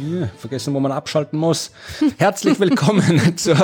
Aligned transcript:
Ja, 0.00 0.26
vergessen, 0.38 0.72
wo 0.72 0.80
man 0.80 0.90
abschalten 0.90 1.38
muss. 1.38 1.70
Herzlich 2.16 2.58
willkommen 2.58 3.20
zur 3.36 3.56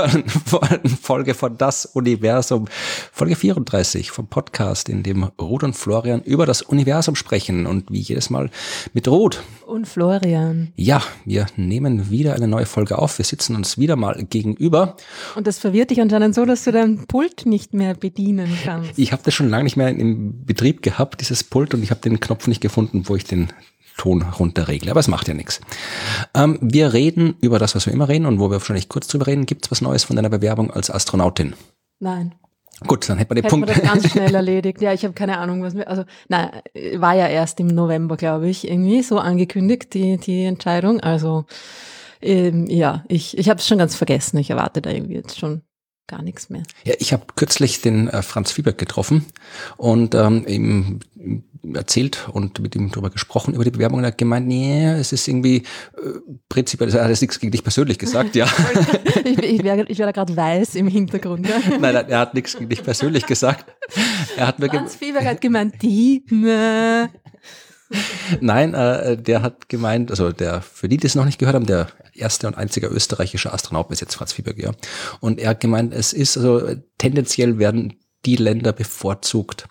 Folge 1.00 1.32
von 1.32 1.56
Das 1.56 1.86
Universum, 1.86 2.66
Folge 3.12 3.34
34 3.34 4.10
vom 4.10 4.26
Podcast, 4.26 4.90
in 4.90 5.02
dem 5.02 5.24
Ruth 5.40 5.62
und 5.62 5.74
Florian 5.74 6.20
über 6.22 6.44
das 6.44 6.60
Universum 6.60 7.14
sprechen 7.14 7.66
und 7.66 7.90
wie 7.90 8.00
jedes 8.00 8.28
Mal 8.28 8.50
mit 8.92 9.08
Ruth. 9.08 9.42
Und 9.66 9.88
Florian. 9.88 10.72
Ja, 10.76 11.02
wir 11.24 11.46
nehmen 11.56 12.10
wieder 12.10 12.34
eine 12.34 12.46
neue 12.46 12.66
Folge 12.66 12.98
auf. 12.98 13.16
Wir 13.16 13.24
sitzen 13.24 13.56
uns 13.56 13.78
wieder 13.78 13.96
mal 13.96 14.22
gegenüber. 14.28 14.96
Und 15.34 15.46
das 15.46 15.58
verwirrt 15.58 15.90
dich 15.90 16.00
anscheinend 16.02 16.34
so, 16.34 16.44
dass 16.44 16.64
du 16.64 16.72
dein 16.72 17.06
Pult 17.06 17.46
nicht 17.46 17.72
mehr 17.72 17.94
bedienen 17.94 18.50
kannst. 18.64 18.98
Ich 18.98 19.12
habe 19.12 19.22
das 19.24 19.32
schon 19.32 19.48
lange 19.48 19.64
nicht 19.64 19.76
mehr 19.76 19.88
im 19.88 20.44
Betrieb 20.44 20.82
gehabt, 20.82 21.22
dieses 21.22 21.42
Pult, 21.42 21.72
und 21.72 21.82
ich 21.82 21.90
habe 21.90 22.00
den 22.00 22.20
Knopf 22.20 22.48
nicht 22.48 22.60
gefunden, 22.60 23.08
wo 23.08 23.16
ich 23.16 23.24
den 23.24 23.48
Ton 23.98 24.22
runterregle. 24.22 24.90
Aber 24.90 25.00
es 25.00 25.08
macht 25.08 25.28
ja 25.28 25.34
nichts. 25.34 25.60
Ähm, 26.34 26.58
wir 26.62 26.94
reden 26.94 27.36
über 27.42 27.58
das, 27.58 27.74
was 27.74 27.84
wir 27.84 27.92
immer 27.92 28.08
reden 28.08 28.24
und 28.24 28.40
wo 28.40 28.48
wir 28.48 28.52
wahrscheinlich 28.52 28.88
kurz 28.88 29.08
drüber 29.08 29.26
reden. 29.26 29.44
Gibt 29.44 29.66
es 29.66 29.70
was 29.70 29.82
Neues 29.82 30.04
von 30.04 30.16
deiner 30.16 30.30
Bewerbung 30.30 30.70
als 30.70 30.90
Astronautin? 30.90 31.54
Nein. 32.00 32.34
Gut, 32.86 33.08
dann 33.08 33.18
hätten 33.18 33.34
wir 33.34 33.42
den 33.42 33.50
Punkt. 33.50 33.68
wir 33.68 33.74
das 33.74 33.84
ganz 33.84 34.08
schnell 34.12 34.34
erledigt. 34.34 34.80
Ja, 34.80 34.92
ich 34.92 35.04
habe 35.04 35.12
keine 35.12 35.38
Ahnung, 35.38 35.62
was 35.62 35.74
mir, 35.74 35.88
also, 35.88 36.04
nein, 36.28 36.50
war 36.94 37.14
ja 37.14 37.26
erst 37.26 37.58
im 37.60 37.66
November, 37.66 38.16
glaube 38.16 38.48
ich, 38.48 38.68
irgendwie 38.68 39.02
so 39.02 39.18
angekündigt, 39.18 39.94
die, 39.94 40.16
die 40.16 40.44
Entscheidung. 40.44 41.00
Also, 41.00 41.44
ähm, 42.22 42.66
ja, 42.66 43.04
ich, 43.08 43.36
ich 43.36 43.48
habe 43.48 43.58
es 43.58 43.66
schon 43.66 43.78
ganz 43.78 43.96
vergessen. 43.96 44.38
Ich 44.38 44.50
erwarte 44.50 44.80
da 44.80 44.90
irgendwie 44.90 45.14
jetzt 45.14 45.38
schon 45.38 45.62
gar 46.08 46.22
nichts 46.22 46.50
mehr. 46.50 46.62
Ja, 46.84 46.94
ich 46.98 47.12
habe 47.12 47.24
kürzlich 47.36 47.80
den 47.80 48.08
äh, 48.08 48.22
Franz 48.22 48.50
Fieberg 48.50 48.78
getroffen 48.78 49.26
und 49.76 50.14
ähm, 50.14 50.44
ihm 50.46 51.00
erzählt 51.74 52.28
und 52.32 52.60
mit 52.60 52.74
ihm 52.74 52.90
darüber 52.90 53.10
gesprochen, 53.10 53.54
über 53.54 53.64
die 53.64 53.70
Bewerbung 53.70 53.98
und 53.98 54.04
er 54.04 54.08
hat 54.08 54.18
gemeint, 54.18 54.46
nee, 54.46 54.86
es 54.92 55.12
ist 55.12 55.28
irgendwie 55.28 55.58
äh, 55.58 55.62
prinzipiell, 56.48 56.92
er 56.94 57.04
hat 57.04 57.10
jetzt 57.10 57.20
nichts 57.20 57.38
gegen 57.38 57.52
dich 57.52 57.62
persönlich 57.62 57.98
gesagt, 57.98 58.36
ja. 58.36 58.46
ich, 59.24 59.38
ich 59.38 59.62
wäre 59.62 59.84
ich 59.88 59.98
wär 59.98 60.06
da 60.06 60.12
gerade 60.12 60.36
weiß 60.36 60.76
im 60.76 60.88
Hintergrund. 60.88 61.46
Ja. 61.48 61.60
Nein, 61.80 61.94
er 61.94 62.18
hat 62.18 62.34
nichts 62.34 62.54
gegen 62.54 62.68
dich 62.68 62.82
persönlich 62.82 63.26
gesagt. 63.26 63.66
Er 64.36 64.46
hat 64.46 64.58
mir 64.58 64.68
Franz 64.68 64.96
Fieberg 64.96 65.26
hat 65.26 65.40
gemeint, 65.40 65.82
die, 65.82 66.24
ne. 66.30 67.10
Nein, 68.40 68.74
äh, 68.74 69.16
der 69.16 69.42
hat 69.42 69.68
gemeint, 69.68 70.10
also 70.10 70.32
der, 70.32 70.60
für 70.60 70.88
die, 70.88 70.98
die 70.98 71.06
es 71.06 71.14
noch 71.14 71.24
nicht 71.24 71.38
gehört 71.38 71.54
haben, 71.54 71.66
der 71.66 71.88
erste 72.14 72.46
und 72.46 72.56
einzige 72.56 72.88
österreichische 72.88 73.52
Astronaut 73.52 73.88
bis 73.88 74.00
jetzt 74.00 74.14
Franz 74.14 74.32
Fieberg, 74.32 74.58
ja. 74.58 74.72
Und 75.20 75.38
er 75.38 75.50
hat 75.50 75.60
gemeint, 75.60 75.94
es 75.94 76.12
ist 76.12 76.36
also 76.36 76.74
tendenziell 76.98 77.58
werden 77.58 77.94
die 78.24 78.36
Länder 78.36 78.72
bevorzugt, 78.72 79.68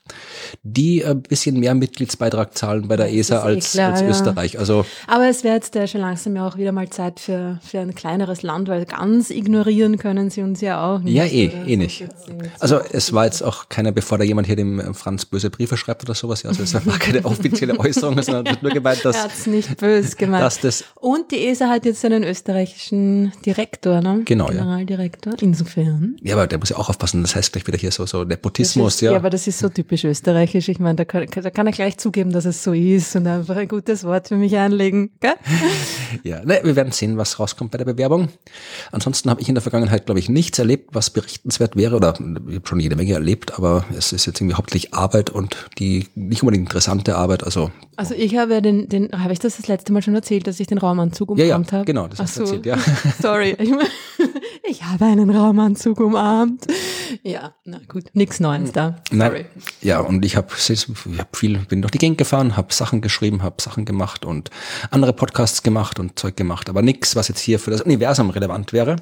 die 0.63 1.03
ein 1.03 1.21
bisschen 1.21 1.59
mehr 1.59 1.75
Mitgliedsbeitrag 1.75 2.57
zahlen 2.57 2.87
bei 2.87 2.95
der 2.95 3.13
ESA 3.13 3.39
eh 3.39 3.41
als, 3.41 3.71
klar, 3.73 3.91
als 3.91 4.01
ja. 4.01 4.07
Österreich. 4.07 4.57
Also 4.57 4.85
Aber 5.05 5.27
es 5.27 5.43
wäre 5.43 5.55
jetzt 5.55 5.75
äh, 5.75 5.87
schon 5.87 6.01
langsam 6.01 6.35
ja 6.35 6.47
auch 6.47 6.57
wieder 6.57 6.71
mal 6.71 6.89
Zeit 6.89 7.19
für, 7.19 7.59
für 7.61 7.79
ein 7.79 7.93
kleineres 7.93 8.43
Land, 8.43 8.69
weil 8.69 8.85
ganz 8.85 9.31
ignorieren 9.31 9.97
können 9.97 10.29
sie 10.29 10.43
uns 10.43 10.61
ja 10.61 10.85
auch 10.85 10.99
nicht. 10.99 11.13
ja, 11.13 11.25
eh, 11.25 11.51
eh 11.65 11.75
nicht. 11.75 12.05
Also 12.59 12.79
es 12.91 13.11
war 13.11 13.25
jetzt 13.25 13.43
auch 13.43 13.67
keiner, 13.67 13.91
bevor 13.91 14.17
da 14.17 14.23
jemand 14.23 14.47
hier 14.47 14.55
dem 14.55 14.79
äh, 14.79 14.93
Franz 14.93 15.25
böse 15.25 15.49
Briefe 15.49 15.75
schreibt 15.75 16.03
oder 16.03 16.15
sowas. 16.15 16.43
Ja, 16.43 16.49
also 16.49 16.63
es 16.63 16.73
war 16.73 16.99
keine 16.99 17.25
offizielle 17.25 17.77
Äußerung, 17.77 18.21
sondern 18.21 18.45
es 18.45 18.51
wird 18.53 18.63
nur 18.63 18.71
gemeint, 18.71 19.03
dass, 19.03 19.17
er 19.17 19.23
hat's 19.23 19.45
nicht 19.45 19.77
böse 19.77 20.15
gemeint. 20.15 20.43
dass 20.43 20.61
das 20.61 20.85
Und 20.95 21.31
die 21.31 21.47
ESA 21.47 21.67
hat 21.67 21.85
jetzt 21.85 22.03
einen 22.05 22.23
österreichischen 22.23 23.33
Direktor, 23.45 24.01
ne? 24.01 24.21
Genau, 24.23 24.45
ja. 24.45 24.53
Generaldirektor. 24.53 25.33
Insofern. 25.41 26.15
ja, 26.21 26.35
aber 26.35 26.47
der 26.47 26.59
muss 26.59 26.69
ja 26.69 26.77
auch 26.77 26.87
aufpassen. 26.87 27.21
Das 27.21 27.35
heißt 27.35 27.51
gleich 27.51 27.67
wieder 27.67 27.77
hier 27.77 27.91
so, 27.91 28.05
so 28.05 28.23
Nepotismus, 28.37 28.95
ist, 28.95 29.01
ja. 29.01 29.15
aber 29.15 29.29
das 29.29 29.47
ist 29.47 29.59
so 29.59 29.69
typisch 29.69 30.03
österreichisch. 30.03 30.69
Ich 30.69 30.79
meine, 30.79 30.95
da 30.95 31.05
kann, 31.05 31.25
da 31.25 31.49
kann 31.49 31.67
er 31.67 31.73
gleich 31.73 31.97
zugeben, 31.97 32.31
dass 32.31 32.45
es 32.45 32.63
so 32.63 32.73
ist 32.73 33.15
und 33.15 33.27
einfach 33.27 33.55
ein 33.55 33.67
gutes 33.67 34.03
Wort 34.03 34.27
für 34.27 34.35
mich 34.35 34.55
einlegen. 34.55 35.11
Gell? 35.19 35.33
Ja, 36.23 36.43
ne, 36.45 36.59
wir 36.63 36.75
werden 36.75 36.91
sehen, 36.91 37.17
was 37.17 37.39
rauskommt 37.39 37.71
bei 37.71 37.77
der 37.77 37.85
Bewerbung. 37.85 38.29
Ansonsten 38.91 39.29
habe 39.29 39.41
ich 39.41 39.49
in 39.49 39.55
der 39.55 39.61
Vergangenheit, 39.61 40.05
glaube 40.05 40.19
ich, 40.19 40.29
nichts 40.29 40.59
erlebt, 40.59 40.89
was 40.93 41.09
berichtenswert 41.09 41.75
wäre. 41.75 41.95
Oder 41.95 42.13
ich 42.47 42.55
habe 42.55 42.67
schon 42.67 42.79
jede 42.79 42.95
Menge 42.95 43.13
erlebt, 43.13 43.57
aber 43.57 43.85
es 43.97 44.13
ist 44.13 44.25
jetzt 44.25 44.39
irgendwie 44.39 44.55
hauptsächlich 44.55 44.93
Arbeit 44.93 45.29
und 45.29 45.67
die 45.79 46.07
nicht 46.15 46.43
unbedingt 46.43 46.67
interessante 46.67 47.15
Arbeit. 47.15 47.43
Also 47.43 47.71
Also 47.95 48.13
ich 48.13 48.37
habe 48.37 48.53
ja 48.53 48.61
den, 48.61 48.87
den 48.89 49.11
habe 49.11 49.33
ich 49.33 49.39
das 49.39 49.57
das 49.57 49.67
letzte 49.67 49.91
Mal 49.93 50.01
schon 50.01 50.15
erzählt, 50.15 50.45
dass 50.47 50.59
ich 50.59 50.67
den 50.67 50.77
Raumanzug 50.77 51.37
Ja, 51.37 51.45
ja, 51.45 51.55
umarmt 51.55 51.71
habe? 51.73 51.85
genau, 51.85 52.07
das 52.07 52.19
Ach 52.19 52.23
hast 52.23 52.37
du 52.39 52.45
so, 52.45 52.55
erzählt, 52.55 52.65
ja. 52.65 52.77
Sorry. 53.21 53.55
Ich, 53.59 53.71
ich 54.69 54.83
habe 54.83 55.05
einen 55.05 55.29
Raumanzug 55.29 55.99
umarmt. 55.99 56.67
Ja, 57.23 57.53
na 57.63 57.79
gut, 57.87 58.03
nichts 58.13 58.26
Neues 58.39 58.71
da. 58.71 58.97
Nein, 59.11 59.45
ja, 59.81 59.99
und 59.99 60.23
ich 60.25 60.35
habe 60.35 60.47
hab 60.53 61.35
viel, 61.35 61.57
bin 61.59 61.81
durch 61.81 61.91
die 61.91 61.97
Gegend 61.97 62.17
gefahren, 62.17 62.57
habe 62.57 62.73
Sachen 62.73 63.01
geschrieben, 63.01 63.43
habe 63.43 63.61
Sachen 63.61 63.85
gemacht 63.85 64.25
und 64.25 64.49
andere 64.91 65.13
Podcasts 65.13 65.63
gemacht 65.63 65.99
und 65.99 66.19
Zeug 66.19 66.35
gemacht, 66.35 66.69
aber 66.69 66.81
nichts, 66.81 67.15
was 67.15 67.27
jetzt 67.27 67.39
hier 67.39 67.59
für 67.59 67.71
das 67.71 67.81
Universum 67.81 68.29
relevant 68.29 68.73
wäre. 68.73 68.97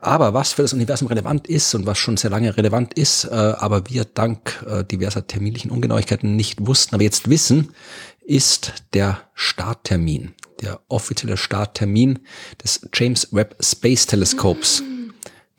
Aber 0.00 0.34
was 0.34 0.52
für 0.52 0.62
das 0.62 0.72
Universum 0.72 1.08
relevant 1.08 1.46
ist 1.48 1.74
und 1.74 1.86
was 1.86 1.98
schon 1.98 2.16
sehr 2.16 2.30
lange 2.30 2.56
relevant 2.56 2.94
ist, 2.94 3.24
äh, 3.24 3.34
aber 3.34 3.88
wir 3.88 4.04
dank 4.04 4.64
äh, 4.68 4.84
diverser 4.84 5.26
terminlichen 5.26 5.70
Ungenauigkeiten 5.70 6.36
nicht 6.36 6.66
wussten, 6.66 6.94
aber 6.94 7.04
jetzt 7.04 7.28
wissen, 7.28 7.72
ist 8.20 8.74
der 8.92 9.20
Starttermin, 9.34 10.34
der 10.60 10.80
offizielle 10.88 11.36
Starttermin 11.36 12.20
des 12.62 12.88
James 12.92 13.28
Webb 13.32 13.56
Space 13.60 14.06
Teleskops 14.06 14.82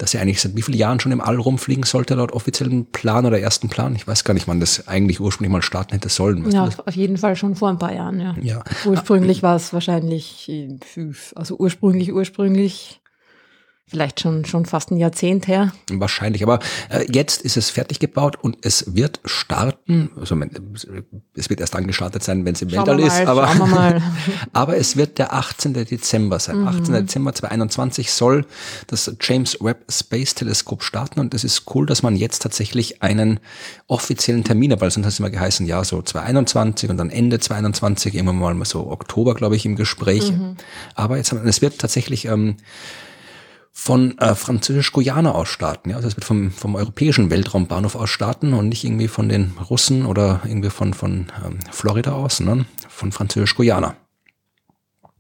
das 0.02 0.14
ja 0.14 0.22
eigentlich 0.22 0.42
seit 0.42 0.56
wie 0.56 0.62
vielen 0.64 0.78
Jahren 0.78 1.00
schon 1.00 1.12
im 1.12 1.22
All 1.22 1.36
rumfliegen 1.38 1.84
sollte, 1.84 2.16
laut 2.16 2.32
offiziellem 2.32 2.86
Plan 2.86 3.26
oder 3.26 3.40
ersten 3.40 3.70
Plan. 3.70 3.96
Ich 3.96 4.08
weiß 4.08 4.24
gar 4.24 4.34
nicht, 4.34 4.48
wann 4.48 4.60
das 4.60 4.88
eigentlich 4.88 5.20
ursprünglich 5.20 5.52
mal 5.52 5.62
starten 5.62 5.94
hätte 5.94 6.10
sollen. 6.10 6.50
Ja, 6.50 6.64
auf 6.66 6.88
auf 6.88 6.96
jeden 6.96 7.18
Fall 7.18 7.36
schon 7.36 7.56
vor 7.56 7.70
ein 7.70 7.78
paar 7.78 7.94
Jahren, 7.94 8.20
ja. 8.20 8.36
Ja. 8.42 8.64
Ursprünglich 8.86 9.44
war 9.44 9.56
es 9.56 9.74
wahrscheinlich, 9.74 10.50
äh, 10.50 10.78
fünf- 10.84 11.34
also 11.36 11.58
ursprünglich, 11.58 12.12
ursprünglich, 12.14 13.01
vielleicht 13.92 14.22
schon, 14.22 14.46
schon 14.46 14.66
fast 14.66 14.90
ein 14.90 14.98
Jahrzehnt 14.98 15.48
her. 15.48 15.74
Wahrscheinlich. 15.92 16.44
Aber 16.44 16.60
äh, 16.90 17.06
jetzt 17.12 17.42
ist 17.42 17.58
es 17.58 17.70
fertig 17.70 18.00
gebaut 18.00 18.38
und 18.42 18.58
es 18.62 18.96
wird 18.96 19.20
starten. 19.26 20.10
Also 20.18 20.36
man- 20.36 20.50
es 21.36 21.50
wird 21.50 21.60
erst 21.60 21.76
dann 21.76 21.86
gestartet 21.88 22.24
sein, 22.24 22.46
wenn 22.46 22.54
es 22.56 22.62
im 22.62 22.70
Schauen 22.70 22.88
Weltall 22.88 23.00
ist. 23.02 23.28
Aber, 23.28 23.48
aber 24.54 24.78
es 24.78 24.96
wird 24.96 25.18
der 25.20 25.34
18. 25.34 25.74
Dezember 25.74 26.40
sein. 26.40 26.66
18. 26.68 26.94
Dezember 26.94 27.34
2021 27.34 28.12
soll 28.12 28.46
das 28.88 29.14
James 29.22 29.58
Webb 29.60 29.84
Space 29.92 30.36
Teleskop 30.36 30.84
starten 30.84 31.20
und 31.20 31.34
es 31.34 31.44
ist 31.44 31.64
cool, 31.76 31.86
dass 31.86 32.02
man 32.02 32.16
jetzt 32.16 32.42
tatsächlich 32.42 33.04
einen 33.04 33.40
offiziellen 33.88 34.44
Termin 34.46 34.72
hat, 34.72 34.80
weil 34.82 34.90
sonst 34.90 35.06
hat 35.06 35.14
es 35.14 35.20
immer 35.20 35.30
geheißen, 35.30 35.66
ja, 35.66 35.84
so 35.84 36.02
2021 36.02 36.90
und 36.90 36.96
dann 36.98 37.10
Ende 37.10 37.40
2021, 37.40 38.16
irgendwann 38.16 38.58
mal 38.58 38.66
so 38.66 38.90
Oktober, 38.90 39.34
glaube 39.36 39.58
ich, 39.58 39.66
im 39.66 39.76
Gespräch. 39.76 40.32
Aber 40.96 41.18
jetzt 41.18 41.32
haben 41.34 41.46
es 41.46 41.62
wird 41.62 41.78
tatsächlich 41.80 42.26
ähm, 42.26 42.56
von 43.74 44.18
äh, 44.20 44.36
Französisch-Guyana 44.36 45.32
aus 45.32 45.48
starten. 45.48 45.92
Ja? 45.92 45.96
Also 45.96 46.08
es 46.08 46.16
wird 46.16 46.26
vom, 46.26 46.52
vom 46.52 46.76
europäischen 46.76 47.30
Weltraumbahnhof 47.30 47.96
aus 47.96 48.10
starten 48.10 48.54
und 48.54 48.70
nicht 48.70 48.84
irgendwie 48.84 49.08
von 49.08 49.30
den 49.30 49.54
Russen 49.70 50.06
oder 50.06 50.42
irgendwie 50.44 50.70
von, 50.70 50.94
von 50.94 51.28
ähm, 51.46 51.60
Florida 51.72 52.12
aus, 52.12 52.38
sondern 52.38 52.66
von 52.90 53.12
Französisch-Guyana. 53.12 53.96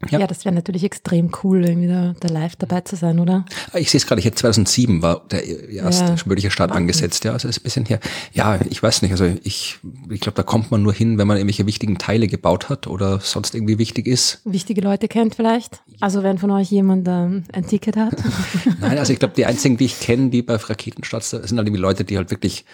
Ja. 0.10 0.20
Ja, 0.20 0.28
das 0.28 0.46
wäre 0.46 0.56
natürlich 0.56 0.84
extrem 0.84 1.32
cool, 1.44 1.64
irgendwie 1.66 1.88
da, 1.88 2.14
da 2.20 2.28
live 2.28 2.56
dabei 2.56 2.82
zu 2.82 2.96
sein, 2.96 3.20
oder? 3.20 3.46
Ah, 3.72 3.78
Ich 3.78 3.92
sehe 3.92 4.00
es 4.00 4.08
gerade, 4.08 4.22
hier 4.22 4.36
2007 4.36 5.02
war 5.02 5.22
der 5.30 5.46
erste 5.70 6.06
Ja. 6.06 6.16
mögliche 6.26 6.50
Start 6.52 6.72
Wahnsinn. 6.72 6.84
angesetzt. 6.84 7.24
Ja, 7.24 7.34
also 7.34 7.48
ist 7.48 7.60
ein 7.60 7.64
bisschen 7.64 7.86
hier. 7.86 8.00
Ja, 8.34 8.60
ich 8.70 8.82
weiß 8.82 9.04
nicht. 9.04 9.12
Also 9.12 9.26
ich, 9.44 9.80
ich 10.10 10.20
glaube, 10.20 10.36
da 10.36 10.44
kommt 10.44 10.72
man 10.72 10.82
nur 10.82 10.94
hin, 10.94 11.18
wenn 11.18 11.28
man 11.28 11.38
irgendwelche 11.38 11.66
wichtigen 11.68 11.98
Teile 11.98 12.28
gebaut 12.28 12.70
hat 12.70 12.88
oder 12.88 13.20
sonst 13.20 13.54
irgendwie 13.54 13.78
wichtig 13.78 14.08
ist. 14.08 14.42
Wichtige 14.44 14.82
Leute 14.82 15.08
kennt 15.08 15.36
vielleicht. 15.36 15.82
Also 16.00 16.24
wenn 16.24 16.38
von 16.40 16.50
euch 16.52 16.72
jemand 16.72 17.08
ähm, 17.08 17.44
ein 17.54 17.68
Ticket 17.68 17.96
hat. 17.96 18.14
Nein, 18.80 18.98
also 18.98 19.14
ich 19.14 19.20
glaube, 19.20 19.36
die 19.36 19.46
einzigen, 19.46 19.78
die 19.78 19.86
ich 19.86 20.00
kenne, 20.00 20.30
die 20.30 20.42
bei 20.42 20.56
Raketenstarts 20.56 21.30
sind 21.30 21.42
halt 21.44 21.68
irgendwie 21.68 21.82
Leute, 21.82 22.04
die 22.04 22.18
halt 22.18 22.32
wirklich 22.32 22.66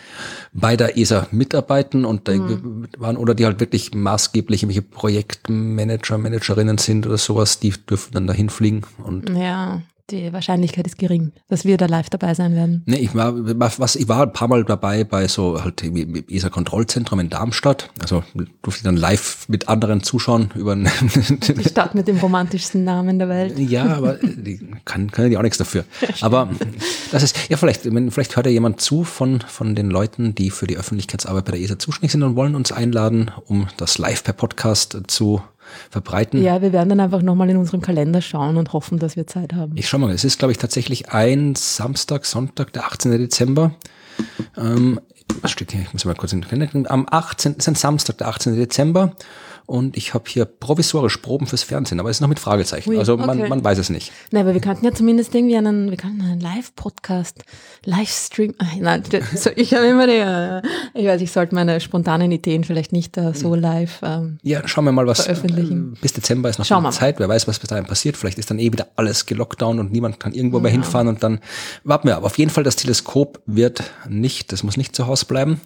bei 0.54 0.78
der 0.78 0.98
ESA 0.98 1.28
mitarbeiten 1.32 2.06
und 2.06 2.28
mit 2.28 3.00
waren 3.00 3.18
oder 3.18 3.36
die 3.36 3.46
halt 3.46 3.60
wirklich 3.60 3.94
maßgeblich 3.94 4.64
irgendwelche 4.64 4.82
Projektmanager, 4.82 6.18
Managerinnen 6.18 6.78
sind 6.78 7.06
oder 7.06 7.17
sowas, 7.18 7.60
die 7.60 7.72
dürfen 7.72 8.14
dann 8.14 8.28
dahin 8.28 8.50
fliegen 8.50 8.84
und 9.04 9.30
ja, 9.30 9.82
die 10.10 10.32
Wahrscheinlichkeit 10.32 10.88
ist 10.88 10.98
gering, 10.98 11.34
dass 11.50 11.66
wir 11.66 11.76
da 11.76 11.86
live 11.86 12.10
dabei 12.10 12.34
sein 12.34 12.56
werden. 12.56 12.84
Nee, 12.86 12.98
ich 12.98 13.14
war, 13.14 13.34
was, 13.36 13.96
ich 13.98 14.08
war 14.08 14.24
ein 14.24 14.32
paar 14.32 14.48
Mal 14.48 14.64
dabei 14.64 15.04
bei 15.04 15.28
so 15.28 15.62
halt 15.62 15.84
ESA-Kontrollzentrum 15.84 17.20
in 17.20 17.30
Darmstadt. 17.30 17.90
Also 18.00 18.24
durfte 18.62 18.80
ich 18.80 18.84
dann 18.84 18.96
live 18.96 19.50
mit 19.50 19.68
anderen 19.68 20.04
zuschauen 20.04 20.52
über 20.56 20.76
Die 20.76 21.70
Stadt 21.70 21.94
mit 21.94 22.08
dem 22.08 22.18
romantischsten 22.18 22.86
Namen 22.86 23.20
der 23.20 23.28
Welt. 23.28 23.60
Ja, 23.60 23.98
aber 23.98 24.14
die 24.14 24.62
kann, 24.86 25.12
können 25.12 25.30
die 25.30 25.38
auch 25.38 25.42
nichts 25.42 25.58
dafür. 25.58 25.84
Aber 26.22 26.50
das 27.12 27.24
ist, 27.24 27.50
ja, 27.50 27.58
vielleicht, 27.58 27.82
vielleicht 27.82 28.36
hört 28.36 28.46
ja 28.46 28.52
jemand 28.52 28.82
zu 28.82 29.04
von, 29.04 29.42
von 29.42 29.76
den 29.76 29.90
Leuten, 29.90 30.36
die 30.36 30.50
für 30.50 30.68
die 30.68 30.78
Öffentlichkeitsarbeit 30.78 31.46
bei 31.46 31.52
der 31.52 31.62
ESA 31.62 31.80
zuständig 31.80 32.12
sind 32.12 32.24
und 32.24 32.36
wollen 32.36 32.56
uns 32.56 32.72
einladen, 32.72 33.32
um 33.46 33.68
das 33.78 33.98
live 33.98 34.24
per 34.24 34.34
Podcast 34.34 34.98
zu 35.08 35.42
verbreiten. 35.90 36.42
Ja, 36.42 36.62
wir 36.62 36.74
werden 36.74 36.90
dann 36.90 37.00
einfach 37.00 37.22
nochmal 37.22 37.50
in 37.50 37.58
unserem 37.58 37.82
Kalender 37.82 38.22
schauen 38.22 38.58
und 38.58 38.74
hoffen, 38.74 39.00
dass 39.00 39.16
wir 39.16 39.28
Zeit 39.28 39.54
haben. 39.54 39.74
Ich 39.76 39.88
schau 39.88 39.98
mal, 39.98 40.12
es 40.12 40.24
ist, 40.24 40.40
glaube 40.40 40.52
ich, 40.52 40.58
tatsächlich 40.58 41.10
ein 41.12 41.56
Samstag, 41.56 42.26
Sonntag, 42.26 42.74
der 42.74 42.86
18. 42.86 43.12
Dezember. 43.12 43.72
Ähm, 44.58 45.00
was 45.42 45.52
steht 45.52 45.72
hier? 45.72 45.82
Ich 45.82 45.94
muss 45.94 46.06
mal 46.06 46.16
kurz 46.16 46.34
in 46.34 46.42
den 46.42 46.50
Kalender. 46.50 46.92
Am 46.92 47.06
18. 47.10 47.56
ist 47.56 47.68
ein 47.68 47.76
Samstag, 47.76 48.18
der 48.18 48.28
18. 48.28 48.56
Dezember. 48.56 49.14
Und 49.68 49.98
ich 49.98 50.14
habe 50.14 50.24
hier 50.28 50.46
provisorisch 50.46 51.18
Proben 51.18 51.46
fürs 51.46 51.62
Fernsehen, 51.62 52.00
aber 52.00 52.10
es 52.10 52.18
ist 52.18 52.22
noch 52.22 52.30
mit 52.30 52.40
Fragezeichen. 52.40 52.90
Ui, 52.90 52.98
also 52.98 53.18
man, 53.18 53.38
okay. 53.38 53.50
man 53.50 53.64
weiß 53.64 53.78
es 53.78 53.90
nicht. 53.90 54.12
Nein, 54.32 54.44
aber 54.44 54.54
wir 54.54 54.62
könnten 54.62 54.86
ja 54.86 54.94
zumindest 54.94 55.36
irgendwie 55.36 55.58
einen, 55.58 55.92
wir 55.92 55.98
könnten 55.98 56.22
einen 56.22 56.40
Live-Podcast, 56.40 57.44
Livestream, 57.84 58.56
nein, 58.80 59.04
ich 59.56 59.74
habe 59.74 59.86
immer 59.86 60.08
die, 60.08 60.14
äh, 60.14 60.62
ich 60.94 61.06
weiß, 61.06 61.22
ich 61.22 61.32
sollte 61.32 61.54
meine 61.54 61.80
spontanen 61.82 62.32
Ideen 62.32 62.64
vielleicht 62.64 62.94
nicht 62.94 63.18
äh, 63.18 63.34
so 63.34 63.56
live, 63.56 64.00
ähm, 64.04 64.40
Ja, 64.42 64.66
schauen 64.68 64.86
wir 64.86 64.94
mal, 64.94 65.06
was 65.06 65.22
Veröffentlichen. 65.26 65.94
äh, 65.96 66.00
bis 66.02 66.14
Dezember 66.14 66.50
ist 66.50 66.60
noch 66.60 66.66
Schauen. 66.66 66.90
Zeit. 66.92 67.20
Wer 67.20 67.28
weiß, 67.28 67.48
was 67.48 67.60
bis 67.60 67.68
dahin 67.68 67.86
passiert. 67.86 68.16
Vielleicht 68.16 68.40
ist 68.40 68.50
dann 68.50 68.60
eh 68.60 68.72
wieder 68.72 68.88
alles 68.96 69.26
gelockdown 69.26 69.80
und 69.80 69.92
niemand 69.92 70.20
kann 70.20 70.34
irgendwo 70.34 70.60
mehr 70.60 70.72
hinfahren 70.72 71.10
und 71.10 71.24
dann 71.24 71.40
warten 71.84 72.08
wir. 72.08 72.16
Aber 72.16 72.28
auf 72.28 72.38
jeden 72.38 72.52
Fall, 72.52 72.64
das 72.64 72.78
Teleskop 72.78 73.42
wird 73.46 73.84
nicht, 74.08 74.52
das 74.54 74.64
muss 74.64 74.78
nicht 74.78 74.96
zu 74.96 75.08
Hause 75.08 75.26
bleiben. 75.26 75.60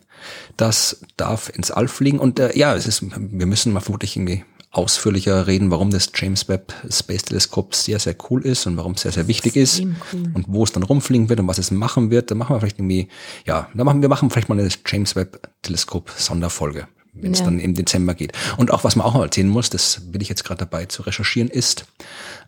Das 0.57 1.01
darf 1.17 1.49
ins 1.49 1.71
All 1.71 1.87
fliegen. 1.87 2.19
Und 2.19 2.39
äh, 2.39 2.57
ja, 2.57 2.75
es 2.75 2.87
ist, 2.87 3.03
wir 3.03 3.45
müssen 3.45 3.73
mal 3.73 3.79
vermutlich 3.79 4.15
irgendwie 4.15 4.43
ausführlicher 4.71 5.47
reden, 5.47 5.69
warum 5.69 5.91
das 5.91 6.11
James 6.15 6.47
Webb 6.47 6.73
Space 6.89 7.23
Teleskop 7.23 7.75
sehr, 7.75 7.99
sehr 7.99 8.15
cool 8.29 8.45
ist 8.45 8.65
und 8.67 8.77
warum 8.77 8.93
es 8.93 9.01
sehr, 9.01 9.11
sehr 9.11 9.27
wichtig 9.27 9.57
ist 9.57 9.79
Extrem 9.79 9.95
cool. 10.13 10.31
und 10.33 10.45
wo 10.47 10.63
es 10.63 10.71
dann 10.71 10.83
rumfliegen 10.83 11.27
wird 11.27 11.41
und 11.41 11.47
was 11.47 11.57
es 11.57 11.71
machen 11.71 12.09
wird. 12.09 12.31
Dann 12.31 12.37
machen 12.37 12.55
wir 12.55 12.61
vielleicht 12.61 12.79
irgendwie, 12.79 13.09
ja, 13.45 13.69
dann 13.73 13.85
machen 13.85 14.01
wir 14.01 14.07
machen 14.07 14.29
vielleicht 14.29 14.47
mal 14.47 14.57
eine 14.57 14.69
James 14.85 15.15
Webb 15.15 15.49
Teleskop 15.61 16.09
Sonderfolge, 16.15 16.87
wenn 17.13 17.33
es 17.33 17.39
Ja. 17.39 17.45
dann 17.45 17.59
im 17.59 17.73
Dezember 17.73 18.13
geht. 18.13 18.33
Und 18.57 18.71
auch 18.71 18.83
was 18.83 18.95
man 18.95 19.05
auch 19.05 19.13
mal 19.13 19.23
erzählen 19.23 19.49
muss, 19.49 19.69
das 19.69 20.01
bin 20.11 20.21
ich 20.21 20.29
jetzt 20.29 20.43
gerade 20.43 20.59
dabei 20.59 20.85
zu 20.85 21.01
recherchieren, 21.01 21.49
ist, 21.49 21.85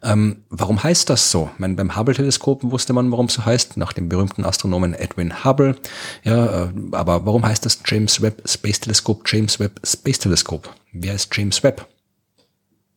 ähm, 0.01 0.43
warum 0.49 0.81
heißt 0.81 1.09
das 1.09 1.31
so? 1.31 1.49
Ich 1.53 1.59
meine, 1.59 1.73
beim 1.75 1.95
Hubble-Teleskop 1.95 2.63
wusste 2.63 2.93
man, 2.93 3.11
warum 3.11 3.25
es 3.27 3.33
so 3.33 3.45
heißt, 3.45 3.77
nach 3.77 3.93
dem 3.93 4.09
berühmten 4.09 4.45
Astronomen 4.45 4.93
Edwin 4.93 5.43
Hubble. 5.43 5.75
Ja, 6.23 6.65
äh, 6.65 6.73
aber 6.91 7.25
warum 7.25 7.45
heißt 7.45 7.65
das 7.65 7.79
James 7.85 8.21
Webb 8.21 8.41
Space 8.47 8.79
Teleskop 8.79 9.23
James 9.25 9.59
Webb 9.59 9.79
Space 9.85 10.19
Teleskop? 10.19 10.73
Wer 10.91 11.15
ist 11.15 11.35
James 11.35 11.61
Webb? 11.63 11.87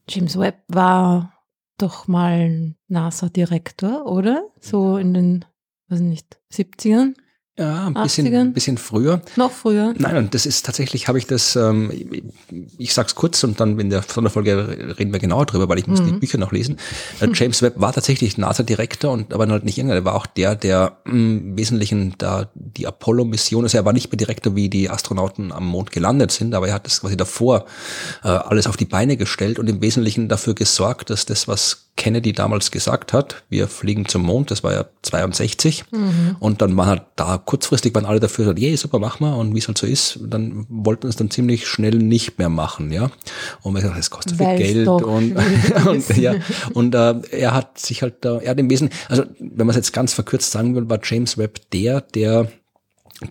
James 0.08 0.38
Webb 0.38 0.58
war 0.68 1.32
doch 1.78 2.06
mal 2.08 2.74
NASA-Direktor, 2.88 4.06
oder? 4.06 4.44
So 4.60 4.96
in 4.96 5.14
den, 5.14 5.44
weiß 5.88 6.00
nicht, 6.00 6.38
70ern? 6.52 7.14
Ja, 7.58 7.86
ein 7.86 7.94
bisschen, 7.94 8.26
80ern? 8.26 8.40
ein 8.40 8.52
bisschen 8.52 8.76
früher. 8.76 9.22
Noch 9.36 9.50
früher? 9.50 9.94
Nein, 9.96 10.16
und 10.18 10.34
das 10.34 10.44
ist 10.44 10.66
tatsächlich, 10.66 11.08
habe 11.08 11.16
ich 11.16 11.26
das, 11.26 11.56
ähm, 11.56 11.90
ich 12.76 12.92
sag's 12.92 13.14
kurz 13.14 13.42
und 13.44 13.60
dann 13.60 13.80
in 13.80 13.88
der 13.88 14.02
Sonderfolge 14.02 14.94
reden 14.98 15.10
wir 15.10 15.20
genauer 15.20 15.46
drüber, 15.46 15.66
weil 15.66 15.78
ich 15.78 15.86
muss 15.86 16.02
die 16.02 16.12
Bücher 16.12 16.36
noch 16.36 16.52
lesen. 16.52 16.76
Äh, 17.18 17.28
James 17.32 17.62
Webb 17.62 17.80
war 17.80 17.94
tatsächlich 17.94 18.36
NASA-Direktor 18.36 19.10
und 19.10 19.32
aber 19.32 19.48
halt 19.48 19.64
nicht 19.64 19.78
irgendeiner, 19.78 20.02
der 20.02 20.04
war 20.04 20.16
auch 20.16 20.26
der, 20.26 20.54
der 20.54 20.98
im 21.06 21.56
Wesentlichen 21.56 22.14
da 22.18 22.50
die 22.54 22.86
Apollo-Mission, 22.86 23.64
also 23.64 23.78
er 23.78 23.86
war 23.86 23.94
nicht 23.94 24.12
mehr 24.12 24.18
Direktor, 24.18 24.54
wie 24.54 24.68
die 24.68 24.90
Astronauten 24.90 25.50
am 25.50 25.66
Mond 25.66 25.92
gelandet 25.92 26.32
sind, 26.32 26.54
aber 26.54 26.68
er 26.68 26.74
hat 26.74 26.84
das 26.84 27.00
quasi 27.00 27.16
davor 27.16 27.64
äh, 28.22 28.28
alles 28.28 28.66
auf 28.66 28.76
die 28.76 28.84
Beine 28.84 29.16
gestellt 29.16 29.58
und 29.58 29.66
im 29.70 29.80
Wesentlichen 29.80 30.28
dafür 30.28 30.54
gesorgt, 30.54 31.08
dass 31.08 31.24
das, 31.24 31.48
was 31.48 31.85
Kennedy 31.96 32.32
damals 32.32 32.70
gesagt 32.70 33.12
hat, 33.12 33.44
wir 33.48 33.68
fliegen 33.68 34.06
zum 34.06 34.22
Mond, 34.22 34.50
das 34.50 34.62
war 34.62 34.72
ja 34.72 34.84
62 35.02 35.84
und 36.40 36.60
dann 36.62 36.76
war 36.76 36.86
halt 36.86 37.02
da 37.16 37.38
kurzfristig 37.38 37.94
waren 37.94 38.04
alle 38.04 38.20
dafür, 38.20 38.44
so, 38.44 38.52
yeah, 38.52 38.76
super, 38.76 38.98
mach 38.98 39.18
mal 39.18 39.34
und 39.34 39.54
wie 39.54 39.58
es 39.58 39.66
halt 39.66 39.78
so 39.78 39.86
ist, 39.86 40.18
dann 40.22 40.66
wollten 40.68 41.08
es 41.08 41.16
dann 41.16 41.30
ziemlich 41.30 41.66
schnell 41.66 41.96
nicht 41.96 42.38
mehr 42.38 42.50
machen, 42.50 42.92
ja. 42.92 43.10
Und 43.62 43.72
man 43.72 43.82
gesagt, 43.82 43.98
das 43.98 44.10
kostet 44.10 44.36
viel 44.36 44.46
Weil's 44.46 44.60
Geld 44.60 44.88
und, 44.88 45.36
und 45.86 46.16
ja 46.16 46.34
und 46.74 46.94
äh, 46.94 47.14
er 47.30 47.54
hat 47.54 47.78
sich 47.78 48.02
halt 48.02 48.24
da, 48.24 48.38
er 48.38 48.50
hat 48.50 48.58
im 48.58 48.68
Wesentlichen, 48.68 49.02
also 49.08 49.24
wenn 49.38 49.66
man 49.66 49.70
es 49.70 49.76
jetzt 49.76 49.92
ganz 49.92 50.12
verkürzt 50.12 50.50
sagen 50.52 50.74
will, 50.74 50.88
war 50.88 51.00
James 51.02 51.38
Webb 51.38 51.60
der, 51.72 52.02
der 52.02 52.48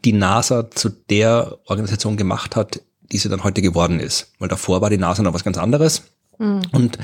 die 0.04 0.14
NASA 0.14 0.72
zu 0.72 0.90
der 0.90 1.60
Organisation 1.66 2.18
gemacht 2.18 2.56
hat, 2.56 2.82
die 3.12 3.18
sie 3.18 3.30
dann 3.30 3.44
heute 3.44 3.62
geworden 3.62 4.00
ist. 4.00 4.32
Weil 4.40 4.50
davor 4.50 4.82
war 4.82 4.90
die 4.90 4.98
NASA 4.98 5.22
noch 5.24 5.34
was 5.34 5.44
ganz 5.44 5.58
anderes. 5.58 6.04
Und 6.38 6.98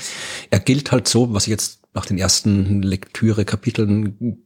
er 0.50 0.60
gilt 0.60 0.92
halt 0.92 1.07
so, 1.07 1.33
was 1.33 1.44
ich 1.44 1.51
jetzt 1.51 1.81
nach 1.94 2.06
den 2.06 2.18
ersten 2.18 2.81
Lektüre-Kapiteln 2.81 4.38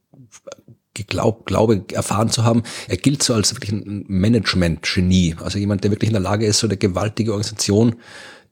geglaubt, 0.94 1.46
glaube, 1.46 1.84
erfahren 1.92 2.30
zu 2.30 2.44
haben, 2.44 2.62
er 2.88 2.96
gilt 2.96 3.22
so 3.22 3.34
als 3.34 3.54
wirklich 3.54 3.72
ein 3.72 4.04
Management-Genie. 4.08 5.36
Also 5.42 5.58
jemand, 5.58 5.84
der 5.84 5.90
wirklich 5.90 6.08
in 6.08 6.14
der 6.14 6.22
Lage 6.22 6.46
ist, 6.46 6.58
so 6.58 6.66
eine 6.66 6.76
gewaltige 6.76 7.32
Organisation 7.32 7.96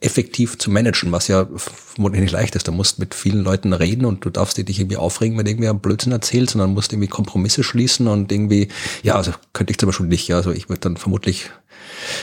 effektiv 0.00 0.58
zu 0.58 0.70
managen, 0.70 1.12
was 1.12 1.28
ja 1.28 1.48
vermutlich 1.56 2.20
nicht 2.20 2.32
leicht 2.32 2.54
ist. 2.56 2.68
Du 2.68 2.72
musst 2.72 2.98
mit 2.98 3.14
vielen 3.14 3.42
Leuten 3.42 3.72
reden 3.72 4.04
und 4.04 4.24
du 4.24 4.30
darfst 4.30 4.58
dich 4.58 4.78
irgendwie 4.78 4.98
aufregen, 4.98 5.38
wenn 5.38 5.46
irgendwer 5.46 5.72
Blödsinn 5.72 6.12
erzählt, 6.12 6.50
sondern 6.50 6.74
musst 6.74 6.92
irgendwie 6.92 7.08
Kompromisse 7.08 7.62
schließen 7.62 8.06
und 8.06 8.30
irgendwie, 8.30 8.68
ja, 9.02 9.14
also 9.14 9.32
könnte 9.54 9.70
ich 9.70 9.78
zum 9.78 9.88
Beispiel 9.88 10.06
nicht, 10.06 10.28
ja, 10.28 10.36
also 10.36 10.50
ich 10.50 10.68
würde 10.68 10.80
dann 10.80 10.98
vermutlich 10.98 11.50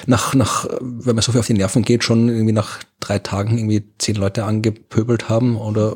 nach, 0.05 0.33
nach, 0.33 0.67
wenn 0.79 1.15
man 1.15 1.21
so 1.21 1.31
viel 1.31 1.39
auf 1.39 1.47
die 1.47 1.53
Nerven 1.53 1.83
geht, 1.83 2.03
schon 2.03 2.29
irgendwie 2.29 2.53
nach 2.53 2.79
drei 2.99 3.19
Tagen 3.19 3.57
irgendwie 3.57 3.83
zehn 3.97 4.15
Leute 4.15 4.45
angepöbelt 4.45 5.29
haben 5.29 5.57
oder 5.57 5.95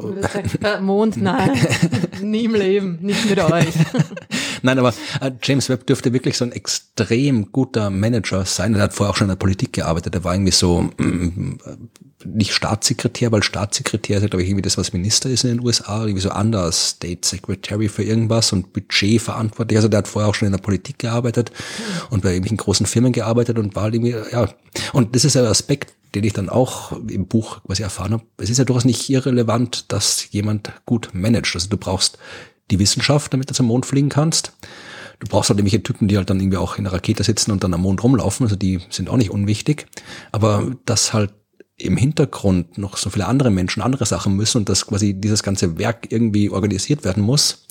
Äh, 0.62 0.82
Mond, 0.82 1.18
nein, 1.18 1.52
nie 2.22 2.46
im 2.46 2.56
Leben, 2.56 3.00
nicht 3.02 3.30
mit 3.30 3.40
euch. 3.40 3.74
Nein, 4.62 4.80
aber 4.80 4.94
äh, 5.22 5.32
James 5.44 5.70
Webb 5.70 5.86
dürfte 5.86 6.12
wirklich 6.12 6.38
so 6.38 6.46
ein 6.46 6.52
extrem 6.52 7.52
guter 7.52 7.92
Manager 7.92 8.46
sein. 8.46 8.74
Er 8.74 8.84
hat 8.84 8.94
vorher 8.94 9.12
auch 9.12 9.16
schon 9.16 9.26
in 9.26 9.30
der 9.30 9.36
Politik 9.36 9.74
gearbeitet. 9.74 10.16
Er 10.16 10.24
war 10.24 10.34
irgendwie 10.34 10.54
so 10.54 10.90
mm, 10.98 11.60
nicht 12.26 12.54
Staatssekretär, 12.54 13.32
weil 13.32 13.44
Staatssekretär 13.44 14.18
ist 14.18 14.24
ja, 14.24 14.30
glaube 14.30 14.42
ich, 14.42 14.50
irgendwie 14.50 14.64
das, 14.64 14.78
was 14.78 14.94
Minister 14.94 15.30
ist 15.30 15.44
in 15.44 15.52
den 15.52 15.66
USA, 15.66 16.02
irgendwie 16.02 16.22
so 16.22 16.32
Under 16.32 16.72
State 16.72 17.28
Secretary 17.28 17.88
für 17.88 18.04
irgendwas 18.04 18.52
und 18.54 18.74
Budget 18.74 19.22
verantwortlich. 19.22 19.78
Also 19.78 19.88
der 19.88 20.00
hat 20.00 20.08
vorher 20.08 20.30
auch 20.30 20.36
schon 20.36 20.48
in 20.48 20.54
der 20.54 20.60
Politik 20.60 21.00
gearbeitet 21.00 21.52
und 22.10 22.24
bei 22.24 22.30
irgendwelchen 22.30 22.58
großen 22.58 22.86
Firmen 22.86 23.12
gearbeitet 23.12 23.60
und 23.66 23.76
war 23.76 23.94
irgendwie, 23.94 24.16
ja. 24.32 24.50
Und 24.94 25.16
das 25.16 25.26
ist 25.26 25.36
ein 25.36 25.46
Aspekt, 25.46 25.94
den 26.16 26.24
ich 26.24 26.34
dann 26.34 26.50
auch 26.50 26.94
im 26.94 27.28
Buch 27.28 27.64
quasi 27.64 27.84
erfahren 27.84 28.14
habe. 28.14 28.24
Es 28.38 28.50
ist 28.50 28.58
ja 28.58 28.64
durchaus 28.64 28.86
nicht 28.86 29.10
irrelevant, 29.10 29.92
dass 29.92 30.32
jemand 30.32 30.72
gut 30.86 31.10
managt. 31.14 31.56
Also 31.56 31.70
du 31.70 31.78
brauchst 31.78 32.18
die 32.72 32.80
Wissenschaft, 32.80 33.34
damit 33.34 33.50
du 33.50 33.54
zum 33.54 33.68
Mond 33.68 33.86
fliegen 33.86 34.10
kannst. 34.10 34.54
Du 35.20 35.28
brauchst 35.28 35.50
halt 35.50 35.60
irgendwelche 35.60 35.84
Typen, 35.84 36.08
die 36.08 36.18
halt 36.18 36.30
dann 36.30 36.40
irgendwie 36.40 36.58
auch 36.58 36.78
in 36.78 36.86
der 36.86 36.94
Rakete 36.94 37.24
sitzen 37.24 37.52
und 37.52 37.64
dann 37.64 37.74
am 37.74 37.82
Mond 37.82 38.04
rumlaufen. 38.04 38.46
Also 38.46 38.56
die 38.56 38.80
sind 38.90 39.10
auch 39.10 39.18
nicht 39.18 39.32
unwichtig. 39.32 39.88
Aber 40.32 40.72
dass 40.86 41.14
halt 41.14 41.34
im 41.78 41.98
Hintergrund 41.98 42.78
noch 42.78 42.98
so 42.98 43.10
viele 43.10 43.28
andere 43.28 43.52
Menschen 43.52 43.82
andere 43.82 44.06
Sachen 44.06 44.36
müssen 44.36 44.60
und 44.60 44.70
dass 44.70 44.88
quasi 44.88 45.14
dieses 45.14 45.44
ganze 45.44 45.78
Werk 45.78 46.12
irgendwie 46.12 46.50
organisiert 46.50 47.04
werden 47.04 47.24
muss, 47.24 47.66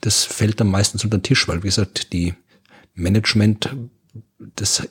das 0.00 0.24
fällt 0.24 0.60
dann 0.60 0.70
meistens 0.70 1.04
unter 1.04 1.18
den 1.18 1.22
Tisch, 1.22 1.48
weil 1.48 1.62
wie 1.62 1.68
gesagt, 1.68 2.12
die 2.12 2.34
Management 2.94 3.74
das, 4.56 4.88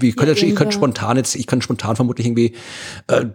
ich 0.00 0.16
könnte, 0.16 0.44
ich 0.44 0.54
könnte 0.56 0.72
spontan 0.74 1.16
jetzt, 1.16 1.34
ich 1.34 1.46
kann 1.46 1.62
spontan 1.62 1.96
vermutlich 1.96 2.26
irgendwie 2.26 2.54
äh, 3.08 3.26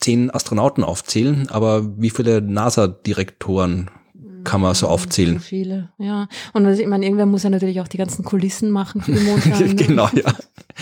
zehn 0.00 0.30
Astronauten 0.30 0.84
aufzählen, 0.84 1.48
aber 1.50 2.00
wie 2.00 2.10
viele 2.10 2.40
NASA-Direktoren 2.42 3.90
kann 4.44 4.60
man 4.60 4.74
so 4.74 4.86
So 4.86 4.88
aufzählen? 4.88 5.38
viele, 5.40 5.90
ja. 5.98 6.28
Und 6.52 6.66
was 6.66 6.78
ich 6.78 6.86
meine, 6.86 7.04
irgendwer 7.04 7.26
muss 7.26 7.44
ja 7.44 7.50
natürlich 7.50 7.80
auch 7.80 7.88
die 7.88 7.98
ganzen 7.98 8.24
Kulissen 8.24 8.70
machen 8.70 9.00
für 9.00 9.12
die 9.12 9.20
Mondlandung. 9.20 9.76
genau, 9.76 10.08
ja. 10.14 10.34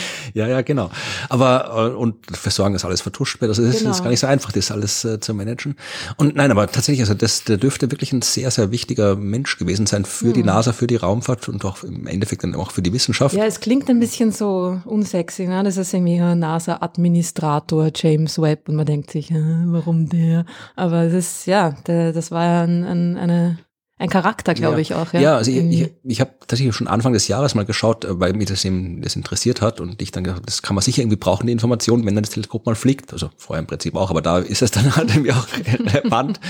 Ja, 0.35 0.47
ja, 0.47 0.61
genau. 0.63 0.91
Aber 1.29 1.91
äh, 1.93 1.97
und 1.97 2.31
dafür 2.31 2.53
sorgen, 2.53 2.75
dass 2.75 2.85
alles 2.85 3.01
vertuscht 3.01 3.41
wird. 3.41 3.49
Also 3.49 3.63
das 3.65 3.75
ist, 3.75 3.81
Genau. 3.81 3.91
ist 3.91 4.03
gar 4.03 4.11
nicht 4.11 4.21
so 4.21 4.27
einfach, 4.29 4.53
das 4.53 4.71
alles 4.71 5.05
äh, 5.05 5.19
zu 5.19 5.35
managen. 5.35 5.75
Und 6.17 6.37
nein, 6.37 6.51
aber 6.53 6.67
tatsächlich, 6.69 7.01
also 7.01 7.15
das, 7.15 7.45
der 7.45 7.57
dürfte 7.57 7.91
wirklich 7.91 8.13
ein 8.13 8.23
sehr, 8.23 8.51
sehr 8.51 8.71
wichtiger 8.71 9.17
Mensch 9.17 9.59
gewesen 9.59 9.87
sein 9.87 10.05
für 10.05 10.33
die 10.33 10.43
NASA, 10.45 10.73
für 10.73 10.87
die 10.87 10.97
Raumfahrt 10.97 11.49
und 11.49 11.65
auch 11.65 11.83
im 11.83 12.07
Endeffekt 12.07 12.45
dann 12.45 12.55
auch 12.55 12.71
für 12.71 12.83
die 12.83 12.93
Wissenschaft. 12.93 13.35
Ja, 13.35 13.45
es 13.45 13.61
klingt 13.61 13.89
ein 13.91 13.99
bisschen 13.99 14.31
so 14.31 14.81
unsexy, 14.85 15.47
ne? 15.47 15.63
Das 15.65 15.77
ist 15.77 15.93
irgendwie 15.93 16.21
ein 16.21 16.39
NASA-Administrator 16.39 17.91
James 17.95 18.39
Webb 18.41 18.69
und 18.69 18.77
man 18.77 18.87
denkt 18.87 19.11
sich, 19.11 19.31
äh, 19.31 19.35
warum 19.67 20.09
der? 20.09 20.45
Aber 20.77 21.05
das 21.05 21.15
ist, 21.15 21.47
ja, 21.47 21.73
der, 21.87 22.13
das 22.13 22.31
war 22.31 22.45
ja 22.45 22.63
ein, 22.63 22.85
ein, 22.85 23.17
eine, 23.17 23.59
ein 24.01 24.09
Charakter, 24.09 24.55
glaube 24.55 24.77
ja. 24.77 24.81
ich 24.81 24.95
auch. 24.95 25.13
Ja, 25.13 25.21
Ja, 25.21 25.37
also 25.37 25.51
ich, 25.51 25.59
Irgendwie. 25.59 25.83
ich, 25.83 25.91
ich 26.05 26.21
habe 26.21 26.31
tatsächlich 26.41 26.75
schon 26.75 26.89
Anfang 26.89 27.13
des 27.13 27.29
Jahres 27.29 27.55
mal 27.55 27.65
geschaut, 27.67 28.05
äh, 28.05 28.19
weil 28.19 28.33
mich 28.33 28.49
das 28.49 28.65
eben 28.65 29.03
das 29.03 29.15
interessiert 29.15 29.61
hat 29.61 29.79
und 29.81 30.01
ich 30.01 30.11
dann 30.11 30.25
gedacht, 30.25 30.43
das 30.47 30.63
kann 30.63 30.75
man 30.75 30.83
sicher 30.83 31.03
irgendwie 31.03 31.19
brauchen, 31.19 31.47
die 31.47 31.53
Information, 31.53 32.07
wenn 32.07 32.15
dann 32.15 32.25
das 32.25 32.33
Teleskop 32.33 32.65
mal 32.65 32.75
fliegt. 32.75 33.13
Also 33.13 33.31
vorher 33.37 33.61
im 33.61 33.67
Prinzip 33.67 33.95
auch, 33.97 34.11
aber 34.11 34.23
da 34.23 34.39
ist 34.39 34.63
es 34.63 34.71
dann 34.71 34.97
halt 34.97 35.11
irgendwie 35.11 35.33
auch 35.33 35.47
relevant. 35.67 36.41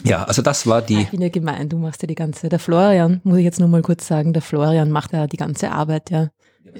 Ja, 0.05 0.25
also 0.25 0.41
das 0.41 0.67
war 0.67 0.83
die. 0.83 1.01
Ich 1.01 1.11
bin 1.11 1.21
ja 1.21 1.29
gemein, 1.29 1.69
du 1.69 1.77
machst 1.77 2.01
ja 2.03 2.07
die 2.07 2.15
ganze. 2.15 2.49
Der 2.49 2.59
Florian, 2.59 3.21
muss 3.25 3.39
ich 3.39 3.45
jetzt 3.45 3.61
nur 3.61 3.69
mal 3.69 3.83
kurz 3.83 4.07
sagen, 4.07 4.33
der 4.33 4.43
Florian 4.43 4.91
macht 4.91 5.13
ja 5.13 5.27
die 5.27 5.37
ganze 5.37 5.73
Arbeit, 5.73 6.11
ja. 6.11 6.29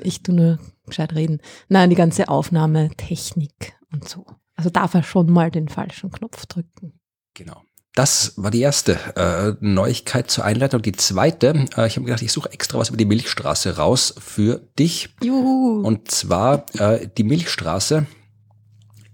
Ich 0.03 0.23
tu 0.23 0.33
nur 0.33 0.59
gescheit 0.87 1.15
reden. 1.15 1.41
Nein, 1.69 1.91
die 1.91 1.97
ganze 1.97 2.29
Aufnahme, 2.29 2.91
Technik 2.97 3.75
und 3.93 4.09
so. 4.09 4.25
Also 4.55 4.71
darf 4.71 4.95
er 4.95 5.03
schon 5.03 5.31
mal 5.31 5.51
den 5.51 5.69
falschen 5.69 6.11
Knopf 6.11 6.47
drücken. 6.47 7.00
Genau. 7.35 7.63
Das 7.95 8.35
war 8.37 8.51
die 8.51 8.61
erste 8.61 8.99
äh, 9.17 9.57
Neuigkeit 9.61 10.31
zur 10.31 10.45
Einleitung. 10.45 10.81
Die 10.81 10.93
zweite, 10.93 11.67
äh, 11.77 11.87
ich 11.87 11.97
habe 11.97 12.07
gedacht, 12.07 12.23
ich 12.23 12.33
suche 12.33 12.53
extra 12.53 12.79
was 12.79 12.89
über 12.89 12.97
die 12.97 13.05
Milchstraße 13.05 13.77
raus 13.77 14.15
für 14.19 14.61
dich. 14.79 15.11
Juhu. 15.23 15.83
Und 15.83 16.11
zwar 16.11 16.67
äh, 16.79 17.09
die 17.09 17.25
Milchstraße 17.25 18.07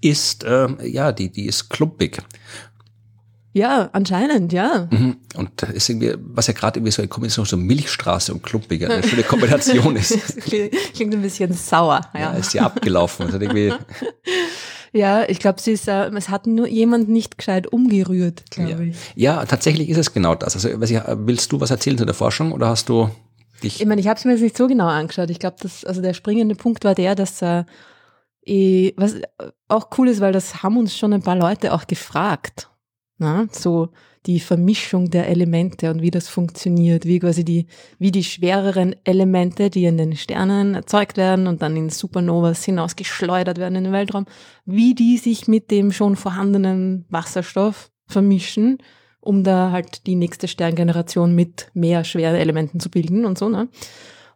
ist, 0.02 0.44
äh, 0.44 0.68
ja, 0.86 1.12
die, 1.12 1.32
die 1.32 1.46
ist 1.46 1.70
klumpig. 1.70 2.22
Ja, 3.54 3.88
anscheinend, 3.94 4.52
ja. 4.52 4.86
Mhm. 4.90 5.16
Und 5.34 5.62
ist 5.62 5.88
irgendwie, 5.88 6.14
was 6.18 6.46
ja 6.46 6.52
gerade 6.52 6.78
irgendwie 6.78 6.92
so 6.92 7.00
eine 7.00 7.08
Kombination 7.08 7.46
so 7.46 7.56
Milchstraße 7.56 8.34
und 8.34 8.42
klumpiger, 8.42 8.90
eine 8.90 9.02
schöne 9.02 9.22
Kombination 9.22 9.96
ist. 9.96 10.18
Klingt 10.92 11.14
ein 11.14 11.22
bisschen 11.22 11.54
sauer, 11.54 12.02
ja. 12.12 12.20
ja 12.20 12.30
ist 12.32 12.50
sie 12.50 12.60
abgelaufen. 12.60 13.24
Also 13.24 13.40
irgendwie 13.40 13.72
ja, 14.96 15.28
ich 15.28 15.38
glaube, 15.38 15.60
sie 15.60 15.72
ist, 15.72 15.88
äh, 15.88 16.08
es 16.10 16.28
hat 16.28 16.46
nur 16.46 16.66
jemand 16.66 17.08
nicht 17.08 17.38
gescheit 17.38 17.66
umgerührt, 17.66 18.50
glaube 18.50 18.70
ja. 18.70 18.80
ich. 18.80 18.96
Ja, 19.14 19.44
tatsächlich 19.44 19.88
ist 19.88 19.98
es 19.98 20.12
genau 20.12 20.34
das. 20.34 20.54
Also, 20.54 20.68
willst 20.72 21.52
du 21.52 21.60
was 21.60 21.70
erzählen 21.70 21.98
zu 21.98 22.04
der 22.04 22.14
Forschung 22.14 22.52
oder 22.52 22.68
hast 22.68 22.88
du 22.88 23.10
dich? 23.62 23.80
Ich 23.80 23.86
meine, 23.86 24.00
ich 24.00 24.08
habe 24.08 24.18
es 24.18 24.24
mir 24.24 24.32
jetzt 24.32 24.42
nicht 24.42 24.56
so 24.56 24.66
genau 24.66 24.86
angeschaut. 24.86 25.30
Ich 25.30 25.38
glaube, 25.38 25.56
dass 25.60 25.84
also 25.84 26.00
der 26.00 26.14
springende 26.14 26.54
Punkt 26.54 26.84
war 26.84 26.94
der, 26.94 27.14
dass 27.14 27.42
äh, 27.42 27.64
eh, 28.44 28.94
was 28.96 29.16
auch 29.68 29.88
cool 29.98 30.08
ist, 30.08 30.20
weil 30.20 30.32
das 30.32 30.62
haben 30.62 30.76
uns 30.78 30.96
schon 30.96 31.12
ein 31.12 31.22
paar 31.22 31.36
Leute 31.36 31.72
auch 31.72 31.86
gefragt. 31.86 32.70
Na? 33.18 33.42
Ne? 33.42 33.48
So, 33.50 33.88
die 34.26 34.40
Vermischung 34.40 35.10
der 35.10 35.28
Elemente 35.28 35.90
und 35.90 36.02
wie 36.02 36.10
das 36.10 36.28
funktioniert, 36.28 37.04
wie 37.04 37.20
quasi 37.20 37.44
die, 37.44 37.66
wie 37.98 38.10
die 38.10 38.24
schwereren 38.24 38.96
Elemente, 39.04 39.70
die 39.70 39.84
in 39.84 39.96
den 39.96 40.16
Sternen 40.16 40.74
erzeugt 40.74 41.16
werden 41.16 41.46
und 41.46 41.62
dann 41.62 41.76
in 41.76 41.90
Supernovas 41.90 42.64
hinausgeschleudert 42.64 43.58
werden 43.58 43.76
in 43.76 43.84
den 43.84 43.92
Weltraum, 43.92 44.26
wie 44.64 44.94
die 44.94 45.16
sich 45.18 45.46
mit 45.46 45.70
dem 45.70 45.92
schon 45.92 46.16
vorhandenen 46.16 47.04
Wasserstoff 47.08 47.90
vermischen, 48.06 48.78
um 49.20 49.44
da 49.44 49.70
halt 49.70 50.06
die 50.06 50.16
nächste 50.16 50.48
Sterngeneration 50.48 51.34
mit 51.34 51.70
mehr 51.74 52.04
schweren 52.04 52.36
Elementen 52.36 52.80
zu 52.80 52.90
bilden 52.90 53.24
und 53.24 53.38
so, 53.38 53.48
ne? 53.48 53.68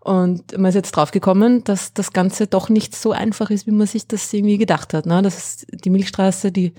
Und 0.02 0.56
man 0.56 0.70
ist 0.70 0.76
jetzt 0.76 0.92
draufgekommen, 0.92 1.62
dass 1.64 1.92
das 1.92 2.14
Ganze 2.14 2.46
doch 2.46 2.70
nicht 2.70 2.96
so 2.96 3.12
einfach 3.12 3.50
ist, 3.50 3.66
wie 3.66 3.70
man 3.70 3.86
sich 3.86 4.06
das 4.06 4.32
irgendwie 4.32 4.56
gedacht 4.56 4.94
hat. 4.94 5.04
Ne? 5.04 5.20
Das 5.20 5.36
ist 5.36 5.66
die 5.84 5.90
Milchstraße, 5.90 6.50
die 6.50 6.72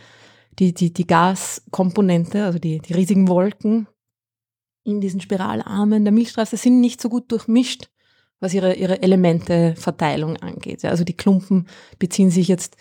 die, 0.62 0.76
die, 0.76 0.94
die 0.94 1.08
Gaskomponente, 1.08 2.46
also 2.46 2.60
die, 2.60 2.80
die 2.80 2.94
riesigen 2.94 3.28
Wolken 3.28 3.88
in 4.84 5.02
diesen 5.02 5.20
Spiralarmen 5.20 6.06
der 6.06 6.14
Milchstraße 6.14 6.56
sind 6.56 6.80
nicht 6.80 7.02
so 7.02 7.10
gut 7.10 7.32
durchmischt, 7.32 7.90
was 8.40 8.54
ihre, 8.54 8.76
ihre 8.76 9.02
Elementeverteilung 9.02 10.38
angeht. 10.38 10.86
Also 10.86 11.04
die 11.04 11.18
Klumpen 11.18 11.68
beziehen 11.98 12.30
sich 12.30 12.48
jetzt, 12.48 12.78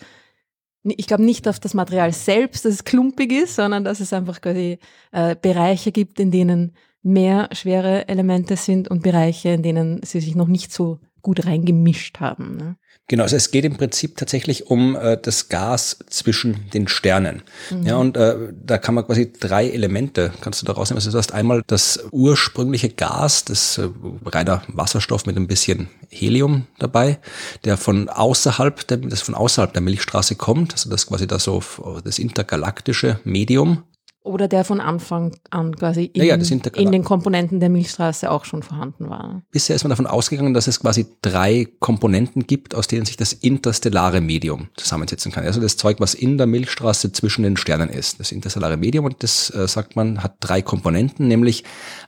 ich 0.83 1.07
glaube 1.07 1.23
nicht 1.23 1.47
auf 1.47 1.59
das 1.59 1.73
Material 1.73 2.13
selbst, 2.13 2.65
dass 2.65 2.73
es 2.73 2.83
klumpig 2.83 3.31
ist, 3.31 3.55
sondern 3.55 3.83
dass 3.83 3.99
es 3.99 4.13
einfach 4.13 4.41
quasi 4.41 4.77
äh, 5.11 5.35
Bereiche 5.35 5.91
gibt, 5.91 6.19
in 6.19 6.29
denen 6.29 6.75
mehr 7.01 7.49
schwere 7.51 8.07
Elemente 8.07 8.57
sind 8.57 8.89
und 8.89 9.01
Bereiche, 9.01 9.49
in 9.49 9.63
denen 9.63 10.03
sie 10.03 10.19
sich 10.19 10.35
noch 10.35 10.47
nicht 10.47 10.71
so 10.71 10.99
gut 11.23 11.47
reingemischt 11.47 12.19
haben. 12.19 12.57
Ne? 12.57 12.77
Genau, 13.11 13.23
also 13.23 13.35
es 13.35 13.51
geht 13.51 13.65
im 13.65 13.75
Prinzip 13.75 14.15
tatsächlich 14.15 14.67
um 14.67 14.95
äh, 14.95 15.17
das 15.21 15.49
Gas 15.49 15.97
zwischen 16.07 16.69
den 16.69 16.87
Sternen. 16.87 17.41
Mhm. 17.69 17.85
Ja, 17.85 17.97
und 17.97 18.15
äh, 18.15 18.37
da 18.53 18.77
kann 18.77 18.95
man 18.95 19.05
quasi 19.05 19.33
drei 19.37 19.69
Elemente, 19.69 20.31
kannst 20.39 20.61
du 20.61 20.65
da 20.65 20.71
rausnehmen. 20.71 20.99
Also 20.99 21.11
du 21.11 21.17
hast 21.17 21.33
einmal 21.33 21.61
das 21.67 22.05
ursprüngliche 22.11 22.87
Gas, 22.87 23.43
das 23.43 23.77
äh, 23.79 23.89
reiner 24.23 24.63
Wasserstoff 24.69 25.25
mit 25.25 25.35
ein 25.35 25.47
bisschen 25.47 25.89
Helium 26.07 26.67
dabei, 26.79 27.19
der 27.65 27.75
von 27.75 28.07
außerhalb, 28.07 28.87
der, 28.87 28.99
das 28.99 29.19
von 29.19 29.35
außerhalb 29.35 29.73
der 29.73 29.81
Milchstraße 29.81 30.37
kommt. 30.37 30.71
Also 30.71 30.89
das 30.89 31.05
quasi 31.05 31.27
das 31.27 31.43
so 31.43 31.61
das 32.05 32.17
intergalaktische 32.17 33.19
Medium. 33.25 33.83
Oder 34.23 34.47
der 34.47 34.63
von 34.63 34.79
Anfang 34.79 35.35
an 35.49 35.75
quasi 35.75 36.03
in, 36.05 36.23
ja, 36.23 36.35
in, 36.35 36.91
den 36.91 37.03
Komponenten 37.03 37.59
der 37.59 37.69
Milchstraße 37.69 38.29
auch 38.29 38.45
schon 38.45 38.61
vorhanden 38.61 39.09
war. 39.09 39.41
Bisher 39.49 39.75
ist 39.75 39.83
man 39.83 39.89
davon 39.89 40.05
ausgegangen, 40.05 40.53
dass 40.53 40.67
es 40.67 40.79
quasi 40.79 41.07
drei 41.23 41.67
Komponenten 41.79 42.45
gibt, 42.45 42.75
aus 42.75 42.87
denen 42.87 43.05
sich 43.05 43.17
das 43.17 43.33
interstellare 43.33 44.21
Medium 44.21 44.69
zusammensetzen 44.75 45.31
kann. 45.31 45.43
Also 45.43 45.59
das 45.59 45.75
Zeug, 45.75 45.99
was 45.99 46.13
in 46.13 46.37
der 46.37 46.45
Milchstraße 46.45 47.11
zwischen 47.11 47.41
den 47.41 47.57
Sternen 47.57 47.89
ist. 47.89 48.19
Das 48.19 48.31
interstellare 48.31 48.77
Medium, 48.77 49.05
und 49.05 49.23
das 49.23 49.49
äh, 49.55 49.67
sagt 49.67 49.95
man, 49.95 50.21
hat 50.21 50.35
drei 50.39 50.61
Komponenten, 50.61 51.27
nämlich 51.27 51.63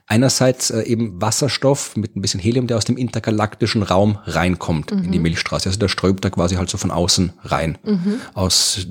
einerseits 0.06 0.70
äh, 0.70 0.82
eben 0.82 1.20
Wasserstoff 1.20 1.96
mit 1.96 2.14
ein 2.14 2.20
bisschen 2.20 2.38
Helium, 2.38 2.68
der 2.68 2.76
aus 2.76 2.84
dem 2.84 2.96
intergalaktischen 2.96 3.82
Raum 3.82 4.18
reinkommt 4.24 4.92
mhm. 4.92 5.02
in 5.02 5.10
die 5.10 5.18
mhm. 5.18 5.24
Milchstraße. 5.24 5.68
Also 5.68 5.80
der 5.80 5.88
strömt 5.88 6.24
da 6.24 6.30
quasi 6.30 6.54
halt 6.54 6.70
so 6.70 6.78
von 6.78 6.92
außen 6.92 7.32
rein. 7.42 7.76
Mhm. 7.82 8.20
Aus 8.34 8.86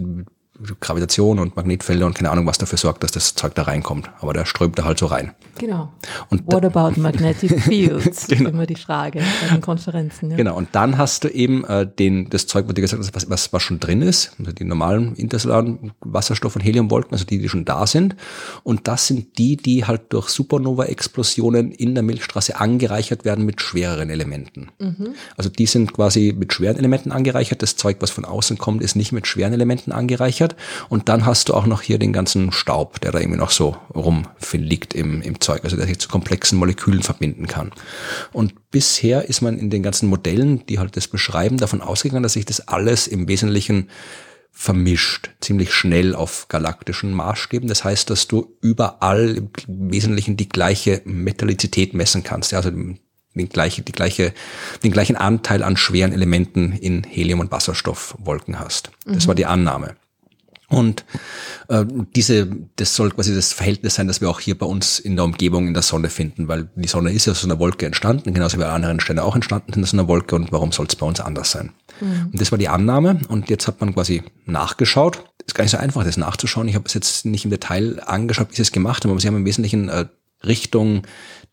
Gravitation 0.80 1.40
und 1.40 1.56
Magnetfelder 1.56 2.06
und 2.06 2.14
keine 2.14 2.30
Ahnung, 2.30 2.46
was 2.46 2.60
dafür 2.60 2.78
sorgt, 2.78 3.04
dass 3.04 3.12
das 3.12 3.34
Zeug 3.34 3.56
da 3.56 3.64
reinkommt. 3.64 4.12
Aber 4.22 4.34
der 4.34 4.46
strömt 4.46 4.78
da 4.78 4.84
halt 4.84 5.00
so 5.00 5.08
rein. 5.08 5.34
Genau. 5.58 5.92
Und 6.30 6.46
What 6.46 6.64
about 6.64 7.00
magnetic 7.00 7.60
fields? 7.64 8.28
genau. 8.28 8.50
ist 8.50 8.54
immer 8.54 8.66
die 8.68 8.76
Frage 8.76 9.20
bei 9.20 9.56
den 9.56 9.62
Konferenzen. 9.62 10.30
Ja. 10.30 10.38
Genau. 10.38 10.56
Und 10.56 10.70
dann 10.74 11.00
hast 11.00 11.24
du 11.24 11.30
eben 11.30 11.64
äh, 11.66 11.88
den, 11.88 12.30
das 12.30 12.46
Zeug, 12.46 12.68
was 12.68 12.76
du 12.76 12.82
gesagt 12.82 13.02
hast, 13.02 13.16
was, 13.16 13.30
was, 13.30 13.52
was 13.52 13.64
schon 13.64 13.80
drin 13.80 14.04
ist, 14.04 14.36
also 14.38 14.52
die 14.52 14.64
normalen 14.64 15.16
interstellaren 15.16 15.92
Wasserstoff- 16.02 16.56
und 16.56 16.62
Heliumwolken, 16.62 17.14
also 17.14 17.26
die, 17.26 17.40
die 17.40 17.50
schon 17.50 17.66
da 17.66 17.88
sind. 17.88 18.16
Und 18.62 18.88
das 18.88 19.08
sind 19.08 19.40
die, 19.40 19.58
die 19.58 19.86
halt 19.86 20.14
durch 20.14 20.30
Supernova-Explosionen 20.30 21.72
in 21.72 21.96
der 21.96 22.04
Milchstraße 22.04 22.60
angereichert 22.60 23.26
werden 23.26 23.44
mit 23.46 23.60
schwereren 23.60 24.12
Elementen. 24.12 24.70
Mhm. 24.80 25.16
Also 25.36 25.50
die 25.50 25.66
sind 25.66 25.94
quasi 25.94 26.36
mit 26.38 26.54
schweren 26.54 26.78
Elementen 26.78 27.12
angereichert. 27.12 27.64
Das 27.64 27.76
Zeug, 27.76 27.98
was 28.02 28.12
von 28.12 28.24
außen 28.24 28.60
kommt, 28.60 28.84
ist 28.84 28.96
nicht 28.96 29.12
mit 29.12 29.26
schweren 29.26 29.54
Elementen 29.54 29.92
angereichert 29.92 30.43
gespeichert. 30.44 30.56
Und 30.90 31.10
dann 31.10 31.26
hast 31.26 31.50
du 31.50 31.54
auch 31.54 31.66
noch 31.66 31.82
hier 31.82 31.98
den 31.98 32.14
ganzen 32.14 32.52
Staub, 32.52 33.02
der 33.02 33.12
da 33.12 33.20
irgendwie 33.20 33.40
noch 33.40 33.52
so 33.52 33.78
rumliegt 33.94 34.94
im, 34.94 35.22
im 35.22 35.40
Zeug, 35.40 35.64
also 35.64 35.76
der 35.76 35.88
sich 35.88 36.00
zu 36.00 36.10
komplexen 36.10 36.58
Molekülen 36.58 37.04
verbinden 37.04 37.48
kann. 37.48 37.72
Und 38.32 38.72
bisher 38.72 39.28
ist 39.28 39.42
man 39.42 39.58
in 39.58 39.70
den 39.70 39.84
ganzen 39.84 40.10
Modellen, 40.10 40.66
die 40.68 40.80
halt 40.80 40.96
das 40.98 41.08
beschreiben, 41.08 41.58
davon 41.58 41.82
ausgegangen, 41.82 42.24
dass 42.24 42.34
sich 42.34 42.46
das 42.46 42.68
alles 42.68 43.08
im 43.08 43.28
Wesentlichen 43.28 43.90
vermischt, 44.56 45.32
ziemlich 45.42 45.74
schnell 45.74 46.14
auf 46.14 46.48
galaktischen 46.48 47.12
Maßstäben. 47.12 47.68
Das 47.68 47.84
heißt, 47.84 48.12
dass 48.12 48.28
du 48.28 48.56
überall 48.62 49.38
im 49.38 49.50
Wesentlichen 49.92 50.38
die 50.38 50.48
gleiche 50.48 51.02
Metallizität 51.06 51.96
messen 51.96 52.24
kannst. 52.24 52.52
Ja, 52.52 52.60
also 52.60 52.70
den, 52.70 53.00
gleiche, 53.50 53.82
die 53.82 53.92
gleiche, 53.92 54.32
den 54.84 54.92
gleichen 54.92 55.16
Anteil 55.16 55.64
an 55.64 55.76
schweren 55.76 56.14
Elementen 56.14 56.72
in 56.72 57.04
Helium- 57.04 57.40
und 57.40 57.52
Wasserstoffwolken 57.52 58.60
hast. 58.60 58.92
Das 59.06 59.24
mhm. 59.24 59.28
war 59.30 59.36
die 59.36 59.48
Annahme. 59.48 59.96
Und 60.74 61.06
äh, 61.70 61.86
diese, 62.16 62.48
das 62.76 62.96
soll 62.96 63.12
quasi 63.12 63.34
das 63.34 63.54
Verhältnis 63.54 63.96
sein, 63.96 64.08
das 64.08 64.22
wir 64.22 64.30
auch 64.30 64.40
hier 64.40 64.58
bei 64.58 64.66
uns 64.66 65.00
in 65.00 65.16
der 65.16 65.26
Umgebung 65.26 65.68
in 65.68 65.74
der 65.74 65.84
Sonne 65.84 66.10
finden, 66.10 66.48
weil 66.48 66.70
die 66.76 66.88
Sonne 66.88 67.12
ist 67.12 67.26
ja 67.26 67.32
aus 67.32 67.44
einer 67.44 67.60
Wolke 67.60 67.86
entstanden, 67.86 68.34
genauso 68.34 68.58
wie 68.58 68.64
anderen 68.64 69.00
Sterne 69.00 69.24
auch 69.24 69.36
entstanden 69.36 69.74
sind 69.74 69.84
aus 69.84 69.94
einer 69.94 70.08
Wolke 70.08 70.36
und 70.36 70.52
warum 70.52 70.72
soll 70.72 70.88
es 70.88 70.96
bei 70.96 71.06
uns 71.06 71.20
anders 71.20 71.52
sein? 71.52 71.72
Mhm. 72.02 72.30
Und 72.32 72.42
das 72.42 72.52
war 72.52 72.58
die 72.58 72.70
Annahme 72.70 73.20
und 73.28 73.50
jetzt 73.50 73.68
hat 73.68 73.82
man 73.82 73.94
quasi 73.94 74.24
nachgeschaut. 74.46 75.24
Ist 75.46 75.56
gar 75.56 75.64
nicht 75.64 75.72
so 75.72 75.78
einfach, 75.78 76.04
das 76.04 76.18
nachzuschauen. 76.18 76.68
Ich 76.68 76.76
habe 76.76 76.86
es 76.88 76.94
jetzt 76.94 77.26
nicht 77.26 77.46
im 77.46 77.52
Detail 77.52 78.02
angeschaut, 78.06 78.50
wie 78.52 78.56
sie 78.56 78.62
es 78.62 78.72
gemacht 78.72 79.04
haben, 79.04 79.12
aber 79.12 79.20
sie 79.20 79.28
haben 79.28 79.38
im 79.38 79.46
Wesentlichen 79.46 79.90
äh, 79.90 80.06
Richtung 80.46 81.04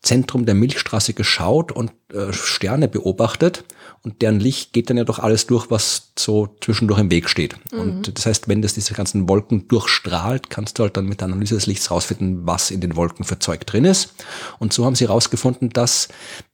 Zentrum 0.01 0.45
der 0.45 0.55
Milchstraße 0.55 1.13
geschaut 1.13 1.71
und 1.71 1.91
äh, 2.11 2.33
Sterne 2.33 2.87
beobachtet 2.87 3.63
und 4.01 4.23
deren 4.23 4.39
Licht 4.39 4.73
geht 4.73 4.89
dann 4.89 4.97
ja 4.97 5.03
doch 5.03 5.19
alles 5.19 5.45
durch, 5.45 5.69
was 5.69 6.11
so 6.17 6.55
zwischendurch 6.59 6.99
im 6.99 7.11
Weg 7.11 7.29
steht. 7.29 7.55
Mhm. 7.71 7.79
Und 7.79 8.17
das 8.17 8.25
heißt, 8.25 8.47
wenn 8.47 8.63
das 8.63 8.73
diese 8.73 8.95
ganzen 8.95 9.29
Wolken 9.29 9.67
durchstrahlt, 9.67 10.49
kannst 10.49 10.79
du 10.79 10.83
halt 10.83 10.97
dann 10.97 11.05
mit 11.05 11.21
der 11.21 11.27
Analyse 11.27 11.53
des 11.53 11.67
Lichts 11.67 11.91
rausfinden, 11.91 12.47
was 12.47 12.71
in 12.71 12.81
den 12.81 12.95
Wolken 12.95 13.25
für 13.25 13.37
Zeug 13.37 13.65
drin 13.67 13.85
ist. 13.85 14.15
Und 14.57 14.73
so 14.73 14.85
haben 14.85 14.95
sie 14.95 15.05
herausgefunden, 15.05 15.69
dass 15.69 16.07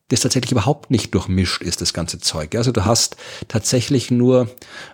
das 0.10 0.22
tatsächlich 0.22 0.52
überhaupt 0.52 0.90
nicht 0.90 1.14
durchmischt 1.14 1.62
ist, 1.62 1.82
das 1.82 1.94
ganze 1.94 2.20
Zeug. 2.20 2.56
Also 2.56 2.72
du 2.72 2.86
hast 2.86 3.18
tatsächlich 3.48 4.10
nur 4.10 4.50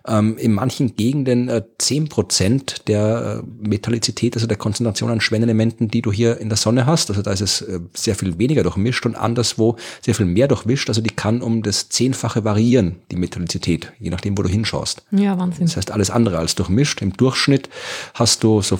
ähm, 0.07 0.37
in 0.37 0.53
manchen 0.53 0.95
Gegenden 0.95 1.49
äh, 1.49 1.63
zehn 1.77 2.05
äh, 2.05 2.09
Prozent 2.09 2.87
der 2.87 3.43
äh, 3.43 3.67
Metallizität, 3.67 4.35
also 4.35 4.47
der 4.47 4.57
Konzentration 4.57 5.11
an 5.11 5.21
Schwennelementen, 5.21 5.89
die 5.89 6.01
du 6.01 6.11
hier 6.11 6.39
in 6.39 6.49
der 6.49 6.57
Sonne 6.57 6.87
hast. 6.87 7.09
Also 7.11 7.21
da 7.21 7.31
ist 7.31 7.41
es 7.41 7.61
äh, 7.61 7.79
sehr 7.93 8.15
viel 8.15 8.39
weniger 8.39 8.63
durchmischt 8.63 9.05
und 9.05 9.15
anderswo 9.15 9.77
sehr 10.01 10.15
viel 10.15 10.25
mehr 10.25 10.47
durchmischt. 10.47 10.89
Also 10.89 11.01
die 11.01 11.11
kann 11.11 11.41
um 11.41 11.61
das 11.61 11.89
Zehnfache 11.89 12.43
variieren, 12.43 12.95
die 13.11 13.15
Metallizität, 13.15 13.93
je 13.99 14.09
nachdem, 14.09 14.35
wo 14.37 14.41
du 14.41 14.49
hinschaust. 14.49 15.03
Ja, 15.11 15.37
Wahnsinn. 15.37 15.67
Das 15.67 15.77
heißt, 15.77 15.91
alles 15.91 16.09
andere 16.09 16.39
als 16.39 16.55
durchmischt. 16.55 17.03
Im 17.03 17.13
Durchschnitt 17.13 17.69
hast 18.15 18.43
du 18.43 18.63
so 18.63 18.79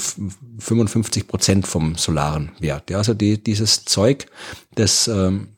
55 0.58 1.28
Prozent 1.28 1.68
vom 1.68 1.96
solaren 1.96 2.52
Wert. 2.60 2.90
Ja, 2.90 2.98
also 2.98 3.14
die, 3.14 3.42
dieses 3.42 3.86
Zeug, 3.86 4.26
das 4.76 5.08
ähm, 5.08 5.50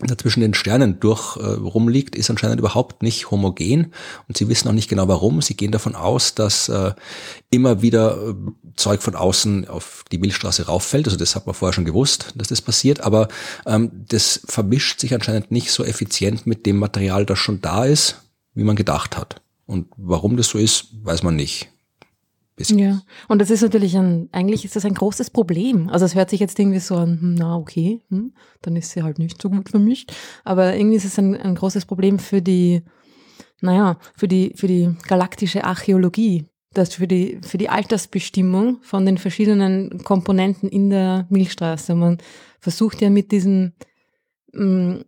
da 0.00 0.18
zwischen 0.18 0.40
den 0.40 0.54
Sternen 0.54 0.98
durch 0.98 1.36
äh, 1.36 1.44
rumliegt, 1.44 2.16
ist 2.16 2.28
anscheinend 2.28 2.58
überhaupt 2.58 3.02
nicht 3.02 3.30
homogen 3.30 3.92
und 4.26 4.36
sie 4.36 4.48
wissen 4.48 4.68
auch 4.68 4.72
nicht 4.72 4.88
genau 4.88 5.06
warum. 5.06 5.40
Sie 5.40 5.56
gehen 5.56 5.70
davon 5.70 5.94
aus, 5.94 6.34
dass 6.34 6.68
äh, 6.68 6.92
immer 7.50 7.80
wieder 7.80 8.30
äh, 8.30 8.34
Zeug 8.74 9.02
von 9.02 9.14
außen 9.14 9.68
auf 9.68 10.04
die 10.10 10.18
Milchstraße 10.18 10.66
rauffällt. 10.66 11.06
Also 11.06 11.16
das 11.16 11.36
hat 11.36 11.46
man 11.46 11.54
vorher 11.54 11.72
schon 11.72 11.84
gewusst, 11.84 12.32
dass 12.34 12.48
das 12.48 12.60
passiert, 12.60 13.02
aber 13.02 13.28
ähm, 13.66 13.90
das 14.08 14.40
vermischt 14.46 14.98
sich 14.98 15.14
anscheinend 15.14 15.52
nicht 15.52 15.70
so 15.70 15.84
effizient 15.84 16.44
mit 16.46 16.66
dem 16.66 16.78
Material, 16.78 17.24
das 17.24 17.38
schon 17.38 17.60
da 17.60 17.84
ist, 17.84 18.22
wie 18.54 18.64
man 18.64 18.76
gedacht 18.76 19.16
hat. 19.16 19.40
Und 19.66 19.86
warum 19.96 20.36
das 20.36 20.48
so 20.48 20.58
ist, 20.58 20.88
weiß 21.04 21.22
man 21.22 21.36
nicht. 21.36 21.70
Bisschen. 22.56 22.78
Ja, 22.78 23.02
und 23.26 23.40
das 23.40 23.50
ist 23.50 23.62
natürlich 23.62 23.96
ein, 23.96 24.28
eigentlich 24.30 24.64
ist 24.64 24.76
das 24.76 24.84
ein 24.84 24.94
großes 24.94 25.30
Problem. 25.30 25.88
Also 25.88 26.04
es 26.04 26.14
hört 26.14 26.30
sich 26.30 26.38
jetzt 26.38 26.56
irgendwie 26.58 26.78
so 26.78 26.94
an, 26.94 27.20
hm, 27.20 27.34
na 27.34 27.56
okay, 27.56 28.00
hm, 28.10 28.32
dann 28.62 28.76
ist 28.76 28.92
sie 28.92 29.02
halt 29.02 29.18
nicht 29.18 29.42
so 29.42 29.50
gut 29.50 29.68
vermischt. 29.68 30.12
Aber 30.44 30.76
irgendwie 30.76 30.96
ist 30.96 31.04
es 31.04 31.18
ein, 31.18 31.36
ein 31.36 31.56
großes 31.56 31.86
Problem 31.86 32.20
für 32.20 32.40
die, 32.40 32.82
naja, 33.60 33.98
für 34.16 34.28
die, 34.28 34.52
für 34.54 34.68
die 34.68 34.94
galaktische 35.08 35.64
Archäologie, 35.64 36.46
das 36.72 36.94
für 36.94 37.08
die, 37.08 37.40
für 37.42 37.58
die 37.58 37.68
Altersbestimmung 37.68 38.78
von 38.82 39.04
den 39.04 39.18
verschiedenen 39.18 40.04
Komponenten 40.04 40.68
in 40.68 40.90
der 40.90 41.26
Milchstraße. 41.30 41.96
Man 41.96 42.18
versucht 42.60 43.00
ja 43.00 43.10
mit 43.10 43.32
diesen, 43.32 43.74
hm, 44.52 45.04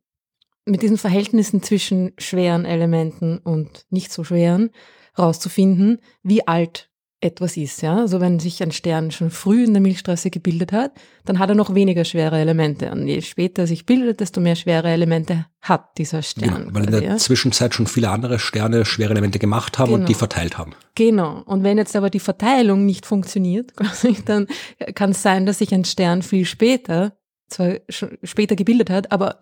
mit 0.65 0.83
diesen 0.83 0.99
Verhältnissen 0.99 1.63
zwischen 1.63 2.13
schweren 2.19 2.65
Elementen 2.65 3.39
und 3.39 3.87
nicht 3.91 4.11
so 4.11 4.25
schweren 4.25 4.71
rauszufinden, 5.17 6.01
wie 6.25 6.47
alt 6.49 6.91
etwas 7.27 7.57
ist. 7.57 7.83
Ja? 7.83 7.99
Also 7.99 8.21
wenn 8.21 8.39
sich 8.39 8.63
ein 8.63 8.73
Stern 8.73 9.11
schon 9.11 9.31
früh 9.31 9.65
in 9.65 9.75
der 9.75 9.83
Milchstraße 9.83 10.31
gebildet 10.31 10.73
hat, 10.73 10.93
dann 11.25 11.39
hat 11.39 11.49
er 11.49 11.55
noch 11.55 11.75
weniger 11.75 12.05
schwere 12.05 12.39
Elemente. 12.39 12.91
Und 12.91 13.07
je 13.07 13.21
später 13.21 13.63
er 13.63 13.67
sich 13.67 13.85
bildet, 13.85 14.21
desto 14.21 14.41
mehr 14.41 14.57
schwere 14.57 14.89
Elemente 14.89 15.47
hat 15.61 15.99
dieser 15.99 16.23
Stern. 16.23 16.55
Genau, 16.55 16.75
weil 16.75 16.85
in 16.85 16.91
der 16.93 17.03
ja? 17.03 17.17
Zwischenzeit 17.17 17.75
schon 17.75 17.87
viele 17.87 18.11
andere 18.11 18.39
Sterne 18.39 18.85
schwere 18.85 19.11
Elemente 19.11 19.39
gemacht 19.39 19.79
haben 19.79 19.91
genau. 19.91 20.01
und 20.01 20.09
die 20.09 20.15
verteilt 20.15 20.57
haben. 20.57 20.73
Genau. 20.95 21.43
Und 21.45 21.63
wenn 21.63 21.77
jetzt 21.77 21.95
aber 21.97 22.09
die 22.09 22.21
Verteilung 22.21 22.87
nicht 22.87 23.05
funktioniert, 23.05 23.73
dann 24.25 24.47
kann 24.95 25.11
es 25.11 25.23
sein, 25.23 25.45
dass 25.45 25.59
sich 25.59 25.75
ein 25.75 25.85
Stern 25.85 26.23
viel 26.23 26.45
später 26.45 27.13
zwar 27.49 27.75
später 28.23 28.57
gebildet 28.57 28.91
hat, 28.91 29.13
aber 29.13 29.37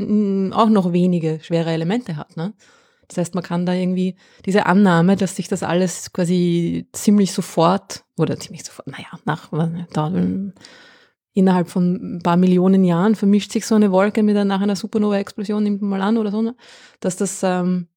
auch 0.53 0.69
noch 0.69 0.93
wenige 0.93 1.41
schwere 1.43 1.71
Elemente 1.71 2.17
hat. 2.17 2.37
Ne? 2.37 2.53
Das 3.09 3.19
heißt, 3.19 3.35
man 3.35 3.45
kann 3.45 3.67
da 3.67 3.73
irgendwie 3.73 4.17
diese 4.47 4.67
Annahme, 4.67 5.17
dass 5.17 5.37
sich 5.37 5.49
das 5.49 5.63
alles 5.63 6.13
quasi 6.13 6.89
ziemlich 6.93 7.33
sofort 7.33 8.05
oder 8.17 8.39
ziemlich 8.39 8.65
sofort, 8.65 8.89
naja, 8.89 9.09
nach 9.25 9.51
da, 9.93 10.11
innerhalb 11.35 11.69
von 11.69 12.17
ein 12.17 12.23
paar 12.23 12.37
Millionen 12.37 12.85
Jahren 12.85 13.17
vermischt 13.17 13.53
sich 13.53 13.67
so 13.67 13.75
eine 13.75 13.91
Wolke 13.93 14.23
mit 14.23 14.37
einer, 14.37 14.45
nach 14.45 14.61
einer 14.61 14.77
Supernova-Explosion, 14.77 15.63
nimmt 15.63 15.83
man 15.83 15.91
mal 15.91 16.03
an 16.03 16.17
oder 16.17 16.31
so, 16.31 16.41
ne? 16.41 16.55
dass 17.01 17.17
das, 17.17 17.43
ähm, 17.43 17.89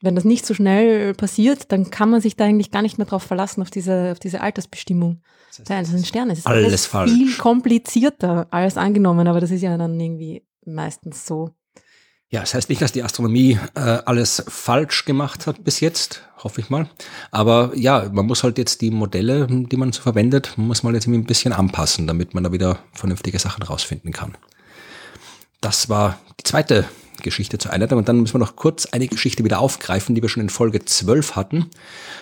wenn 0.00 0.14
das 0.14 0.24
nicht 0.24 0.46
so 0.46 0.54
schnell 0.54 1.14
passiert, 1.14 1.70
dann 1.70 1.90
kann 1.90 2.10
man 2.10 2.20
sich 2.20 2.36
da 2.36 2.44
eigentlich 2.44 2.70
gar 2.70 2.82
nicht 2.82 2.98
mehr 2.98 3.06
drauf 3.06 3.22
verlassen, 3.22 3.62
auf 3.62 3.70
diese, 3.70 4.12
auf 4.12 4.18
diese 4.18 4.40
Altersbestimmung 4.40 5.22
der 5.68 5.76
einzelnen 5.76 6.04
Sterne. 6.04 6.32
Es 6.32 6.40
ist 6.40 6.46
alles, 6.46 6.94
alles 6.94 7.10
viel 7.10 7.36
komplizierter, 7.36 8.46
alles 8.50 8.76
angenommen, 8.76 9.28
aber 9.28 9.40
das 9.40 9.50
ist 9.50 9.62
ja 9.62 9.76
dann 9.76 9.98
irgendwie 10.00 10.46
meistens 10.64 11.26
so. 11.26 11.50
Ja, 12.30 12.40
das 12.40 12.54
heißt 12.54 12.68
nicht, 12.68 12.82
dass 12.82 12.90
die 12.90 13.04
Astronomie 13.04 13.58
äh, 13.74 13.80
alles 13.80 14.42
falsch 14.48 15.04
gemacht 15.04 15.46
hat 15.46 15.62
bis 15.62 15.78
jetzt, 15.78 16.22
hoffe 16.42 16.60
ich 16.60 16.70
mal. 16.70 16.90
Aber 17.30 17.70
ja, 17.76 18.10
man 18.12 18.26
muss 18.26 18.42
halt 18.42 18.58
jetzt 18.58 18.80
die 18.80 18.90
Modelle, 18.90 19.46
die 19.48 19.76
man 19.76 19.92
so 19.92 20.02
verwendet, 20.02 20.54
muss 20.56 20.82
man 20.82 20.94
jetzt 20.94 21.06
ein 21.06 21.24
bisschen 21.24 21.52
anpassen, 21.52 22.08
damit 22.08 22.34
man 22.34 22.42
da 22.42 22.50
wieder 22.50 22.80
vernünftige 22.92 23.38
Sachen 23.38 23.62
rausfinden 23.62 24.12
kann. 24.12 24.36
Das 25.60 25.88
war 25.88 26.18
die 26.40 26.44
zweite 26.44 26.86
Geschichte 27.22 27.58
zur 27.58 27.72
Einleitung. 27.72 27.98
Und 27.98 28.08
dann 28.08 28.20
müssen 28.20 28.34
wir 28.34 28.40
noch 28.40 28.56
kurz 28.56 28.86
eine 28.86 29.06
Geschichte 29.08 29.44
wieder 29.44 29.60
aufgreifen, 29.60 30.14
die 30.14 30.22
wir 30.22 30.28
schon 30.28 30.42
in 30.42 30.48
Folge 30.48 30.84
12 30.84 31.36
hatten. 31.36 31.70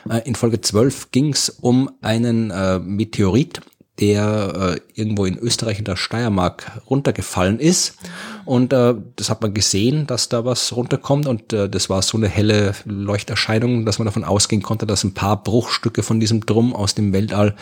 Äh, 0.09 0.27
in 0.27 0.35
Folge 0.35 0.61
12 0.61 1.11
ging 1.12 1.33
es 1.33 1.49
um 1.49 1.90
einen 2.03 2.51
äh, 2.51 2.79
Meteorit, 2.79 3.61
der 4.01 4.77
äh, 4.77 5.01
irgendwo 5.01 5.25
in 5.25 5.39
Österreich 5.39 5.79
in 5.79 5.85
der 5.85 5.97
Steiermark 5.97 6.81
runtergefallen 6.91 7.61
ist. 7.61 7.97
Und 8.45 8.73
äh, 8.73 8.95
das 9.17 9.31
hat 9.31 9.41
man 9.41 9.55
gesehen, 9.55 10.07
dass 10.07 10.29
da 10.29 10.45
was 10.45 10.75
runterkommt. 10.75 11.27
Und 11.27 11.53
äh, 11.53 11.69
das 11.69 11.89
war 11.89 12.03
so 12.03 12.19
eine 12.19 12.29
helle 12.29 12.75
Leuchterscheinung, 12.85 13.87
dass 13.87 13.99
man 13.99 14.07
davon 14.07 14.25
ausgehen 14.25 14.63
konnte, 14.63 14.87
dass 14.87 15.05
ein 15.05 15.15
paar 15.15 15.43
Bruchstücke 15.43 16.03
von 16.03 16.21
diesem 16.21 16.45
Drum 16.45 16.75
aus 16.75 16.95
dem 16.95 17.13
Weltall 17.13 17.55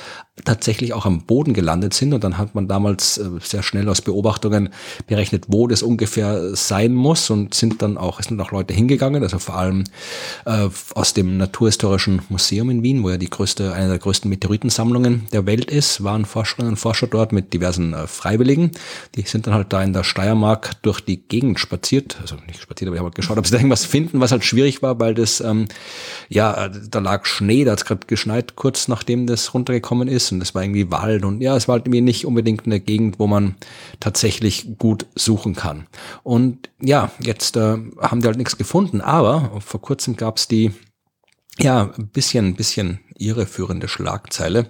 tatsächlich 0.45 0.92
auch 0.95 1.07
am 1.07 1.25
Boden 1.27 1.53
gelandet 1.55 1.95
sind. 1.95 2.14
Und 2.14 2.25
dann 2.25 2.38
hat 2.38 2.55
man 2.55 2.66
damals 2.66 3.18
äh, 3.18 3.29
sehr 3.40 3.62
schnell 3.62 3.88
aus 3.88 4.01
Beobachtungen 4.01 4.71
berechnet, 5.07 5.45
wo 5.49 5.68
das 5.68 5.83
ungefähr 5.83 6.57
sein 6.57 6.95
muss. 6.95 7.31
Und 7.31 7.55
sind 7.55 7.83
dann 7.83 7.97
auch, 7.97 8.18
es 8.18 8.27
sind 8.27 8.40
auch 8.40 8.51
Leute 8.51 8.75
hingegangen, 8.75 9.23
also 9.23 9.38
vor 9.38 9.57
allem 9.57 9.85
äh, 10.47 10.68
aus 10.95 11.14
dem 11.14 11.37
Naturhistorischen 11.37 12.23
Museum 12.29 12.71
in 12.71 12.83
Wien, 12.83 13.03
wo 13.03 13.11
ja 13.11 13.18
die 13.18 13.31
größte, 13.31 13.73
eine 13.73 13.88
der 13.88 13.99
größten 13.99 14.29
Meteoritensammlungen 14.29 15.27
der 15.33 15.47
Welt 15.47 15.71
ist, 15.71 16.03
waren 16.03 16.21
Forscherinnen 16.24 16.72
und 16.72 16.76
Forscher 16.76 17.06
dort 17.06 17.32
mit 17.32 17.52
diversen 17.52 17.94
äh, 17.94 18.06
Freiwilligen. 18.06 18.70
Die 19.14 19.22
sind 19.22 19.46
dann 19.46 19.54
halt 19.54 19.72
da 19.72 19.82
in 19.82 19.92
der 19.92 20.04
Steiermark 20.04 20.82
durch 20.82 21.00
die 21.00 21.22
Gegend 21.22 21.61
spaziert, 21.61 22.18
also 22.20 22.37
nicht 22.46 22.61
spaziert, 22.61 22.88
aber 22.88 22.96
ich 22.96 23.00
habe 23.00 23.08
halt 23.08 23.14
geschaut, 23.14 23.38
ob 23.38 23.46
sie 23.46 23.52
da 23.52 23.58
irgendwas 23.58 23.85
finden, 23.85 24.20
was 24.20 24.32
halt 24.32 24.44
schwierig 24.44 24.82
war, 24.82 25.00
weil 25.00 25.14
das, 25.14 25.40
ähm, 25.40 25.66
ja, 26.28 26.68
da 26.68 26.98
lag 26.98 27.24
Schnee, 27.26 27.64
da 27.64 27.72
hat 27.72 27.78
es 27.80 27.85
gerade 27.85 28.06
geschneit, 28.06 28.56
kurz 28.56 28.88
nachdem 28.88 29.26
das 29.26 29.54
runtergekommen 29.54 30.08
ist 30.08 30.32
und 30.32 30.40
das 30.40 30.54
war 30.54 30.62
irgendwie 30.62 30.90
Wald 30.90 31.24
und 31.24 31.40
ja, 31.40 31.56
es 31.56 31.68
war 31.68 31.74
halt 31.74 31.87
irgendwie 31.87 32.00
nicht 32.00 32.26
unbedingt 32.26 32.66
eine 32.66 32.80
Gegend, 32.80 33.18
wo 33.18 33.26
man 33.26 33.56
tatsächlich 34.00 34.78
gut 34.78 35.06
suchen 35.14 35.54
kann. 35.54 35.87
Und 36.22 36.70
ja, 36.80 37.11
jetzt 37.20 37.56
äh, 37.56 37.78
haben 38.00 38.20
die 38.20 38.26
halt 38.26 38.38
nichts 38.38 38.56
gefunden, 38.56 39.00
aber 39.00 39.61
vor 39.61 39.80
kurzem 39.80 40.16
gab 40.16 40.37
es 40.37 40.48
die, 40.48 40.72
ja, 41.58 41.92
ein 41.96 42.08
bisschen, 42.08 42.54
bisschen 42.54 43.00
irreführende 43.16 43.88
Schlagzeile. 43.88 44.68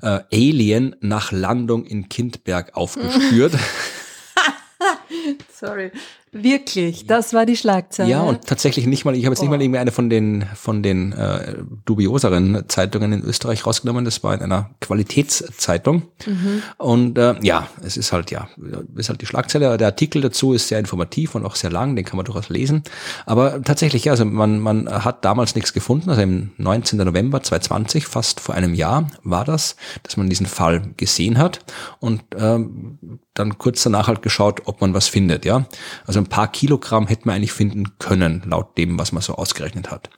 Äh, 0.00 0.20
Alien 0.32 0.96
nach 1.00 1.32
Landung 1.32 1.84
in 1.84 2.08
Kindberg 2.08 2.76
aufgespürt. 2.76 3.54
Sorry. 5.52 5.90
Wirklich, 6.32 7.06
das 7.06 7.32
war 7.32 7.46
die 7.46 7.56
Schlagzeile. 7.56 8.10
Ja, 8.10 8.22
und 8.22 8.46
tatsächlich 8.46 8.86
nicht 8.86 9.04
mal, 9.04 9.14
ich 9.14 9.24
habe 9.24 9.32
jetzt 9.32 9.40
nicht 9.40 9.50
mal 9.50 9.60
irgendwie 9.60 9.78
eine 9.78 9.92
von 9.92 10.10
den 10.10 10.44
von 10.54 10.82
den 10.82 11.12
äh, 11.12 11.54
dubioseren 11.84 12.64
Zeitungen 12.68 13.12
in 13.12 13.22
Österreich 13.22 13.66
rausgenommen. 13.66 14.04
Das 14.04 14.22
war 14.22 14.34
in 14.34 14.42
einer 14.42 14.70
Qualitätszeitung. 14.80 16.02
Mhm. 16.26 16.62
Und 16.76 17.18
äh, 17.18 17.34
ja, 17.42 17.68
es 17.82 17.96
ist 17.96 18.12
halt 18.12 18.30
ja, 18.30 18.48
ist 18.96 19.08
halt 19.08 19.20
die 19.20 19.26
Schlagzeile. 19.26 19.76
Der 19.76 19.88
Artikel 19.88 20.22
dazu 20.22 20.52
ist 20.52 20.68
sehr 20.68 20.78
informativ 20.78 21.34
und 21.34 21.44
auch 21.44 21.56
sehr 21.56 21.70
lang, 21.70 21.96
den 21.96 22.04
kann 22.04 22.16
man 22.16 22.26
durchaus 22.26 22.48
lesen. 22.48 22.82
Aber 23.26 23.62
tatsächlich, 23.62 24.04
ja, 24.04 24.12
also 24.12 24.24
man 24.24 24.60
man 24.60 24.88
hat 24.88 25.24
damals 25.24 25.54
nichts 25.54 25.72
gefunden. 25.72 26.10
Also 26.10 26.22
im 26.22 26.50
19. 26.58 26.98
November 26.98 27.42
2020, 27.42 28.06
fast 28.06 28.40
vor 28.40 28.54
einem 28.54 28.74
Jahr, 28.74 29.08
war 29.22 29.44
das, 29.44 29.76
dass 30.02 30.16
man 30.16 30.28
diesen 30.28 30.46
Fall 30.46 30.82
gesehen 30.96 31.38
hat 31.38 31.60
und 32.00 32.22
ähm, 32.36 32.98
dann 33.34 33.58
kurz 33.58 33.82
danach 33.82 34.08
halt 34.08 34.22
geschaut, 34.22 34.62
ob 34.66 34.80
man 34.80 34.94
was 34.94 35.08
findet, 35.08 35.44
ja. 35.44 35.66
Also 36.06 36.22
paar 36.28 36.50
Kilogramm 36.50 37.06
hätte 37.06 37.26
man 37.26 37.36
eigentlich 37.36 37.52
finden 37.52 37.98
können, 37.98 38.42
laut 38.46 38.76
dem, 38.78 38.98
was 38.98 39.12
man 39.12 39.22
so 39.22 39.34
ausgerechnet 39.34 39.90
hat. 39.90 40.10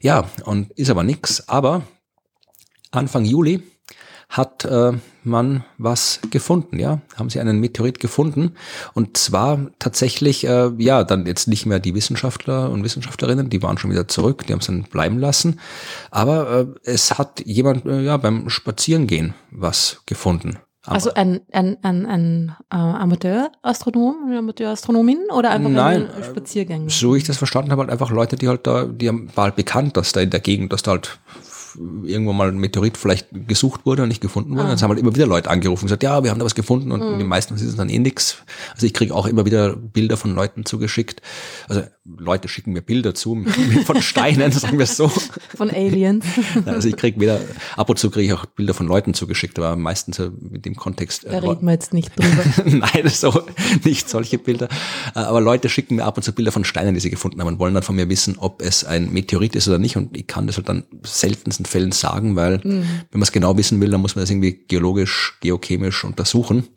Ja, 0.00 0.28
und 0.44 0.70
ist 0.72 0.90
aber 0.90 1.02
nix. 1.02 1.48
Aber 1.48 1.82
Anfang 2.90 3.24
Juli 3.24 3.62
hat 4.30 4.64
äh, 4.64 4.92
man 5.24 5.64
was 5.76 6.20
gefunden, 6.30 6.78
ja, 6.78 7.00
haben 7.16 7.30
sie 7.30 7.40
einen 7.40 7.58
Meteorit 7.58 7.98
gefunden 7.98 8.52
und 8.94 9.16
zwar 9.16 9.70
tatsächlich, 9.80 10.46
äh, 10.46 10.70
ja, 10.78 11.02
dann 11.02 11.26
jetzt 11.26 11.48
nicht 11.48 11.66
mehr 11.66 11.80
die 11.80 11.96
Wissenschaftler 11.96 12.70
und 12.70 12.84
Wissenschaftlerinnen, 12.84 13.50
die 13.50 13.60
waren 13.60 13.76
schon 13.76 13.90
wieder 13.90 14.06
zurück, 14.06 14.46
die 14.46 14.52
haben 14.52 14.60
es 14.60 14.66
dann 14.66 14.84
bleiben 14.84 15.18
lassen, 15.18 15.58
aber 16.12 16.60
äh, 16.60 16.66
es 16.84 17.18
hat 17.18 17.44
jemand 17.44 17.84
äh, 17.86 18.02
ja 18.02 18.16
beim 18.18 18.48
Spazierengehen 18.48 19.34
was 19.50 20.02
gefunden. 20.06 20.58
Also 20.86 21.12
ein, 21.12 21.42
ein, 21.52 21.76
ein, 21.82 22.06
ein 22.06 22.56
äh, 22.70 22.76
Amateurastronom, 22.76 24.24
eine 24.26 24.38
Amateurastronomin 24.38 25.26
oder 25.30 25.50
einfach 25.50 25.68
Nein, 25.68 26.08
ein 26.10 26.24
Spaziergänger? 26.24 26.88
So 26.88 27.14
ich 27.14 27.24
das 27.24 27.36
verstanden 27.36 27.70
habe, 27.70 27.82
halt 27.82 27.90
einfach 27.90 28.10
Leute, 28.10 28.36
die 28.36 28.48
halt 28.48 28.66
da, 28.66 28.84
die 28.86 29.08
haben, 29.08 29.28
war 29.34 29.44
halt 29.44 29.56
bekannt, 29.56 29.98
dass 29.98 30.12
da 30.12 30.20
in 30.20 30.30
der 30.30 30.40
Gegend, 30.40 30.72
dass 30.72 30.82
da 30.82 30.92
halt 30.92 31.18
irgendwo 32.04 32.32
mal 32.32 32.48
ein 32.48 32.58
Meteorit 32.58 32.96
vielleicht 32.96 33.28
gesucht 33.48 33.86
wurde 33.86 34.02
und 34.02 34.08
nicht 34.08 34.20
gefunden 34.20 34.52
wurde. 34.52 34.64
Ah. 34.64 34.68
Dann 34.70 34.80
haben 34.80 34.90
halt 34.90 35.00
immer 35.00 35.14
wieder 35.14 35.26
Leute 35.26 35.50
angerufen 35.50 35.84
und 35.84 35.86
gesagt, 35.86 36.02
ja, 36.02 36.22
wir 36.22 36.30
haben 36.30 36.38
da 36.38 36.44
was 36.44 36.54
gefunden 36.54 36.92
und 36.92 37.00
mhm. 37.00 37.18
die 37.18 37.24
meisten 37.24 37.54
ist 37.54 37.62
es 37.62 37.76
dann 37.76 37.88
eh 37.88 37.98
nix. 37.98 38.38
Also 38.74 38.86
ich 38.86 38.94
kriege 38.94 39.14
auch 39.14 39.26
immer 39.26 39.44
wieder 39.44 39.76
Bilder 39.76 40.16
von 40.16 40.34
Leuten 40.34 40.64
zugeschickt. 40.64 41.22
Also 41.68 41.82
Leute 42.04 42.48
schicken 42.48 42.72
mir 42.72 42.82
Bilder 42.82 43.14
zu 43.14 43.44
von 43.84 44.02
Steinen, 44.02 44.52
sagen 44.52 44.78
wir 44.78 44.84
es 44.84 44.96
so. 44.96 45.08
Von 45.08 45.70
Aliens. 45.70 46.24
Also 46.66 46.88
ich 46.88 46.96
kriege 46.96 47.20
wieder, 47.20 47.40
ab 47.76 47.88
und 47.88 47.98
zu 47.98 48.10
kriege 48.10 48.26
ich 48.26 48.32
auch 48.32 48.44
Bilder 48.46 48.74
von 48.74 48.86
Leuten 48.86 49.14
zugeschickt, 49.14 49.58
aber 49.58 49.76
meistens 49.76 50.20
mit 50.40 50.64
dem 50.64 50.76
Kontext. 50.76 51.24
Da 51.24 51.30
äh, 51.30 51.38
reden 51.38 51.66
wir 51.66 51.72
jetzt 51.72 51.92
nicht 51.92 52.12
drüber. 52.16 52.44
Nein, 52.64 53.08
so 53.08 53.42
nicht 53.84 54.08
solche 54.08 54.38
Bilder. 54.38 54.68
Äh, 55.14 55.20
aber 55.20 55.40
Leute 55.40 55.68
schicken 55.68 55.96
mir 55.96 56.04
ab 56.04 56.16
und 56.16 56.22
zu 56.22 56.32
Bilder 56.32 56.52
von 56.52 56.64
Steinen, 56.64 56.94
die 56.94 57.00
sie 57.00 57.10
gefunden 57.10 57.40
haben 57.40 57.48
und 57.48 57.58
wollen 57.58 57.74
dann 57.74 57.82
von 57.82 57.96
mir 57.96 58.08
wissen, 58.08 58.36
ob 58.38 58.62
es 58.62 58.84
ein 58.84 59.12
Meteorit 59.12 59.54
ist 59.54 59.68
oder 59.68 59.78
nicht. 59.78 59.96
Und 59.96 60.16
ich 60.16 60.26
kann 60.26 60.46
das 60.46 60.56
halt 60.56 60.68
dann 60.68 60.84
selten 61.04 61.50
seltensten 61.60 61.66
Fällen 61.66 61.92
sagen, 61.92 62.36
weil 62.36 62.58
mhm. 62.58 62.82
wenn 63.10 63.20
man 63.20 63.22
es 63.22 63.32
genau 63.32 63.56
wissen 63.56 63.80
will, 63.80 63.90
dann 63.90 64.00
muss 64.00 64.14
man 64.14 64.22
das 64.22 64.30
irgendwie 64.30 64.60
geologisch, 64.68 65.36
geochemisch 65.40 66.04
untersuchen. 66.04 66.68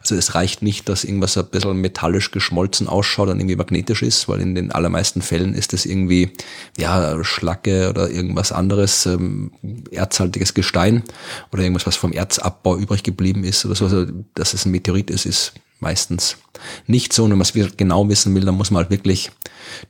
Also 0.00 0.14
es 0.14 0.34
reicht 0.34 0.62
nicht, 0.62 0.88
dass 0.88 1.04
irgendwas 1.04 1.36
ein 1.36 1.46
bisschen 1.46 1.80
metallisch 1.80 2.30
geschmolzen 2.30 2.88
ausschaut 2.88 3.28
und 3.28 3.38
irgendwie 3.38 3.56
magnetisch 3.56 4.02
ist, 4.02 4.28
weil 4.28 4.40
in 4.40 4.54
den 4.54 4.72
allermeisten 4.72 5.22
Fällen 5.22 5.54
ist 5.54 5.72
es 5.72 5.86
irgendwie 5.86 6.32
ja 6.76 7.22
Schlacke 7.24 7.88
oder 7.90 8.10
irgendwas 8.10 8.52
anderes, 8.52 9.06
ähm, 9.06 9.52
erzhaltiges 9.90 10.54
Gestein 10.54 11.02
oder 11.52 11.62
irgendwas, 11.62 11.86
was 11.86 11.96
vom 11.96 12.12
Erzabbau 12.12 12.76
übrig 12.76 13.02
geblieben 13.02 13.44
ist 13.44 13.64
oder 13.64 13.74
so. 13.74 13.84
Also, 13.84 14.06
dass 14.34 14.54
es 14.54 14.66
ein 14.66 14.72
Meteorit 14.72 15.10
ist, 15.10 15.26
ist 15.26 15.52
meistens 15.80 16.36
nicht 16.86 17.12
so. 17.12 17.24
Und 17.24 17.30
wenn 17.30 17.38
man 17.38 17.46
es 17.46 17.76
genau 17.76 18.08
wissen 18.08 18.34
will, 18.34 18.44
dann 18.44 18.56
muss 18.56 18.70
man 18.70 18.82
halt 18.82 18.90
wirklich 18.90 19.30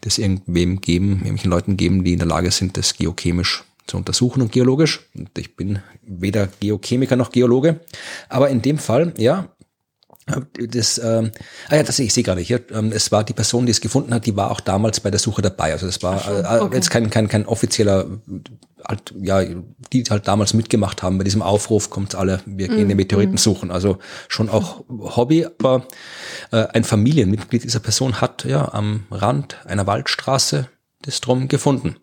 das 0.03 0.19
irgendwem 0.19 0.81
geben, 0.81 1.21
irgendwelchen 1.21 1.51
Leuten 1.51 1.77
geben, 1.77 2.05
die 2.05 2.13
in 2.13 2.19
der 2.19 2.29
Lage 2.29 2.51
sind, 2.51 2.77
das 2.77 2.95
geochemisch 2.95 3.65
zu 3.89 3.97
untersuchen 3.97 4.43
und 4.43 4.53
geologisch. 4.53 5.09
Ich 5.37 5.57
bin 5.57 5.81
weder 6.03 6.49
Geochemiker 6.61 7.17
noch 7.17 7.33
Geologe, 7.33 7.81
aber 8.29 8.49
in 8.51 8.63
dem 8.63 8.79
Fall, 8.79 9.13
ja, 9.17 9.49
das, 10.69 10.99
ähm, 10.99 11.31
ah 11.69 11.77
ja, 11.77 11.83
das 11.83 11.99
ich 11.99 12.13
sehe 12.13 12.23
gerade 12.23 12.41
hier. 12.41 12.61
Ähm, 12.71 12.93
es 12.93 13.11
war 13.11 13.25
die 13.25 13.33
Person, 13.33 13.67
die 13.67 13.73
es 13.73 13.81
gefunden 13.81 14.13
hat, 14.13 14.27
die 14.27 14.37
war 14.37 14.51
auch 14.51 14.61
damals 14.61 15.01
bei 15.01 15.11
der 15.11 15.21
Suche 15.21 15.43
dabei. 15.43 15.73
Also 15.73 15.87
das 15.87 16.03
war 16.03 16.19
so, 16.19 16.31
äh, 16.31 16.61
okay. 16.61 16.77
jetzt 16.77 16.91
kein, 16.91 17.11
kein, 17.11 17.29
kein 17.29 17.47
offizieller, 17.47 18.07
halt, 18.87 19.15
ja, 19.21 19.43
die 19.93 20.05
halt 20.05 20.29
damals 20.29 20.55
mitgemacht 20.55 21.03
haben. 21.03 21.19
Bei 21.19 21.25
diesem 21.25 21.43
Aufruf 21.43 21.91
kommt 21.91 22.15
alle, 22.15 22.41
wir 22.45 22.69
gehen 22.69 22.87
mm, 22.87 22.89
den 22.89 22.97
Meteoriten 22.97 23.35
mm. 23.37 23.39
suchen. 23.39 23.71
Also 23.71 23.99
schon 24.29 24.49
auch 24.49 24.85
Hobby, 24.89 25.47
aber 25.47 25.87
äh, 26.53 26.67
ein 26.75 26.85
Familienmitglied 26.85 27.65
dieser 27.65 27.81
Person 27.81 28.21
hat 28.21 28.45
ja 28.45 28.73
am 28.73 29.07
Rand 29.11 29.57
einer 29.67 29.87
Waldstraße 29.87 30.69
das 31.03 31.21
Drum 31.21 31.49
gefunden. 31.49 31.97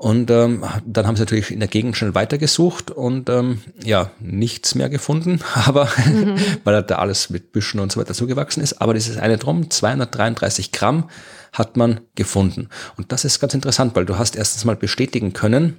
Und 0.00 0.30
ähm, 0.30 0.64
dann 0.86 1.06
haben 1.06 1.16
sie 1.16 1.20
natürlich 1.20 1.50
in 1.50 1.58
der 1.58 1.68
Gegend 1.68 1.94
schnell 1.94 2.14
weitergesucht 2.14 2.90
und 2.90 3.28
ähm, 3.28 3.60
ja, 3.84 4.10
nichts 4.18 4.74
mehr 4.74 4.88
gefunden, 4.88 5.40
aber 5.54 5.90
mhm. 6.06 6.38
weil 6.64 6.82
da 6.84 6.94
alles 6.94 7.28
mit 7.28 7.52
Büschen 7.52 7.80
und 7.80 7.92
so 7.92 8.00
weiter 8.00 8.14
zugewachsen 8.14 8.62
ist. 8.62 8.80
Aber 8.80 8.94
dieses 8.94 9.18
eine 9.18 9.36
Drum, 9.36 9.68
233 9.68 10.72
Gramm, 10.72 11.10
hat 11.52 11.76
man 11.76 12.00
gefunden. 12.14 12.70
Und 12.96 13.12
das 13.12 13.26
ist 13.26 13.40
ganz 13.40 13.52
interessant, 13.52 13.94
weil 13.94 14.06
du 14.06 14.16
hast 14.16 14.36
erstens 14.36 14.64
mal 14.64 14.74
bestätigen 14.74 15.34
können, 15.34 15.76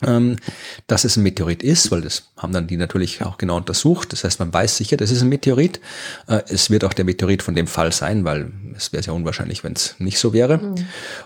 dass 0.00 1.04
es 1.04 1.16
ein 1.16 1.24
Meteorit 1.24 1.62
ist, 1.62 1.90
weil 1.90 2.02
das 2.02 2.24
haben 2.36 2.52
dann 2.52 2.68
die 2.68 2.76
natürlich 2.76 3.22
auch 3.22 3.36
genau 3.36 3.56
untersucht. 3.56 4.12
Das 4.12 4.22
heißt, 4.22 4.38
man 4.38 4.52
weiß 4.52 4.76
sicher, 4.76 4.96
das 4.96 5.10
ist 5.10 5.22
ein 5.22 5.28
Meteorit. 5.28 5.80
Äh, 6.28 6.42
es 6.48 6.70
wird 6.70 6.84
auch 6.84 6.92
der 6.92 7.04
Meteorit 7.04 7.42
von 7.42 7.54
dem 7.54 7.66
Fall 7.66 7.92
sein, 7.92 8.24
weil 8.24 8.52
es 8.76 8.92
wäre 8.92 9.02
sehr 9.02 9.14
unwahrscheinlich, 9.14 9.64
wenn 9.64 9.72
es 9.72 9.96
nicht 9.98 10.18
so 10.18 10.32
wäre. 10.32 10.58
Mhm. 10.58 10.74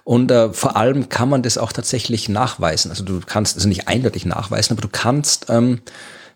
Und 0.05 0.31
äh, 0.31 0.53
vor 0.53 0.77
allem 0.77 1.11
kann 1.11 1.29
man 1.29 1.43
das 1.43 1.59
auch 1.59 1.73
tatsächlich 1.73 2.29
nachweisen. 2.29 2.91
Also 2.91 3.05
du 3.05 3.21
kannst 3.25 3.57
also 3.57 3.69
nicht 3.69 3.89
eindeutig 3.89 4.25
nachweisen, 4.25 4.73
aber 4.73 4.83
du 4.83 4.89
kannst 4.91 5.47
ähm, 5.51 5.81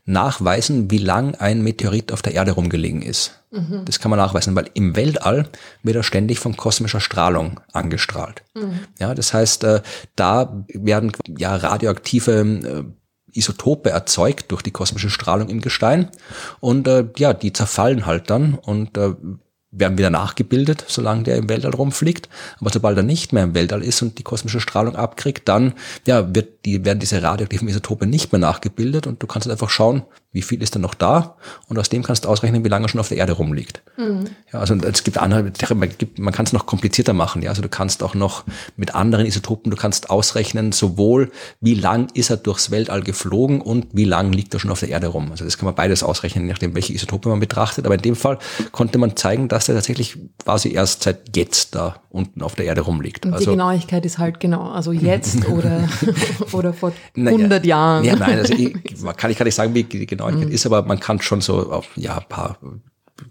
nachweisen, 0.06 0.90
wie 0.90 0.98
lang 0.98 1.34
ein 1.34 1.62
Meteorit 1.62 2.12
auf 2.12 2.22
der 2.22 2.34
Erde 2.34 2.52
rumgelegen 2.52 3.02
ist. 3.02 3.42
Mhm. 3.50 3.84
Das 3.84 3.98
kann 3.98 4.10
man 4.10 4.18
nachweisen, 4.18 4.54
weil 4.54 4.70
im 4.74 4.94
Weltall 4.94 5.48
wird 5.82 5.96
er 5.96 6.02
ständig 6.04 6.38
von 6.38 6.56
kosmischer 6.56 7.00
Strahlung 7.00 7.60
angestrahlt. 7.72 8.42
Mhm. 8.54 8.80
Ja, 8.98 9.14
das 9.14 9.34
heißt, 9.34 9.64
äh, 9.64 9.82
da 10.14 10.64
werden 10.68 11.12
ja 11.36 11.56
radioaktive 11.56 12.32
äh, 12.32 12.84
Isotope 13.36 13.90
erzeugt 13.90 14.50
durch 14.52 14.62
die 14.62 14.70
kosmische 14.70 15.10
Strahlung 15.10 15.48
im 15.48 15.60
Gestein 15.60 16.08
und 16.60 16.86
äh, 16.88 17.06
ja, 17.18 17.34
die 17.34 17.52
zerfallen 17.52 18.06
halt 18.06 18.30
dann 18.30 18.54
und 18.54 18.96
äh, 18.96 19.14
werden 19.70 19.98
wieder 19.98 20.10
nachgebildet, 20.10 20.84
solange 20.88 21.24
der 21.24 21.36
im 21.36 21.48
Weltall 21.48 21.74
rumfliegt. 21.74 22.28
Aber 22.60 22.70
sobald 22.70 22.96
er 22.96 23.02
nicht 23.02 23.32
mehr 23.32 23.44
im 23.44 23.54
Weltall 23.54 23.82
ist 23.82 24.02
und 24.02 24.18
die 24.18 24.22
kosmische 24.22 24.60
Strahlung 24.60 24.96
abkriegt, 24.96 25.48
dann 25.48 25.74
ja, 26.06 26.34
wird 26.34 26.64
die, 26.64 26.84
werden 26.84 27.00
diese 27.00 27.22
radioaktiven 27.22 27.68
Isotope 27.68 28.06
nicht 28.06 28.32
mehr 28.32 28.40
nachgebildet 28.40 29.06
und 29.06 29.22
du 29.22 29.26
kannst 29.26 29.48
einfach 29.48 29.70
schauen, 29.70 30.02
wie 30.36 30.42
viel 30.42 30.62
ist 30.62 30.74
denn 30.74 30.82
noch 30.82 30.92
da 30.92 31.36
und 31.66 31.78
aus 31.78 31.88
dem 31.88 32.02
kannst 32.02 32.26
du 32.26 32.28
ausrechnen, 32.28 32.62
wie 32.62 32.68
lange 32.68 32.84
er 32.84 32.88
schon 32.90 33.00
auf 33.00 33.08
der 33.08 33.16
Erde 33.16 33.32
rumliegt. 33.32 33.80
Mhm. 33.96 34.26
Ja, 34.52 34.60
also 34.60 34.74
es 34.74 35.02
gibt 35.02 35.16
andere, 35.16 35.50
man 36.18 36.34
kann 36.34 36.44
es 36.44 36.52
noch 36.52 36.66
komplizierter 36.66 37.14
machen. 37.14 37.40
Ja, 37.40 37.48
also 37.48 37.62
du 37.62 37.70
kannst 37.70 38.02
auch 38.02 38.14
noch 38.14 38.44
mit 38.76 38.94
anderen 38.94 39.24
Isotopen, 39.24 39.70
du 39.70 39.78
kannst 39.78 40.10
ausrechnen, 40.10 40.72
sowohl 40.72 41.32
wie 41.62 41.74
lang 41.74 42.08
ist 42.12 42.28
er 42.28 42.36
durchs 42.36 42.70
Weltall 42.70 43.02
geflogen 43.02 43.62
und 43.62 43.86
wie 43.92 44.04
lang 44.04 44.30
liegt 44.30 44.52
er 44.52 44.60
schon 44.60 44.70
auf 44.70 44.80
der 44.80 44.90
Erde 44.90 45.06
rum. 45.06 45.30
Also 45.30 45.46
das 45.46 45.56
kann 45.56 45.64
man 45.64 45.74
beides 45.74 46.02
ausrechnen, 46.02 46.44
je 46.44 46.52
nachdem, 46.52 46.74
welche 46.74 46.92
Isotope 46.92 47.30
man 47.30 47.40
betrachtet. 47.40 47.86
Aber 47.86 47.94
in 47.94 48.02
dem 48.02 48.14
Fall 48.14 48.38
konnte 48.72 48.98
man 48.98 49.16
zeigen, 49.16 49.48
dass 49.48 49.70
er 49.70 49.74
tatsächlich 49.74 50.18
quasi 50.44 50.74
erst 50.74 51.04
seit 51.04 51.34
jetzt 51.34 51.74
da 51.74 51.96
unten 52.10 52.42
auf 52.42 52.54
der 52.54 52.64
Erde 52.64 52.80
rumliegt. 52.80 53.26
Und 53.26 53.34
also, 53.34 53.44
die 53.44 53.50
Genauigkeit 53.52 54.04
ist 54.04 54.18
halt 54.18 54.40
genau, 54.40 54.70
also 54.70 54.92
jetzt 54.92 55.48
oder, 55.48 55.88
oder 56.52 56.72
vor 56.72 56.92
100 57.16 57.48
naja, 57.48 57.64
Jahren. 57.64 58.04
Ja, 58.04 58.16
nein, 58.16 58.38
also 58.38 58.52
ich, 58.58 58.74
kann 59.16 59.30
ich 59.30 59.36
kann 59.36 59.44
nicht 59.44 59.54
sagen, 59.54 59.74
wie 59.74 59.84
die 59.84 60.06
Genauigkeit 60.26 60.48
mhm. 60.48 60.54
ist, 60.54 60.66
aber 60.66 60.82
man 60.82 61.00
kann 61.00 61.20
schon 61.20 61.40
so 61.40 61.70
auf 61.72 61.88
ja, 61.96 62.18
ein 62.18 62.28
paar 62.28 62.58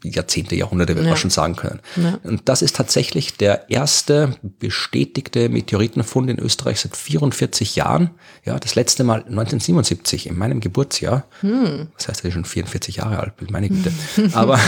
Jahrzehnte, 0.04 0.56
Jahrhunderte, 0.56 0.96
wird 0.96 1.06
ja. 1.06 1.12
man 1.12 1.18
schon 1.18 1.30
sagen 1.30 1.56
können. 1.56 1.80
Ja. 1.96 2.20
Und 2.24 2.50
das 2.50 2.62
ist 2.62 2.76
tatsächlich 2.76 3.38
der 3.38 3.70
erste 3.70 4.36
bestätigte 4.60 5.50
Meteoritenfund 5.50 6.30
in 6.30 6.40
Österreich 6.40 6.80
seit 6.80 6.96
44 6.96 7.76
Jahren. 7.76 8.12
Ja, 8.46 8.60
das 8.60 8.76
letzte 8.76 9.04
Mal 9.04 9.20
1977, 9.20 10.28
in 10.28 10.38
meinem 10.38 10.60
Geburtsjahr. 10.60 11.26
Hm. 11.42 11.88
Das 11.98 12.08
heißt, 12.08 12.24
er 12.24 12.30
ist 12.30 12.34
schon 12.34 12.46
44 12.46 12.98
Jahre 12.98 13.20
alt, 13.20 13.34
meine 13.52 13.70
Güte. 13.70 13.92
Aber, 14.34 14.60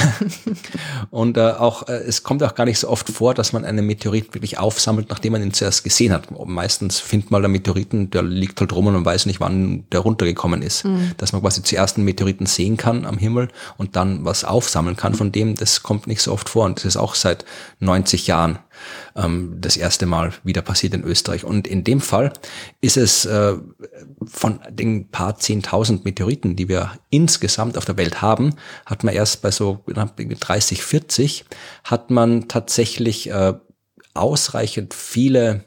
und 1.09 1.37
äh, 1.37 1.51
auch, 1.51 1.87
äh, 1.87 1.93
es 1.93 2.23
kommt 2.23 2.43
auch 2.43 2.55
gar 2.55 2.65
nicht 2.65 2.79
so 2.79 2.89
oft 2.89 3.09
vor, 3.09 3.33
dass 3.33 3.53
man 3.53 3.65
einen 3.65 3.85
Meteorit 3.85 4.33
wirklich 4.33 4.59
aufsammelt, 4.59 5.09
nachdem 5.09 5.33
man 5.33 5.41
ihn 5.41 5.53
zuerst 5.53 5.83
gesehen 5.83 6.13
hat. 6.13 6.27
Meistens 6.45 6.99
findet 6.99 7.31
man 7.31 7.41
der 7.41 7.49
Meteoriten, 7.49 8.11
der 8.11 8.23
liegt 8.23 8.59
halt 8.59 8.71
rum 8.73 8.87
und 8.87 8.93
man 8.93 9.05
weiß 9.05 9.25
nicht, 9.25 9.39
wann 9.39 9.85
der 9.91 10.01
runtergekommen 10.01 10.61
ist. 10.61 10.83
Hm. 10.83 11.11
Dass 11.17 11.33
man 11.33 11.41
quasi 11.41 11.63
zuerst 11.63 11.97
einen 11.97 12.05
Meteoriten 12.05 12.45
sehen 12.45 12.77
kann 12.77 13.05
am 13.05 13.17
Himmel 13.17 13.49
und 13.77 13.95
dann 13.95 14.23
was 14.25 14.43
aufsammeln 14.43 14.95
kann 14.95 15.06
kann 15.07 15.17
von 15.17 15.31
dem, 15.31 15.55
das 15.55 15.83
kommt 15.83 16.07
nicht 16.07 16.21
so 16.21 16.33
oft 16.33 16.49
vor. 16.49 16.65
Und 16.65 16.77
das 16.77 16.85
ist 16.85 16.97
auch 16.97 17.15
seit 17.15 17.45
90 17.79 18.27
Jahren 18.27 18.59
ähm, 19.15 19.55
das 19.59 19.77
erste 19.77 20.05
Mal 20.05 20.33
wieder 20.43 20.61
passiert 20.61 20.93
in 20.93 21.03
Österreich. 21.03 21.45
Und 21.45 21.67
in 21.67 21.83
dem 21.83 22.01
Fall 22.01 22.33
ist 22.81 22.97
es 22.97 23.25
äh, 23.25 23.53
von 24.25 24.59
den 24.69 25.09
paar 25.09 25.37
zehntausend 25.37 26.03
Meteoriten, 26.03 26.55
die 26.55 26.67
wir 26.67 26.91
insgesamt 27.09 27.77
auf 27.77 27.85
der 27.85 27.97
Welt 27.97 28.21
haben, 28.21 28.55
hat 28.85 29.03
man 29.03 29.13
erst 29.13 29.41
bei 29.41 29.51
so 29.51 29.83
30, 29.87 30.83
40, 30.83 31.45
hat 31.85 32.11
man 32.11 32.49
tatsächlich 32.49 33.29
äh, 33.29 33.53
ausreichend 34.13 34.93
viele 34.93 35.63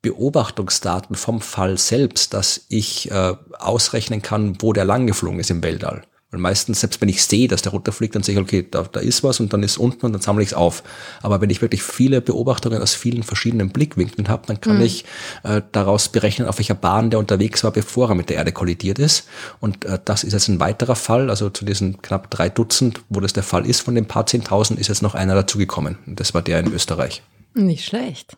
Beobachtungsdaten 0.00 1.16
vom 1.16 1.40
Fall 1.40 1.78
selbst, 1.78 2.34
dass 2.34 2.64
ich 2.68 3.10
äh, 3.10 3.34
ausrechnen 3.58 4.22
kann, 4.22 4.56
wo 4.60 4.72
der 4.72 4.84
lang 4.84 5.06
geflogen 5.06 5.40
ist 5.40 5.50
im 5.50 5.62
Weltall. 5.62 6.04
Weil 6.34 6.40
meistens, 6.40 6.80
selbst 6.80 7.00
wenn 7.00 7.08
ich 7.08 7.22
sehe, 7.22 7.46
dass 7.46 7.62
der 7.62 7.70
runterfliegt, 7.70 8.16
dann 8.16 8.24
sehe 8.24 8.34
ich, 8.34 8.40
okay, 8.40 8.66
da, 8.68 8.82
da 8.82 8.98
ist 8.98 9.22
was 9.22 9.38
und 9.38 9.52
dann 9.52 9.62
ist 9.62 9.78
unten 9.78 10.04
und 10.04 10.12
dann 10.12 10.20
sammle 10.20 10.42
ich 10.42 10.48
es 10.48 10.54
auf. 10.54 10.82
Aber 11.22 11.40
wenn 11.40 11.48
ich 11.48 11.62
wirklich 11.62 11.84
viele 11.84 12.20
Beobachtungen 12.20 12.82
aus 12.82 12.92
vielen 12.94 13.22
verschiedenen 13.22 13.70
Blickwinkeln 13.70 14.26
habe, 14.26 14.42
dann 14.48 14.60
kann 14.60 14.78
mhm. 14.78 14.82
ich 14.82 15.04
äh, 15.44 15.62
daraus 15.70 16.08
berechnen, 16.08 16.48
auf 16.48 16.58
welcher 16.58 16.74
Bahn 16.74 17.10
der 17.10 17.20
unterwegs 17.20 17.62
war, 17.62 17.70
bevor 17.70 18.08
er 18.08 18.16
mit 18.16 18.30
der 18.30 18.38
Erde 18.38 18.50
kollidiert 18.50 18.98
ist. 18.98 19.28
Und 19.60 19.84
äh, 19.84 20.00
das 20.04 20.24
ist 20.24 20.32
jetzt 20.32 20.48
ein 20.48 20.58
weiterer 20.58 20.96
Fall, 20.96 21.30
also 21.30 21.50
zu 21.50 21.64
diesen 21.64 22.02
knapp 22.02 22.32
drei 22.32 22.48
Dutzend, 22.48 23.00
wo 23.08 23.20
das 23.20 23.32
der 23.32 23.44
Fall 23.44 23.64
ist, 23.64 23.82
von 23.82 23.94
den 23.94 24.06
paar 24.06 24.26
Zehntausend 24.26 24.80
ist 24.80 24.88
jetzt 24.88 25.02
noch 25.02 25.14
einer 25.14 25.36
dazugekommen. 25.36 25.98
Und 26.04 26.18
das 26.18 26.34
war 26.34 26.42
der 26.42 26.58
in 26.58 26.72
Österreich. 26.72 27.22
Nicht 27.54 27.84
schlecht. 27.84 28.36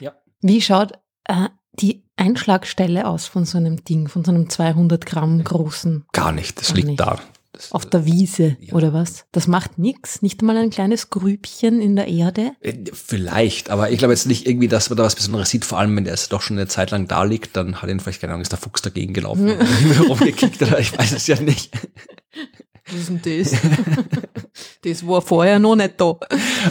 Ja. 0.00 0.14
Wie 0.40 0.60
schaut 0.60 0.94
äh, 1.26 1.48
die 1.74 2.02
Einschlagstelle 2.16 3.06
aus 3.06 3.26
von 3.26 3.44
so 3.44 3.58
einem 3.58 3.84
Ding, 3.84 4.08
von 4.08 4.24
so 4.24 4.32
einem 4.32 4.48
200 4.48 5.04
Gramm 5.06 5.42
großen? 5.44 6.04
Gar 6.12 6.32
nicht, 6.32 6.58
das 6.58 6.68
Gar 6.68 6.76
liegt 6.76 6.88
nicht. 6.88 7.00
da. 7.00 7.20
Das, 7.56 7.72
Auf 7.72 7.86
der 7.86 8.04
Wiese 8.04 8.56
ja. 8.60 8.74
oder 8.74 8.92
was? 8.92 9.24
Das 9.32 9.46
macht 9.46 9.78
nichts, 9.78 10.20
nicht 10.20 10.42
mal 10.42 10.56
ein 10.58 10.68
kleines 10.68 11.08
Grübchen 11.08 11.80
in 11.80 11.96
der 11.96 12.06
Erde? 12.06 12.52
Äh, 12.60 12.74
vielleicht, 12.92 13.70
aber 13.70 13.90
ich 13.90 13.98
glaube 13.98 14.12
jetzt 14.12 14.26
nicht 14.26 14.46
irgendwie, 14.46 14.68
dass 14.68 14.90
man 14.90 14.98
da 14.98 15.04
was 15.04 15.14
Besonderes 15.14 15.48
sieht, 15.48 15.64
vor 15.64 15.78
allem 15.78 15.96
wenn 15.96 16.04
der 16.04 16.12
jetzt 16.12 16.32
doch 16.32 16.42
schon 16.42 16.58
eine 16.58 16.68
Zeit 16.68 16.90
lang 16.90 17.08
da 17.08 17.24
liegt, 17.24 17.56
dann 17.56 17.80
hat 17.80 17.88
ihn 17.88 17.98
vielleicht, 17.98 18.20
keine 18.20 18.34
Ahnung, 18.34 18.42
ist 18.42 18.52
der 18.52 18.58
Fuchs 18.58 18.82
dagegen 18.82 19.14
gelaufen 19.14 19.50
rumgekickt 20.08 20.60
oder 20.62 20.78
ich 20.78 20.96
weiß 20.96 21.12
es 21.12 21.26
ja 21.26 21.40
nicht. 21.40 21.70
Was 22.88 23.00
ist 23.00 23.08
denn 23.08 23.20
das? 23.24 23.52
das 24.84 25.06
war 25.06 25.20
vorher 25.20 25.58
noch 25.58 25.74
nicht 25.74 26.00
da. 26.00 26.16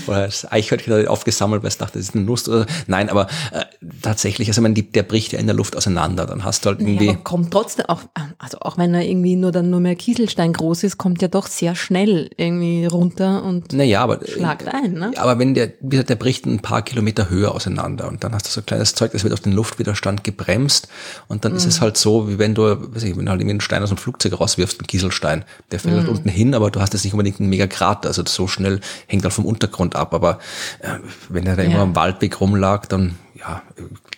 Oder 0.08 0.26
das 0.26 0.50
Eichhörnchen 0.50 0.94
hat 0.94 1.08
aufgesammelt, 1.08 1.62
weil 1.62 1.68
es 1.68 1.78
dachte, 1.78 1.98
das 1.98 2.10
ist 2.10 2.16
eine 2.16 2.24
Nuss. 2.24 2.48
Oder, 2.48 2.66
nein, 2.88 3.10
aber 3.10 3.28
äh, 3.52 3.66
tatsächlich, 4.02 4.48
also 4.48 4.62
man, 4.62 4.74
der 4.74 5.04
bricht 5.04 5.34
ja 5.34 5.40
in 5.40 5.48
der 5.48 5.56
Luft 5.56 5.76
auseinander. 5.76 6.26
Dann 6.26 6.46
hast 6.46 6.66
du 6.66 6.70
halt 6.70 6.80
irgendwie. 6.80 7.06
Ja, 7.06 7.12
aber 7.12 7.24
kommt 7.24 7.52
trotzdem 7.52 7.88
auch, 7.88 8.04
also 8.38 8.60
auch 8.62 8.78
wenn 8.78 8.94
er 8.94 9.04
irgendwie 9.04 9.36
nur 9.36 9.52
dann 9.52 9.70
nur 9.70 9.82
mehr 9.82 9.96
Kieselstein 9.96 10.54
groß 10.54 10.84
ist, 10.84 10.98
kommt 10.98 11.22
ja 11.22 11.28
doch 11.28 11.48
sehr 11.48 11.76
schnell 11.76 12.30
irgendwie 12.38 12.86
runter 12.86 13.44
und 13.44 13.74
naja, 13.74 14.02
aber, 14.02 14.26
schlagt 14.26 14.68
ein. 14.68 14.94
Ne? 14.94 15.12
Aber 15.18 15.38
wenn 15.38 15.54
der, 15.54 15.68
der 15.68 16.16
bricht 16.16 16.46
ein 16.46 16.60
paar 16.60 16.82
Kilometer 16.82 17.30
höher 17.30 17.54
auseinander 17.54 18.08
und 18.08 18.24
dann 18.24 18.34
hast 18.34 18.46
du 18.46 18.52
so 18.52 18.62
ein 18.62 18.66
kleines 18.66 18.96
Zeug, 18.96 19.12
das 19.12 19.24
wird 19.24 19.34
auf 19.34 19.42
den 19.42 19.52
Luftwiderstand 19.52 20.24
gebremst 20.24 20.88
und 21.28 21.44
dann 21.44 21.52
mhm. 21.52 21.58
ist 21.58 21.66
es 21.66 21.82
halt 21.82 21.98
so, 21.98 22.30
wie 22.30 22.40
wenn 22.40 22.56
du, 22.56 22.64
weiß 22.64 23.04
ich, 23.04 23.18
wenn 23.18 23.26
du 23.26 23.32
halt 23.32 23.42
irgendwie 23.42 23.56
einen 23.56 23.62
Stein 23.62 23.84
aus 23.84 23.90
dem 23.90 23.98
Flugzeug 23.98 24.40
rauswirfst, 24.40 24.80
einen 24.80 24.88
Kieselstein, 24.88 25.44
der 25.72 25.80
fällt 25.80 26.04
mhm. 26.04 26.05
Halt 26.08 26.18
unten 26.18 26.30
hin, 26.30 26.54
aber 26.54 26.72
du 26.72 26.82
hast 26.82 26.94
jetzt 26.94 27.04
nicht 27.04 27.14
unbedingt 27.14 27.40
einen 27.40 27.50
mega 27.50 27.68
Krater, 27.68 28.10
also 28.10 28.24
so 28.26 28.48
schnell 28.48 28.80
hängt 29.08 29.24
halt 29.24 29.34
vom 29.34 29.46
Untergrund 29.46 29.96
ab, 29.96 30.14
aber 30.14 30.40
äh, 30.80 31.00
wenn 31.30 31.46
er 31.46 31.56
da 31.56 31.64
ja. 31.64 31.70
immer 31.70 31.80
am 31.80 31.96
Waldweg 31.96 32.40
rumlag, 32.40 32.88
dann 32.88 33.16
ja, 33.36 33.62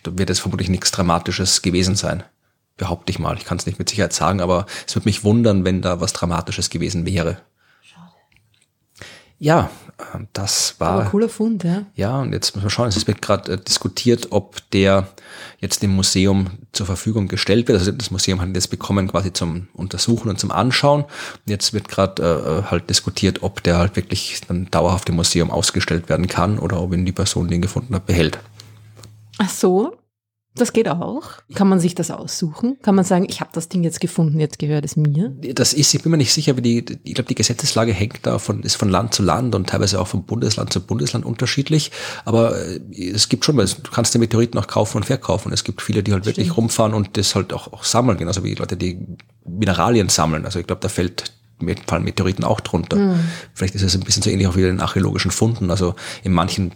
da 0.04 0.18
wird 0.18 0.30
es 0.30 0.40
vermutlich 0.40 0.70
nichts 0.70 0.92
Dramatisches 0.92 1.62
gewesen 1.62 1.96
sein. 1.96 2.24
Behaupte 2.78 3.12
ich 3.12 3.20
mal. 3.20 3.36
Ich 3.38 3.46
kann 3.46 3.58
es 3.58 3.66
nicht 3.66 3.80
mit 3.80 3.90
Sicherheit 3.90 4.14
sagen, 4.14 4.40
aber 4.40 4.68
es 4.88 4.96
würde 4.96 5.08
mich 5.08 5.24
wundern, 5.24 5.66
wenn 5.66 5.82
da 5.82 6.00
was 6.00 6.14
Dramatisches 6.14 6.70
gewesen 6.70 7.06
wäre. 7.06 7.38
Ja, 9.40 9.70
ähm, 10.14 10.28
das 10.34 10.80
war. 10.80 11.02
Aber 11.02 11.06
cooler 11.06 11.30
Fund, 11.30 11.64
ja. 11.64 11.86
Ja, 11.96 12.20
und 12.22 12.34
jetzt 12.34 12.56
müssen 12.56 12.66
wir 12.66 12.70
schauen, 12.72 12.88
es 12.88 13.06
wird 13.06 13.22
gerade 13.22 13.54
äh, 13.54 13.58
diskutiert, 13.58 14.28
ob 14.32 14.58
der 14.72 15.08
jetzt 15.60 15.84
dem 15.84 15.96
Museum 15.96 16.48
zur 16.72 16.88
Verfügung 16.88 17.28
gestellt 17.28 17.68
wird. 17.68 17.78
Also 17.78 17.92
das 17.92 18.10
Museum 18.10 18.42
hat 18.42 18.56
das 18.56 18.68
bekommen 18.68 19.08
quasi 19.08 19.32
zum 19.34 19.68
Untersuchen 19.74 20.30
und 20.30 20.40
zum 20.40 20.52
Anschauen. 20.52 21.04
Und 21.04 21.42
jetzt 21.46 21.74
wird 21.74 21.88
gerade 21.88 22.22
äh, 22.24 22.60
äh, 22.60 22.64
halt 22.64 22.90
diskutiert, 22.90 23.44
ob 23.44 23.62
der 23.62 23.78
halt 23.78 23.96
wirklich 23.96 24.42
dann 24.48 24.70
dauerhaft 24.72 25.10
im 25.10 25.16
Museum 25.16 25.52
ausgestellt 25.52 26.10
werden 26.10 26.28
kann 26.28 26.58
oder 26.58 26.82
ob 26.82 26.94
ihn 26.94 27.06
die 27.06 27.12
Person, 27.12 27.48
die 27.48 27.56
ihn 27.56 27.62
gefunden 27.62 27.94
hat, 27.94 28.06
behält. 28.08 28.40
Ach 29.38 29.50
so, 29.50 29.96
das 30.58 30.74
geht 30.74 30.90
auch. 30.90 31.24
Kann 31.54 31.70
man 31.70 31.80
sich 31.80 31.96
das 31.96 32.12
aussuchen? 32.12 32.78
Kann 32.82 32.96
man 32.96 33.06
sagen, 33.06 33.26
ich 33.30 33.40
habe 33.40 33.52
das 33.54 33.70
Ding 33.70 33.84
jetzt 33.84 34.00
gefunden, 34.00 34.40
jetzt 34.40 34.60
gehört 34.60 34.86
es 34.86 34.96
mir? 34.96 35.30
Das 35.54 35.74
ist, 35.74 35.94
ich 35.94 36.04
bin 36.04 36.12
mir 36.12 36.18
nicht 36.18 36.34
sicher, 36.34 36.58
wie 36.58 36.62
die, 36.62 36.86
ich 37.04 37.14
glaube, 37.14 37.28
die 37.28 37.36
Gesetzeslage 37.36 37.94
hängt 37.94 38.20
da 38.24 38.40
von, 38.40 38.64
ist 38.64 38.76
von 38.76 38.90
Land 38.90 39.14
zu 39.14 39.24
Land 39.24 39.56
und 39.56 39.70
teilweise 39.70 40.00
auch 40.00 40.08
von 40.08 40.26
Bundesland 40.26 40.74
zu 40.74 40.82
Bundesland 40.82 41.26
unterschiedlich. 41.26 41.92
Aber 42.26 42.58
äh, 42.58 42.80
es 42.98 43.30
gibt 43.30 43.46
schon, 43.46 43.56
du 43.58 43.92
kannst 43.92 44.14
den 44.14 44.22
Meteoriten 44.22 44.60
auch 44.60 44.68
kaufen 44.68 44.98
und 44.98 45.04
verkaufen. 45.04 45.52
Es 45.54 45.64
gibt 45.64 45.82
viele, 45.82 46.04
die 46.04 46.14
halt 46.14 46.24
Stimmt. 46.24 46.38
wirklich 46.38 46.58
rumfahren 46.58 46.94
und 46.94 47.18
das 47.18 47.36
halt 47.36 47.54
auch, 47.54 47.72
auch 47.74 47.84
sammeln, 47.84 48.18
genauso 48.18 48.44
wie 48.44 48.56
Leute, 48.56 48.78
die 48.78 49.00
Mineralien 49.46 50.10
sammeln. 50.10 50.46
Also 50.46 50.60
ich 50.60 50.68
glaube, 50.68 50.82
da 50.82 50.90
fällt 50.90 51.34
fallen 51.88 52.04
Meteoriten 52.04 52.44
auch 52.44 52.60
drunter. 52.62 52.98
Mhm. 52.98 53.20
Vielleicht 53.54 53.76
ist 53.76 53.82
es 53.82 53.96
ein 53.96 54.02
bisschen 54.02 54.22
so 54.22 54.30
ähnlich 54.30 54.48
auch 54.48 54.56
wie 54.56 54.62
in 54.62 54.68
den 54.68 54.80
archäologischen 54.80 55.32
Funden. 55.32 55.72
Also 55.72 55.96
in 56.24 56.32
manchen 56.32 56.74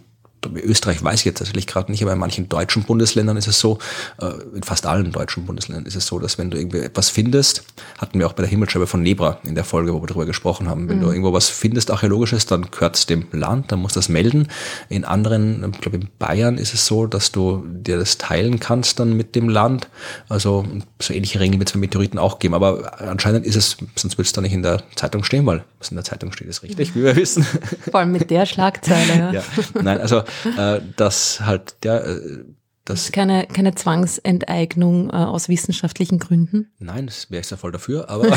Österreich 0.54 1.02
weiß 1.02 1.20
ich 1.20 1.24
jetzt 1.24 1.38
tatsächlich 1.38 1.66
gerade 1.66 1.90
nicht, 1.90 2.02
aber 2.02 2.12
in 2.12 2.18
manchen 2.18 2.48
deutschen 2.48 2.84
Bundesländern 2.84 3.36
ist 3.36 3.46
es 3.46 3.58
so, 3.58 3.78
äh, 4.20 4.32
in 4.54 4.62
fast 4.62 4.86
allen 4.86 5.12
deutschen 5.12 5.46
Bundesländern 5.46 5.86
ist 5.86 5.96
es 5.96 6.06
so, 6.06 6.18
dass 6.18 6.38
wenn 6.38 6.50
du 6.50 6.58
irgendwie 6.58 6.78
etwas 6.78 7.10
findest, 7.10 7.64
hatten 7.98 8.18
wir 8.18 8.26
auch 8.26 8.32
bei 8.32 8.42
der 8.42 8.50
Himmelscheibe 8.50 8.86
von 8.86 9.02
Nebra 9.02 9.38
in 9.44 9.54
der 9.54 9.64
Folge, 9.64 9.94
wo 9.94 10.02
wir 10.02 10.06
darüber 10.06 10.26
gesprochen 10.26 10.68
haben, 10.68 10.88
wenn 10.88 10.98
mhm. 10.98 11.02
du 11.02 11.08
irgendwo 11.08 11.32
was 11.32 11.48
findest, 11.48 11.90
archäologisches, 11.90 12.46
dann 12.46 12.70
gehört 12.70 12.96
es 12.96 13.06
dem 13.06 13.26
Land, 13.32 13.70
dann 13.72 13.80
musst 13.80 13.96
du 13.96 14.00
das 14.00 14.08
melden. 14.08 14.48
In 14.88 15.04
anderen, 15.04 15.72
ich 15.72 15.80
glaube 15.80 15.98
in 15.98 16.08
Bayern 16.18 16.58
ist 16.58 16.74
es 16.74 16.86
so, 16.86 17.06
dass 17.06 17.32
du 17.32 17.64
dir 17.66 17.98
das 17.98 18.18
teilen 18.18 18.58
kannst 18.58 18.98
dann 18.98 19.16
mit 19.16 19.34
dem 19.36 19.48
Land. 19.48 19.88
Also 20.28 20.64
so 21.00 21.14
ähnliche 21.14 21.40
Regeln 21.40 21.60
wird 21.60 21.68
es 21.68 21.72
bei 21.74 21.78
Meteoriten 21.78 22.18
auch 22.18 22.38
geben, 22.38 22.54
aber 22.54 23.00
anscheinend 23.00 23.46
ist 23.46 23.56
es, 23.56 23.76
sonst 23.96 24.18
wird 24.18 24.26
es 24.26 24.32
da 24.32 24.40
nicht 24.40 24.52
in 24.52 24.62
der 24.62 24.82
Zeitung 24.96 25.24
stehen, 25.24 25.46
weil 25.46 25.64
was 25.78 25.90
in 25.90 25.96
der 25.96 26.04
Zeitung 26.04 26.32
steht, 26.32 26.48
ist 26.48 26.62
richtig, 26.62 26.94
wie 26.94 27.02
wir 27.02 27.16
wissen. 27.16 27.46
Vor 27.90 28.00
allem 28.00 28.12
mit 28.12 28.30
der 28.30 28.46
Schlagzeile, 28.46 29.18
ja. 29.18 29.32
ja. 29.32 29.42
Nein, 29.82 30.00
also 30.00 30.22
äh, 30.56 30.80
dass 30.96 31.40
halt 31.40 31.76
der 31.84 32.04
äh, 32.06 32.44
das 32.84 33.04
ist 33.04 33.12
keine, 33.12 33.46
keine 33.46 33.74
Zwangsenteignung 33.76 35.10
äh, 35.10 35.12
aus 35.12 35.48
wissenschaftlichen 35.48 36.18
Gründen? 36.18 36.72
Nein, 36.80 37.06
das 37.06 37.30
wäre 37.30 37.40
ich 37.40 37.50
ja 37.50 37.56
voll 37.56 37.70
dafür, 37.70 38.10
aber 38.10 38.26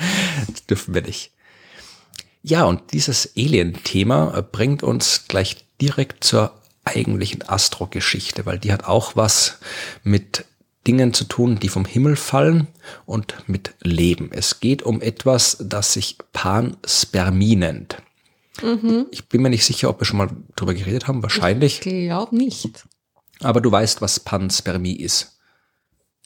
dürfen 0.70 0.94
wir 0.94 1.02
nicht. 1.02 1.32
Ja, 2.42 2.64
und 2.64 2.92
dieses 2.92 3.34
Alien-Thema 3.36 4.36
äh, 4.36 4.42
bringt 4.42 4.82
uns 4.82 5.26
gleich 5.28 5.64
direkt 5.80 6.24
zur 6.24 6.52
eigentlichen 6.84 7.48
Astro-Geschichte, 7.48 8.46
weil 8.46 8.58
die 8.58 8.72
hat 8.72 8.84
auch 8.84 9.14
was 9.14 9.58
mit 10.02 10.44
Dingen 10.86 11.12
zu 11.12 11.24
tun, 11.24 11.58
die 11.60 11.68
vom 11.68 11.84
Himmel 11.84 12.16
fallen 12.16 12.66
und 13.04 13.34
mit 13.46 13.74
Leben. 13.82 14.30
Es 14.32 14.60
geht 14.60 14.82
um 14.82 15.02
etwas, 15.02 15.58
das 15.60 15.92
sich 15.92 16.16
Panspermie 16.32 17.56
nennt. 17.56 17.98
Mhm. 18.62 19.06
Ich 19.10 19.28
bin 19.28 19.42
mir 19.42 19.50
nicht 19.50 19.64
sicher, 19.64 19.88
ob 19.88 20.00
wir 20.00 20.04
schon 20.04 20.18
mal 20.18 20.30
drüber 20.56 20.74
geredet 20.74 21.08
haben. 21.08 21.22
Wahrscheinlich. 21.22 21.84
Ich 21.86 22.06
glaube 22.06 22.36
nicht. 22.36 22.86
Aber 23.40 23.60
du 23.60 23.70
weißt, 23.70 24.00
was 24.00 24.20
Panspermie 24.20 24.96
ist. 24.96 25.38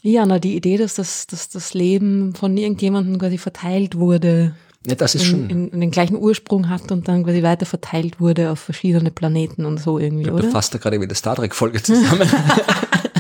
Ja, 0.03 0.27
na, 0.27 0.38
die 0.38 0.57
Idee, 0.57 0.79
dass 0.79 0.95
das, 0.95 1.27
dass 1.29 1.49
das 1.49 1.75
Leben 1.75 2.35
von 2.35 2.57
irgendjemandem 2.57 3.18
quasi 3.18 3.38
verteilt 3.38 3.97
wurde. 3.97 4.57
Ja, 4.85 4.97
das 4.97 5.14
ist 5.14 5.23
in, 5.23 5.29
schon. 5.29 5.51
In, 5.51 5.68
in 5.68 5.81
den 5.81 5.90
gleichen 5.92 6.16
Ursprung 6.16 6.68
hat 6.68 6.90
und 6.90 7.07
dann 7.07 7.23
quasi 7.23 7.42
weiter 7.42 7.66
verteilt 7.66 8.18
wurde 8.18 8.51
auf 8.51 8.59
verschiedene 8.59 9.12
Planeten 9.12 9.64
und 9.64 9.79
so 9.79 10.01
irgendwie, 10.01 10.31
oder? 10.31 10.42
Du 10.42 10.51
fasst 10.51 10.75
da 10.75 10.79
gerade 10.79 11.01
wieder 11.01 11.14
Star 11.14 11.37
Trek-Folge 11.37 11.83
zusammen. 11.83 12.29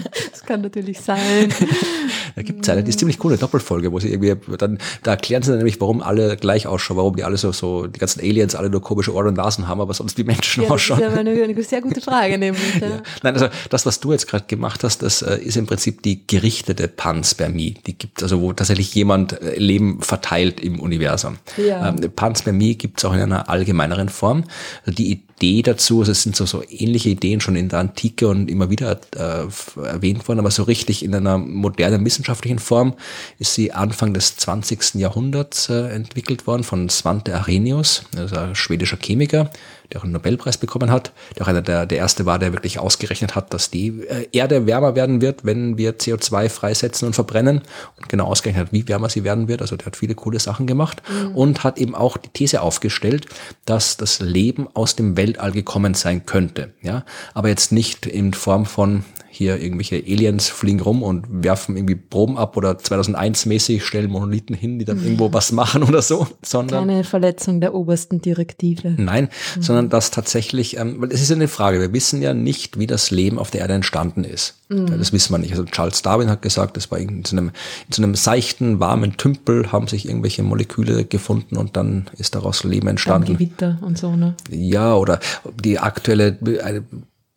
kann 0.52 0.60
natürlich 0.60 1.00
sein. 1.00 1.48
da 2.36 2.42
gibt 2.42 2.62
es 2.62 2.68
eine, 2.68 2.84
die 2.84 2.90
ist 2.90 2.98
ziemlich 2.98 3.18
coole 3.18 3.38
Doppelfolge, 3.38 3.90
wo 3.90 3.98
sie 3.98 4.12
irgendwie 4.12 4.34
dann, 4.58 4.78
da 5.02 5.12
erklären 5.12 5.42
sie 5.42 5.48
dann 5.48 5.58
nämlich, 5.58 5.80
warum 5.80 6.02
alle 6.02 6.36
gleich 6.36 6.66
ausschauen, 6.66 6.98
warum 6.98 7.16
die 7.16 7.24
alle 7.24 7.38
so, 7.38 7.52
so, 7.52 7.86
die 7.86 7.98
ganzen 7.98 8.20
Aliens 8.20 8.54
alle 8.54 8.68
nur 8.68 8.82
komische 8.82 9.14
Ohren 9.14 9.28
und 9.28 9.38
Nasen 9.38 9.66
haben, 9.66 9.80
aber 9.80 9.94
sonst 9.94 10.18
wie 10.18 10.24
Menschen 10.24 10.64
ja, 10.64 10.68
ausschauen. 10.68 11.00
Das 11.00 11.08
ist 11.08 11.14
ja 11.14 11.20
eine, 11.20 11.42
eine 11.42 11.62
sehr 11.62 11.80
gute 11.80 12.00
Frage, 12.00 12.36
nämlich. 12.38 12.62
Ja. 12.82 12.88
Ja. 12.88 13.02
Nein, 13.22 13.34
also 13.34 13.48
das, 13.70 13.86
was 13.86 14.00
du 14.00 14.12
jetzt 14.12 14.26
gerade 14.26 14.44
gemacht 14.46 14.82
hast, 14.82 15.02
das 15.02 15.22
äh, 15.22 15.36
ist 15.36 15.56
im 15.56 15.66
Prinzip 15.66 16.02
die 16.02 16.26
gerichtete 16.26 16.88
Panspermie. 16.88 17.76
Die 17.86 17.96
gibt 17.96 18.22
also, 18.22 18.40
wo 18.40 18.52
tatsächlich 18.52 18.94
jemand 18.94 19.40
äh, 19.40 19.56
Leben 19.56 20.00
verteilt 20.00 20.60
im 20.60 20.80
Universum. 20.80 21.36
Ja. 21.56 21.88
Ähm, 21.88 21.96
Panspermie 22.14 22.74
gibt 22.74 22.98
es 22.98 23.04
auch 23.04 23.12
in 23.12 23.20
einer 23.20 23.48
allgemeineren 23.48 24.08
Form. 24.08 24.44
Die 24.86 25.22
Idee 25.36 25.62
dazu, 25.62 26.00
also 26.00 26.12
es 26.12 26.22
sind 26.22 26.36
so, 26.36 26.46
so 26.46 26.62
ähnliche 26.68 27.10
Ideen 27.10 27.40
schon 27.40 27.56
in 27.56 27.68
der 27.68 27.80
Antike 27.80 28.28
und 28.28 28.50
immer 28.50 28.70
wieder 28.70 29.00
äh, 29.16 29.46
erwähnt 29.82 30.26
worden, 30.28 30.38
aber 30.38 30.50
so 30.50 30.62
richtig 30.62 31.04
in 31.04 31.14
einer 31.14 31.38
modernen 31.38 32.04
wissenschaftlichen 32.04 32.58
Form 32.58 32.94
ist 33.38 33.54
sie 33.54 33.72
Anfang 33.72 34.14
des 34.14 34.36
20. 34.36 34.94
Jahrhunderts 34.94 35.68
äh, 35.68 35.88
entwickelt 35.88 36.46
worden 36.46 36.62
von 36.64 36.88
Svante 36.88 37.34
Arrhenius, 37.34 38.04
also 38.16 38.36
ein 38.36 38.54
schwedischer 38.54 38.98
Chemiker, 38.98 39.50
der 39.92 40.00
auch 40.00 40.04
einen 40.04 40.12
Nobelpreis 40.12 40.56
bekommen 40.58 40.90
hat, 40.90 41.12
der 41.36 41.44
auch 41.44 41.48
einer 41.48 41.62
der, 41.62 41.86
der 41.86 41.98
erste 41.98 42.26
war, 42.26 42.38
der 42.38 42.52
wirklich 42.52 42.78
ausgerechnet 42.78 43.34
hat, 43.34 43.52
dass 43.52 43.70
die 43.70 43.88
äh, 43.88 44.26
Erde 44.32 44.66
wärmer 44.66 44.94
werden 44.94 45.20
wird, 45.20 45.44
wenn 45.44 45.76
wir 45.76 45.98
CO2 45.98 46.48
freisetzen 46.48 47.06
und 47.06 47.14
verbrennen 47.14 47.62
und 47.98 48.08
genau 48.08 48.26
ausgerechnet 48.26 48.66
hat, 48.66 48.72
wie 48.72 48.88
wärmer 48.88 49.08
sie 49.08 49.24
werden 49.24 49.48
wird. 49.48 49.60
Also 49.60 49.76
der 49.76 49.86
hat 49.86 49.96
viele 49.96 50.14
coole 50.14 50.38
Sachen 50.38 50.66
gemacht 50.66 51.02
mhm. 51.08 51.36
und 51.36 51.64
hat 51.64 51.78
eben 51.78 51.94
auch 51.94 52.16
die 52.16 52.30
These 52.30 52.62
aufgestellt, 52.62 53.26
dass 53.64 53.96
das 53.96 54.20
Leben 54.20 54.68
aus 54.74 54.96
dem 54.96 55.16
Weltall 55.16 55.52
gekommen 55.52 55.94
sein 55.94 56.26
könnte. 56.26 56.72
Ja, 56.82 57.04
aber 57.34 57.48
jetzt 57.48 57.72
nicht 57.72 58.06
in 58.06 58.32
Form 58.32 58.66
von 58.66 59.04
hier 59.32 59.58
irgendwelche 59.60 59.96
Aliens 59.96 60.50
fliegen 60.50 60.80
rum 60.80 61.02
und 61.02 61.24
werfen 61.42 61.74
irgendwie 61.74 61.94
Proben 61.94 62.36
ab 62.36 62.54
oder 62.58 62.76
2001 62.76 63.46
mäßig 63.46 63.82
stellen 63.82 64.10
Monolithen 64.10 64.54
hin, 64.54 64.78
die 64.78 64.84
dann 64.84 65.02
irgendwo 65.02 65.32
was 65.32 65.52
machen 65.52 65.82
oder 65.82 66.02
so, 66.02 66.26
sondern 66.42 66.86
keine 66.86 67.02
Verletzung 67.02 67.60
der 67.62 67.74
obersten 67.74 68.20
Direktive. 68.20 68.94
Nein, 68.98 69.30
mhm. 69.56 69.62
sondern 69.62 69.88
dass 69.88 70.10
tatsächlich, 70.10 70.76
ähm, 70.76 70.96
weil 71.00 71.10
es 71.12 71.22
ist 71.22 71.32
eine 71.32 71.48
Frage, 71.48 71.80
wir 71.80 71.94
wissen 71.94 72.20
ja 72.20 72.34
nicht, 72.34 72.78
wie 72.78 72.86
das 72.86 73.10
Leben 73.10 73.38
auf 73.38 73.50
der 73.50 73.62
Erde 73.62 73.72
entstanden 73.72 74.24
ist. 74.24 74.56
Mhm. 74.68 74.88
Ja, 74.88 74.96
das 74.98 75.14
wissen 75.14 75.32
wir 75.32 75.38
nicht. 75.38 75.52
Also 75.52 75.64
Charles 75.64 76.02
Darwin 76.02 76.28
hat 76.28 76.42
gesagt, 76.42 76.76
das 76.76 76.90
war 76.90 76.98
in 76.98 77.24
so, 77.24 77.34
einem, 77.34 77.52
in 77.88 77.92
so 77.92 78.02
einem 78.02 78.14
seichten, 78.14 78.80
warmen 78.80 79.16
Tümpel 79.16 79.72
haben 79.72 79.88
sich 79.88 80.06
irgendwelche 80.06 80.42
Moleküle 80.42 81.06
gefunden 81.06 81.56
und 81.56 81.78
dann 81.78 82.10
ist 82.18 82.34
daraus 82.34 82.64
Leben 82.64 82.88
entstanden. 82.88 83.28
Dann 83.28 83.36
Gewitter 83.38 83.78
und 83.80 83.96
so, 83.96 84.14
ne? 84.14 84.34
Ja, 84.50 84.94
oder 84.94 85.20
die 85.64 85.78
aktuelle 85.78 86.36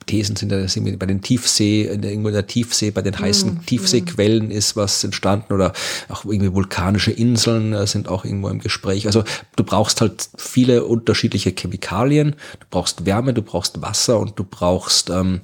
Thesen 0.06 0.36
sind, 0.36 0.52
da 0.52 0.68
sind 0.68 0.86
wir 0.86 0.98
bei 0.98 1.06
den 1.06 1.22
Tiefsee, 1.22 1.84
irgendwo 1.84 2.30
in 2.30 2.34
der 2.34 2.48
Tiefsee, 2.48 2.92
bei 2.92 3.02
den 3.02 3.18
heißen 3.18 3.56
mm, 3.56 3.66
Tiefseequellen 3.66 4.52
ist 4.52 4.76
was 4.76 5.04
entstanden 5.04 5.54
oder 5.54 5.74
auch 6.10 6.26
irgendwie 6.26 6.54
vulkanische 6.54 7.12
Inseln 7.12 7.74
äh, 7.74 7.88
sind 7.88 8.08
auch 8.08 8.26
irgendwo 8.26 8.50
im 8.50 8.60
Gespräch. 8.60 9.08
Also 9.08 9.24
du 9.56 9.64
brauchst 9.64 10.02
halt 10.02 10.30
viele 10.38 10.86
unterschiedliche 10.86 11.52
Chemikalien, 11.52 12.36
du 12.60 12.66
brauchst 12.70 13.06
Wärme, 13.06 13.34
du 13.34 13.42
brauchst 13.42 13.82
Wasser 13.82 14.20
und 14.20 14.38
du 14.38 14.44
brauchst 14.44 15.10
ähm, 15.10 15.42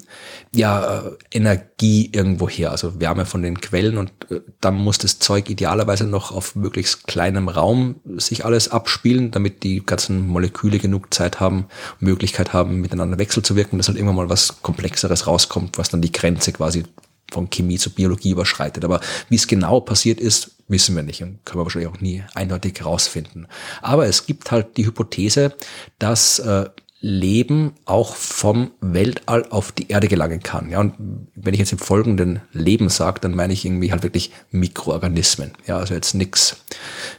ja 0.54 1.00
äh, 1.00 1.10
Energie 1.30 2.10
irgendwo 2.12 2.48
her, 2.48 2.70
also 2.70 3.00
Wärme 3.00 3.26
von 3.26 3.42
den 3.42 3.60
Quellen 3.60 3.98
und 3.98 4.12
äh, 4.30 4.40
dann 4.60 4.74
muss 4.74 4.98
das 4.98 5.18
Zeug 5.18 5.50
idealerweise 5.50 6.06
noch 6.06 6.32
auf 6.32 6.54
möglichst 6.54 7.06
kleinem 7.06 7.48
Raum 7.48 7.96
sich 8.16 8.44
alles 8.44 8.68
abspielen, 8.68 9.30
damit 9.30 9.62
die 9.62 9.84
ganzen 9.84 10.26
Moleküle 10.26 10.78
genug 10.78 11.12
Zeit 11.12 11.40
haben, 11.40 11.66
Möglichkeit 12.00 12.52
haben, 12.52 12.80
miteinander 12.80 13.18
wechselzuwirken, 13.18 13.78
dass 13.78 13.88
halt 13.88 13.98
irgendwann 13.98 14.16
mal 14.16 14.28
was 14.28 14.51
Komplexeres 14.60 15.26
rauskommt, 15.26 15.78
was 15.78 15.88
dann 15.88 16.02
die 16.02 16.12
Grenze 16.12 16.52
quasi 16.52 16.84
von 17.32 17.48
Chemie 17.50 17.78
zu 17.78 17.90
Biologie 17.90 18.30
überschreitet. 18.30 18.84
Aber 18.84 19.00
wie 19.28 19.36
es 19.36 19.46
genau 19.46 19.80
passiert 19.80 20.20
ist, 20.20 20.52
wissen 20.68 20.94
wir 20.94 21.02
nicht 21.02 21.22
und 21.22 21.44
können 21.44 21.60
wir 21.60 21.64
wahrscheinlich 21.64 21.90
auch 21.90 22.00
nie 22.00 22.22
eindeutig 22.34 22.80
herausfinden. 22.80 23.46
Aber 23.80 24.06
es 24.06 24.26
gibt 24.26 24.50
halt 24.50 24.76
die 24.76 24.86
Hypothese, 24.86 25.54
dass 25.98 26.38
äh, 26.40 26.68
Leben 27.04 27.72
auch 27.84 28.14
vom 28.14 28.70
Weltall 28.80 29.44
auf 29.50 29.72
die 29.72 29.88
Erde 29.88 30.06
gelangen 30.06 30.40
kann. 30.40 30.70
Ja, 30.70 30.78
und 30.78 30.94
wenn 31.34 31.52
ich 31.52 31.58
jetzt 31.58 31.72
im 31.72 31.78
folgenden 31.78 32.40
Leben 32.52 32.88
sage, 32.88 33.18
dann 33.20 33.34
meine 33.34 33.52
ich 33.52 33.64
irgendwie 33.64 33.90
halt 33.90 34.04
wirklich 34.04 34.30
Mikroorganismen. 34.52 35.50
Ja, 35.66 35.78
also 35.78 35.94
jetzt 35.94 36.14
nix, 36.14 36.64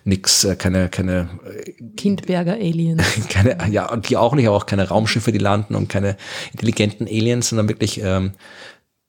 nix, 0.06 0.46
äh, 0.46 0.56
keine, 0.56 0.88
keine 0.88 1.28
äh, 1.46 1.74
Kindberger 1.98 2.54
Aliens. 2.54 3.04
keine, 3.30 3.58
ja, 3.72 3.94
die 3.98 4.16
auch 4.16 4.34
nicht, 4.36 4.48
aber 4.48 4.56
auch 4.56 4.68
keine 4.68 4.88
Raumschiffe, 4.88 5.34
die 5.34 5.38
landen 5.38 5.76
und 5.76 5.90
keine 5.90 6.16
intelligenten 6.54 7.06
Aliens, 7.06 7.50
sondern 7.50 7.68
wirklich 7.68 8.00
ähm, 8.02 8.32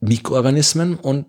Mikroorganismen 0.01 0.97
und 0.97 1.27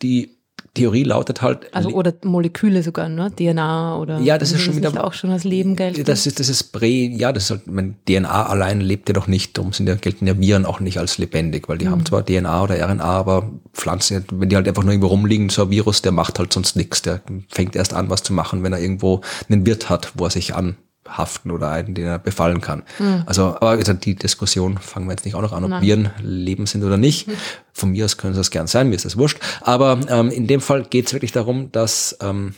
die 0.00 0.38
Theorie 0.74 1.04
lautet 1.04 1.40
halt. 1.40 1.72
Also 1.72 1.90
oder 1.90 2.12
Moleküle 2.24 2.82
sogar, 2.82 3.08
ne? 3.08 3.30
DNA 3.34 3.96
oder. 3.96 4.18
Ja, 4.18 4.38
das 4.38 4.50
ist 4.50 4.60
schon 4.60 4.76
wieder 4.76 5.04
auch 5.04 5.12
schon 5.12 5.30
als 5.30 5.44
Leben 5.44 5.76
gelten. 5.76 6.04
Das 6.04 6.26
ist 6.26 6.40
das 6.40 6.48
ist 6.48 6.72
Prä. 6.72 7.06
Ja, 7.06 7.32
das 7.32 7.44
ist 7.44 7.50
halt, 7.50 7.66
mein, 7.68 7.96
DNA 8.08 8.46
allein 8.46 8.80
lebt 8.80 9.08
ja 9.08 9.12
doch 9.12 9.28
nicht. 9.28 9.56
Darum 9.56 9.72
sind 9.72 9.88
ja 9.88 9.94
gelten 9.94 10.26
ja 10.26 10.38
Viren 10.38 10.66
auch 10.66 10.80
nicht 10.80 10.98
als 10.98 11.16
lebendig, 11.18 11.68
weil 11.68 11.78
die 11.78 11.86
mhm. 11.86 11.90
haben 11.90 12.06
zwar 12.06 12.26
DNA 12.26 12.62
oder 12.62 12.76
RNA, 12.76 13.04
aber 13.04 13.50
Pflanzen, 13.72 14.24
wenn 14.32 14.48
die 14.48 14.56
halt 14.56 14.66
einfach 14.66 14.82
nur 14.82 14.92
irgendwo 14.92 15.08
rumliegen, 15.08 15.48
so 15.48 15.62
ein 15.62 15.70
Virus, 15.70 16.02
der 16.02 16.12
macht 16.12 16.38
halt 16.40 16.52
sonst 16.52 16.74
nichts. 16.74 17.02
Der 17.02 17.20
fängt 17.48 17.76
erst 17.76 17.94
an, 17.94 18.10
was 18.10 18.24
zu 18.24 18.32
machen, 18.32 18.64
wenn 18.64 18.72
er 18.72 18.80
irgendwo 18.80 19.20
einen 19.48 19.64
Wirt 19.64 19.88
hat, 19.88 20.12
wo 20.16 20.24
er 20.24 20.30
sich 20.30 20.54
an 20.54 20.76
haften 21.08 21.50
oder 21.50 21.70
einen, 21.70 21.94
den 21.94 22.06
er 22.06 22.18
befallen 22.18 22.60
kann. 22.60 22.82
Mhm. 22.98 23.24
Also, 23.26 23.56
aber 23.60 23.76
die 23.76 24.14
Diskussion 24.14 24.78
fangen 24.78 25.06
wir 25.06 25.12
jetzt 25.12 25.24
nicht 25.24 25.34
auch 25.34 25.42
noch 25.42 25.52
an, 25.52 25.64
ob 25.64 25.70
Nein. 25.70 25.82
Viren 25.82 26.10
Leben 26.22 26.66
sind 26.66 26.82
oder 26.84 26.96
nicht. 26.96 27.28
Von 27.72 27.90
mir 27.90 28.04
aus 28.04 28.16
können 28.16 28.34
sie 28.34 28.40
das 28.40 28.50
gern 28.50 28.66
sein, 28.66 28.88
mir 28.88 28.94
ist 28.94 29.04
das 29.04 29.16
wurscht. 29.16 29.38
Aber 29.60 30.00
ähm, 30.08 30.30
in 30.30 30.46
dem 30.46 30.60
Fall 30.60 30.84
geht 30.84 31.06
es 31.06 31.12
wirklich 31.12 31.32
darum, 31.32 31.72
dass 31.72 32.16
ähm, 32.20 32.54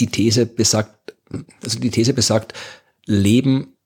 die 0.00 0.08
These 0.08 0.46
besagt, 0.46 1.14
also 1.62 1.78
die 1.78 1.90
These 1.90 2.12
besagt, 2.12 2.54
Leben 3.04 3.76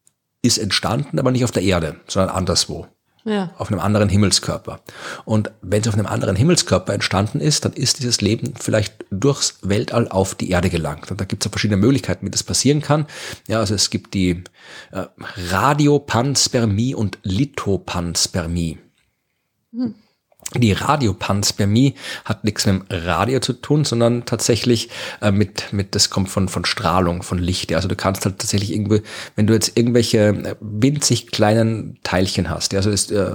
ist 0.42 0.58
entstanden, 0.58 1.18
aber 1.18 1.30
nicht 1.30 1.44
auf 1.44 1.50
der 1.50 1.62
Erde, 1.62 2.00
sondern 2.06 2.34
anderswo 2.34 2.86
ja. 3.30 3.50
auf 3.56 3.70
einem 3.70 3.80
anderen 3.80 4.08
Himmelskörper. 4.08 4.80
Und 5.24 5.50
wenn 5.62 5.80
es 5.80 5.88
auf 5.88 5.94
einem 5.94 6.06
anderen 6.06 6.36
Himmelskörper 6.36 6.92
entstanden 6.92 7.40
ist, 7.40 7.64
dann 7.64 7.72
ist 7.72 7.98
dieses 8.00 8.20
Leben 8.20 8.54
vielleicht 8.58 9.04
durchs 9.10 9.58
Weltall 9.62 10.08
auf 10.08 10.34
die 10.34 10.50
Erde 10.50 10.70
gelangt. 10.70 11.10
Und 11.10 11.20
da 11.20 11.24
gibt 11.24 11.42
es 11.42 11.44
ja 11.46 11.50
verschiedene 11.50 11.80
Möglichkeiten, 11.80 12.26
wie 12.26 12.30
das 12.30 12.42
passieren 12.42 12.82
kann. 12.82 13.06
Ja, 13.48 13.60
also 13.60 13.74
es 13.74 13.90
gibt 13.90 14.14
die 14.14 14.42
äh, 14.92 15.06
Radiopanspermie 15.50 16.94
und 16.94 17.18
Lithopanspermie. 17.22 18.78
Hm. 19.72 19.94
Die 20.56 20.72
Radiopanspermie 20.72 21.94
hat 22.24 22.44
nichts 22.44 22.66
mit 22.66 22.74
dem 22.74 22.84
Radio 22.90 23.40
zu 23.40 23.52
tun, 23.52 23.84
sondern 23.84 24.24
tatsächlich 24.24 24.88
äh, 25.22 25.30
mit, 25.30 25.72
mit, 25.72 25.94
das 25.94 26.10
kommt 26.10 26.28
von, 26.28 26.48
von 26.48 26.64
Strahlung, 26.64 27.22
von 27.22 27.38
Licht. 27.38 27.70
Ja. 27.70 27.76
Also 27.76 27.88
du 27.88 27.96
kannst 27.96 28.24
halt 28.24 28.38
tatsächlich 28.38 28.72
irgendwie, 28.72 29.02
wenn 29.36 29.46
du 29.46 29.54
jetzt 29.54 29.76
irgendwelche 29.76 30.18
äh, 30.18 30.56
winzig 30.60 31.30
kleinen 31.30 31.98
Teilchen 32.02 32.50
hast, 32.50 32.72
ja, 32.72 32.78
also 32.78 32.90
ist, 32.90 33.12
äh, 33.12 33.30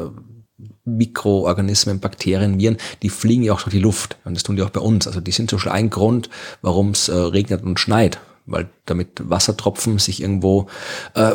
Mikroorganismen, 0.86 2.00
Bakterien, 2.00 2.60
Viren, 2.60 2.78
die 3.02 3.10
fliegen 3.10 3.44
ja 3.44 3.54
auch 3.54 3.64
durch 3.64 3.74
die 3.74 3.82
Luft. 3.82 4.18
Und 4.24 4.36
das 4.36 4.44
tun 4.44 4.56
die 4.56 4.62
auch 4.62 4.70
bei 4.70 4.80
uns. 4.80 5.08
Also 5.08 5.20
die 5.20 5.32
sind 5.32 5.50
so 5.50 5.58
schon 5.58 5.72
ein 5.72 5.90
Grund, 5.90 6.30
warum 6.62 6.92
es 6.92 7.10
äh, 7.10 7.16
regnet 7.16 7.64
und 7.64 7.80
schneit. 7.80 8.20
Weil 8.46 8.70
damit 8.86 9.28
Wassertropfen 9.28 9.98
sich 9.98 10.22
irgendwo 10.22 10.68
äh, 11.16 11.34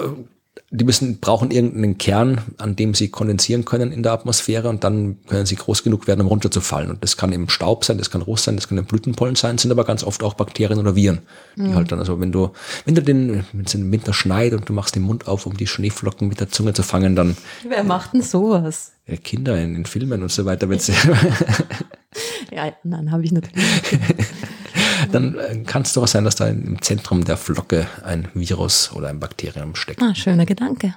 die 0.73 0.85
müssen, 0.85 1.19
brauchen 1.19 1.51
irgendeinen 1.51 1.99
Kern, 1.99 2.43
an 2.59 2.77
dem 2.77 2.95
sie 2.95 3.09
kondensieren 3.09 3.65
können 3.65 3.91
in 3.91 4.05
der 4.05 4.13
Atmosphäre 4.13 4.69
und 4.69 4.85
dann 4.85 5.19
können 5.27 5.45
sie 5.45 5.57
groß 5.57 5.83
genug 5.83 6.07
werden, 6.07 6.21
um 6.21 6.29
runterzufallen. 6.29 6.91
Und 6.91 7.03
das 7.03 7.17
kann 7.17 7.33
eben 7.33 7.49
Staub 7.49 7.85
sein, 7.85 7.99
das 7.99 8.11
kann 8.11 8.23
Ruß 8.23 8.45
sein, 8.45 8.55
das 8.55 8.69
können 8.69 8.85
Blütenpollen 8.85 9.35
sein, 9.35 9.59
sind 9.59 9.73
aber 9.73 9.85
ganz 9.85 10.05
oft 10.05 10.23
auch 10.23 10.35
Bakterien 10.35 10.79
oder 10.79 10.95
Viren. 10.95 11.23
Die 11.57 11.63
mhm. 11.63 11.75
halt 11.75 11.91
dann, 11.91 11.99
also 11.99 12.21
wenn 12.21 12.31
du, 12.31 12.51
wenn 12.85 12.95
du 12.95 13.03
den, 13.03 13.45
wenn 13.53 13.65
es 13.65 13.75
im 13.75 13.91
Winter 13.91 14.13
schneit 14.13 14.53
und 14.53 14.69
du 14.69 14.73
machst 14.73 14.95
den 14.95 15.03
Mund 15.03 15.27
auf, 15.27 15.45
um 15.45 15.57
die 15.57 15.67
Schneeflocken 15.67 16.29
mit 16.29 16.39
der 16.39 16.51
Zunge 16.51 16.73
zu 16.73 16.85
fangen, 16.85 17.17
dann. 17.17 17.37
Wer 17.69 17.83
macht 17.83 18.15
denn 18.15 18.23
sowas? 18.23 18.93
Ja, 19.09 19.17
Kinder 19.17 19.61
in, 19.61 19.75
in 19.75 19.87
Filmen 19.87 20.23
und 20.23 20.31
so 20.31 20.45
weiter. 20.45 20.69
ja, 22.53 22.73
nein, 22.85 23.11
habe 23.11 23.25
ich 23.25 23.33
natürlich. 23.33 23.65
dann 25.13 25.39
äh, 25.39 25.59
kann 25.67 25.83
es 25.83 25.93
doch 25.93 26.07
sein, 26.07 26.25
dass 26.25 26.37
da 26.37 26.49
im 26.49 26.81
Zentrum 26.83 27.25
der 27.25 27.37
Flocke 27.37 27.87
ein 28.05 28.29
Virus 28.35 28.93
oder 28.95 29.09
ein 29.09 29.21
Bakterium 29.21 29.75
steckt. 29.75 30.03
Ah, 30.03 30.15
schöner 30.15 30.47
Gedanke. 30.47 30.95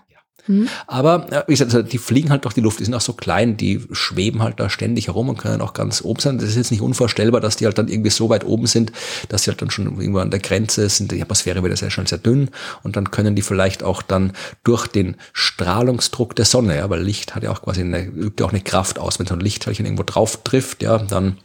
Mhm. 0.48 0.68
Aber 0.88 1.32
äh, 1.32 1.44
wie 1.48 1.54
gesagt, 1.54 1.74
also 1.74 1.88
die 1.88 1.98
fliegen 1.98 2.30
halt 2.30 2.44
durch 2.44 2.54
die 2.54 2.62
Luft, 2.62 2.80
die 2.80 2.86
sind 2.86 2.94
auch 2.94 3.02
so 3.02 3.14
klein, 3.14 3.56
die 3.56 3.82
schweben 3.92 4.44
halt 4.44 4.60
da 4.60 4.70
ständig 4.70 5.08
herum 5.08 5.30
und 5.30 5.38
können 5.38 5.62
auch 5.62 5.74
ganz 5.74 6.02
oben 6.02 6.20
sein. 6.20 6.38
Das 6.38 6.50
ist 6.50 6.58
jetzt 6.58 6.72
nicht 6.72 6.82
unvorstellbar, 6.82 7.40
dass 7.40 7.56
die 7.56 7.66
halt 7.66 7.78
dann 7.78 7.88
irgendwie 7.88 8.10
so 8.10 8.30
weit 8.30 8.46
oben 8.46 8.68
sind, 8.68 8.92
dass 9.30 9.44
sie 9.44 9.52
halt 9.52 9.62
dann 9.62 9.70
schon 9.70 9.86
irgendwo 9.86 10.20
an 10.20 10.32
der 10.32 10.40
Grenze 10.40 10.90
sind. 10.90 11.12
Die 11.12 11.22
Atmosphäre 11.22 11.64
wird 11.64 11.72
ja 11.72 11.78
sehr 11.78 11.92
schnell 11.92 12.08
sehr 12.08 12.18
dünn 12.18 12.50
und 12.84 12.96
dann 12.96 13.12
können 13.12 13.36
die 13.36 13.42
vielleicht 13.42 13.84
auch 13.84 14.02
dann 14.02 14.34
durch 14.64 14.88
den 14.88 15.16
Strahlungsdruck 15.32 16.36
der 16.36 16.46
Sonne, 16.46 16.78
ja, 16.78 16.90
weil 16.90 17.02
Licht 17.02 17.36
hat 17.36 17.44
ja 17.44 17.52
auch 17.52 17.62
quasi 17.62 17.82
eine, 17.82 18.04
übt 18.04 18.42
ja 18.42 18.48
auch 18.48 18.54
eine 18.54 18.62
Kraft 18.62 19.00
aus. 19.00 19.20
Wenn 19.20 19.28
so 19.28 19.36
ein 19.36 19.40
Lichtteilchen 19.40 19.86
irgendwo 19.86 20.04
drauf 20.04 20.44
trifft, 20.44 20.84
ja, 20.84 20.98
dann 20.98 21.38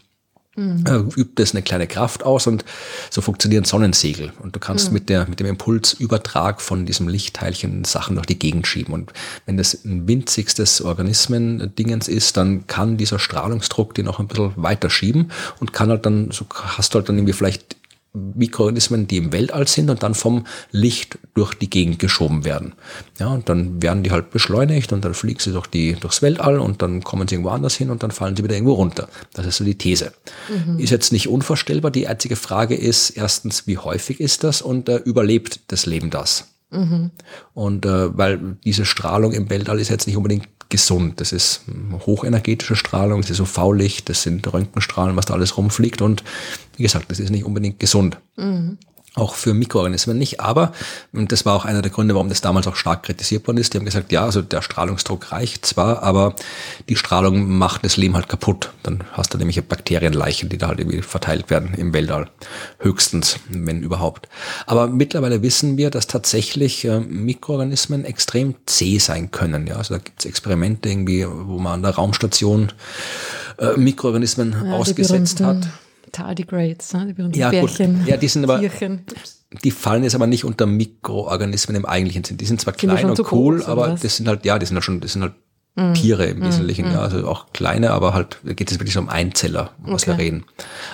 mhm. 0.59 0.85
äh, 0.87 1.21
übt 1.21 1.33
das 1.37 1.53
eine 1.53 1.62
kleine 1.62 1.87
Kraft 1.87 2.25
aus 2.25 2.47
und 2.47 2.64
so 3.11 3.21
funktionieren 3.21 3.64
Sonnensegel. 3.64 4.33
Und 4.40 4.55
du 4.55 4.61
kannst 4.61 4.88
mhm. 4.88 4.94
mit, 4.94 5.09
der, 5.09 5.29
mit 5.29 5.40
dem 5.40 5.47
Impulsübertrag 5.47 6.61
von 6.61 6.87
diesem 6.87 7.09
Lichtteilchen 7.09 7.85
Sachen 7.85 8.16
durch 8.16 8.27
die 8.27 8.38
Gegend 8.38 8.66
schieben. 8.66 8.92
Und 8.92 9.12
wenn 9.47 9.57
das 9.57 9.85
ein 9.85 10.07
winzigstes 10.09 10.83
Organismen-Dingens 10.83 12.09
ist, 12.09 12.37
dann 12.37 12.66
kann 12.66 12.97
dieser 12.97 13.18
Strahlungsdruck 13.18 13.94
den 13.94 14.09
auch 14.09 14.18
ein 14.18 14.29
bisschen 14.29 14.53
weiter 14.57 14.90
schieben 14.90 15.31
und 15.61 15.73
kann 15.73 15.90
halt 15.90 16.05
dann, 16.05 16.31
so 16.31 16.47
hast 16.53 16.94
du 16.94 16.99
halt 16.99 17.09
dann 17.09 17.16
irgendwie 17.16 17.33
vielleicht 17.33 17.77
Mikroorganismen, 18.35 19.07
die 19.07 19.16
im 19.16 19.33
Weltall 19.33 19.66
sind 19.68 19.90
und 19.90 20.02
dann 20.02 20.14
vom 20.14 20.46
Licht 20.70 21.18
durch 21.35 21.54
die 21.54 21.70
Gegend 21.70 21.98
geschoben 21.98 22.44
werden. 22.44 22.74
Ja, 23.18 23.28
und 23.28 23.48
dann 23.48 23.83
werden 23.83 24.02
die 24.02 24.11
halt 24.11 24.31
beschleunigt 24.31 24.92
und 24.92 25.04
dann 25.04 25.14
fliegen 25.14 25.40
sie 25.40 25.52
durch 25.52 25.66
die, 25.66 25.94
durchs 25.94 26.22
Weltall 26.22 26.59
und 26.59 26.83
dann 26.83 27.02
kommen 27.02 27.28
sie 27.28 27.37
irgendwo 27.37 27.50
anders 27.50 27.76
hin 27.76 27.90
und 27.90 28.02
dann 28.02 28.11
fallen 28.11 28.37
sie 28.37 28.44
wieder 28.44 28.54
irgendwo 28.54 28.74
runter. 28.74 29.09
Das 29.35 29.46
ist 29.46 29.57
so 29.57 29.64
die 29.64 29.76
These. 29.76 30.12
Mhm. 30.48 30.78
Ist 30.78 30.90
jetzt 30.90 31.12
nicht 31.12 31.28
unvorstellbar. 31.28 31.90
Die 31.90 32.07
einzige 32.07 32.37
Frage 32.37 32.74
ist 32.74 33.11
erstens, 33.11 33.66
wie 33.66 33.78
häufig 33.78 34.20
ist 34.20 34.44
das 34.44 34.62
und 34.62 34.88
äh, 34.88 34.96
überlebt 34.96 35.61
das 35.68 35.87
Leben 35.87 36.11
das? 36.11 36.46
Mhm. 36.70 37.11
Und 37.54 37.87
äh, 37.87 38.16
weil 38.16 38.57
diese 38.64 38.85
Strahlung 38.85 39.33
im 39.33 39.48
Weltall 39.50 39.81
ist 39.81 39.88
jetzt 39.88 40.07
nicht 40.07 40.16
unbedingt 40.16 40.48
gesund. 40.68 41.20
Das 41.20 41.33
ist 41.33 41.62
hochenergetische 42.04 42.76
Strahlung, 42.76 43.22
das 43.22 43.31
ist 43.31 43.40
UV-Licht, 43.40 44.09
das 44.09 44.22
sind 44.22 44.52
Röntgenstrahlen, 44.52 45.16
was 45.16 45.26
da 45.26 45.35
alles 45.35 45.57
rumfliegt. 45.57 46.02
Und 46.02 46.22
wie 46.76 46.83
gesagt, 46.83 47.11
das 47.11 47.20
ist 47.20 47.31
nicht 47.31 47.44
unbedingt 47.44 47.81
gesund. 47.81 48.18
Mhm 48.37 48.78
auch 49.18 49.35
für 49.35 49.54
Mikroorganismen 49.54 50.16
nicht. 50.16 50.40
Aber, 50.40 50.72
und 51.12 51.33
das 51.33 51.44
war 51.44 51.54
auch 51.54 51.64
einer 51.64 51.83
der 51.83 51.90
Gründe, 51.90 52.14
warum 52.14 52.28
das 52.28 52.40
damals 52.40 52.66
auch 52.66 52.76
stark 52.76 53.02
kritisiert 53.02 53.46
worden 53.46 53.59
ist, 53.59 53.74
die 53.74 53.78
haben 53.78 53.85
gesagt, 53.85 54.12
ja, 54.12 54.24
also 54.24 54.42
der 54.42 54.62
Strahlungsdruck 54.62 55.33
reicht 55.33 55.66
zwar, 55.66 56.02
aber 56.02 56.35
die 56.88 56.96
Strahlung 56.96 57.48
macht 57.50 57.85
das 57.85 57.96
Leben 57.96 58.14
halt 58.14 58.28
kaputt. 58.28 58.70
Dann 58.83 59.04
hast 59.12 59.35
du 59.35 59.38
nämlich 59.38 59.62
Bakterienleichen, 59.62 60.48
die 60.48 60.59
da 60.59 60.68
halt 60.68 60.81
irgendwie 60.81 61.02
verteilt 61.02 61.50
werden 61.50 61.74
im 61.74 61.92
Weltall. 61.92 62.31
Höchstens, 62.78 63.38
wenn 63.48 63.83
überhaupt. 63.83 64.28
Aber 64.66 64.87
mittlerweile 64.87 65.42
wissen 65.42 65.76
wir, 65.76 65.90
dass 65.90 66.07
tatsächlich 66.07 66.85
äh, 66.85 67.00
Mikroorganismen 67.00 68.04
extrem 68.04 68.54
zäh 68.66 68.98
sein 68.98 69.31
können. 69.31 69.66
Ja, 69.66 69.77
also 69.77 69.94
da 69.94 69.98
gibt 69.98 70.21
es 70.21 70.27
Experimente 70.27 70.88
irgendwie, 70.88 71.27
wo 71.27 71.58
man 71.58 71.75
an 71.75 71.83
der 71.83 71.94
Raumstation 71.94 72.73
äh, 73.58 73.77
Mikroorganismen 73.77 74.54
ja, 74.64 74.73
ausgesetzt 74.73 75.40
hat 75.40 75.69
Tardigrades, 76.09 76.92
ne? 76.92 77.06
die 77.06 77.13
berühmten 77.15 77.38
ja, 77.38 77.50
Bärchen. 77.50 77.98
Gut. 77.98 78.09
Ja, 78.09 78.17
die 78.17 78.29
sind 78.29 78.44
aber, 78.44 78.61
Tierchen. 78.61 79.02
die 79.65 79.71
fallen 79.71 80.02
jetzt 80.02 80.15
aber 80.15 80.27
nicht 80.27 80.44
unter 80.44 80.67
Mikroorganismen 80.67 81.77
im 81.77 81.87
eigentlichen 81.87 82.25
Sinn. 82.25 82.37
Die 82.37 82.46
sind 82.46 82.61
zwar 82.61 82.75
sind 82.79 82.90
klein 82.90 83.11
und 83.11 83.19
cool, 83.33 83.59
groß, 83.59 83.67
aber 83.67 83.98
das 84.00 84.17
sind 84.17 84.29
halt, 84.29 84.44
ja, 84.44 84.59
die 84.59 84.67
sind 84.67 84.77
halt 84.77 84.85
schon, 84.85 85.00
das 85.00 85.13
sind 85.13 85.23
halt. 85.23 85.35
Tiere 85.94 86.26
im 86.26 86.42
Wesentlichen, 86.42 86.88
mm, 86.88 86.92
ja, 86.92 87.00
also 87.00 87.26
auch 87.29 87.52
kleine, 87.52 87.92
aber 87.92 88.12
halt 88.12 88.38
geht 88.44 88.70
es 88.70 88.79
wirklich 88.79 88.94
so 88.94 89.00
um 89.00 89.08
Einzeller, 89.08 89.70
um 89.85 89.92
was 89.92 90.06
wir 90.06 90.18
reden. 90.18 90.44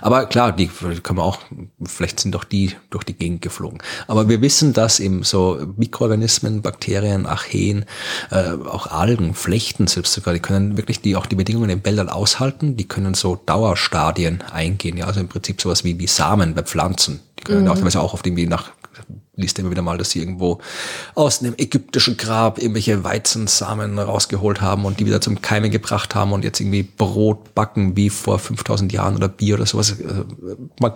Aber 0.03 0.27
klar, 0.27 0.53
die 0.53 0.67
können 0.67 1.19
wir 1.19 1.25
auch, 1.25 1.39
vielleicht 1.85 2.21
sind 2.21 2.35
doch 2.35 2.45
die 2.45 2.73
durch 2.91 3.05
die 3.05 3.15
Gegend 3.15 3.41
geflogen. 3.41 3.79
Aber 4.09 4.29
wir 4.29 4.43
wissen, 4.43 4.75
dass 4.75 5.01
eben 5.01 5.23
so 5.23 5.59
Mikroorganismen, 5.77 6.61
Bakterien, 6.61 7.27
Archeen, 7.27 7.87
äh, 8.31 8.51
auch 8.69 8.89
Algen, 8.89 9.35
Flechten 9.35 9.87
selbst 9.87 10.13
sogar, 10.13 10.35
die 10.35 10.41
können 10.41 10.77
wirklich 10.77 11.01
die 11.01 11.17
auch 11.17 11.27
die 11.27 11.37
Bedingungen 11.37 11.71
im 11.71 11.85
Wäldern 11.85 12.11
aushalten, 12.11 12.77
die 12.77 12.87
können 12.87 13.15
so 13.15 13.41
Dauerstadien 13.47 14.43
eingehen, 14.53 14.97
ja, 14.99 15.07
also 15.07 15.21
im 15.21 15.29
Prinzip 15.29 15.61
sowas 15.63 15.85
wie, 15.85 15.99
wie 15.99 16.07
Samen 16.07 16.55
bei 16.55 16.63
Pflanzen. 16.63 17.21
Die 17.39 17.45
können 17.45 17.65
mhm. 17.65 17.71
auch, 17.71 17.97
auch 17.97 18.15
oft 18.15 18.27
irgendwie 18.27 18.47
nach 18.47 18.71
liest 19.37 19.59
immer 19.59 19.71
wieder 19.71 19.83
mal, 19.83 19.99
dass 19.99 20.11
sie 20.11 20.21
irgendwo 20.21 20.61
aus 21.15 21.41
einem 21.41 21.55
ägyptischen 21.57 22.17
Grab 22.17 22.59
irgendwelche 22.59 23.05
Weizensamen 23.05 23.99
rausgeholt 23.99 24.61
haben 24.61 24.85
und 24.85 25.01
die 25.01 25.07
wieder 25.07 25.21
zum 25.21 25.43
Keimen 25.43 25.71
gebracht 25.71 26.15
haben 26.15 26.33
und 26.33 26.45
jetzt 26.45 26.61
irgendwie 26.61 26.83
Brot 26.83 27.55
backen 27.55 27.97
wie 27.97 28.11
vor 28.11 28.39
5000 28.39 28.93
Jahren 28.93 29.17
oder 29.17 29.29
Bier 29.29 29.57
oder 29.57 29.67
sowas. 29.67 29.97
Also, 30.03 30.25
man 30.81 30.93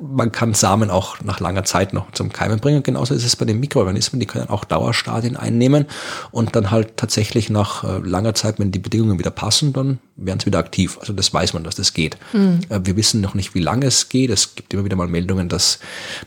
man 0.00 0.32
kann 0.32 0.54
Samen 0.54 0.90
auch 0.90 1.20
nach 1.22 1.40
langer 1.40 1.64
Zeit 1.64 1.92
noch 1.92 2.12
zum 2.12 2.32
Keimen 2.32 2.60
bringen. 2.60 2.82
Genauso 2.82 3.14
ist 3.14 3.24
es 3.24 3.36
bei 3.36 3.44
den 3.44 3.60
Mikroorganismen, 3.60 4.20
die 4.20 4.26
können 4.26 4.48
auch 4.48 4.64
Dauerstadien 4.64 5.36
einnehmen 5.36 5.86
und 6.30 6.56
dann 6.56 6.70
halt 6.70 6.96
tatsächlich 6.96 7.50
nach 7.50 7.84
äh, 7.84 7.98
langer 7.98 8.34
Zeit, 8.34 8.58
wenn 8.58 8.72
die 8.72 8.78
Bedingungen 8.78 9.18
wieder 9.18 9.30
passen, 9.30 9.72
dann 9.72 9.98
werden 10.16 10.40
sie 10.40 10.46
wieder 10.46 10.58
aktiv. 10.58 10.98
Also 11.00 11.12
das 11.12 11.32
weiß 11.32 11.54
man, 11.54 11.64
dass 11.64 11.76
das 11.76 11.94
geht. 11.94 12.16
Mhm. 12.32 12.60
Wir 12.68 12.96
wissen 12.96 13.20
noch 13.20 13.34
nicht, 13.34 13.54
wie 13.54 13.60
lange 13.60 13.86
es 13.86 14.08
geht. 14.08 14.30
Es 14.30 14.54
gibt 14.54 14.72
immer 14.74 14.84
wieder 14.84 14.96
mal 14.96 15.08
Meldungen, 15.08 15.48
dass 15.48 15.78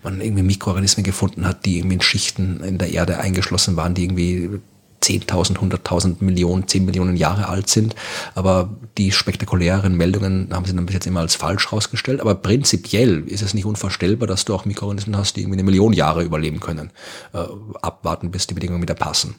man 0.03 0.21
irgendwie 0.21 0.43
Mikroorganismen 0.43 1.03
gefunden 1.03 1.47
hat, 1.47 1.65
die 1.65 1.77
irgendwie 1.77 1.95
in 1.95 2.01
Schichten 2.01 2.61
in 2.63 2.77
der 2.77 2.91
Erde 2.91 3.19
eingeschlossen 3.19 3.75
waren, 3.75 3.93
die 3.93 4.03
irgendwie 4.03 4.61
10.000, 5.03 5.57
100.000 5.57 6.15
Millionen, 6.19 6.67
10 6.67 6.85
Millionen 6.85 7.17
Jahre 7.17 7.49
alt 7.49 7.69
sind. 7.69 7.95
Aber 8.35 8.69
die 8.97 9.11
spektakulären 9.11 9.95
Meldungen 9.95 10.49
haben 10.51 10.65
sie 10.65 10.75
dann 10.75 10.85
bis 10.85 10.95
jetzt 10.95 11.07
immer 11.07 11.19
als 11.19 11.35
falsch 11.35 11.71
rausgestellt. 11.71 12.21
Aber 12.21 12.35
prinzipiell 12.35 13.23
ist 13.27 13.41
es 13.41 13.53
nicht 13.53 13.65
unvorstellbar, 13.65 14.27
dass 14.27 14.45
du 14.45 14.53
auch 14.53 14.65
Mikroorganismen 14.65 15.17
hast, 15.17 15.35
die 15.35 15.41
irgendwie 15.41 15.59
eine 15.59 15.63
Million 15.63 15.93
Jahre 15.93 16.23
überleben 16.23 16.59
können. 16.59 16.91
Äh, 17.33 17.43
abwarten, 17.81 18.31
bis 18.31 18.47
die 18.47 18.53
Bedingungen 18.53 18.81
wieder 18.81 18.95
passen. 18.95 19.35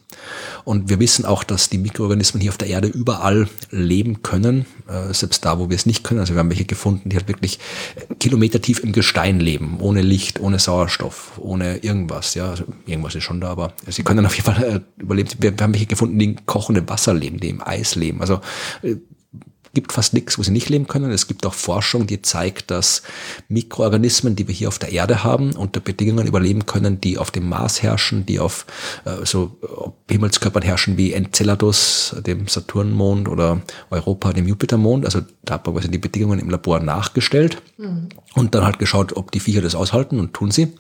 Und 0.65 0.89
wir 0.89 1.01
wissen 1.01 1.25
auch, 1.25 1.45
dass 1.45 1.69
die 1.69 1.79
Mikroorganismen 1.79 2.41
hier 2.41 2.51
auf 2.51 2.59
der 2.59 2.69
Erde 2.69 2.89
überall 2.89 3.49
leben 3.71 4.23
können, 4.23 4.67
äh, 4.89 5.13
selbst 5.13 5.45
da, 5.45 5.59
wo 5.59 5.71
wir 5.71 5.77
es 5.77 5.87
nicht 5.87 6.05
können. 6.05 6.21
Also 6.21 6.35
wir 6.35 6.41
haben 6.41 6.51
welche 6.51 6.65
gefunden, 6.65 7.09
die 7.09 7.17
halt 7.17 7.29
wirklich 7.29 7.59
kilometertief 8.19 8.81
im 8.81 8.93
Gestein 8.93 9.41
leben, 9.41 9.79
ohne 9.81 10.03
Licht, 10.03 10.41
ohne 10.41 10.59
Sauerstoff, 10.59 11.33
ohne 11.39 11.79
irgendwas. 11.79 12.35
Ja, 12.35 12.51
also 12.51 12.65
irgendwas 12.87 13.15
ist 13.15 13.25
schon 13.25 13.41
da, 13.41 13.51
aber 13.51 13.73
sie 13.89 14.03
können 14.03 14.27
auf 14.27 14.35
jeden 14.35 14.47
Fall 14.47 14.63
äh, 14.63 15.03
überleben. 15.03 15.31
Wir 15.39 15.54
wir 15.59 15.65
haben 15.65 15.75
welche 15.75 15.87
gefunden, 15.87 16.19
die 16.19 16.25
in 16.27 16.47
kochendem 16.47 16.89
Wasser 16.89 17.15
leben, 17.15 17.39
die 17.41 17.51
im 17.51 17.63
Eis 17.63 17.95
leben. 17.95 18.21
Also 18.21 18.41
äh, 18.83 18.97
gibt 19.75 19.93
fast 19.93 20.15
nichts, 20.15 20.39
wo 20.39 20.43
sie 20.43 20.53
nicht 20.53 20.69
leben 20.69 20.87
können. 20.87 21.11
Es 21.11 21.27
gibt 21.27 21.45
auch 21.47 21.55
Forschung, 21.55 22.07
die 22.07 22.23
zeigt, 22.23 22.71
dass 22.71 23.03
Mikroorganismen, 23.49 24.37
die 24.37 24.49
wir 24.49 24.55
hier 24.55 24.69
auf 24.69 24.79
der 24.79 24.93
Erde 24.93 25.25
haben, 25.25 25.53
unter 25.57 25.81
Bedingungen 25.81 26.27
überleben 26.27 26.67
können, 26.67 27.01
die 27.01 27.19
auf 27.19 27.31
dem 27.31 27.49
Mars 27.49 27.83
herrschen, 27.83 28.25
die 28.27 28.41
auf 28.41 28.67
äh, 29.05 29.25
so 29.25 29.57
Himmelskörpern 30.09 30.63
herrschen 30.63 30.97
wie 30.97 31.13
Enceladus, 31.13 32.17
dem 32.27 32.47
Saturnmond 32.49 33.29
oder 33.29 33.61
Europa, 33.91 34.33
dem 34.33 34.47
Jupitermond. 34.47 35.05
Also 35.05 35.21
da 35.43 35.55
hat 35.55 35.67
man 35.67 35.75
quasi 35.75 35.91
die 35.91 35.99
Bedingungen 35.99 36.39
im 36.39 36.51
Labor 36.51 36.81
nachgestellt 36.81 37.61
mhm. 37.77 38.09
und 38.35 38.55
dann 38.55 38.65
halt 38.65 38.79
geschaut, 38.79 39.17
ob 39.17 39.33
die 39.33 39.41
Viecher 39.41 39.61
das 39.61 39.75
aushalten 39.75 40.19
und 40.19 40.33
tun 40.33 40.51
sie. 40.51 40.73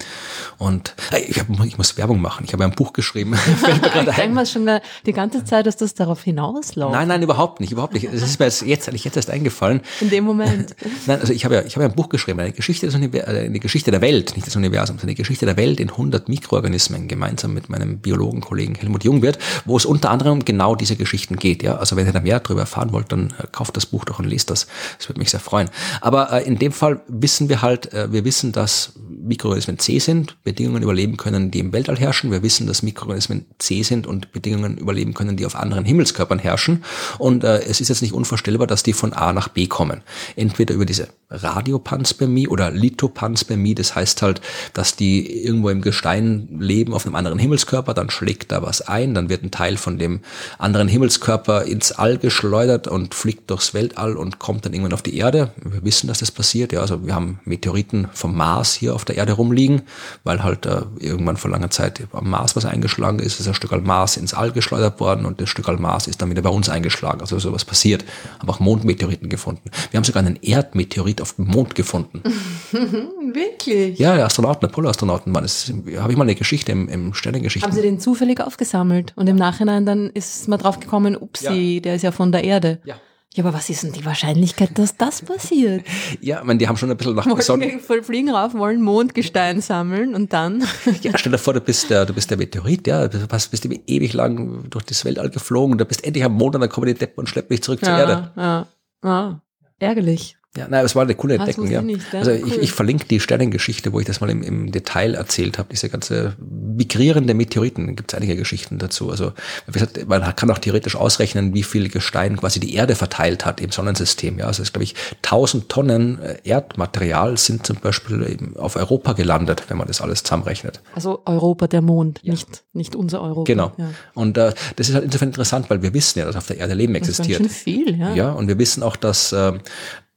Und 0.59 0.95
hey, 1.11 1.25
ich, 1.29 1.41
hab, 1.41 1.49
ich 1.65 1.79
muss 1.79 1.97
Werbung 1.97 2.21
machen. 2.21 2.45
Ich 2.47 2.53
habe 2.53 2.65
ein 2.65 2.73
Buch 2.73 2.93
geschrieben. 2.93 3.35
ich 3.67 4.05
denke 4.17 4.35
mal 4.35 4.47
schon 4.47 4.69
die 5.07 5.13
ganze 5.13 5.45
Zeit, 5.45 5.67
dass 5.67 5.77
das 5.77 5.95
darauf 5.95 6.23
hinausläuft. 6.23 6.93
Nein, 6.93 7.09
nein, 7.09 7.23
überhaupt 7.23 7.61
nicht, 7.61 7.73
überhaupt 7.73 7.95
nicht. 7.95 8.05
Es 8.05 8.23
ist 8.23 8.39
mir 8.39 8.47
jetzt 8.69 8.84
eigentlich 8.89 9.05
jetzt 9.05 9.17
erst 9.17 9.31
eingefallen. 9.31 9.81
In 10.01 10.11
dem 10.11 10.25
Moment. 10.25 10.77
Nein, 11.07 11.21
also 11.21 11.33
ich 11.33 11.45
habe 11.45 11.55
ja, 11.57 11.63
ich 11.63 11.77
habe 11.77 11.85
ja 11.85 11.91
ein 11.91 11.97
Buch 11.97 12.09
geschrieben, 12.09 12.41
eine 12.41 12.53
Geschichte, 12.53 12.87
des 12.87 12.95
Univers 12.95 13.27
äh, 13.27 13.47
eine 13.47 13.61
Geschichte 13.61 13.91
der 13.91 14.01
Welt, 14.01 14.35
nicht 14.37 14.47
des 14.47 14.57
Universums, 14.57 15.03
eine 15.03 15.15
Geschichte 15.15 15.47
der 15.47 15.57
Welt 15.57 15.81
in 15.81 15.91
100 15.91 16.29
Mikroorganismen, 16.29 17.09
gemeinsam 17.09 17.55
mit 17.55 17.69
meinem 17.69 17.99
Biologenkollegen 17.99 18.75
Helmut 18.75 19.05
Jungwirth, 19.05 19.39
wo 19.65 19.77
es 19.77 19.85
unter 19.85 20.11
anderem 20.11 20.35
um 20.35 20.45
genau 20.45 20.75
diese 20.75 20.97
Geschichten 20.97 21.37
geht. 21.37 21.63
Ja, 21.63 21.77
also 21.77 21.97
wenn 21.97 22.07
ihr 22.07 22.13
da 22.13 22.21
mehr 22.21 22.41
darüber 22.41 22.63
erfahren 22.63 22.93
wollt, 22.93 23.13
dann 23.13 23.33
äh, 23.39 23.47
kauft 23.51 23.77
das 23.77 23.87
Buch 23.87 24.05
doch 24.05 24.19
und 24.19 24.27
lest 24.27 24.51
das. 24.51 24.67
Das 24.99 25.09
würde 25.09 25.21
mich 25.21 25.31
sehr 25.31 25.41
freuen. 25.41 25.71
Aber 26.01 26.33
äh, 26.33 26.45
in 26.45 26.59
dem 26.59 26.73
Fall 26.73 27.01
wissen 27.09 27.49
wir 27.49 27.63
halt, 27.63 27.93
äh, 27.93 28.13
wir 28.13 28.25
wissen, 28.25 28.53
dass 28.53 28.93
Mikroorganismen 29.09 29.79
C 29.79 29.99
sind, 30.01 30.43
Bedingungen 30.43 30.83
überleben 30.83 31.17
können, 31.17 31.51
die 31.51 31.61
im 31.61 31.73
Weltall 31.73 31.97
herrschen. 31.97 32.31
Wir 32.31 32.43
wissen, 32.43 32.67
dass 32.67 32.83
Mikroorganismen 32.83 33.47
C 33.59 33.83
sind 33.83 34.07
und 34.07 34.33
Bedingungen 34.33 34.77
überleben 34.77 35.15
können, 35.15 35.37
die 35.37 35.47
auf 35.47 35.57
anderen 35.57 35.85
Himmelskörpern 35.85 36.39
herrschen. 36.39 36.85
Und 37.19 37.45
es 37.45 37.81
ist 37.81 37.89
jetzt 37.89 38.03
nicht 38.03 38.13
unvorstellbar, 38.13 38.67
dass 38.75 38.83
die 38.83 38.93
von 38.93 39.13
A 39.13 39.33
nach 39.33 39.47
B 39.47 39.69
kommen. 39.69 40.03
Entweder 40.35 40.75
über 40.75 40.85
diese 40.85 41.11
Radiopanspermie 41.31 42.49
oder 42.49 42.73
Lithopanspermie, 42.73 43.77
das 43.77 43.95
heißt 43.95 44.21
halt, 44.23 44.41
dass 44.73 44.97
die 44.97 45.45
irgendwo 45.45 45.69
im 45.69 45.81
Gestein 45.81 46.49
leben 46.59 46.93
auf 46.93 47.07
einem 47.07 47.15
anderen 47.15 47.39
Himmelskörper, 47.39 47.95
dann 47.95 48.11
schlägt 48.11 48.51
da 48.51 48.63
was 48.63 48.83
ein, 48.83 49.15
dann 49.15 49.29
wird 49.29 49.45
ein 49.45 49.53
Teil 49.53 49.77
von 49.77 49.99
dem 49.99 50.21
anderen 50.59 50.89
Himmelskörper 50.89 51.65
ins 51.65 51.93
All 51.93 52.19
geschleudert 52.19 52.89
und 52.89 53.15
fliegt 53.15 53.49
durchs 53.51 53.75
Weltall 53.75 54.17
und 54.17 54.41
kommt 54.41 54.67
dann 54.67 54.73
irgendwann 54.73 54.93
auf 54.93 55.03
die 55.03 55.17
Erde. 55.17 55.53
Wir 55.63 55.85
wissen, 55.85 56.09
dass 56.09 56.19
das 56.19 56.33
passiert, 56.33 56.73
ja, 56.73 56.81
also 56.81 57.07
wir 57.07 57.15
haben 57.15 57.39
Meteoriten 57.45 58.09
vom 58.13 58.37
Mars 58.37 58.75
hier 58.75 58.95
auf 58.95 59.05
der 59.05 59.17
Erde 59.17 59.35
rumliegen, 59.35 59.83
weil 60.25 60.43
halt 60.43 60.67
äh, 60.67 60.83
irgendwann 60.99 61.37
vor 61.37 61.51
langer 61.51 61.71
Zeit 61.71 62.03
am 62.13 62.29
Mars 62.29 62.57
was 62.57 62.65
eingeschlagen 62.65 63.21
ist, 63.21 63.39
ist 63.39 63.47
ein 63.47 63.55
Stück 63.55 63.75
Mars 63.85 64.17
ins 64.17 64.35
All 64.35 64.51
geschleudert 64.51 64.99
worden 64.99 65.27
und 65.27 65.41
das 65.41 65.49
Stück 65.49 65.65
Mars 65.79 66.07
ist 66.07 66.21
dann 66.21 66.31
wieder 66.31 66.43
bei 66.43 66.51
uns 66.51 66.69
eingeschlagen, 66.69 67.21
also 67.21 67.39
sowas 67.39 67.65
passiert. 67.65 68.05
Haben 68.39 68.51
auch 68.51 68.61
Mondmeteoriten 68.65 69.29
gefunden. 69.29 69.71
Wir 69.91 69.99
haben 69.99 70.05
sogar 70.05 70.25
einen 70.25 70.39
Erdmeteorit 70.43 71.21
auf 71.21 71.35
dem 71.35 71.47
Mond 71.47 71.75
gefunden. 71.75 72.23
Wirklich? 72.73 73.99
Ja, 73.99 74.17
der 74.17 74.27
Astronauten, 74.27 74.69
Apollo-Astronauten 74.69 75.33
waren. 75.35 75.45
Das 75.45 75.73
habe 75.99 76.13
ich 76.13 76.19
mal 76.19 76.25
eine 76.25 76.35
Geschichte 76.35 76.73
im, 76.73 76.89
im 76.89 77.15
Sternengeschichten. 77.15 77.71
Haben 77.71 77.77
Sie 77.77 77.83
den 77.83 78.01
zufällig 78.01 78.41
aufgesammelt 78.41 79.13
und 79.17 79.29
im 79.29 79.37
Nachhinein 79.37 79.87
dann 79.87 80.11
ist 80.11 80.49
man 80.49 80.59
drauf 80.59 80.81
gekommen, 80.81 81.17
upsie, 81.17 81.77
ja. 81.77 81.81
der 81.81 81.95
ist 81.97 82.03
ja 82.03 82.13
von 82.13 82.33
der 82.33 82.45
Erde. 82.45 82.81
Ja. 82.85 82.97
Ja, 83.37 83.43
aber 83.43 83.53
was 83.53 83.69
ist 83.69 83.83
denn 83.83 83.91
die 83.91 84.05
Wahrscheinlichkeit, 84.05 84.79
dass 84.79 84.97
das 84.97 85.23
passiert? 85.23 85.85
Ja, 86.21 86.39
ich 86.39 86.45
meine, 86.45 86.59
die 86.59 86.69
haben 86.69 86.77
schon 86.77 86.91
ein 86.91 86.97
bisschen 86.97 87.17
nach 87.17 87.27
Wollen 87.27 87.81
voll 87.81 88.03
fliegen 88.05 88.31
rauf, 88.31 88.55
wollen 88.55 88.81
Mondgestein 88.81 89.61
sammeln 89.61 90.15
und 90.15 90.33
dann? 90.33 90.65
Ja, 91.03 91.19
stell 91.19 91.33
dir 91.33 91.39
vor, 91.39 91.53
du 91.53 91.61
bist 91.61 91.91
der, 91.91 92.07
du 92.07 92.15
bist 92.15 92.31
der 92.31 92.39
Meteorit, 92.39 92.87
ja, 92.87 93.09
du 93.09 93.27
bist, 93.27 93.51
bist 93.51 93.67
ewig 93.67 94.13
lang 94.13 94.71
durch 94.71 94.85
das 94.85 95.05
Weltall 95.05 95.31
geflogen, 95.31 95.77
du 95.77 95.85
bist 95.85 96.05
endlich 96.05 96.25
am 96.25 96.35
Mond 96.35 96.55
und 96.55 96.61
dann 96.61 96.71
kommen 96.71 96.87
die 96.87 96.95
Deppen 96.95 97.21
und 97.21 97.29
schleppen 97.29 97.57
dich 97.57 97.63
zurück 97.65 97.81
ja, 97.83 97.89
zur 97.89 97.99
Erde. 97.99 98.33
Ja, 98.37 98.67
ja. 99.03 99.41
Ärgerlich. 99.81 100.37
Ja, 100.57 100.69
nein, 100.69 100.85
es 100.85 100.95
war 100.95 101.03
eine 101.03 101.17
coole 101.17 101.35
Entdeckung, 101.35 101.69
ja. 101.69 101.83
Nicht, 101.83 102.13
ja. 102.13 102.21
Also 102.21 102.31
cool. 102.31 102.43
ich, 102.47 102.59
ich 102.59 102.73
verlinke 102.73 103.07
die 103.07 103.19
Sternengeschichte, 103.19 103.93
wo 103.93 103.99
ich 103.99 104.07
das 104.07 104.21
mal 104.21 104.31
im, 104.31 104.43
im 104.43 104.71
Detail 104.71 105.15
erzählt 105.15 105.59
habe, 105.59 105.69
diese 105.73 105.89
ganze 105.89 106.35
migrierende 106.39 107.35
Meteoriten, 107.35 107.97
gibt 107.97 108.13
es 108.13 108.17
einige 108.17 108.37
Geschichten 108.37 108.79
dazu. 108.79 109.11
Also 109.11 109.33
wie 109.67 109.73
gesagt, 109.73 110.07
man 110.09 110.23
kann 110.37 110.51
auch 110.53 110.59
theoretisch 110.59 110.95
ausrechnen, 110.95 111.55
wie 111.55 111.65
viel 111.65 111.89
Gestein 111.89 112.37
quasi 112.37 112.61
die 112.61 112.75
Erde 112.75 112.95
verteilt 112.95 113.45
hat 113.45 113.61
im 113.61 113.73
Sonnensystem. 113.73 114.39
Ja, 114.39 114.47
also 114.47 114.63
es 114.63 114.69
ist, 114.69 114.73
glaube 114.73 114.85
ich, 114.85 114.95
1000 115.25 115.69
Tonnen 115.69 116.21
äh, 116.21 116.37
Erdmaterial 116.45 117.37
sind 117.37 117.67
zum 117.67 117.77
Beispiel 117.77 118.23
eben 118.31 118.57
auf 118.57 118.77
Europa 118.77 119.15
gelandet, 119.15 119.65
wenn 119.69 119.77
man 119.77 119.89
das 119.89 120.01
alles 120.01 120.23
zusammenrechnet. 120.23 120.81
Also 120.95 121.23
Europa, 121.27 121.67
der 121.67 121.83
Mond, 121.83 122.21
ja. 122.23 122.31
nicht, 122.31 122.63
nicht 122.73 122.95
unser 122.95 123.23
Europa. 123.23 123.45
Genau. 123.45 123.73
Ja. 123.77 123.91
Und 124.15 124.39
äh, 124.39 124.53
das 124.77 124.89
ist 124.89 124.95
halt 124.95 125.05
insofern 125.05 125.29
interessant, 125.29 125.69
weil 125.69 125.83
wir 125.83 125.93
wissen 125.95 126.21
ja, 126.21 126.27
dass 126.27 126.37
auf 126.37 126.47
der 126.47 126.59
Erde 126.59 126.75
Leben 126.75 126.95
existiert. 126.95 127.41
Das 127.41 127.47
ist 127.47 127.65
schon 127.65 127.65
viel, 127.65 127.99
ja. 127.99 128.15
Ja, 128.15 128.33
und 128.33 128.47
wir 128.47 128.59
wissen 128.59 128.85
auch, 128.85 128.95
dass 128.95 129.33
äh, 129.33 129.53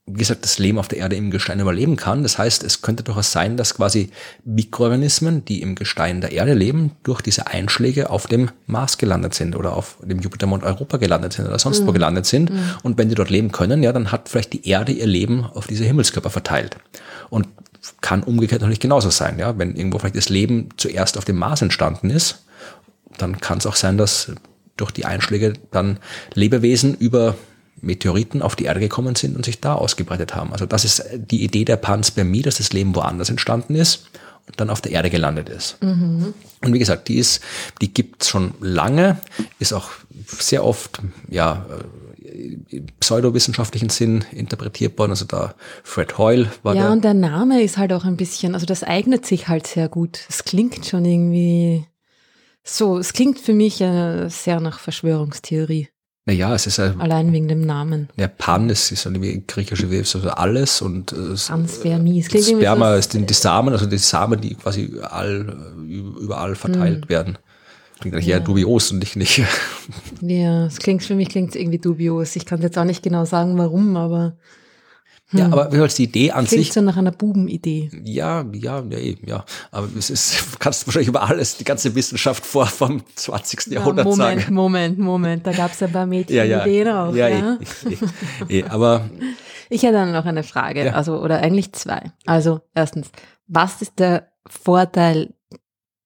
wie 0.09 0.19
gesagt, 0.19 0.45
das 0.45 0.57
Leben 0.57 0.79
auf 0.79 0.87
der 0.87 0.99
Erde 0.99 1.17
im 1.17 1.31
Gestein 1.31 1.59
überleben 1.59 1.97
kann. 1.97 2.23
Das 2.23 2.37
heißt, 2.37 2.63
es 2.63 2.81
könnte 2.81 3.03
durchaus 3.03 3.33
sein, 3.33 3.57
dass 3.57 3.75
quasi 3.75 4.09
Mikroorganismen, 4.45 5.43
die 5.43 5.61
im 5.61 5.75
Gestein 5.75 6.21
der 6.21 6.31
Erde 6.31 6.53
leben, 6.53 6.91
durch 7.03 7.21
diese 7.21 7.47
Einschläge 7.47 8.09
auf 8.09 8.25
dem 8.25 8.49
Mars 8.67 8.97
gelandet 8.97 9.33
sind 9.33 9.53
oder 9.53 9.75
auf 9.75 9.97
dem 10.01 10.19
Jupitermond 10.19 10.63
Europa 10.63 10.95
gelandet 10.95 11.33
sind 11.33 11.45
oder 11.45 11.59
sonst 11.59 11.81
mhm. 11.81 11.87
wo 11.87 11.91
gelandet 11.91 12.25
sind. 12.25 12.51
Mhm. 12.51 12.59
Und 12.83 12.97
wenn 12.97 13.09
die 13.09 13.15
dort 13.15 13.29
leben 13.29 13.51
können, 13.51 13.83
ja, 13.83 13.91
dann 13.91 14.13
hat 14.13 14.29
vielleicht 14.29 14.53
die 14.53 14.65
Erde 14.67 14.93
ihr 14.93 15.07
Leben 15.07 15.43
auf 15.43 15.67
diese 15.67 15.83
Himmelskörper 15.83 16.29
verteilt. 16.29 16.77
Und 17.29 17.47
kann 17.99 18.23
umgekehrt 18.23 18.61
natürlich 18.61 18.79
genauso 18.79 19.09
sein. 19.09 19.37
Ja, 19.39 19.57
wenn 19.57 19.75
irgendwo 19.75 19.99
vielleicht 19.99 20.15
das 20.15 20.29
Leben 20.29 20.69
zuerst 20.77 21.17
auf 21.17 21.25
dem 21.25 21.35
Mars 21.35 21.61
entstanden 21.61 22.09
ist, 22.09 22.45
dann 23.17 23.41
kann 23.41 23.57
es 23.57 23.65
auch 23.65 23.75
sein, 23.75 23.97
dass 23.97 24.31
durch 24.77 24.91
die 24.91 25.05
Einschläge 25.05 25.53
dann 25.71 25.99
Lebewesen 26.33 26.95
über 26.95 27.35
Meteoriten 27.81 28.41
auf 28.41 28.55
die 28.55 28.65
Erde 28.65 28.79
gekommen 28.79 29.15
sind 29.15 29.35
und 29.35 29.45
sich 29.45 29.59
da 29.61 29.75
ausgebreitet 29.75 30.35
haben. 30.35 30.51
Also 30.51 30.65
das 30.65 30.85
ist 30.85 31.03
die 31.15 31.43
Idee 31.43 31.65
der 31.65 31.77
Panspermie, 31.77 32.41
dass 32.41 32.57
das 32.57 32.73
Leben 32.73 32.95
woanders 32.95 33.29
entstanden 33.29 33.75
ist 33.75 34.09
und 34.47 34.59
dann 34.59 34.69
auf 34.69 34.81
der 34.81 34.91
Erde 34.93 35.09
gelandet 35.09 35.49
ist. 35.49 35.81
Mhm. 35.83 36.33
Und 36.63 36.73
wie 36.73 36.79
gesagt, 36.79 37.07
die 37.07 37.17
ist, 37.17 37.41
die 37.81 37.93
gibt's 37.93 38.29
schon 38.29 38.53
lange, 38.59 39.19
ist 39.59 39.73
auch 39.73 39.89
sehr 40.39 40.63
oft, 40.63 40.99
ja, 41.29 41.65
pseudowissenschaftlichen 42.99 43.89
Sinn 43.89 44.25
interpretiert 44.31 44.97
worden. 44.97 45.11
Also 45.11 45.25
da 45.25 45.55
Fred 45.83 46.17
Hoyle 46.17 46.51
war 46.63 46.75
Ja, 46.75 46.83
der. 46.83 46.91
und 46.91 47.03
der 47.03 47.13
Name 47.13 47.61
ist 47.61 47.77
halt 47.77 47.93
auch 47.93 48.03
ein 48.05 48.17
bisschen, 48.17 48.53
also 48.53 48.65
das 48.65 48.83
eignet 48.83 49.25
sich 49.25 49.47
halt 49.47 49.67
sehr 49.67 49.89
gut. 49.89 50.19
Es 50.29 50.43
klingt 50.43 50.85
schon 50.85 51.05
irgendwie 51.05 51.85
so, 52.63 52.97
es 52.97 53.13
klingt 53.13 53.39
für 53.39 53.53
mich 53.53 53.81
äh, 53.81 54.27
sehr 54.29 54.59
nach 54.59 54.79
Verschwörungstheorie. 54.79 55.89
Naja, 56.27 56.53
es 56.53 56.67
ist 56.67 56.77
ein, 56.81 56.99
Allein 56.99 57.31
wegen 57.31 57.47
dem 57.47 57.61
Namen. 57.61 58.09
Ja, 58.17 58.27
Pan 58.27 58.69
ist, 58.69 58.91
ist 58.91 59.05
irgendwie 59.05 59.45
griechische 59.47 59.89
Webs, 59.89 60.13
also 60.13 60.29
alles 60.29 60.81
und 60.81 61.13
äh, 61.13 61.35
Panspermie. 61.47 62.21
Sperma 62.21 62.95
ist 62.95 63.13
die, 63.13 63.25
die 63.25 63.33
Samen, 63.33 63.71
also 63.73 63.85
die 63.85 63.97
Samen, 63.97 64.41
die 64.41 64.55
quasi 64.55 64.81
überall, 64.81 65.55
überall 65.87 66.55
verteilt 66.55 67.03
hm. 67.03 67.09
werden. 67.09 67.37
Klingt 68.01 68.13
eigentlich 68.13 68.27
ja. 68.27 68.35
eher 68.35 68.43
dubios 68.43 68.91
und 68.91 68.99
nicht, 68.99 69.15
nicht. 69.15 69.41
Ja, 70.19 70.65
es 70.65 70.79
klingt 70.79 71.01
für 71.01 71.15
mich 71.15 71.29
klingt 71.29 71.55
irgendwie 71.55 71.79
dubios. 71.79 72.35
Ich 72.35 72.45
kann 72.45 72.61
jetzt 72.61 72.77
auch 72.77 72.83
nicht 72.83 73.03
genau 73.03 73.23
sagen, 73.23 73.57
warum, 73.57 73.95
aber. 73.95 74.35
Hm. 75.29 75.39
Ja, 75.39 75.45
aber 75.47 75.71
wie 75.73 75.87
die 75.87 76.03
Idee 76.03 76.31
an 76.31 76.45
Klingt 76.45 76.65
sich. 76.65 76.73
so 76.73 76.79
nach 76.79 76.95
einer 76.95 77.11
Bubenidee. 77.11 77.89
Ja, 78.03 78.45
ja, 78.53 78.81
ja, 78.89 78.97
eben, 78.97 79.27
ja. 79.27 79.43
Aber 79.71 79.89
es 79.97 80.09
ist, 80.09 80.39
du 80.53 80.57
kannst 80.57 80.87
wahrscheinlich 80.87 81.09
über 81.09 81.23
alles, 81.23 81.57
die 81.57 81.65
ganze 81.65 81.93
Wissenschaft 81.95 82.45
vor 82.45 82.65
vom 82.65 83.03
20. 83.15 83.67
Jahrhundert 83.67 84.05
ja, 84.05 84.11
Moment, 84.11 84.41
sagen. 84.41 84.53
Moment, 84.53 84.99
Moment, 84.99 85.47
da 85.47 85.51
gab 85.51 85.73
es 85.73 85.81
ja 85.81 85.87
ein 85.87 85.93
paar 85.93 86.05
Mädchen 86.05 86.37
ja, 86.37 86.43
ja. 86.45 86.61
Ideen 86.65 86.87
auch. 86.87 87.13
Ja, 87.13 87.27
ja. 87.27 87.57
Eh, 87.85 87.93
eh, 88.47 88.59
eh, 88.59 88.63
aber. 88.65 89.09
Ich 89.69 89.83
hätte 89.83 89.95
dann 89.95 90.13
noch 90.13 90.23
eine 90.23 90.43
Frage, 90.43 90.85
ja. 90.85 90.93
also, 90.93 91.21
oder 91.21 91.39
eigentlich 91.41 91.73
zwei. 91.73 92.13
Also, 92.25 92.61
erstens, 92.73 93.09
was 93.47 93.81
ist 93.81 93.99
der 93.99 94.29
Vorteil 94.47 95.33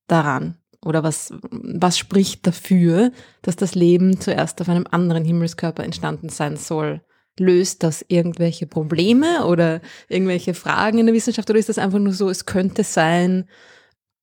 daran? 0.07 0.55
Oder 0.83 1.03
was, 1.03 1.31
was 1.51 1.99
spricht 1.99 2.47
dafür, 2.47 3.11
dass 3.43 3.55
das 3.55 3.75
Leben 3.75 4.19
zuerst 4.19 4.61
auf 4.61 4.67
einem 4.69 4.87
anderen 4.89 5.23
Himmelskörper 5.23 5.83
entstanden 5.83 6.29
sein 6.29 6.57
soll? 6.57 7.01
Löst 7.39 7.83
das 7.83 8.05
irgendwelche 8.07 8.67
Probleme 8.67 9.45
oder 9.45 9.81
irgendwelche 10.09 10.53
Fragen 10.53 10.99
in 10.99 11.05
der 11.05 11.15
Wissenschaft 11.15 11.49
oder 11.49 11.59
ist 11.59 11.69
das 11.69 11.77
einfach 11.77 11.99
nur 11.99 12.13
so, 12.13 12.29
es 12.29 12.45
könnte 12.45 12.83
sein, 12.83 13.47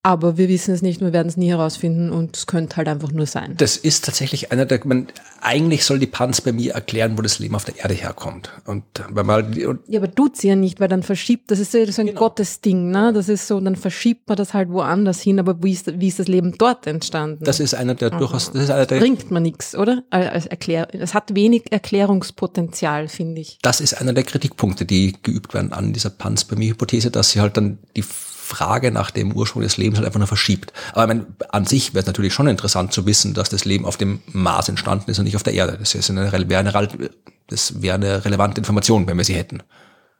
aber 0.09 0.39
wir 0.39 0.49
wissen 0.49 0.73
es 0.73 0.81
nicht, 0.81 1.03
wir 1.03 1.13
werden 1.13 1.29
es 1.29 1.37
nie 1.37 1.51
herausfinden 1.51 2.09
und 2.09 2.35
es 2.35 2.47
könnte 2.47 2.79
halt 2.79 2.89
einfach 2.89 3.13
nur 3.13 3.27
sein. 3.27 3.53
Das 3.59 3.77
ist 3.77 4.07
tatsächlich 4.07 4.51
einer 4.51 4.65
der, 4.65 4.81
man, 4.87 5.09
eigentlich 5.43 5.85
soll 5.85 5.99
die 5.99 6.07
Panz 6.07 6.41
bei 6.41 6.51
mir 6.51 6.73
erklären, 6.73 7.19
wo 7.19 7.21
das 7.21 7.39
Leben 7.39 7.55
auf 7.55 7.67
der 7.67 7.77
Erde 7.77 7.93
herkommt. 7.93 8.51
Und 8.65 8.85
wenn 9.11 9.27
man, 9.27 9.53
und 9.65 9.81
ja, 9.87 10.01
aber 10.01 10.11
tut 10.11 10.39
sie 10.39 10.49
ja 10.49 10.57
nicht, 10.57 10.81
weil 10.81 10.89
dann 10.89 11.03
verschiebt, 11.03 11.51
das 11.51 11.59
ist 11.59 11.73
so 11.73 11.79
ein 11.79 12.07
genau. 12.07 12.21
Gottesding, 12.21 12.91
ne? 12.91 13.13
Das 13.13 13.29
ist 13.29 13.47
so, 13.47 13.61
dann 13.61 13.77
verschiebt 13.77 14.29
man 14.29 14.39
das 14.39 14.55
halt 14.55 14.71
woanders 14.71 15.21
hin, 15.21 15.39
aber 15.39 15.63
wie 15.63 15.73
ist, 15.73 16.01
wie 16.01 16.09
ist 16.09 16.19
das 16.19 16.27
Leben 16.27 16.55
dort 16.57 16.87
entstanden? 16.87 17.45
Das 17.45 17.61
ist 17.61 17.75
einer 17.75 17.95
der 17.95 18.09
durchaus, 18.09 18.51
das 18.51 18.63
ist 18.63 18.71
einer 18.71 18.87
der. 18.87 19.01
Bringt 19.01 19.31
man 19.31 19.43
nichts, 19.43 19.75
oder? 19.75 20.05
Als 20.09 20.47
Erklär, 20.47 20.89
es 20.95 21.13
hat 21.13 21.35
wenig 21.35 21.71
Erklärungspotenzial, 21.71 23.09
finde 23.09 23.43
ich. 23.43 23.59
Das 23.61 23.83
ist 23.83 23.93
einer 24.01 24.15
der 24.15 24.25
Kritikpunkte, 24.25 24.87
die 24.87 25.17
geübt 25.23 25.53
werden 25.53 25.75
an 25.75 25.93
dieser 25.93 26.09
Panz 26.09 26.45
bei 26.45 26.57
mir 26.57 26.71
Hypothese, 26.71 27.11
dass 27.11 27.33
sie 27.33 27.43
halt 27.43 27.59
dann 27.59 27.77
die 27.95 28.05
Frage 28.49 28.91
nach 28.91 29.11
dem 29.11 29.33
Ursprung 29.33 29.63
des 29.63 29.77
Lebens 29.77 29.99
halt 29.99 30.07
einfach 30.07 30.19
nur 30.19 30.27
verschiebt. 30.27 30.73
Aber 30.93 31.03
ich 31.03 31.09
meine, 31.09 31.27
an 31.51 31.67
sich 31.67 31.93
wäre 31.93 32.01
es 32.01 32.07
natürlich 32.07 32.33
schon 32.33 32.49
interessant 32.49 32.93
zu 32.93 33.07
wissen, 33.07 33.35
dass 33.35 33.51
das 33.51 33.65
Leben 33.65 33.85
auf 33.85 33.97
dem 33.97 34.21
Mars 34.33 34.69
entstanden 34.69 35.11
ist 35.11 35.19
und 35.19 35.25
nicht 35.25 35.37
auf 35.37 35.43
der 35.43 35.53
Erde. 35.53 35.77
Das 35.79 35.95
wäre 35.95 36.29
eine, 36.33 36.49
wär 36.49 36.59
eine, 36.59 37.11
das 37.49 37.83
wäre 37.83 37.95
eine 37.95 38.25
relevante 38.25 38.59
Information, 38.59 39.07
wenn 39.07 39.19
wir 39.19 39.25
sie 39.25 39.35
hätten. 39.35 39.63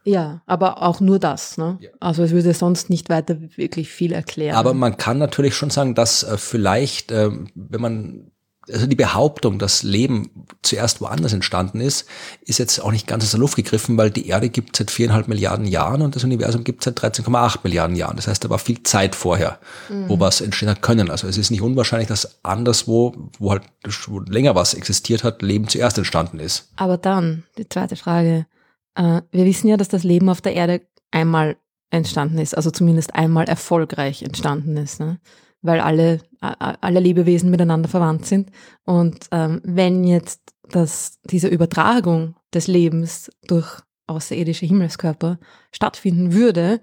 Ja, 0.05 0.43
aber 0.47 0.83
auch 0.83 1.01
nur 1.01 1.19
das. 1.19 1.59
Ne? 1.59 1.79
Ja. 1.81 1.91
Also 2.01 2.23
es 2.23 2.31
würde 2.31 2.55
sonst 2.55 2.91
nicht 2.91 3.09
weiter 3.09 3.39
wirklich 3.57 3.91
viel 3.91 4.13
erklären. 4.13 4.57
Aber 4.57 4.75
man 4.75 4.97
kann 4.97 5.19
natürlich 5.19 5.55
schon 5.55 5.71
sagen, 5.71 5.95
dass 5.95 6.23
äh, 6.23 6.39
vielleicht, 6.39 7.11
äh, 7.11 7.31
wenn 7.55 7.81
man 7.81 8.31
also 8.73 8.87
die 8.87 8.97
Behauptung, 8.97 9.59
dass 9.59 9.83
Leben 9.83 10.31
zuerst 10.63 11.01
woanders 11.01 11.33
entstanden 11.33 11.81
ist, 11.81 12.07
ist 12.43 12.59
jetzt 12.59 12.79
auch 12.81 12.93
nicht 12.93 13.07
ganz 13.07 13.25
aus 13.25 13.31
der 13.31 13.41
Luft 13.41 13.57
gegriffen, 13.57 13.97
weil 13.97 14.11
die 14.11 14.29
Erde 14.29 14.49
gibt 14.49 14.77
seit 14.77 14.91
viereinhalb 14.91 15.29
Milliarden 15.29 15.67
Jahren 15.67 16.03
und 16.03 16.17
das 16.17 16.25
Universum 16.25 16.65
gibt 16.65 16.85
seit 16.85 16.99
13,8 16.99 17.59
Milliarden 17.65 17.97
Jahren. 17.97 18.17
Das 18.17 18.29
heißt, 18.29 18.45
da 18.45 18.51
war 18.51 18.59
viel 18.59 18.83
Zeit 18.83 19.15
vorher, 19.15 19.59
mhm. 19.89 20.09
wo 20.09 20.21
was 20.21 20.41
entstehen 20.41 20.69
hat 20.69 20.83
können. 20.83 21.11
Also 21.11 21.27
es 21.29 21.39
ist 21.39 21.51
nicht 21.51 21.63
unwahrscheinlich, 21.63 22.09
dass 22.09 22.45
anderswo, 22.45 23.15
wo 23.39 23.51
halt 23.51 23.63
wo 24.07 24.21
länger 24.21 24.55
was 24.55 24.75
existiert 24.75 25.25
hat, 25.25 25.43
Leben 25.43 25.69
zuerst 25.69 25.99
entstanden 25.99 26.41
ist. 26.41 26.71
Aber 26.77 26.97
dann, 26.97 27.45
die 27.57 27.69
zweite 27.69 27.97
Frage. 27.97 28.47
Äh, 28.95 29.23
wir 29.31 29.45
wissen 29.45 29.69
ja, 29.69 29.77
dass 29.77 29.89
das 29.89 30.05
Leben 30.05 30.29
auf 30.29 30.41
der 30.41 30.55
Erde 30.55 30.83
einmal 31.11 31.57
entstanden 31.91 32.39
ist, 32.39 32.55
also 32.55 32.71
zumindest 32.71 33.15
einmal 33.15 33.45
erfolgreich 33.47 34.23
entstanden 34.23 34.77
ist. 34.77 35.01
Ne? 35.01 35.19
Weil 35.63 35.81
alle, 35.81 36.21
alle 36.41 37.01
Lebewesen 37.01 37.51
miteinander 37.51 37.89
verwandt 37.89 38.27
sind. 38.27 38.51
Und 38.85 39.27
ähm, 39.33 39.61
wenn 39.65 40.05
jetzt 40.05 40.55
das, 40.71 41.19
diese 41.25 41.49
Übertragung 41.49 42.37
des 42.55 42.67
Lebens 42.67 43.31
durch 43.47 43.81
außerirdische 44.07 44.67
Himmelskörper 44.67 45.39
stattfinden 45.73 46.33
würde, 46.33 46.81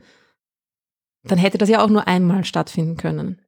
dann 1.23 1.39
hätte 1.39 1.57
das 1.57 1.69
ja 1.69 1.84
auch 1.84 1.89
nur 1.89 2.07
einmal 2.07 2.43
stattfinden 2.43 2.97
können 2.97 3.44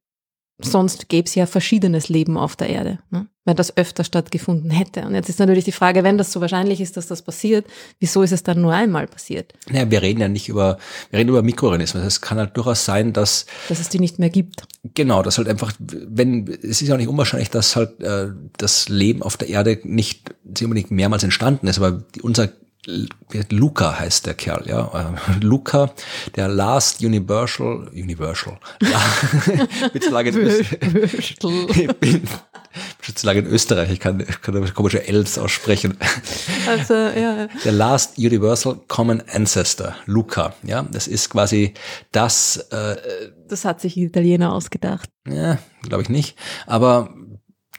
sonst 0.60 1.08
gäbe 1.08 1.26
es 1.26 1.34
ja 1.34 1.46
verschiedenes 1.46 2.08
Leben 2.08 2.36
auf 2.36 2.56
der 2.56 2.68
Erde, 2.68 2.98
ne? 3.10 3.28
wenn 3.44 3.56
das 3.56 3.76
öfter 3.76 4.02
stattgefunden 4.02 4.70
hätte. 4.70 5.02
Und 5.02 5.14
jetzt 5.14 5.28
ist 5.28 5.38
natürlich 5.38 5.64
die 5.64 5.72
Frage, 5.72 6.04
wenn 6.04 6.18
das 6.18 6.32
so 6.32 6.40
wahrscheinlich 6.40 6.80
ist, 6.80 6.96
dass 6.96 7.06
das 7.06 7.22
passiert, 7.22 7.66
wieso 8.00 8.22
ist 8.22 8.32
es 8.32 8.42
dann 8.42 8.60
nur 8.60 8.74
einmal 8.74 9.06
passiert? 9.06 9.54
Naja, 9.70 9.90
wir 9.90 10.02
reden 10.02 10.20
ja 10.20 10.28
nicht 10.28 10.48
über, 10.48 10.78
wir 11.10 11.20
reden 11.20 11.30
über 11.30 11.42
Mikroorganismen. 11.42 12.02
Es 12.02 12.20
kann 12.20 12.38
halt 12.38 12.56
durchaus 12.56 12.84
sein, 12.84 13.12
dass... 13.12 13.46
Dass 13.68 13.80
es 13.80 13.88
die 13.88 14.00
nicht 14.00 14.18
mehr 14.18 14.30
gibt. 14.30 14.64
Genau, 14.94 15.22
dass 15.22 15.38
halt 15.38 15.48
einfach, 15.48 15.72
wenn, 15.78 16.48
es 16.48 16.82
ist 16.82 16.88
ja 16.88 16.94
auch 16.94 16.98
nicht 16.98 17.08
unwahrscheinlich, 17.08 17.50
dass 17.50 17.76
halt 17.76 18.00
äh, 18.02 18.28
das 18.56 18.88
Leben 18.88 19.22
auf 19.22 19.36
der 19.36 19.48
Erde 19.48 19.78
nicht 19.84 20.34
unbedingt 20.60 20.90
mehrmals 20.90 21.22
entstanden 21.22 21.68
ist, 21.68 21.78
aber 21.78 21.92
die, 21.92 22.20
unser 22.20 22.48
Luca 23.50 23.98
heißt 23.98 24.26
der 24.26 24.34
Kerl, 24.34 24.64
ja. 24.66 25.12
Äh, 25.14 25.44
Luca, 25.44 25.90
der 26.36 26.48
Last 26.48 27.02
Universal, 27.02 27.88
Universal. 27.92 28.58
Ja, 28.80 29.02
bin 29.92 30.00
zu 30.00 30.10
lange 30.10 30.30
in 30.30 30.38
Österreich. 30.38 31.36
ich 31.76 31.96
bin 31.98 32.22
schon 33.02 33.16
zu 33.16 33.26
lange 33.26 33.40
in 33.40 33.46
Österreich, 33.46 33.90
ich 33.90 34.00
kann, 34.00 34.24
kann 34.42 34.74
komische 34.74 35.06
Ls 35.06 35.38
aussprechen. 35.38 35.98
Also, 36.66 36.94
ja. 36.94 37.48
Der 37.64 37.72
Last 37.72 38.16
Universal 38.16 38.78
Common 38.88 39.22
Ancestor, 39.32 39.94
Luca, 40.06 40.54
ja. 40.62 40.82
Das 40.90 41.08
ist 41.08 41.28
quasi 41.28 41.74
das, 42.12 42.56
äh, 42.70 42.96
Das 43.48 43.66
hat 43.66 43.80
sich 43.80 43.98
Italiener 43.98 44.52
ausgedacht. 44.52 45.10
Ja, 45.28 45.58
glaube 45.82 46.02
ich 46.02 46.08
nicht. 46.08 46.38
Aber 46.66 47.12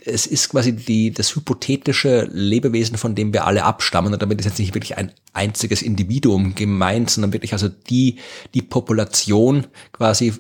es 0.06 0.26
ist 0.26 0.50
quasi 0.50 0.76
die, 0.76 1.12
das 1.12 1.36
hypothetische 1.36 2.30
Lebewesen, 2.32 2.98
von 2.98 3.16
dem 3.16 3.34
wir 3.34 3.46
alle 3.46 3.64
abstammen. 3.64 4.14
Und 4.14 4.22
damit 4.22 4.40
ist 4.40 4.46
jetzt 4.46 4.60
nicht 4.60 4.74
wirklich 4.74 4.98
ein 4.98 5.12
einziges 5.34 5.82
Individuum 5.82 6.56
gemeint, 6.56 7.10
sondern 7.10 7.34
wirklich 7.34 7.54
also 7.54 7.68
die, 7.68 8.18
die 8.54 8.62
Population 8.62 9.68
quasi 9.92 10.34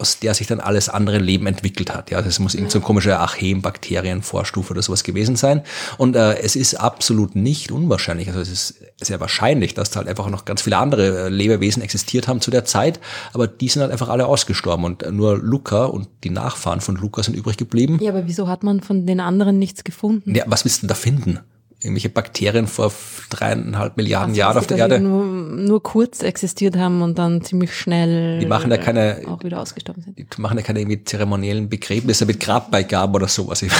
aus 0.00 0.18
der 0.18 0.34
sich 0.34 0.46
dann 0.46 0.60
alles 0.60 0.88
andere 0.88 1.18
Leben 1.18 1.46
entwickelt 1.46 1.94
hat. 1.94 2.10
Ja, 2.10 2.22
das 2.22 2.38
muss 2.38 2.54
irgendein 2.54 2.70
so 2.72 2.80
komische 2.80 3.18
Archaem-Bakterienvorstufe 3.18 4.72
oder 4.72 4.82
sowas 4.82 5.04
gewesen 5.04 5.36
sein. 5.36 5.62
Und 5.98 6.16
äh, 6.16 6.38
es 6.38 6.56
ist 6.56 6.74
absolut 6.74 7.36
nicht 7.36 7.70
unwahrscheinlich, 7.70 8.28
also 8.28 8.40
es 8.40 8.50
ist 8.50 8.74
sehr 9.00 9.20
wahrscheinlich, 9.20 9.74
dass 9.74 9.90
da 9.90 9.98
halt 9.98 10.08
einfach 10.08 10.28
noch 10.28 10.44
ganz 10.44 10.62
viele 10.62 10.78
andere 10.78 11.26
äh, 11.26 11.28
Lebewesen 11.28 11.82
existiert 11.82 12.28
haben 12.28 12.40
zu 12.40 12.50
der 12.50 12.64
Zeit, 12.64 13.00
aber 13.32 13.46
die 13.46 13.68
sind 13.68 13.82
halt 13.82 13.92
einfach 13.92 14.08
alle 14.08 14.26
ausgestorben 14.26 14.84
und 14.84 15.02
äh, 15.02 15.10
nur 15.10 15.38
Luca 15.38 15.84
und 15.84 16.08
die 16.24 16.30
Nachfahren 16.30 16.80
von 16.80 16.96
Luca 16.96 17.22
sind 17.22 17.34
übrig 17.34 17.56
geblieben. 17.56 17.98
Ja, 18.00 18.10
aber 18.10 18.26
wieso 18.26 18.48
hat 18.48 18.62
man 18.62 18.80
von 18.80 19.06
den 19.06 19.20
anderen 19.20 19.58
nichts 19.58 19.84
gefunden? 19.84 20.34
Ja, 20.34 20.44
was 20.46 20.64
willst 20.64 20.78
du 20.78 20.86
denn 20.86 20.88
da 20.88 20.94
finden? 20.94 21.40
Irgendwelche 21.82 22.10
Bakterien 22.10 22.66
vor 22.66 22.92
dreieinhalb 23.30 23.96
Milliarden 23.96 24.34
Jahren 24.34 24.58
auf 24.58 24.66
der 24.66 24.76
Erde. 24.76 25.00
Nur, 25.00 25.24
nur 25.24 25.82
kurz 25.82 26.22
existiert 26.22 26.76
haben 26.76 27.00
und 27.00 27.18
dann 27.18 27.42
ziemlich 27.42 27.74
schnell 27.74 28.38
die 28.40 28.46
machen 28.46 28.70
ja 28.70 28.76
keine, 28.76 29.22
auch 29.26 29.42
wieder 29.42 29.60
ausgestorben 29.60 30.02
sind. 30.02 30.18
Die 30.18 30.26
machen 30.38 30.58
ja 30.58 30.62
keine 30.62 30.80
irgendwie 30.80 31.02
zeremoniellen 31.04 31.68
Begräbnisse 31.68 32.26
mit 32.26 32.38
Grabbeigaben 32.40 33.14
oder 33.14 33.28
sowas. 33.28 33.64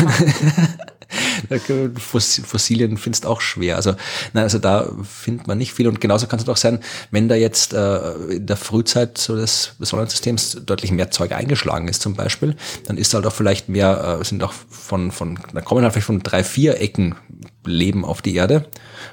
Fossilien 1.98 2.96
findest 2.96 3.26
auch 3.26 3.40
schwer. 3.40 3.76
Also, 3.76 3.94
nein, 4.32 4.44
also 4.44 4.58
da 4.58 4.90
findet 5.02 5.46
man 5.46 5.58
nicht 5.58 5.72
viel. 5.72 5.88
Und 5.88 6.00
genauso 6.00 6.26
kann 6.26 6.38
es 6.38 6.44
doch 6.44 6.56
sein, 6.56 6.80
wenn 7.10 7.28
da 7.28 7.34
jetzt 7.34 7.72
äh, 7.72 8.12
in 8.30 8.46
der 8.46 8.56
Frühzeit 8.56 9.18
so 9.18 9.36
des 9.36 9.74
Sonnensystems 9.78 10.62
deutlich 10.64 10.92
mehr 10.92 11.10
Zeug 11.10 11.32
eingeschlagen 11.32 11.88
ist 11.88 12.02
zum 12.02 12.14
Beispiel, 12.14 12.56
dann 12.86 12.96
ist 12.96 13.12
halt 13.14 13.26
auch 13.26 13.32
vielleicht 13.32 13.68
mehr, 13.68 14.20
äh, 14.20 14.24
sind 14.24 14.42
auch 14.42 14.52
von, 14.52 15.10
von, 15.10 15.38
da 15.52 15.60
kommen 15.60 15.82
halt 15.82 15.92
vielleicht 15.92 16.06
von 16.06 16.22
drei, 16.22 16.44
vier 16.44 16.80
Ecken 16.80 17.16
Leben 17.64 18.04
auf 18.04 18.22
die 18.22 18.34
Erde. 18.34 18.66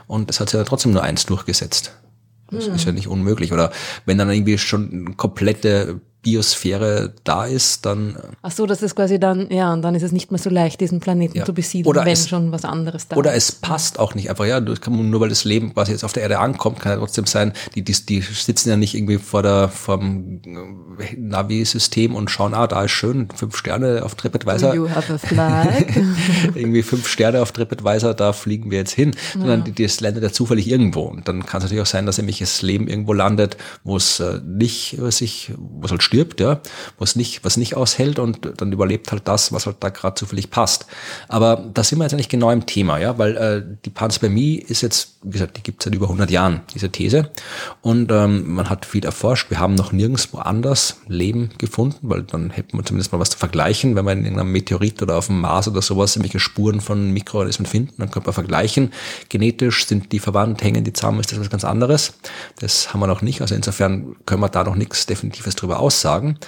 Und 0.07 0.29
es 0.29 0.39
hat 0.39 0.49
sich 0.49 0.57
ja 0.57 0.63
trotzdem 0.63 0.93
nur 0.93 1.03
eins 1.03 1.25
durchgesetzt. 1.25 1.93
Das 2.49 2.67
hm. 2.67 2.75
ist 2.75 2.85
ja 2.85 2.91
nicht 2.91 3.07
unmöglich. 3.07 3.53
Oder 3.53 3.71
wenn 4.05 4.17
dann 4.17 4.29
irgendwie 4.29 4.57
schon 4.57 5.17
komplette 5.17 5.99
Biosphäre 6.27 7.13
da 7.23 7.45
ist, 7.45 7.85
dann. 7.85 8.15
Äh, 8.15 8.35
Ach 8.41 8.51
so, 8.51 8.65
das 8.65 8.83
ist 8.83 8.95
quasi 8.95 9.17
dann, 9.17 9.49
ja, 9.49 9.71
und 9.71 9.81
dann 9.81 9.95
ist 9.95 10.03
es 10.03 10.11
nicht 10.11 10.29
mehr 10.29 10.39
so 10.39 10.49
leicht, 10.49 10.81
diesen 10.81 10.99
Planeten 10.99 11.37
ja. 11.37 11.45
zu 11.45 11.53
besiedeln, 11.53 11.89
oder 11.89 12.03
wenn 12.03 12.11
es, 12.11 12.27
schon 12.27 12.51
was 12.51 12.65
anderes 12.65 13.07
da 13.07 13.15
oder 13.15 13.33
ist. 13.33 13.47
Oder 13.47 13.55
es 13.55 13.61
passt 13.61 13.97
auch 13.97 14.13
nicht 14.13 14.29
einfach, 14.29 14.45
ja, 14.45 14.59
nur 14.59 15.21
weil 15.21 15.29
das 15.29 15.45
Leben 15.45 15.73
quasi 15.73 15.93
jetzt 15.93 16.03
auf 16.03 16.11
der 16.11 16.23
Erde 16.23 16.39
ankommt, 16.39 16.81
kann 16.81 16.91
ja 16.91 16.97
trotzdem 16.97 17.25
sein, 17.27 17.53
die, 17.75 17.81
die, 17.81 17.93
die 17.93 18.19
sitzen 18.19 18.69
ja 18.69 18.75
nicht 18.75 18.93
irgendwie 18.93 19.19
vor 19.19 19.41
der, 19.41 19.69
vom 19.69 20.41
äh, 20.99 21.15
Navi-System 21.15 22.13
und 22.13 22.29
schauen, 22.29 22.53
ah, 22.53 22.67
da 22.67 22.83
ist 22.83 22.91
schön, 22.91 23.29
fünf 23.33 23.55
Sterne 23.55 24.03
auf 24.03 24.15
TripAdvisor. 24.15 24.75
You 24.75 24.89
have 24.89 25.13
a 25.13 25.17
flag. 25.17 25.85
irgendwie 26.55 26.83
fünf 26.83 27.07
Sterne 27.07 27.41
auf 27.41 27.53
TripAdvisor, 27.53 28.13
da 28.13 28.33
fliegen 28.33 28.69
wir 28.69 28.79
jetzt 28.79 28.93
hin. 28.93 29.11
Ja. 29.33 29.39
Sondern 29.39 29.63
die, 29.63 29.81
das 29.81 30.01
landet 30.01 30.23
ja 30.23 30.31
zufällig 30.33 30.69
irgendwo. 30.69 31.03
Und 31.03 31.29
dann 31.29 31.45
kann 31.45 31.59
es 31.59 31.63
natürlich 31.63 31.83
auch 31.83 31.85
sein, 31.85 32.05
dass 32.05 32.17
nämlich 32.17 32.39
das 32.39 32.61
Leben 32.61 32.89
irgendwo 32.89 33.13
landet, 33.13 33.55
wo 33.85 33.95
es 33.95 34.19
äh, 34.19 34.41
nicht, 34.45 34.97
was 34.99 35.21
ich, 35.21 35.53
wo 35.57 35.85
es 35.85 35.91
halt 35.91 36.03
stirbt 36.03 36.16
stirbt, 36.17 36.39
ja, 36.39 36.61
was 36.97 37.15
nicht, 37.15 37.45
was 37.45 37.57
nicht 37.57 37.75
aushält 37.75 38.17
und 38.17 38.39
dann 38.57 38.71
überlebt 38.71 39.11
halt 39.11 39.27
das, 39.27 39.51
was 39.51 39.67
halt 39.67 39.77
da 39.81 39.89
gerade 39.89 40.15
zufällig 40.15 40.49
passt. 40.49 40.87
Aber 41.27 41.63
da 41.73 41.83
sind 41.83 41.99
wir 41.99 42.05
jetzt 42.05 42.13
eigentlich 42.13 42.29
genau 42.29 42.49
im 42.49 42.65
Thema, 42.65 42.97
ja, 42.97 43.19
weil 43.19 43.37
äh, 43.37 43.63
die 43.85 43.91
Panspermie 43.91 44.55
ist 44.55 44.81
jetzt, 44.81 45.17
wie 45.21 45.33
gesagt, 45.33 45.57
die 45.57 45.63
gibt 45.63 45.81
es 45.81 45.85
seit 45.85 45.93
über 45.93 46.05
100 46.07 46.31
Jahren, 46.31 46.61
diese 46.73 46.89
These. 46.89 47.29
Und 47.81 48.11
ähm, 48.11 48.55
man 48.55 48.67
hat 48.67 48.87
viel 48.87 49.05
erforscht. 49.05 49.51
Wir 49.51 49.59
haben 49.59 49.75
noch 49.75 49.91
nirgendwo 49.91 50.39
anders 50.39 51.01
Leben 51.07 51.49
gefunden, 51.59 51.97
weil 52.01 52.23
dann 52.23 52.49
hätten 52.49 52.75
wir 52.75 52.83
zumindest 52.83 53.11
mal 53.11 53.19
was 53.19 53.29
zu 53.29 53.37
vergleichen. 53.37 53.95
Wenn 53.95 54.05
wir 54.05 54.13
in 54.13 54.23
irgendeinem 54.23 54.51
Meteorit 54.51 55.03
oder 55.03 55.17
auf 55.17 55.27
dem 55.27 55.39
Mars 55.39 55.67
oder 55.67 55.83
sowas 55.83 56.15
irgendwelche 56.15 56.39
Spuren 56.39 56.81
von 56.81 57.11
Mikroorganismen 57.11 57.67
finden, 57.67 57.93
dann 57.97 58.09
könnte 58.09 58.27
man 58.27 58.33
vergleichen. 58.33 58.91
Genetisch 59.29 59.85
sind 59.85 60.11
die 60.11 60.19
verwandt, 60.19 60.63
hängen 60.63 60.83
die 60.83 60.93
zusammen, 60.93 61.19
ist 61.19 61.31
das 61.31 61.39
was 61.39 61.51
ganz 61.51 61.63
anderes. 61.63 62.13
Das 62.59 62.91
haben 62.91 63.01
wir 63.01 63.07
noch 63.07 63.21
nicht. 63.21 63.41
Also 63.41 63.53
insofern 63.53 64.15
können 64.25 64.41
wir 64.41 64.49
da 64.49 64.63
noch 64.63 64.75
nichts 64.75 65.05
Definitives 65.05 65.55
drüber 65.55 65.79
aussagen 65.97 66.07
sagen. 66.07 66.39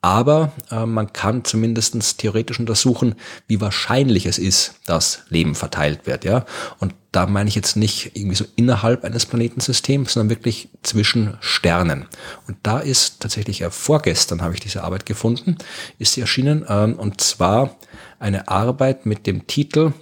Aber 0.00 0.52
äh, 0.70 0.86
man 0.86 1.12
kann 1.12 1.44
zumindest 1.44 2.18
theoretisch 2.18 2.60
untersuchen, 2.60 3.16
wie 3.48 3.60
wahrscheinlich 3.60 4.26
es 4.26 4.38
ist, 4.38 4.74
dass 4.86 5.24
Leben 5.28 5.56
verteilt 5.56 6.06
wird. 6.06 6.24
Ja? 6.24 6.46
Und 6.78 6.94
da 7.10 7.26
meine 7.26 7.48
ich 7.48 7.56
jetzt 7.56 7.76
nicht 7.76 8.12
irgendwie 8.14 8.36
so 8.36 8.44
innerhalb 8.54 9.02
eines 9.02 9.26
Planetensystems, 9.26 10.12
sondern 10.12 10.30
wirklich 10.30 10.68
zwischen 10.84 11.36
Sternen. 11.40 12.06
Und 12.46 12.58
da 12.62 12.78
ist 12.78 13.18
tatsächlich 13.18 13.58
ja 13.58 13.70
vorgestern 13.70 14.40
habe 14.40 14.54
ich 14.54 14.60
diese 14.60 14.84
Arbeit 14.84 15.04
gefunden, 15.04 15.58
ist 15.98 16.12
sie 16.12 16.20
erschienen. 16.20 16.64
Ähm, 16.68 16.94
und 16.94 17.20
zwar 17.20 17.76
eine 18.20 18.46
Arbeit 18.46 19.04
mit 19.04 19.26
dem 19.26 19.48
Titel 19.48 19.92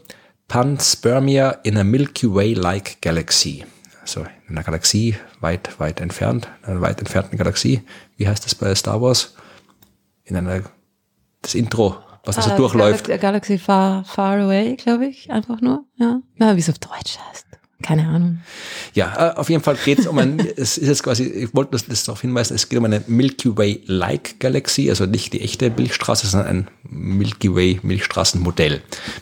Panspermia 0.46 1.52
in 1.62 1.78
a 1.78 1.84
Milky 1.84 2.32
Way-like 2.32 3.00
Galaxy. 3.00 3.64
Also 4.06 4.20
in 4.20 4.50
einer 4.50 4.62
Galaxie 4.62 5.16
weit, 5.40 5.80
weit 5.80 6.00
entfernt, 6.00 6.46
in 6.62 6.70
einer 6.70 6.80
weit 6.80 7.00
entfernten 7.00 7.36
Galaxie. 7.36 7.82
Wie 8.16 8.28
heißt 8.28 8.44
das 8.44 8.54
bei 8.54 8.72
Star 8.76 9.02
Wars? 9.02 9.34
In 10.22 10.36
einer, 10.36 10.62
das 11.42 11.56
Intro, 11.56 11.96
was 12.22 12.36
also 12.36 12.52
ah, 12.52 12.56
durchläuft. 12.56 13.06
Galaxy 13.20 13.58
Far, 13.58 14.04
Far 14.04 14.38
Away, 14.38 14.76
glaube 14.76 15.06
ich, 15.06 15.28
einfach 15.32 15.60
nur. 15.60 15.86
Ja, 15.96 16.20
ja 16.38 16.54
wie 16.54 16.60
es 16.60 16.70
auf 16.70 16.78
Deutsch 16.78 17.18
heißt. 17.18 17.46
Keine 17.82 18.08
Ahnung. 18.08 18.38
Ja, 18.94 19.32
äh, 19.32 19.36
auf 19.36 19.50
jeden 19.50 19.62
Fall 19.62 19.76
geht 19.84 19.98
es 19.98 20.06
um 20.06 20.18
ein, 20.18 20.40
es 20.56 20.78
ist 20.78 20.88
jetzt 20.88 21.02
quasi, 21.02 21.24
ich 21.24 21.54
wollte 21.54 21.72
das, 21.72 21.86
das 21.86 22.04
darauf 22.04 22.22
hinweisen, 22.22 22.54
es 22.54 22.70
geht 22.70 22.78
um 22.78 22.86
eine 22.86 23.02
Milky 23.06 23.54
Way-like 23.56 24.40
Galaxie, 24.40 24.88
also 24.88 25.04
nicht 25.04 25.34
die 25.34 25.42
echte 25.42 25.68
Milchstraße, 25.70 26.26
sondern 26.26 26.48
ein 26.48 26.68
Milky 26.88 27.54
Way 27.54 27.80
Milchstraßenmodell. 27.82 28.80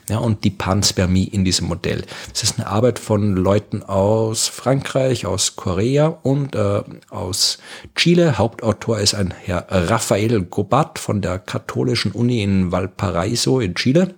Ja, 0.09 0.19
und 0.19 0.45
die 0.45 0.51
Panspermie 0.51 1.25
in 1.25 1.45
diesem 1.45 1.67
Modell. 1.67 2.05
Es 2.33 2.45
ist 2.45 2.59
eine 2.59 2.69
Arbeit 2.69 3.01
von 3.01 3.35
Leuten 3.35 3.83
aus 3.83 4.47
Frankreich, 4.47 5.27
aus 5.27 5.57
Korea 5.57 6.07
und 6.07 6.55
äh, 6.55 6.83
aus 7.11 7.59
Chile. 7.97 8.39
Hauptautor 8.39 9.01
ist 9.01 9.15
ein 9.15 9.35
Herr 9.43 9.67
Rafael 9.69 10.43
Gobat 10.43 11.01
von 11.01 11.21
der 11.23 11.41
Katholischen 11.41 12.13
Uni 12.13 12.43
in 12.43 12.71
Valparaiso 12.71 13.59
in 13.59 13.75
Chile. 13.75 14.15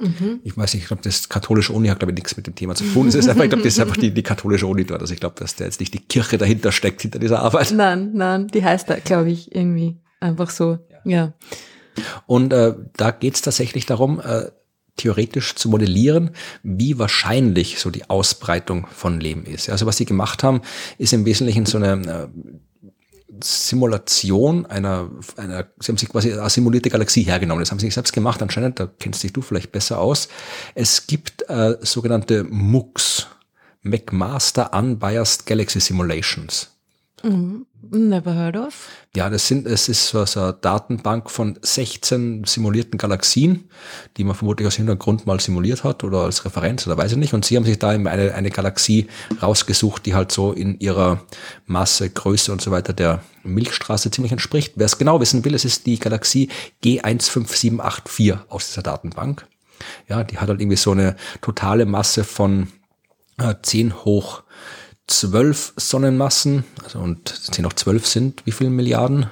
Mhm. 0.00 0.40
Ich 0.42 0.56
weiß 0.56 0.74
nicht, 0.74 0.82
ich 0.82 0.88
glaube, 0.88 1.02
das 1.02 1.28
katholische 1.28 1.72
Uni 1.72 1.88
hat, 1.88 1.98
glaube 1.98 2.12
ich, 2.12 2.16
nichts 2.16 2.36
mit 2.36 2.46
dem 2.46 2.54
Thema 2.54 2.74
zu 2.74 2.84
tun. 2.84 3.06
Das 3.06 3.14
ist 3.14 3.28
einfach, 3.28 3.44
ich 3.44 3.50
glaube, 3.50 3.62
das 3.62 3.74
ist 3.74 3.80
einfach 3.84 3.96
die, 3.96 4.12
die 4.12 4.22
katholische 4.22 4.66
Uni 4.66 4.84
dort. 4.84 5.02
Also 5.02 5.12
ich 5.12 5.20
glaube, 5.20 5.36
dass 5.38 5.56
da 5.56 5.64
jetzt 5.64 5.80
nicht 5.80 5.92
die 5.92 6.00
Kirche 6.00 6.38
dahinter 6.38 6.72
steckt, 6.72 7.02
hinter 7.02 7.18
dieser 7.18 7.40
Arbeit. 7.40 7.72
Nein, 7.72 8.10
nein, 8.14 8.48
die 8.48 8.64
heißt 8.64 8.88
da, 8.88 8.96
glaube 8.96 9.30
ich, 9.30 9.54
irgendwie 9.54 9.98
einfach 10.20 10.50
so. 10.50 10.78
Ja. 10.88 11.00
ja. 11.04 11.32
Und 12.26 12.52
äh, 12.52 12.74
da 12.96 13.10
geht 13.10 13.34
es 13.34 13.42
tatsächlich 13.42 13.84
darum, 13.86 14.20
äh, 14.20 14.50
theoretisch 14.96 15.54
zu 15.54 15.68
modellieren, 15.68 16.30
wie 16.62 16.98
wahrscheinlich 16.98 17.78
so 17.78 17.90
die 17.90 18.08
Ausbreitung 18.08 18.86
von 18.90 19.20
Leben 19.20 19.44
ist. 19.44 19.70
Also 19.70 19.86
was 19.86 19.96
sie 19.96 20.04
gemacht 20.04 20.42
haben, 20.42 20.60
ist 20.98 21.12
im 21.12 21.24
Wesentlichen 21.24 21.66
so 21.66 21.78
eine 21.78 21.92
äh, 21.92 22.28
Simulation 23.42 24.66
einer, 24.66 25.10
einer, 25.36 25.66
sie 25.80 25.92
haben 25.92 25.98
sich 25.98 26.08
quasi 26.08 26.32
eine 26.32 26.50
simulierte 26.50 26.90
Galaxie 26.90 27.22
hergenommen. 27.22 27.62
Das 27.62 27.70
haben 27.70 27.78
sie 27.78 27.86
sich 27.86 27.94
selbst 27.94 28.12
gemacht, 28.12 28.42
anscheinend, 28.42 28.80
da 28.80 28.88
kennst 28.98 29.22
dich 29.22 29.32
du 29.32 29.42
vielleicht 29.42 29.72
besser 29.72 29.98
aus. 29.98 30.28
Es 30.74 31.06
gibt 31.06 31.48
äh, 31.48 31.76
sogenannte 31.80 32.44
MOOCs, 32.44 33.26
McMaster 33.82 34.72
Unbiased 34.74 35.46
Galaxy 35.46 35.80
Simulations. 35.80 36.70
Mhm. 37.22 37.66
Never 37.92 38.34
heard 38.34 38.56
of. 38.56 38.88
Ja, 39.16 39.30
das 39.30 39.48
sind, 39.48 39.66
es 39.66 39.88
ist 39.88 40.08
so 40.08 40.18
eine 40.18 40.52
Datenbank 40.52 41.30
von 41.30 41.58
16 41.60 42.44
simulierten 42.44 42.98
Galaxien, 42.98 43.68
die 44.16 44.24
man 44.24 44.36
vermutlich 44.36 44.68
aus 44.68 44.76
Hintergrund 44.76 45.26
mal 45.26 45.40
simuliert 45.40 45.82
hat 45.82 46.04
oder 46.04 46.18
als 46.18 46.44
Referenz 46.44 46.86
oder 46.86 46.96
weiß 46.98 47.12
ich 47.12 47.18
nicht. 47.18 47.32
Und 47.34 47.44
sie 47.44 47.56
haben 47.56 47.64
sich 47.64 47.78
da 47.78 47.88
eine, 47.88 48.10
eine 48.10 48.50
Galaxie 48.50 49.08
rausgesucht, 49.42 50.04
die 50.06 50.14
halt 50.14 50.30
so 50.30 50.52
in 50.52 50.78
ihrer 50.78 51.22
Masse, 51.66 52.10
Größe 52.10 52.52
und 52.52 52.60
so 52.60 52.70
weiter 52.70 52.92
der 52.92 53.22
Milchstraße 53.42 54.10
ziemlich 54.10 54.32
entspricht. 54.32 54.74
Wer 54.76 54.86
es 54.86 54.98
genau 54.98 55.20
wissen 55.20 55.44
will, 55.44 55.54
es 55.54 55.64
ist 55.64 55.86
die 55.86 55.98
Galaxie 55.98 56.48
G15784 56.84 58.38
aus 58.48 58.68
dieser 58.68 58.82
Datenbank. 58.82 59.46
Ja, 60.06 60.22
die 60.22 60.38
hat 60.38 60.48
halt 60.48 60.60
irgendwie 60.60 60.76
so 60.76 60.92
eine 60.92 61.16
totale 61.40 61.86
Masse 61.86 62.24
von 62.24 62.68
äh, 63.38 63.54
10 63.62 64.04
hoch 64.04 64.42
zwölf 65.10 65.72
Sonnenmassen, 65.76 66.64
also 66.82 67.00
und 67.00 67.28
10 67.28 67.66
hoch 67.66 67.72
12 67.72 68.06
sind 68.06 68.46
wie 68.46 68.52
viele 68.52 68.70
Milliarden? 68.70 69.26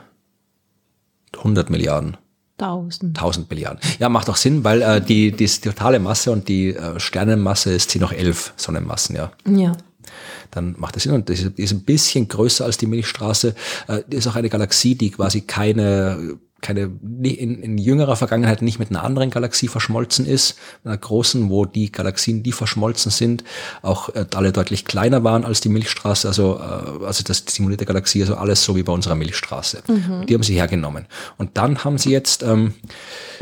100 1.36 1.70
Milliarden. 1.70 2.16
1000. 2.58 3.16
1000 3.16 3.50
Milliarden. 3.50 3.80
Ja, 3.98 4.08
macht 4.08 4.28
auch 4.28 4.36
Sinn, 4.36 4.64
weil 4.64 4.82
äh, 4.82 5.00
die, 5.00 5.30
die, 5.30 5.46
die 5.46 5.60
totale 5.60 6.00
Masse 6.00 6.32
und 6.32 6.48
die 6.48 6.74
äh, 6.74 6.98
Sternenmasse 6.98 7.72
ist 7.72 7.90
10 7.90 8.04
hoch 8.04 8.12
11 8.12 8.54
Sonnenmassen, 8.56 9.14
ja. 9.16 9.32
Ja. 9.46 9.76
Dann 10.50 10.74
macht 10.78 10.96
das 10.96 11.04
Sinn 11.04 11.12
und 11.12 11.28
das 11.28 11.40
ist, 11.40 11.72
ein 11.72 11.84
bisschen 11.84 12.26
größer 12.26 12.64
als 12.64 12.78
die 12.78 12.86
Milchstraße. 12.86 13.54
Äh, 13.86 14.02
ist 14.10 14.26
auch 14.26 14.36
eine 14.36 14.48
Galaxie, 14.48 14.96
die 14.96 15.10
quasi 15.10 15.42
keine 15.42 16.38
keine 16.61 16.90
in, 17.22 17.62
in 17.62 17.78
jüngerer 17.78 18.16
Vergangenheit 18.16 18.62
nicht 18.62 18.78
mit 18.78 18.90
einer 18.90 19.04
anderen 19.04 19.30
Galaxie 19.30 19.68
verschmolzen 19.68 20.26
ist, 20.26 20.56
einer 20.84 20.96
großen, 20.96 21.50
wo 21.50 21.64
die 21.64 21.92
Galaxien, 21.92 22.42
die 22.42 22.52
verschmolzen 22.52 23.12
sind, 23.12 23.44
auch 23.82 24.09
äh, 24.14 24.26
alle 24.34 24.50
deutlich 24.52 24.84
kleiner 24.84 25.22
waren 25.22 25.44
als 25.44 25.61
die 25.61 25.68
Milchstraße, 25.68 26.26
also 26.26 26.59
äh, 26.59 27.04
also 27.04 27.22
das 27.22 27.44
simulierte 27.48 27.84
Galaxie, 27.84 28.22
also 28.22 28.34
alles 28.34 28.64
so 28.64 28.74
wie 28.74 28.82
bei 28.82 28.92
unserer 28.92 29.14
Milchstraße. 29.14 29.82
Mhm. 29.86 30.26
Die 30.26 30.34
haben 30.34 30.42
sie 30.42 30.54
hergenommen. 30.54 31.06
Und 31.36 31.56
dann 31.56 31.84
haben 31.84 31.98
sie 31.98 32.11
jetzt 32.11 32.42
ähm, 32.42 32.74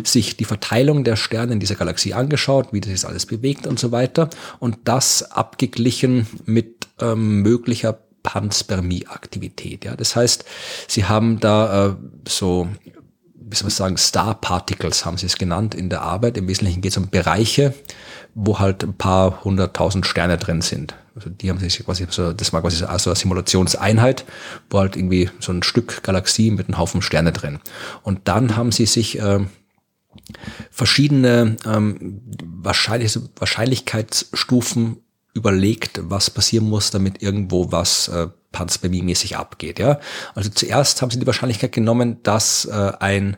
sich 0.04 0.36
die 0.36 0.44
Verteilung 0.44 1.02
der 1.02 1.16
Sterne 1.16 1.54
in 1.54 1.60
dieser 1.60 1.76
Galaxie 1.76 2.12
angeschaut, 2.12 2.68
wie 2.72 2.80
das 2.80 2.90
jetzt 2.90 3.06
alles 3.06 3.24
bewegt 3.24 3.66
und 3.66 3.78
so 3.78 3.92
weiter, 3.92 4.28
und 4.58 4.76
das 4.84 5.30
abgeglichen 5.32 6.26
mit 6.44 6.86
ähm, 7.00 7.40
möglicher 7.40 7.98
Panspermie-Aktivität. 8.26 9.84
Ja, 9.84 9.94
das 9.96 10.16
heißt, 10.16 10.44
sie 10.88 11.04
haben 11.04 11.38
da 11.38 11.90
äh, 11.90 11.94
so 12.28 12.68
wie 13.48 13.54
soll 13.54 13.66
man 13.66 13.70
sagen, 13.70 13.96
Star 13.96 14.34
Particles 14.34 15.04
haben 15.04 15.18
sie 15.18 15.26
es 15.26 15.36
genannt 15.38 15.74
in 15.74 15.88
der 15.88 16.02
Arbeit. 16.02 16.36
Im 16.36 16.48
Wesentlichen 16.48 16.80
geht 16.80 16.90
es 16.90 16.96
um 16.96 17.10
Bereiche, 17.10 17.74
wo 18.34 18.58
halt 18.58 18.82
ein 18.82 18.94
paar 18.94 19.44
hunderttausend 19.44 20.04
Sterne 20.04 20.36
drin 20.36 20.62
sind. 20.62 20.96
Also 21.14 21.30
die 21.30 21.48
haben 21.48 21.58
sich 21.58 21.78
quasi 21.84 22.06
so, 22.10 22.32
das 22.32 22.52
war 22.52 22.60
quasi 22.60 22.76
so 22.76 22.86
eine 22.86 23.16
Simulationseinheit, 23.16 24.24
wo 24.68 24.80
halt 24.80 24.96
irgendwie 24.96 25.30
so 25.38 25.52
ein 25.52 25.62
Stück 25.62 26.02
Galaxie 26.02 26.50
mit 26.50 26.68
einem 26.68 26.78
Haufen 26.78 27.02
Sterne 27.02 27.32
drin. 27.32 27.60
Und 28.02 28.26
dann 28.28 28.56
haben 28.56 28.72
sie 28.72 28.86
sich 28.86 29.18
äh, 29.20 29.40
verschiedene 30.70 31.56
ähm, 31.64 32.22
Wahrscheinlich 32.42 33.16
Wahrscheinlichkeitsstufen 33.36 34.96
überlegt, 35.34 36.00
was 36.02 36.30
passieren 36.30 36.68
muss, 36.68 36.90
damit 36.90 37.22
irgendwo 37.22 37.70
was 37.70 38.08
äh, 38.08 38.26
Panspermie-mäßig 38.56 39.36
abgeht. 39.36 39.78
Ja? 39.78 40.00
Also 40.34 40.50
zuerst 40.50 41.02
haben 41.02 41.10
sie 41.10 41.18
die 41.18 41.26
Wahrscheinlichkeit 41.26 41.72
genommen, 41.72 42.22
dass 42.22 42.64
äh, 42.64 42.92
ein 42.98 43.36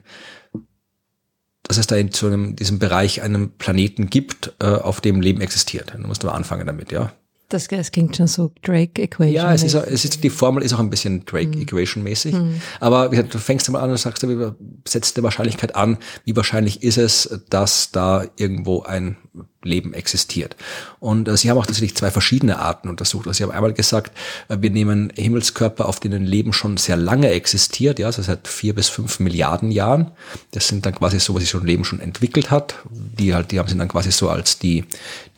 dass 1.65 1.77
es 1.77 1.87
da 1.87 1.97
in 1.97 2.57
diesem 2.57 2.79
Bereich 2.79 3.21
einen 3.21 3.59
Planeten 3.59 4.09
gibt, 4.09 4.55
äh, 4.59 4.67
auf 4.67 5.03
dem 5.03 5.21
Leben 5.21 5.43
existiert. 5.43 5.93
Da 5.95 6.07
musst 6.07 6.23
du 6.23 6.27
mal 6.27 6.33
anfangen 6.33 6.67
damit, 6.67 6.93
ja. 6.93 7.13
Das, 7.49 7.67
das 7.69 7.91
klingt 7.91 8.15
schon 8.15 8.27
so 8.27 8.53
Drake-Equation. 8.63 9.35
Ja, 9.35 9.55
es 9.55 9.63
ist, 9.63 9.75
es 9.75 10.05
ist, 10.05 10.23
die 10.23 10.29
Formel 10.29 10.63
ist 10.63 10.75
auch 10.75 10.81
ein 10.81 10.91
bisschen 10.91 11.25
Drake-Equation-mäßig. 11.25 12.35
Mhm. 12.35 12.61
Aber 12.79 13.11
wie 13.11 13.17
gesagt, 13.17 13.35
du 13.35 13.39
fängst 13.39 13.71
mal 13.71 13.81
an 13.81 13.91
und 13.91 13.97
sagst, 13.97 14.23
du 14.23 14.55
setzt 14.87 15.17
die 15.17 15.23
Wahrscheinlichkeit 15.23 15.75
an, 15.75 15.97
wie 16.27 16.37
wahrscheinlich 16.37 16.83
ist 16.83 16.99
es, 16.99 17.41
dass 17.49 17.91
da 17.91 18.27
irgendwo 18.37 18.83
ein 18.83 19.17
Leben 19.63 19.95
existiert. 19.95 20.57
Und 21.01 21.27
äh, 21.27 21.37
sie 21.37 21.51
haben 21.51 21.59
auch 21.59 21.67
tatsächlich 21.67 21.97
zwei 21.97 22.11
verschiedene 22.11 22.59
Arten 22.59 22.89
untersucht. 22.89 23.27
Also 23.27 23.39
sie 23.39 23.43
haben 23.45 23.51
einmal 23.51 23.73
gesagt, 23.73 24.17
äh, 24.49 24.59
wir 24.61 24.71
nehmen 24.71 25.11
Himmelskörper, 25.17 25.89
auf 25.89 26.01
denen 26.01 26.25
Leben 26.25 26.53
schon 26.53 26.77
sehr 26.77 26.97
lange 26.97 27.31
existiert, 27.31 27.99
ja, 27.99 28.07
also 28.07 28.23
seit 28.23 28.47
vier 28.47 28.75
bis 28.75 28.89
fünf 28.89 29.21
Milliarden 29.21 29.71
Jahren. 29.71 30.13
Das 30.53 30.69
sind 30.69 30.87
dann 30.87 30.95
quasi 30.95 31.19
so, 31.19 31.35
was 31.35 31.43
sich 31.43 31.55
ein 31.55 31.67
Leben 31.67 31.85
schon 31.85 32.01
entwickelt 32.01 32.51
hat. 32.51 32.77
Die 32.91 33.35
halt, 33.35 33.51
die 33.51 33.59
haben 33.59 33.69
sie 33.69 33.77
dann 33.77 33.89
quasi 33.89 34.13
so 34.13 34.29
als 34.29 34.59
die, 34.59 34.85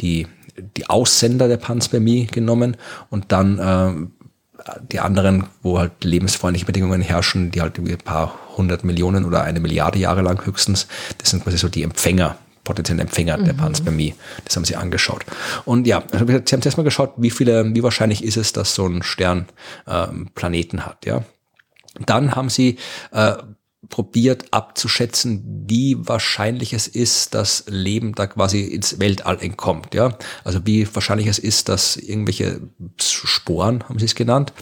die 0.01 0.27
die 0.77 0.89
Aussender 0.89 1.49
der 1.49 1.57
Panspermie 1.57 2.27
genommen 2.27 2.77
und 3.09 3.33
dann 3.33 3.59
äh, 3.59 4.71
die 4.91 5.01
anderen, 5.01 5.47
wo 5.63 5.79
halt 5.79 6.05
lebensfreundliche 6.05 6.67
Bedingungen 6.67 7.01
herrschen, 7.01 7.51
die 7.51 7.61
halt 7.61 7.79
ein 7.79 7.99
paar 7.99 8.39
hundert 8.57 8.85
Millionen 8.85 9.25
oder 9.25 9.43
eine 9.43 9.61
Milliarde 9.61 9.99
Jahre 9.99 10.23
lang 10.23 10.45
höchstens, 10.45 10.87
das 11.19 11.31
sind 11.31 11.43
quasi 11.43 11.59
so 11.59 11.69
die 11.69 11.83
Empfänger, 11.83 12.37
potenziellen 12.65 13.01
Empfänger 13.01 13.39
mhm. 13.39 13.45
der 13.45 13.53
Panspermie. 13.55 14.15
Das 14.45 14.57
haben 14.57 14.65
sie 14.65 14.77
angeschaut. 14.77 15.25
Und 15.65 15.87
ja, 15.87 16.03
also 16.13 16.27
sie 16.27 16.35
haben 16.35 16.63
zuerst 16.63 16.77
mal 16.77 16.83
geschaut, 16.83 17.15
wie 17.17 17.31
viele, 17.31 17.75
wie 17.75 17.83
wahrscheinlich 17.83 18.23
ist 18.23 18.37
es, 18.37 18.53
dass 18.53 18.75
so 18.75 18.87
ein 18.87 19.03
Stern 19.03 19.47
äh, 19.87 20.07
Planeten 20.35 20.85
hat, 20.87 21.07
ja. 21.07 21.25
Dann 22.07 22.37
haben 22.37 22.51
sie 22.51 22.79
äh, 23.13 23.35
probiert 23.89 24.53
abzuschätzen, 24.53 25.65
wie 25.67 25.97
wahrscheinlich 25.99 26.75
es 26.75 26.87
ist, 26.87 27.35
dass 27.35 27.65
Leben 27.67 28.15
da 28.15 28.27
quasi 28.27 28.61
ins 28.61 29.01
Weltall 29.01 29.39
entkommt. 29.41 29.95
Ja? 29.95 30.17
Also 30.45 30.61
wie 30.67 30.87
wahrscheinlich 30.95 31.27
es 31.27 31.39
ist, 31.39 31.71
dass 31.71 31.97
irgendwelche 31.97 32.61
Sporen, 33.01 33.83
haben 33.89 33.99
sie 33.99 34.05
es 34.05 34.15
genannt, 34.15 34.53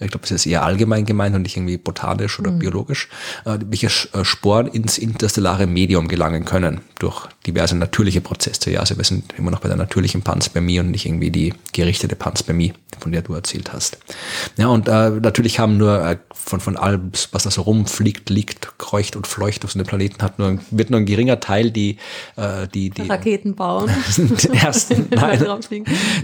ich 0.00 0.10
glaube, 0.10 0.22
das 0.22 0.30
ist 0.30 0.46
eher 0.46 0.64
allgemein 0.64 1.04
gemeint 1.04 1.36
und 1.36 1.42
nicht 1.42 1.56
irgendwie 1.56 1.76
botanisch 1.76 2.40
oder 2.40 2.50
mhm. 2.50 2.60
biologisch, 2.60 3.08
äh, 3.44 3.58
welche 3.66 3.86
äh, 3.86 4.24
Sporen 4.24 4.66
ins 4.68 4.96
interstellare 4.96 5.66
Medium 5.66 6.08
gelangen 6.08 6.44
können 6.46 6.80
durch 6.98 7.28
diverse 7.46 7.76
natürliche 7.76 8.20
Prozesse. 8.20 8.70
Ja, 8.70 8.80
also 8.80 8.96
wir 8.96 9.04
sind 9.04 9.34
immer 9.36 9.50
noch 9.50 9.60
bei 9.60 9.68
der 9.68 9.76
natürlichen 9.76 10.22
Panspermie 10.22 10.80
und 10.80 10.90
nicht 10.90 11.04
irgendwie 11.04 11.30
die 11.30 11.52
gerichtete 11.72 12.16
Panspermie, 12.16 12.72
von 12.98 13.12
der 13.12 13.22
du 13.22 13.34
erzählt 13.34 13.72
hast. 13.72 13.98
Ja, 14.56 14.68
und 14.68 14.88
äh, 14.88 15.10
natürlich 15.10 15.58
haben 15.58 15.76
nur 15.76 16.04
äh, 16.04 16.16
von, 16.32 16.60
von 16.60 16.76
allem, 16.76 17.12
was 17.32 17.42
da 17.42 17.50
so 17.50 17.62
rumfliegt, 17.62 18.30
liegt, 18.30 18.61
kreucht 18.78 19.16
und 19.16 19.26
fleucht 19.26 19.64
auf 19.64 19.72
so 19.72 19.78
einem 19.78 19.86
Planeten, 19.86 20.22
hat 20.22 20.38
nur, 20.38 20.58
wird 20.70 20.90
nur 20.90 21.00
ein 21.00 21.06
geringer 21.06 21.40
Teil 21.40 21.70
die, 21.70 21.98
äh, 22.36 22.68
die, 22.68 22.90
die 22.90 23.02
Raketen 23.02 23.54
bauen. 23.54 23.88
ersten, 24.52 25.08
nein, 25.14 25.44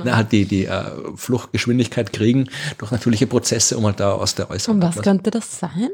na, 0.04 0.16
halt 0.16 0.32
die, 0.32 0.44
die 0.44 0.66
äh, 0.66 0.84
Fluchtgeschwindigkeit 1.16 2.12
kriegen 2.12 2.48
durch 2.78 2.90
natürliche 2.90 3.26
Prozesse, 3.26 3.76
um 3.76 3.84
halt 3.84 4.00
da 4.00 4.12
aus 4.12 4.34
der 4.34 4.50
äußeren. 4.50 4.76
Und 4.76 4.82
was 4.82 5.02
könnte 5.02 5.30
das 5.30 5.58
sein? 5.58 5.90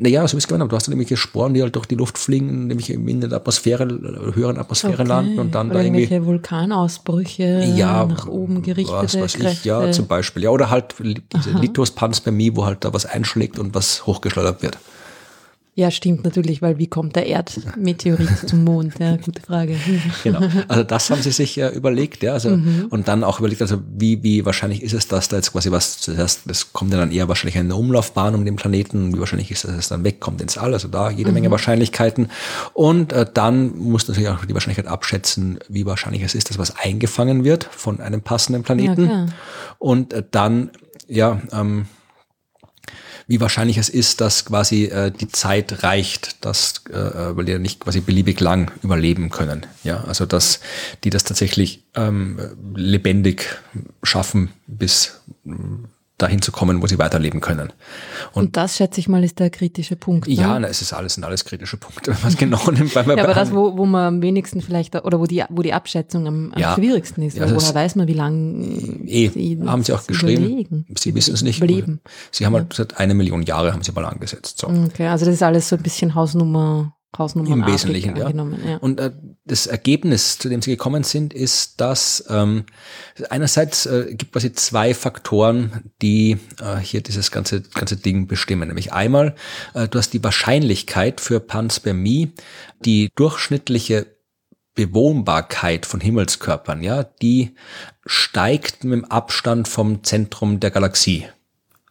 Naja, 0.00 0.28
so 0.28 0.36
es 0.36 0.46
gemeint 0.46 0.70
du 0.70 0.76
hast 0.76 0.86
dann 0.86 0.96
nämlich 0.96 1.18
Sporen, 1.18 1.54
die 1.54 1.62
halt 1.62 1.74
durch 1.74 1.86
die 1.86 1.96
Luft 1.96 2.18
fliegen, 2.18 2.68
nämlich 2.68 2.88
in 2.88 3.20
der 3.20 3.32
Atmosphäre, 3.32 3.84
höheren 4.32 4.56
Atmosphäre 4.56 5.02
okay. 5.02 5.08
landen 5.08 5.40
und 5.40 5.56
dann 5.56 5.70
oder 5.70 5.80
da 5.80 5.84
irgendwie. 5.84 6.02
Irgendwelche 6.02 6.24
Vulkanausbrüche 6.24 7.72
ja, 7.74 8.06
nach 8.06 8.28
oben 8.28 8.62
gerichtete 8.62 9.02
was 9.02 9.18
weiß 9.18 9.34
ich, 9.34 9.64
ja, 9.64 9.90
zum 9.90 10.06
Beispiel. 10.06 10.44
Ja, 10.44 10.50
oder 10.50 10.70
halt 10.70 10.94
diese 11.00 11.50
Lithospanspermie, 11.50 12.54
wo 12.54 12.64
halt 12.64 12.84
da 12.84 12.92
was 12.94 13.06
einschlägt 13.06 13.58
und 13.58 13.74
was 13.74 14.06
hochgeschleudert 14.06 14.62
wird. 14.62 14.78
Ja, 15.78 15.92
stimmt 15.92 16.24
natürlich, 16.24 16.60
weil 16.60 16.76
wie 16.78 16.88
kommt 16.88 17.14
der 17.14 17.26
Erdmeteorit 17.26 18.48
zum 18.48 18.64
Mond? 18.64 18.98
Ja, 18.98 19.16
gute 19.16 19.40
Frage. 19.40 19.76
Genau. 20.24 20.40
Also 20.66 20.82
das 20.82 21.08
haben 21.08 21.22
sie 21.22 21.30
sich 21.30 21.56
äh, 21.56 21.68
überlegt, 21.68 22.24
ja. 22.24 22.32
Also, 22.32 22.50
mhm. 22.50 22.86
Und 22.90 23.06
dann 23.06 23.22
auch 23.22 23.38
überlegt, 23.38 23.62
also 23.62 23.80
wie, 23.96 24.24
wie 24.24 24.44
wahrscheinlich 24.44 24.82
ist 24.82 24.92
es, 24.92 25.06
dass 25.06 25.28
da 25.28 25.36
jetzt 25.36 25.52
quasi 25.52 25.70
was, 25.70 26.00
zuerst, 26.00 26.40
das 26.46 26.72
kommt 26.72 26.90
ja 26.92 26.98
dann 26.98 27.12
eher 27.12 27.28
wahrscheinlich 27.28 27.56
eine 27.58 27.76
Umlaufbahn 27.76 28.34
um 28.34 28.44
den 28.44 28.56
Planeten, 28.56 29.14
wie 29.14 29.20
wahrscheinlich 29.20 29.52
ist, 29.52 29.62
dass 29.62 29.70
es 29.70 29.86
dann 29.86 30.02
wegkommt 30.02 30.42
ins 30.42 30.58
All, 30.58 30.72
also 30.72 30.88
da 30.88 31.10
jede 31.10 31.28
mhm. 31.28 31.34
Menge 31.34 31.50
Wahrscheinlichkeiten. 31.52 32.28
Und 32.72 33.12
äh, 33.12 33.24
dann 33.32 33.78
muss 33.78 34.08
natürlich 34.08 34.30
auch 34.30 34.44
die 34.44 34.54
Wahrscheinlichkeit 34.54 34.90
abschätzen, 34.90 35.60
wie 35.68 35.86
wahrscheinlich 35.86 36.24
es 36.24 36.34
ist, 36.34 36.50
dass 36.50 36.58
was 36.58 36.76
eingefangen 36.76 37.44
wird 37.44 37.62
von 37.62 38.00
einem 38.00 38.22
passenden 38.22 38.64
Planeten. 38.64 39.08
Ja, 39.08 39.26
und 39.78 40.12
äh, 40.12 40.24
dann, 40.28 40.70
ja, 41.06 41.40
ähm, 41.52 41.86
wie 43.28 43.40
wahrscheinlich 43.40 43.76
es 43.76 43.90
ist, 43.90 44.22
dass 44.22 44.46
quasi 44.46 44.86
äh, 44.86 45.12
die 45.12 45.28
Zeit 45.28 45.82
reicht, 45.82 46.44
dass, 46.44 46.82
äh, 46.90 46.96
äh, 46.96 47.36
weil 47.36 47.44
die 47.44 47.52
ja 47.52 47.58
nicht 47.58 47.78
quasi 47.78 48.00
beliebig 48.00 48.40
lang 48.40 48.72
überleben 48.82 49.28
können. 49.28 49.66
Ja, 49.84 50.02
also 50.04 50.24
dass 50.24 50.60
die 51.04 51.10
das 51.10 51.24
tatsächlich 51.24 51.84
ähm, 51.94 52.40
lebendig 52.74 53.58
schaffen, 54.02 54.50
bis 54.66 55.20
dahin 56.18 56.42
zu 56.42 56.50
kommen, 56.50 56.82
wo 56.82 56.86
sie 56.86 56.98
weiterleben 56.98 57.40
können. 57.40 57.72
Und, 58.32 58.42
und 58.42 58.56
das, 58.56 58.76
schätze 58.76 58.98
ich 59.00 59.08
mal, 59.08 59.22
ist 59.22 59.38
der 59.38 59.50
kritische 59.50 59.94
Punkt. 59.94 60.26
Ne? 60.26 60.34
Ja, 60.34 60.58
na, 60.58 60.66
es 60.66 60.82
ist 60.82 60.92
alles, 60.92 61.14
sind 61.14 61.24
alles 61.24 61.44
kritische 61.44 61.76
Punkte, 61.76 62.14
was 62.22 62.36
genau 62.36 62.70
nimmt. 62.70 62.92
Beim, 62.92 63.08
ja, 63.16 63.22
aber 63.22 63.34
das, 63.34 63.52
wo, 63.52 63.78
wo 63.78 63.86
man 63.86 64.14
am 64.14 64.22
wenigsten 64.22 64.60
vielleicht, 64.60 64.94
oder 64.96 65.20
wo 65.20 65.26
die, 65.26 65.44
wo 65.48 65.62
die 65.62 65.72
Abschätzung 65.72 66.26
am, 66.26 66.52
am 66.52 66.60
ja, 66.60 66.74
schwierigsten 66.74 67.22
ist, 67.22 67.36
ja, 67.36 67.44
woher 67.44 67.56
ist, 67.56 67.74
weiß 67.74 67.94
man, 67.94 68.08
wie 68.08 68.14
lange 68.14 68.64
eh, 69.06 69.28
sie 69.28 69.58
haben 69.64 69.84
sie 69.84 69.92
auch 69.92 70.06
geschrieben. 70.06 70.44
Überlegen, 70.44 70.86
sie 70.98 71.14
wissen 71.14 71.34
es 71.34 71.42
nicht. 71.42 71.58
Überleben. 71.58 72.00
Sie 72.32 72.44
haben 72.44 72.54
halt 72.54 72.72
seit 72.72 72.98
eine 72.98 73.14
Million 73.14 73.42
Jahre 73.42 73.72
haben 73.72 73.82
sie 73.82 73.92
mal 73.92 74.04
angesetzt. 74.04 74.58
So. 74.58 74.66
Okay, 74.66 75.06
also 75.06 75.24
das 75.24 75.34
ist 75.34 75.42
alles 75.42 75.68
so 75.68 75.76
ein 75.76 75.82
bisschen 75.82 76.14
Hausnummer 76.16 76.97
Hausnummern 77.16 77.60
Im 77.60 77.66
Wesentlichen, 77.66 78.16
ja. 78.16 78.28
ja. 78.28 78.76
Und 78.76 79.00
äh, 79.00 79.12
das 79.46 79.66
Ergebnis, 79.66 80.38
zu 80.38 80.50
dem 80.50 80.60
sie 80.60 80.72
gekommen 80.72 81.04
sind, 81.04 81.32
ist, 81.32 81.80
dass 81.80 82.22
ähm, 82.28 82.64
einerseits 83.30 83.86
äh, 83.86 84.14
gibt 84.14 84.32
quasi 84.32 84.52
zwei 84.52 84.92
Faktoren, 84.92 85.90
die 86.02 86.38
äh, 86.60 86.76
hier 86.76 87.00
dieses 87.00 87.30
ganze 87.30 87.62
ganze 87.62 87.96
Ding 87.96 88.26
bestimmen. 88.26 88.68
Nämlich 88.68 88.92
einmal, 88.92 89.34
äh, 89.72 89.88
du 89.88 89.98
hast 89.98 90.12
die 90.12 90.22
Wahrscheinlichkeit 90.22 91.22
für 91.22 91.40
Panspermie, 91.40 92.32
die 92.84 93.08
durchschnittliche 93.14 94.06
Bewohnbarkeit 94.74 95.86
von 95.86 96.00
Himmelskörpern, 96.00 96.82
ja, 96.82 97.02
die 97.02 97.56
steigt 98.06 98.84
mit 98.84 98.92
dem 98.92 99.04
Abstand 99.06 99.66
vom 99.66 100.04
Zentrum 100.04 100.60
der 100.60 100.70
Galaxie. 100.70 101.26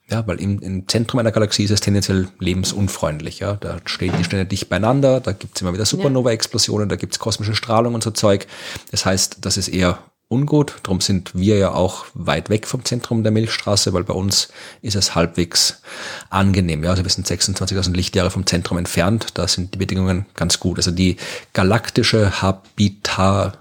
Ja, 0.09 0.25
weil 0.25 0.39
im, 0.39 0.59
im 0.59 0.87
Zentrum 0.87 1.19
einer 1.19 1.33
Galaxie 1.33 1.63
ist 1.63 1.71
es 1.71 1.81
tendenziell 1.81 2.29
lebensunfreundlich. 2.39 3.39
Ja, 3.39 3.55
da 3.55 3.77
stehen 3.85 4.13
die 4.17 4.23
Sterne 4.23 4.45
dicht 4.45 4.69
beieinander, 4.69 5.19
da 5.19 5.33
gibt's 5.33 5.61
immer 5.61 5.73
wieder 5.73 5.85
Supernova-Explosionen, 5.85 6.87
da 6.87 6.95
gibt's 6.95 7.19
kosmische 7.19 7.55
Strahlung 7.55 7.93
und 7.93 8.03
so 8.03 8.11
Zeug. 8.11 8.47
Das 8.91 9.05
heißt, 9.05 9.39
das 9.41 9.57
ist 9.57 9.67
eher 9.67 9.99
ungut. 10.29 10.75
Darum 10.83 11.01
sind 11.01 11.35
wir 11.35 11.57
ja 11.57 11.71
auch 11.73 12.05
weit 12.13 12.49
weg 12.49 12.67
vom 12.67 12.85
Zentrum 12.85 13.23
der 13.23 13.33
Milchstraße, 13.33 13.91
weil 13.91 14.05
bei 14.05 14.13
uns 14.13 14.47
ist 14.81 14.95
es 14.95 15.13
halbwegs 15.13 15.81
angenehm. 16.29 16.85
Ja, 16.85 16.91
also 16.91 17.03
wir 17.03 17.09
sind 17.09 17.27
26.000 17.27 17.93
Lichtjahre 17.93 18.31
vom 18.31 18.45
Zentrum 18.45 18.77
entfernt. 18.77 19.27
Da 19.33 19.47
sind 19.47 19.73
die 19.73 19.77
Bedingungen 19.77 20.25
ganz 20.35 20.59
gut. 20.59 20.77
Also 20.77 20.91
die 20.91 21.17
galaktische 21.51 22.41
Habitat, 22.41 23.57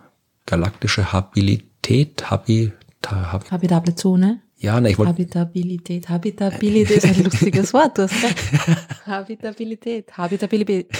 galaktische 0.46 1.12
Habilität, 1.12 2.30
Habitat, 2.30 3.32
Hab 3.32 3.50
Habitable 3.50 3.96
Zone. 3.96 4.42
Ja, 4.66 4.80
ne, 4.80 4.90
ich 4.90 4.98
wollte. 4.98 5.12
Habitabilität. 5.12 6.08
Habitabilität 6.08 7.04
ist 7.04 7.04
ein 7.04 7.22
lustiges 7.22 7.72
Wort. 7.72 7.96
Du 7.98 8.02
hast 8.02 8.14
Habitabilität. 9.06 10.18
Habitabilität. 10.18 10.92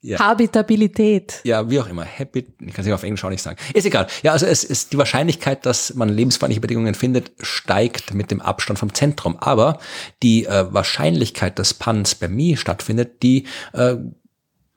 ja. 0.00 0.18
Habitabilität. 0.18 1.40
Ja, 1.44 1.70
wie 1.70 1.78
auch 1.78 1.88
immer. 1.88 2.04
Habit, 2.04 2.48
ich 2.60 2.74
kann 2.74 2.84
es 2.84 2.90
auf 2.90 3.04
Englisch 3.04 3.22
auch 3.22 3.30
nicht 3.30 3.42
sagen. 3.42 3.58
Ist 3.74 3.86
egal. 3.86 4.08
Ja, 4.24 4.32
also 4.32 4.46
es 4.46 4.64
ist 4.64 4.92
die 4.92 4.98
Wahrscheinlichkeit, 4.98 5.64
dass 5.66 5.94
man 5.94 6.08
lebensfreundliche 6.08 6.60
Bedingungen 6.60 6.94
findet, 6.94 7.30
steigt 7.40 8.12
mit 8.12 8.32
dem 8.32 8.40
Abstand 8.40 8.80
vom 8.80 8.92
Zentrum. 8.92 9.36
Aber 9.38 9.78
die 10.24 10.46
äh, 10.46 10.66
Wahrscheinlichkeit, 10.74 11.60
dass 11.60 11.74
Panspermie 11.74 12.56
stattfindet, 12.56 13.22
die 13.22 13.46
äh, 13.72 13.94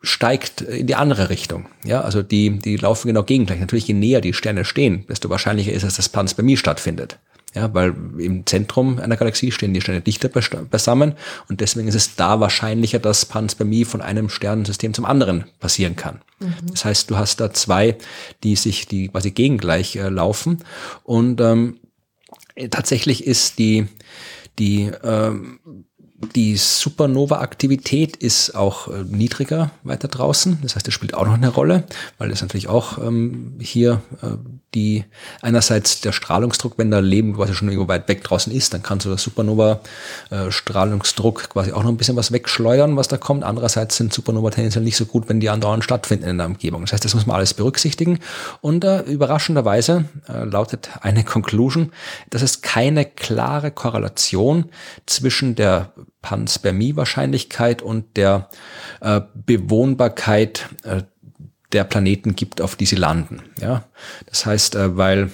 steigt 0.02 0.62
in 0.62 0.88
die 0.88 0.96
andere 0.96 1.30
Richtung. 1.30 1.68
Ja, 1.84 2.02
also 2.02 2.24
die, 2.24 2.58
die 2.60 2.78
laufen 2.78 3.08
genau 3.08 3.24
gegengleich. 3.24 3.60
Natürlich, 3.60 3.88
je 3.88 3.94
näher 3.94 4.22
die 4.22 4.34
Sterne 4.34 4.66
stehen, 4.66 5.06
desto 5.08 5.30
wahrscheinlicher 5.30 5.72
ist 5.72 5.84
es, 5.84 5.96
dass 5.96 6.10
Panspermie 6.10 6.58
stattfindet. 6.58 7.20
Ja, 7.54 7.74
weil 7.74 7.94
im 8.18 8.46
Zentrum 8.46 8.98
einer 8.98 9.18
Galaxie 9.18 9.52
stehen 9.52 9.74
die 9.74 9.82
Sterne 9.82 10.00
dichter 10.00 10.30
beisammen 10.30 11.16
und 11.50 11.60
deswegen 11.60 11.90
ist 11.90 11.96
es 11.96 12.16
da 12.16 12.40
wahrscheinlicher, 12.40 12.98
dass 12.98 13.26
Panspermie 13.26 13.84
von 13.84 14.02
einem 14.02 14.30
Sternensystem 14.30 14.94
zum 14.94 15.04
anderen 15.04 15.44
passieren 15.60 15.98
kann. 15.98 16.22
Mhm. 16.40 16.54
Das 16.72 16.86
heißt, 16.86 17.10
du 17.10 17.18
hast 17.18 17.42
da 17.42 17.52
zwei, 17.52 17.98
die 18.44 18.56
sich, 18.56 18.88
die 18.88 19.10
quasi 19.10 19.32
gegengleich 19.32 19.98
äh, 19.98 20.08
laufen 20.08 20.60
und 21.04 21.42
ähm, 21.42 21.82
tatsächlich 22.70 23.28
ist 23.28 23.60
die, 23.60 23.86
die 24.58 24.90
ähm, 25.04 25.60
die 26.36 26.56
Supernova-Aktivität 26.56 28.16
ist 28.16 28.56
auch 28.56 28.88
äh, 28.88 29.04
niedriger 29.04 29.72
weiter 29.84 30.08
draußen. 30.08 30.60
Das 30.62 30.76
heißt, 30.76 30.88
das 30.88 30.94
spielt 30.94 31.14
auch 31.14 31.26
noch 31.26 31.34
eine 31.34 31.50
Rolle, 31.50 31.84
weil 32.18 32.30
das 32.30 32.42
natürlich 32.42 32.68
auch 32.68 32.98
ähm, 32.98 33.56
hier 33.60 34.02
äh, 34.22 34.38
die 34.74 35.04
einerseits 35.42 36.00
der 36.02 36.14
Strahlungsdruck, 36.14 36.78
wenn 36.78 36.92
da 36.92 37.00
Leben 37.00 37.36
quasi 37.36 37.54
schon 37.54 37.68
irgendwo 37.68 37.90
weit 37.90 38.08
weg 38.08 38.24
draußen 38.24 38.54
ist, 38.54 38.74
dann 38.74 38.82
kann 38.84 39.00
so 39.00 39.10
der 39.10 39.18
Supernova-Strahlungsdruck 39.18 41.44
äh, 41.44 41.48
quasi 41.48 41.72
auch 41.74 41.84
noch 41.84 41.90
ein 41.90 41.98
bisschen 41.98 42.16
was 42.16 42.32
wegschleudern, 42.32 42.96
was 42.96 43.10
da 43.10 43.18
kommt. 43.18 43.44
Andererseits 43.44 43.98
sind 43.98 44.14
Supernova 44.14 44.52
tendenziell 44.52 44.84
nicht 44.84 44.98
so 44.98 45.06
gut, 45.06 45.28
wenn 45.28 45.40
die 45.40 45.50
andauernd 45.50 45.84
stattfinden 45.84 46.26
in 46.26 46.38
der 46.38 46.46
Umgebung. 46.48 46.82
Das 46.82 46.94
heißt, 46.94 47.04
das 47.04 47.14
muss 47.14 47.26
man 47.26 47.36
alles 47.36 47.54
berücksichtigen. 47.54 48.20
Und 48.62 48.86
äh, 48.86 49.02
überraschenderweise 49.02 50.06
äh, 50.30 50.46
lautet 50.46 50.90
eine 51.02 51.24
Conclusion, 51.24 51.92
dass 52.30 52.42
es 52.42 52.62
keine 52.62 53.06
klare 53.06 53.72
Korrelation 53.72 54.66
zwischen 55.06 55.56
der 55.56 55.92
Panspermie-Wahrscheinlichkeit 56.22 57.82
und 57.82 58.16
der 58.16 58.50
äh, 59.02 59.22
Bewohnbarkeit 59.34 60.70
äh, 60.84 61.02
der 61.74 61.84
Planeten 61.84 62.36
gibt, 62.36 62.62
auf 62.62 62.76
die 62.76 62.86
sie 62.86 62.96
landen. 62.96 63.42
Ja, 63.60 63.86
das 64.28 64.46
heißt, 64.46 64.76
äh, 64.76 64.98
weil 64.98 65.32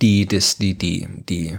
die, 0.00 0.26
das, 0.26 0.56
die, 0.56 0.76
die, 0.76 1.08
die 1.28 1.58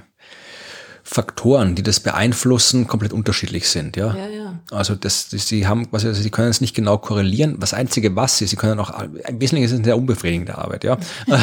Faktoren, 1.08 1.76
die 1.76 1.84
das 1.84 2.00
beeinflussen, 2.00 2.88
komplett 2.88 3.14
unterschiedlich 3.14 3.70
sind. 3.70 3.96
Ja, 3.96 4.16
ja, 4.16 4.28
ja. 4.28 4.60
also 4.72 4.96
das, 4.96 5.30
das, 5.30 5.48
sie 5.48 5.68
haben, 5.68 5.88
quasi, 5.90 6.08
also 6.08 6.20
sie 6.20 6.32
können 6.32 6.50
es 6.50 6.62
nicht 6.62 6.76
genau 6.76 6.98
korrelieren. 6.98 7.60
Das 7.60 7.76
einzige, 7.76 8.16
was 8.16 8.40
sie, 8.40 8.48
sie 8.48 8.56
können 8.56 8.80
auch, 8.80 9.00
im 9.02 9.40
Wesentlichen 9.40 9.66
ist 9.66 9.72
es 9.72 9.78
eine 9.78 9.86
sehr 9.86 9.98
unbefriedigende 9.98 10.58
Arbeit. 10.58 10.84
Ja, 10.84 10.98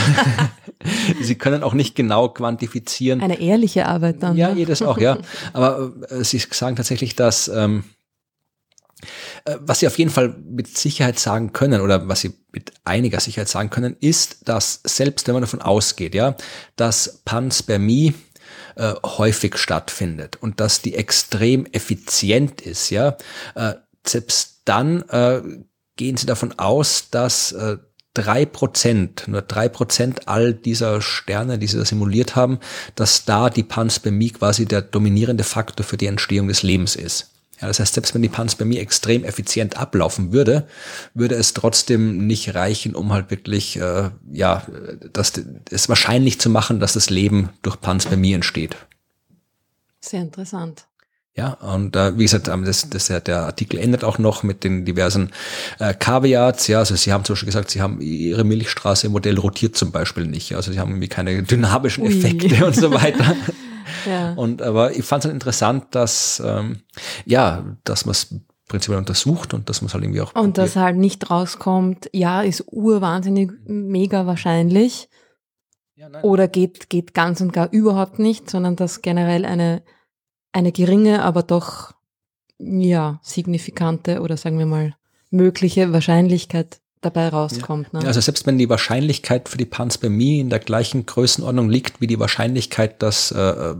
sie 1.22 1.36
können 1.36 1.62
auch 1.62 1.74
nicht 1.74 1.94
genau 1.94 2.28
quantifizieren. 2.30 3.20
Eine 3.20 3.40
ehrliche 3.40 3.86
Arbeit 3.86 4.20
dann. 4.24 4.36
Ja, 4.36 4.52
jedes 4.52 4.82
auch. 4.82 4.98
Ja, 4.98 5.18
aber 5.52 5.92
äh, 6.10 6.24
sie 6.24 6.38
sagen 6.38 6.74
tatsächlich, 6.74 7.14
dass 7.14 7.46
ähm, 7.46 7.84
äh, 7.84 7.91
was 9.60 9.80
Sie 9.80 9.86
auf 9.86 9.98
jeden 9.98 10.10
Fall 10.10 10.36
mit 10.44 10.76
Sicherheit 10.76 11.18
sagen 11.18 11.52
können 11.52 11.80
oder 11.80 12.08
was 12.08 12.20
Sie 12.20 12.34
mit 12.52 12.72
einiger 12.84 13.20
Sicherheit 13.20 13.48
sagen 13.48 13.70
können, 13.70 13.96
ist, 14.00 14.48
dass 14.48 14.80
selbst 14.84 15.26
wenn 15.26 15.34
man 15.34 15.42
davon 15.42 15.62
ausgeht, 15.62 16.14
ja, 16.14 16.36
dass 16.76 17.22
Panspermie 17.24 18.14
äh, 18.76 18.94
häufig 19.04 19.56
stattfindet 19.56 20.36
und 20.40 20.60
dass 20.60 20.82
die 20.82 20.94
extrem 20.94 21.66
effizient 21.66 22.60
ist, 22.60 22.90
ja, 22.90 23.16
äh, 23.54 23.74
selbst 24.06 24.62
dann 24.64 25.02
äh, 25.08 25.42
gehen 25.96 26.16
Sie 26.16 26.26
davon 26.26 26.58
aus, 26.58 27.10
dass 27.10 27.52
äh, 27.52 27.78
drei 28.14 28.44
Prozent, 28.44 29.24
nur 29.26 29.42
drei 29.42 29.68
Prozent 29.68 30.28
all 30.28 30.52
dieser 30.52 31.00
Sterne, 31.00 31.58
die 31.58 31.66
sie 31.66 31.78
da 31.78 31.84
simuliert 31.84 32.36
haben, 32.36 32.58
dass 32.94 33.24
da 33.24 33.48
die 33.48 33.62
Panspermie 33.62 34.30
quasi 34.30 34.66
der 34.66 34.82
dominierende 34.82 35.44
Faktor 35.44 35.84
für 35.84 35.96
die 35.96 36.06
Entstehung 36.06 36.48
des 36.48 36.62
Lebens 36.62 36.94
ist. 36.96 37.31
Ja, 37.62 37.68
das 37.68 37.78
heißt, 37.78 37.94
selbst 37.94 38.12
wenn 38.12 38.22
die 38.22 38.28
Panspermie 38.28 38.78
extrem 38.78 39.22
effizient 39.22 39.76
ablaufen 39.76 40.32
würde, 40.32 40.66
würde 41.14 41.36
es 41.36 41.54
trotzdem 41.54 42.26
nicht 42.26 42.56
reichen, 42.56 42.96
um 42.96 43.12
halt 43.12 43.30
wirklich, 43.30 43.78
äh, 43.78 44.10
ja, 44.32 44.66
das, 45.12 45.32
es 45.70 45.88
wahrscheinlich 45.88 46.40
zu 46.40 46.50
machen, 46.50 46.80
dass 46.80 46.94
das 46.94 47.08
Leben 47.08 47.50
durch 47.62 47.80
Panspermie 47.80 48.32
entsteht. 48.32 48.74
Sehr 50.00 50.22
interessant. 50.22 50.88
Ja, 51.36 51.52
und 51.52 51.94
äh, 51.94 52.18
wie 52.18 52.24
gesagt, 52.24 52.48
ähm, 52.48 52.64
das, 52.64 52.90
das, 52.90 53.06
der 53.06 53.42
Artikel 53.42 53.78
endet 53.78 54.02
auch 54.02 54.18
noch 54.18 54.42
mit 54.42 54.64
den 54.64 54.84
diversen 54.84 55.30
äh, 55.78 55.94
Caveats. 55.94 56.66
Ja, 56.66 56.80
also 56.80 56.96
Sie 56.96 57.12
haben 57.12 57.24
zum 57.24 57.34
Beispiel 57.34 57.46
gesagt, 57.46 57.70
Sie 57.70 57.80
haben 57.80 58.00
Ihre 58.00 58.42
Milchstraße 58.42 59.06
im 59.06 59.12
Modell 59.12 59.38
rotiert 59.38 59.76
zum 59.76 59.92
Beispiel 59.92 60.26
nicht. 60.26 60.56
Also 60.56 60.72
Sie 60.72 60.80
haben 60.80 60.90
irgendwie 60.90 61.08
keine 61.08 61.42
dynamischen 61.44 62.04
Effekte 62.04 62.56
Ui. 62.56 62.64
und 62.64 62.74
so 62.74 62.92
weiter. 62.92 63.36
Ja. 64.06 64.32
Und 64.34 64.62
aber 64.62 64.96
ich 64.96 65.04
fand 65.04 65.22
es 65.22 65.26
halt 65.26 65.34
interessant, 65.34 65.94
dass 65.94 66.42
ähm, 66.44 66.82
ja, 67.24 67.64
dass 67.84 68.04
man 68.04 68.12
es 68.12 68.34
prinzipiell 68.68 68.98
untersucht 68.98 69.54
und 69.54 69.68
dass 69.68 69.82
man 69.82 69.88
es 69.88 69.94
halt 69.94 70.04
irgendwie 70.04 70.20
auch. 70.20 70.34
Und 70.34 70.58
dass 70.58 70.76
halt 70.76 70.96
nicht 70.96 71.30
rauskommt, 71.30 72.08
ja, 72.12 72.42
ist 72.42 72.64
urwahnsinnig 72.66 73.52
mega 73.66 74.26
wahrscheinlich. 74.26 75.08
Ja, 75.94 76.08
oder 76.22 76.48
geht, 76.48 76.88
geht 76.88 77.14
ganz 77.14 77.40
und 77.40 77.52
gar 77.52 77.70
überhaupt 77.70 78.18
nicht, 78.18 78.50
sondern 78.50 78.76
dass 78.76 79.02
generell 79.02 79.44
eine, 79.44 79.82
eine 80.52 80.72
geringe, 80.72 81.22
aber 81.22 81.42
doch 81.42 81.92
ja, 82.58 83.20
signifikante 83.22 84.20
oder 84.20 84.36
sagen 84.36 84.58
wir 84.58 84.66
mal 84.66 84.94
mögliche 85.30 85.92
Wahrscheinlichkeit 85.92 86.81
dabei 87.02 87.28
rauskommt. 87.28 87.88
Ja. 87.92 88.00
Ne? 88.00 88.06
Also 88.06 88.20
selbst 88.20 88.46
wenn 88.46 88.58
die 88.58 88.70
Wahrscheinlichkeit 88.70 89.48
für 89.48 89.58
die 89.58 89.66
Panspermie 89.66 90.40
in 90.40 90.50
der 90.50 90.60
gleichen 90.60 91.04
Größenordnung 91.04 91.68
liegt 91.68 92.00
wie 92.00 92.06
die 92.06 92.18
Wahrscheinlichkeit, 92.18 93.02
dass 93.02 93.30
äh, 93.32 93.74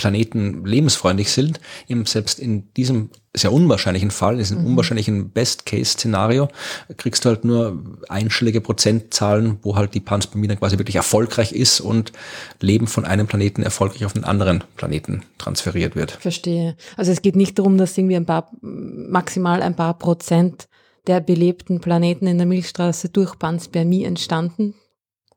Planeten 0.00 0.64
lebensfreundlich 0.64 1.30
sind, 1.30 1.60
eben 1.86 2.06
selbst 2.06 2.38
in 2.38 2.72
diesem 2.72 3.10
sehr 3.36 3.52
unwahrscheinlichen 3.52 4.10
Fall, 4.10 4.32
in 4.32 4.38
diesem 4.38 4.60
mhm. 4.62 4.68
unwahrscheinlichen 4.68 5.28
Best-Case-Szenario, 5.30 6.48
kriegst 6.96 7.24
du 7.24 7.28
halt 7.28 7.44
nur 7.44 7.84
einschläge 8.08 8.62
Prozentzahlen, 8.62 9.58
wo 9.60 9.76
halt 9.76 9.92
die 9.92 10.00
Panspermie 10.00 10.48
dann 10.48 10.58
quasi 10.58 10.78
wirklich 10.78 10.96
erfolgreich 10.96 11.52
ist 11.52 11.80
und 11.80 12.12
Leben 12.60 12.86
von 12.86 13.04
einem 13.04 13.26
Planeten 13.26 13.62
erfolgreich 13.62 14.06
auf 14.06 14.14
einen 14.14 14.24
anderen 14.24 14.64
Planeten 14.76 15.22
transferiert 15.36 15.94
wird. 15.96 16.12
Verstehe. 16.12 16.76
Also 16.96 17.12
es 17.12 17.20
geht 17.20 17.36
nicht 17.36 17.58
darum, 17.58 17.76
dass 17.76 17.96
irgendwie 17.98 18.16
ein 18.16 18.26
paar, 18.26 18.50
maximal 18.62 19.60
ein 19.60 19.76
paar 19.76 19.98
Prozent 19.98 20.66
der 21.06 21.20
belebten 21.20 21.80
Planeten 21.80 22.26
in 22.26 22.38
der 22.38 22.46
Milchstraße 22.46 23.08
durch 23.08 23.38
Panspermie 23.38 24.04
entstanden 24.04 24.74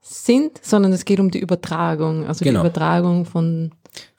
sind, 0.01 0.59
sondern 0.61 0.91
es 0.91 1.05
geht 1.05 1.19
um 1.19 1.31
die 1.31 1.39
Übertragung, 1.39 2.27
also 2.27 2.43
genau. 2.43 2.61
die 2.61 2.67
Übertragung 2.67 3.25
von 3.25 3.71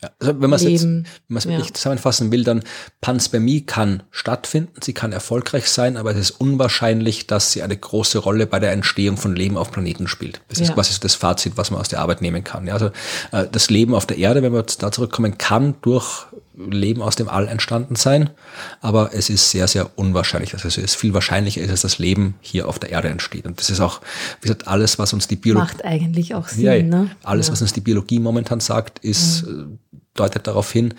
ja, 0.03 0.11
also 0.21 0.41
wenn 0.41 0.51
man 0.51 0.57
es 0.57 0.63
jetzt, 0.63 0.85
wenn 0.85 1.51
ja. 1.51 1.63
zusammenfassen 1.73 2.31
will, 2.31 2.45
dann 2.45 2.63
Panspermie 3.01 3.63
kann 3.63 4.03
stattfinden, 4.11 4.81
sie 4.83 4.93
kann 4.93 5.13
erfolgreich 5.13 5.69
sein, 5.69 5.97
aber 5.97 6.13
es 6.13 6.19
ist 6.19 6.31
unwahrscheinlich, 6.33 7.27
dass 7.27 7.53
sie 7.53 7.63
eine 7.63 7.77
große 7.77 8.19
Rolle 8.19 8.47
bei 8.47 8.61
der 8.61 8.73
Entstehung 8.73 9.17
von 9.17 9.35
Leben 9.35 9.57
auf 9.57 9.73
Planeten 9.73 10.07
spielt. 10.07 10.43
Das 10.49 10.59
ja. 10.59 10.67
ist 10.67 10.75
quasi 10.75 11.01
das 11.01 11.15
Fazit, 11.15 11.57
was 11.57 11.71
man 11.71 11.81
aus 11.81 11.89
der 11.89 12.01
Arbeit 12.01 12.23
nehmen 12.23 12.45
kann. 12.45 12.67
Ja, 12.67 12.75
also 12.75 12.91
äh, 13.33 13.47
das 13.51 13.71
Leben 13.71 13.95
auf 13.95 14.07
der 14.07 14.19
Erde, 14.19 14.43
wenn 14.43 14.53
wir 14.53 14.63
da 14.63 14.93
zurückkommen, 14.93 15.39
kann 15.39 15.75
durch 15.83 16.27
Leben 16.57 17.03
aus 17.03 17.17
dem 17.17 17.29
All 17.29 17.49
entstanden 17.49 17.97
sein, 17.97 18.31
aber 18.81 19.11
es 19.13 19.29
ist 19.29 19.51
sehr, 19.51 19.67
sehr 19.67 19.99
unwahrscheinlich. 19.99 20.55
Also 20.55 20.69
es 20.69 20.79
ist 20.79 20.95
viel 20.95 21.15
wahrscheinlicher 21.15 21.61
ist, 21.61 21.73
dass 21.73 21.83
das 21.83 21.99
Leben 21.99 22.35
hier 22.41 22.69
auf 22.69 22.79
der 22.79 22.91
Erde 22.91 23.09
entsteht. 23.09 23.47
Und 23.47 23.59
das 23.59 23.71
ist 23.71 23.81
auch, 23.81 24.01
wie 24.41 24.49
gesagt, 24.49 24.69
alles, 24.69 24.99
was 24.99 25.13
uns 25.13 25.27
die 25.27 25.37
Biologie... 25.37 25.67
Macht 25.67 25.85
eigentlich 25.85 26.35
auch 26.35 26.49
Sinn, 26.49 26.65
ja, 26.65 26.83
ne? 26.83 27.11
Alles, 27.23 27.49
ja. 27.49 27.53
was 27.53 27.63
uns 27.63 27.73
die 27.73 27.81
Biologie 27.81 28.21
momentan 28.21 28.61
sagt, 28.61 29.01
ist, 29.01 29.47
mhm. 29.47 29.79
deutet 30.15 30.47
darauf 30.47 30.71
hin 30.71 30.95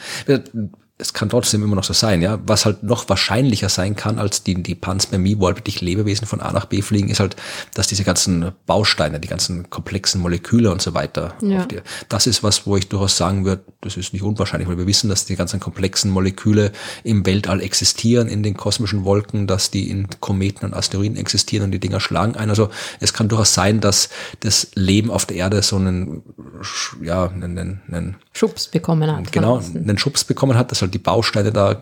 es 0.98 1.12
kann 1.12 1.28
trotzdem 1.28 1.62
immer 1.62 1.76
noch 1.76 1.84
so 1.84 1.92
sein, 1.92 2.22
ja. 2.22 2.40
Was 2.46 2.64
halt 2.64 2.84
noch 2.84 3.10
wahrscheinlicher 3.10 3.68
sein 3.68 3.98
kann 3.98 4.18
als 4.18 4.44
die, 4.44 4.64
die 4.64 4.76
Panspermie, 4.76 5.36
wo 5.38 5.48
halt 5.48 5.58
wirklich 5.58 5.82
Lebewesen 5.82 6.26
von 6.26 6.40
A 6.40 6.54
nach 6.54 6.66
B 6.66 6.82
fliegen, 6.82 7.10
ist 7.10 7.20
halt, 7.20 7.36
dass 7.74 7.88
diese 7.88 8.06
ganzen 8.06 8.54
Bausteine, 8.66 9.20
die 9.20 9.28
ganzen 9.28 9.70
komplexen 9.70 10.22
Moleküle 10.22 10.72
und 10.72 10.82
so 10.82 10.94
weiter, 10.94 11.36
ja. 11.42 11.66
die, 11.66 11.82
das 12.08 12.28
ist 12.28 12.44
was, 12.44 12.66
wo 12.66 12.78
ich 12.78 12.88
durchaus 12.88 13.18
sagen 13.18 13.44
würde, 13.44 13.66
das 13.82 13.98
ist 13.98 14.14
nicht 14.14 14.22
unwahrscheinlich, 14.22 14.70
weil 14.70 14.78
wir 14.78 14.88
wissen, 14.88 15.10
dass 15.10 15.26
die 15.26 15.36
ganzen 15.36 15.60
komplexen 15.60 16.12
Moleküle 16.12 16.72
im 17.04 17.26
Weltall 17.26 17.60
existieren, 17.60 18.30
in 18.30 18.42
den 18.42 18.56
kosmischen 18.56 19.04
Wolken, 19.04 19.48
dass 19.48 19.72
die 19.72 19.90
in 19.90 20.08
Kometen 20.22 20.66
und 20.66 20.74
Asteroiden 20.74 21.18
existieren 21.18 21.66
und 21.66 21.72
die 21.72 21.80
Dinger 21.80 22.00
schlagen 22.00 22.38
ein. 22.38 22.50
Also 22.50 22.70
es 23.02 23.12
kann 23.12 23.28
durchaus 23.28 23.54
sein, 23.54 23.82
dass 23.82 24.08
das 24.40 24.70
Leben 24.76 25.12
auf 25.12 25.26
der 25.26 25.36
Erde 25.36 25.62
so 25.62 25.76
einen, 25.76 26.24
ja, 27.04 27.28
einen, 27.28 27.82
einen 27.92 28.16
Schubs 28.32 28.70
bekommen 28.70 29.12
hat. 29.12 29.34
Genau, 29.34 29.58
einen 29.58 29.98
Schubs 29.98 30.24
bekommen 30.24 30.58
hat, 30.58 30.72
dass 30.72 30.85
halt 30.86 30.94
die 30.94 31.00
Bausteine 31.00 31.52
da 31.52 31.82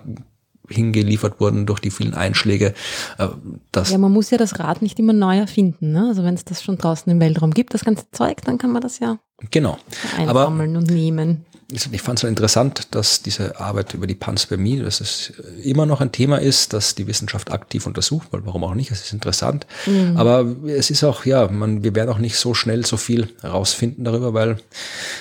hingeliefert 0.69 1.39
wurden 1.39 1.65
durch 1.65 1.79
die 1.79 1.91
vielen 1.91 2.13
Einschläge. 2.13 2.73
Äh, 3.17 3.27
das 3.71 3.91
ja, 3.91 3.97
man 3.97 4.11
muss 4.11 4.29
ja 4.29 4.37
das 4.37 4.59
Rad 4.59 4.81
nicht 4.81 4.99
immer 4.99 5.13
neu 5.13 5.37
erfinden. 5.37 5.91
Ne? 5.91 6.07
Also 6.07 6.23
wenn 6.23 6.35
es 6.35 6.45
das 6.45 6.63
schon 6.63 6.77
draußen 6.77 7.11
im 7.11 7.19
Weltraum 7.19 7.51
gibt, 7.51 7.73
das 7.73 7.83
ganze 7.83 8.05
Zeug, 8.11 8.41
dann 8.45 8.57
kann 8.57 8.71
man 8.71 8.81
das 8.81 8.99
ja 8.99 9.19
genau. 9.51 9.77
einsammeln 10.17 10.77
und 10.77 10.89
nehmen 10.89 11.45
ich 11.71 12.01
fand 12.01 12.19
es 12.19 12.21
so 12.21 12.27
interessant, 12.27 12.87
dass 12.91 13.21
diese 13.21 13.59
Arbeit 13.59 13.93
über 13.93 14.07
die 14.07 14.15
Panspermie, 14.15 14.79
dass 14.79 15.01
es 15.01 15.33
immer 15.63 15.85
noch 15.85 16.01
ein 16.01 16.11
Thema 16.11 16.37
ist, 16.37 16.73
dass 16.73 16.95
die 16.95 17.07
Wissenschaft 17.07 17.51
aktiv 17.51 17.87
untersucht, 17.87 18.27
weil 18.31 18.45
warum 18.45 18.63
auch 18.63 18.75
nicht, 18.75 18.91
es 18.91 19.01
ist 19.01 19.13
interessant. 19.13 19.65
Mhm. 19.85 20.17
Aber 20.17 20.45
es 20.67 20.89
ist 20.89 21.03
auch, 21.03 21.25
ja, 21.25 21.47
man, 21.47 21.83
wir 21.83 21.95
werden 21.95 22.09
auch 22.09 22.17
nicht 22.19 22.37
so 22.37 22.53
schnell 22.53 22.85
so 22.85 22.97
viel 22.97 23.29
herausfinden 23.41 24.03
darüber, 24.03 24.33
weil 24.33 24.57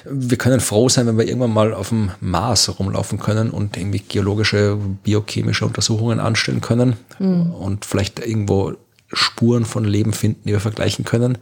wir 0.05 0.38
können 0.38 0.61
froh 0.61 0.88
sein, 0.88 1.07
wenn 1.07 1.18
wir 1.18 1.26
irgendwann 1.26 1.53
mal 1.53 1.74
auf 1.74 1.90
dem 1.90 2.11
Mars 2.20 2.78
rumlaufen 2.78 3.18
können 3.18 3.51
und 3.51 3.76
irgendwie 3.76 4.01
geologische, 4.01 4.78
biochemische 5.03 5.64
Untersuchungen 5.64 6.20
anstellen 6.20 6.61
können 6.61 6.97
mhm. 7.18 7.53
und 7.53 7.84
vielleicht 7.84 8.18
irgendwo 8.18 8.74
Spuren 9.12 9.64
von 9.64 9.84
Leben 9.84 10.12
finden, 10.12 10.42
die 10.44 10.52
wir 10.52 10.60
vergleichen 10.60 11.04
können, 11.04 11.38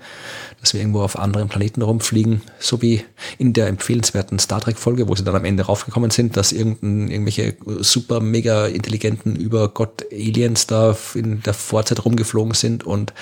dass 0.60 0.74
wir 0.74 0.80
irgendwo 0.80 1.02
auf 1.02 1.18
anderen 1.18 1.48
Planeten 1.48 1.82
rumfliegen, 1.82 2.42
so 2.58 2.82
wie 2.82 3.04
in 3.38 3.52
der 3.52 3.68
empfehlenswerten 3.68 4.38
Star 4.38 4.60
Trek 4.60 4.78
Folge, 4.78 5.08
wo 5.08 5.14
sie 5.14 5.24
dann 5.24 5.36
am 5.36 5.44
Ende 5.44 5.64
raufgekommen 5.64 6.10
sind, 6.10 6.36
dass 6.36 6.52
irgendein, 6.52 7.08
irgendwelche 7.08 7.56
super 7.80 8.20
mega 8.20 8.66
intelligenten 8.66 9.36
über 9.36 9.68
Gott 9.68 10.04
Aliens 10.12 10.66
da 10.66 10.96
in 11.14 11.42
der 11.42 11.54
Vorzeit 11.54 12.04
rumgeflogen 12.04 12.54
sind 12.54 12.84
und 12.84 13.12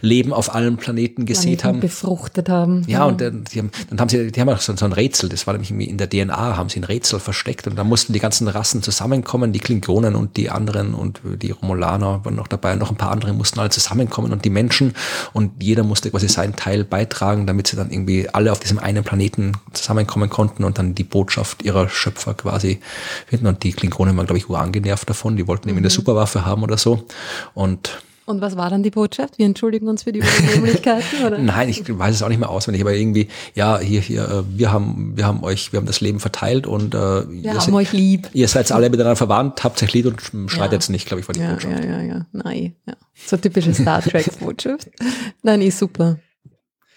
Leben 0.00 0.32
auf 0.32 0.54
allen 0.54 0.76
Planeten 0.76 1.26
gesehen 1.26 1.62
haben. 1.64 1.80
befruchtet 1.80 2.48
haben. 2.48 2.84
Ja, 2.86 3.00
ja. 3.00 3.04
und 3.06 3.20
dann, 3.20 3.44
die 3.44 3.58
haben, 3.58 3.70
dann 3.90 4.00
haben 4.00 4.08
sie, 4.08 4.30
die 4.30 4.40
haben 4.40 4.48
auch 4.48 4.60
so, 4.60 4.74
so 4.76 4.84
ein 4.84 4.92
Rätsel, 4.92 5.28
das 5.28 5.46
war 5.46 5.54
nämlich 5.54 5.70
irgendwie 5.70 5.88
in 5.88 5.98
der 5.98 6.08
DNA, 6.08 6.56
haben 6.56 6.68
sie 6.68 6.80
ein 6.80 6.84
Rätsel 6.84 7.20
versteckt 7.20 7.66
und 7.66 7.76
da 7.76 7.84
mussten 7.84 8.12
die 8.12 8.20
ganzen 8.20 8.48
Rassen 8.48 8.82
zusammenkommen, 8.82 9.52
die 9.52 9.60
Klingonen 9.60 10.14
und 10.14 10.36
die 10.36 10.50
anderen 10.50 10.94
und 10.94 11.20
die 11.42 11.50
Romulaner 11.50 12.24
waren 12.24 12.34
noch 12.34 12.48
dabei, 12.48 12.74
noch 12.76 12.90
ein 12.90 12.96
paar 12.96 13.10
andere 13.10 13.32
mussten 13.32 13.60
alle 13.60 13.70
zusammenkommen 13.94 14.32
und 14.32 14.44
die 14.44 14.50
Menschen 14.50 14.94
und 15.32 15.62
jeder 15.62 15.84
musste 15.84 16.10
quasi 16.10 16.28
seinen 16.28 16.56
Teil 16.56 16.84
beitragen, 16.84 17.46
damit 17.46 17.68
sie 17.68 17.76
dann 17.76 17.90
irgendwie 17.90 18.28
alle 18.28 18.50
auf 18.50 18.60
diesem 18.60 18.78
einen 18.78 19.04
Planeten 19.04 19.52
zusammenkommen 19.72 20.28
konnten 20.28 20.64
und 20.64 20.78
dann 20.78 20.94
die 20.94 21.04
Botschaft 21.04 21.62
ihrer 21.62 21.88
Schöpfer 21.88 22.34
quasi 22.34 22.80
finden. 23.26 23.46
Und 23.46 23.62
die 23.62 23.72
Klingonen 23.72 24.16
waren, 24.16 24.26
glaube 24.26 24.38
ich, 24.38 24.50
angenervt 24.50 25.08
davon. 25.08 25.36
Die 25.36 25.46
wollten 25.46 25.68
mhm. 25.68 25.76
eben 25.76 25.78
eine 25.78 25.90
Superwaffe 25.90 26.44
haben 26.44 26.62
oder 26.62 26.76
so. 26.76 27.06
Und 27.54 28.02
und 28.26 28.40
was 28.40 28.56
war 28.56 28.70
dann 28.70 28.82
die 28.82 28.90
Botschaft? 28.90 29.38
Wir 29.38 29.46
entschuldigen 29.46 29.88
uns 29.88 30.04
für 30.04 30.12
die 30.12 30.20
Übernehmlichkeiten, 30.20 31.24
oder? 31.26 31.38
Nein, 31.38 31.68
ich 31.68 31.82
weiß 31.86 32.14
es 32.14 32.22
auch 32.22 32.28
nicht 32.28 32.38
mehr 32.38 32.48
auswendig, 32.48 32.82
aber 32.82 32.94
irgendwie, 32.94 33.28
ja, 33.54 33.78
hier, 33.78 34.00
hier, 34.00 34.28
äh, 34.28 34.42
wir 34.48 34.72
haben, 34.72 35.12
wir 35.16 35.26
haben 35.26 35.42
euch, 35.42 35.72
wir 35.72 35.78
haben 35.78 35.86
das 35.86 36.00
Leben 36.00 36.20
verteilt 36.20 36.66
und 36.66 36.94
äh, 36.94 36.98
wir 36.98 37.50
haben 37.50 37.60
seid, 37.60 37.74
euch 37.74 37.92
lieb. 37.92 38.30
Ihr 38.32 38.48
seid 38.48 38.70
alle 38.72 38.88
miteinander 38.88 39.16
verwandt, 39.16 39.62
habt 39.62 39.82
euch 39.82 39.92
lieb 39.92 40.06
und 40.06 40.50
schreit 40.50 40.70
ja. 40.70 40.76
jetzt 40.76 40.88
nicht, 40.88 41.06
glaube 41.06 41.20
ich, 41.20 41.28
war 41.28 41.34
die 41.34 41.40
ja, 41.40 41.50
Botschaft. 41.52 41.84
Ja, 41.84 41.90
ja, 41.90 42.02
ja, 42.02 42.26
nein, 42.32 42.74
ja. 42.86 42.94
So 43.14 43.36
typische 43.36 43.74
Star 43.74 44.02
Trek 44.02 44.38
Botschaft. 44.40 44.90
Nein, 45.42 45.60
ist 45.60 45.78
super. 45.78 46.18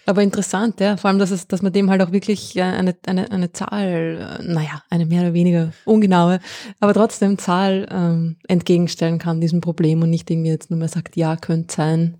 Aber 0.07 0.23
interessant, 0.23 0.79
ja. 0.79 0.95
Vor 0.95 1.09
allem, 1.09 1.19
dass, 1.19 1.31
es, 1.31 1.49
dass 1.49 1.61
man 1.61 1.73
dem 1.73 1.89
halt 1.89 2.01
auch 2.01 2.13
wirklich 2.13 2.59
eine, 2.61 2.95
eine, 3.05 3.29
eine 3.29 3.51
Zahl, 3.51 4.39
äh, 4.39 4.43
naja, 4.43 4.81
eine 4.89 5.05
mehr 5.05 5.21
oder 5.23 5.33
weniger 5.33 5.73
ungenaue, 5.83 6.39
aber 6.79 6.93
trotzdem 6.93 7.37
Zahl 7.37 7.85
ähm, 7.91 8.37
entgegenstellen 8.47 9.19
kann, 9.19 9.41
diesem 9.41 9.59
Problem 9.59 10.01
und 10.01 10.09
nicht 10.09 10.31
irgendwie 10.31 10.49
jetzt 10.49 10.71
nur 10.71 10.79
mehr 10.79 10.87
sagt, 10.87 11.17
ja, 11.17 11.35
könnte 11.35 11.75
sein. 11.75 12.17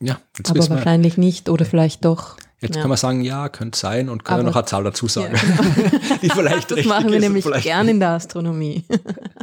Ja, 0.00 0.18
jetzt 0.38 0.50
aber 0.50 0.66
wahrscheinlich 0.70 1.18
nicht 1.18 1.50
oder 1.50 1.66
vielleicht 1.66 2.06
doch. 2.06 2.38
Jetzt 2.60 2.76
ja. 2.76 2.80
kann 2.80 2.88
man 2.88 2.96
sagen, 2.96 3.20
ja, 3.20 3.50
könnte 3.50 3.78
sein 3.78 4.08
und 4.08 4.24
kann 4.24 4.46
noch 4.46 4.56
eine 4.56 4.64
Zahl 4.64 4.82
dazu 4.82 5.06
sagen, 5.06 5.34
ja, 5.34 5.40
genau. 5.42 6.16
die 6.22 6.30
vielleicht 6.30 6.70
das 6.78 6.86
machen 6.86 7.12
wir 7.12 7.20
nämlich 7.20 7.44
gern 7.62 7.88
in 7.88 8.00
der 8.00 8.10
Astronomie. 8.12 8.84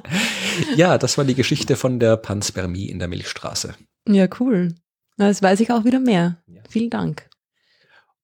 ja, 0.76 0.98
das 0.98 1.20
war 1.20 1.26
die 1.26 1.36
Geschichte 1.36 1.76
von 1.76 2.00
der 2.00 2.18
Panspermie 2.18 2.90
in 2.90 2.98
der 2.98 3.08
Milchstraße. 3.08 3.76
Ja, 4.08 4.26
cool. 4.40 4.74
Das 5.18 5.44
weiß 5.44 5.60
ich 5.60 5.72
auch 5.72 5.86
wieder 5.86 6.00
mehr. 6.00 6.38
Ja. 6.48 6.62
Vielen 6.68 6.90
Dank. 6.90 7.30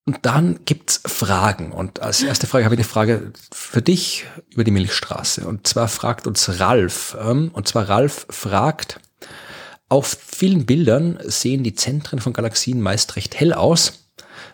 Und 0.10 0.18
dann 0.24 0.62
gibt's 0.66 1.01
Fragen. 1.05 1.72
Und 1.72 1.99
als 1.99 2.24
erste 2.24 2.47
Frage 2.47 2.66
habe 2.66 2.74
ich 2.74 2.80
eine 2.80 2.88
Frage 2.88 3.32
für 3.53 3.84
dich 3.84 4.26
über 4.49 4.64
die 4.64 4.72
Milchstraße. 4.72 5.45
Und 5.47 5.68
zwar 5.68 5.88
fragt 5.88 6.26
uns 6.26 6.60
Ralf. 6.60 7.16
Ähm, 7.22 7.51
und 7.53 7.68
zwar 7.68 7.88
Ralf 7.88 8.26
fragt, 8.28 8.99
auf 9.88 10.18
vielen 10.26 10.66
Bildern 10.66 11.20
sehen 11.24 11.64
die 11.64 11.76
Zentren 11.76 12.18
von 12.18 12.34
Galaxien 12.34 12.82
meist 12.82 13.18
recht 13.18 13.39
hell 13.39 13.53
aus. 13.53 13.99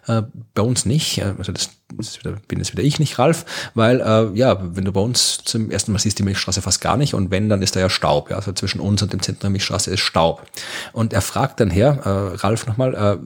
Äh, 0.08 0.24
bei 0.53 0.62
uns 0.62 0.86
nicht. 0.86 1.24
Also 1.24 1.51
das, 1.51 1.70
das 1.97 2.20
wieder, 2.20 2.38
bin 2.47 2.60
jetzt 2.60 2.74
wieder 2.74 2.84
ich, 2.84 2.99
nicht 2.99 3.18
Ralf, 3.18 3.45
weil 3.74 4.01
äh, 4.01 4.38
ja, 4.38 4.60
wenn 4.76 4.86
du 4.86 4.91
bei 4.91 5.01
uns 5.01 5.39
zum 5.43 5.72
ersten 5.72 5.91
Mal 5.91 5.99
siehst 5.99 6.20
die 6.20 6.24
Milchstraße 6.24 6.62
fast 6.62 6.80
gar 6.82 6.95
nicht 6.95 7.16
und 7.16 7.32
wenn, 7.32 7.49
dann 7.49 7.62
ist 7.64 7.76
da 7.76 7.80
ja 7.80 7.89
Staub. 7.89 8.30
Ja, 8.30 8.36
also 8.36 8.51
zwischen 8.51 8.80
uns 8.80 9.01
und 9.01 9.14
dem 9.14 9.22
Zentrum 9.22 9.41
der 9.41 9.49
Milchstraße 9.51 9.91
ist 9.91 10.01
Staub. 10.01 10.43
Und 10.93 11.14
er 11.14 11.22
fragt 11.22 11.60
dann 11.60 11.72
her, 11.72 11.99
äh, 12.03 12.36
Ralf 12.38 12.68
nochmal, 12.68 12.93
äh, 12.93 13.18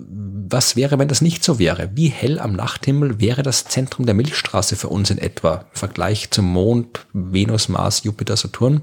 was 0.52 0.76
wäre, 0.76 0.98
wenn 1.00 1.10
das 1.10 1.22
nicht 1.22 1.44
so 1.44 1.60
wäre? 1.60 1.90
Wie 1.96 2.08
hell 2.08 2.40
am 2.40 2.54
Nachthimmel 2.54 3.20
wäre 3.20 3.44
das 3.44 3.66
Zentrum 3.66 4.06
der 4.06 4.16
Milchstraße 4.16 4.78
für 4.78 4.88
uns 4.88 5.10
in 5.10 5.18
etwa? 5.18 5.66
Im 5.72 5.78
Vergleich 5.78 6.32
zum 6.32 6.46
Mond, 6.46 7.06
Venus, 7.12 7.68
Mars, 7.68 8.04
Jupiter, 8.04 8.38
Saturn? 8.38 8.82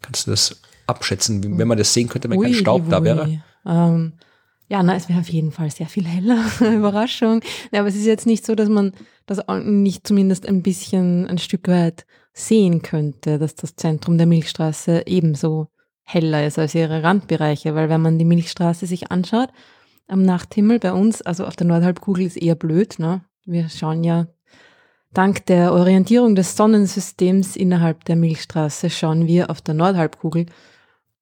Kannst 0.00 0.26
du 0.26 0.30
das 0.30 0.60
abschätzen, 0.86 1.58
wenn 1.58 1.68
man 1.68 1.76
das 1.76 1.92
sehen 1.92 2.08
könnte, 2.08 2.30
wenn 2.30 2.38
ui, 2.38 2.46
kein 2.46 2.54
Staub 2.54 2.84
ui. 2.84 2.90
da 2.90 3.04
wäre? 3.04 3.42
Ähm, 3.66 4.14
ja, 4.70 4.84
na, 4.84 4.94
es 4.94 5.08
wäre 5.08 5.18
auf 5.18 5.28
jeden 5.28 5.50
Fall 5.50 5.68
sehr 5.70 5.88
viel 5.88 6.06
heller. 6.06 6.44
Überraschung. 6.60 7.42
Ja, 7.72 7.80
aber 7.80 7.88
es 7.88 7.96
ist 7.96 8.06
jetzt 8.06 8.26
nicht 8.26 8.46
so, 8.46 8.54
dass 8.54 8.68
man 8.68 8.92
das 9.26 9.42
nicht 9.64 10.06
zumindest 10.06 10.46
ein 10.46 10.62
bisschen 10.62 11.26
ein 11.26 11.38
Stück 11.38 11.66
weit 11.66 12.06
sehen 12.32 12.80
könnte, 12.80 13.38
dass 13.40 13.56
das 13.56 13.74
Zentrum 13.74 14.16
der 14.16 14.28
Milchstraße 14.28 15.02
ebenso 15.06 15.66
heller 16.04 16.46
ist 16.46 16.56
als 16.56 16.76
ihre 16.76 17.02
Randbereiche, 17.02 17.74
weil 17.74 17.88
wenn 17.88 18.00
man 18.00 18.18
die 18.18 18.24
Milchstraße 18.24 18.86
sich 18.86 19.10
anschaut, 19.10 19.48
am 20.06 20.22
Nachthimmel 20.22 20.78
bei 20.78 20.92
uns, 20.92 21.20
also 21.20 21.46
auf 21.46 21.56
der 21.56 21.66
Nordhalbkugel 21.66 22.24
ist 22.24 22.36
eher 22.36 22.54
blöd, 22.54 22.98
ne? 23.00 23.24
Wir 23.44 23.68
schauen 23.68 24.04
ja 24.04 24.28
dank 25.12 25.46
der 25.46 25.72
Orientierung 25.72 26.36
des 26.36 26.56
Sonnensystems 26.56 27.56
innerhalb 27.56 28.04
der 28.04 28.14
Milchstraße 28.14 28.88
schauen 28.88 29.26
wir 29.26 29.50
auf 29.50 29.60
der 29.60 29.74
Nordhalbkugel 29.74 30.46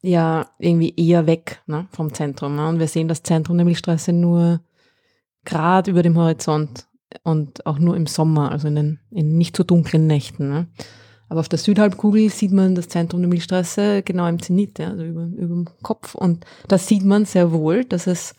ja 0.02 0.50
irgendwie 0.58 0.94
eher 0.96 1.26
weg 1.26 1.62
ne, 1.66 1.86
vom 1.92 2.12
Zentrum. 2.12 2.56
Ne? 2.56 2.68
Und 2.68 2.78
wir 2.78 2.88
sehen 2.88 3.08
das 3.08 3.22
Zentrum 3.22 3.56
der 3.56 3.64
Milchstraße 3.64 4.12
nur 4.12 4.60
gerade 5.44 5.90
über 5.90 6.02
dem 6.02 6.16
Horizont 6.16 6.86
und 7.24 7.64
auch 7.66 7.78
nur 7.78 7.96
im 7.96 8.06
Sommer, 8.06 8.52
also 8.52 8.68
in 8.68 8.74
den 8.74 9.00
in 9.10 9.38
nicht 9.38 9.56
so 9.56 9.64
dunklen 9.64 10.06
Nächten. 10.06 10.48
Ne? 10.48 10.66
Aber 11.28 11.40
auf 11.40 11.48
der 11.48 11.58
Südhalbkugel 11.58 12.30
sieht 12.30 12.52
man 12.52 12.74
das 12.74 12.88
Zentrum 12.88 13.20
der 13.20 13.28
Milchstraße 13.28 14.02
genau 14.02 14.26
im 14.28 14.40
Zenit, 14.40 14.78
ja, 14.78 14.90
also 14.90 15.04
über, 15.04 15.24
über 15.24 15.54
dem 15.54 15.68
Kopf. 15.82 16.14
Und 16.14 16.44
da 16.68 16.78
sieht 16.78 17.04
man 17.04 17.24
sehr 17.24 17.52
wohl, 17.52 17.84
dass 17.84 18.06
es 18.06 18.34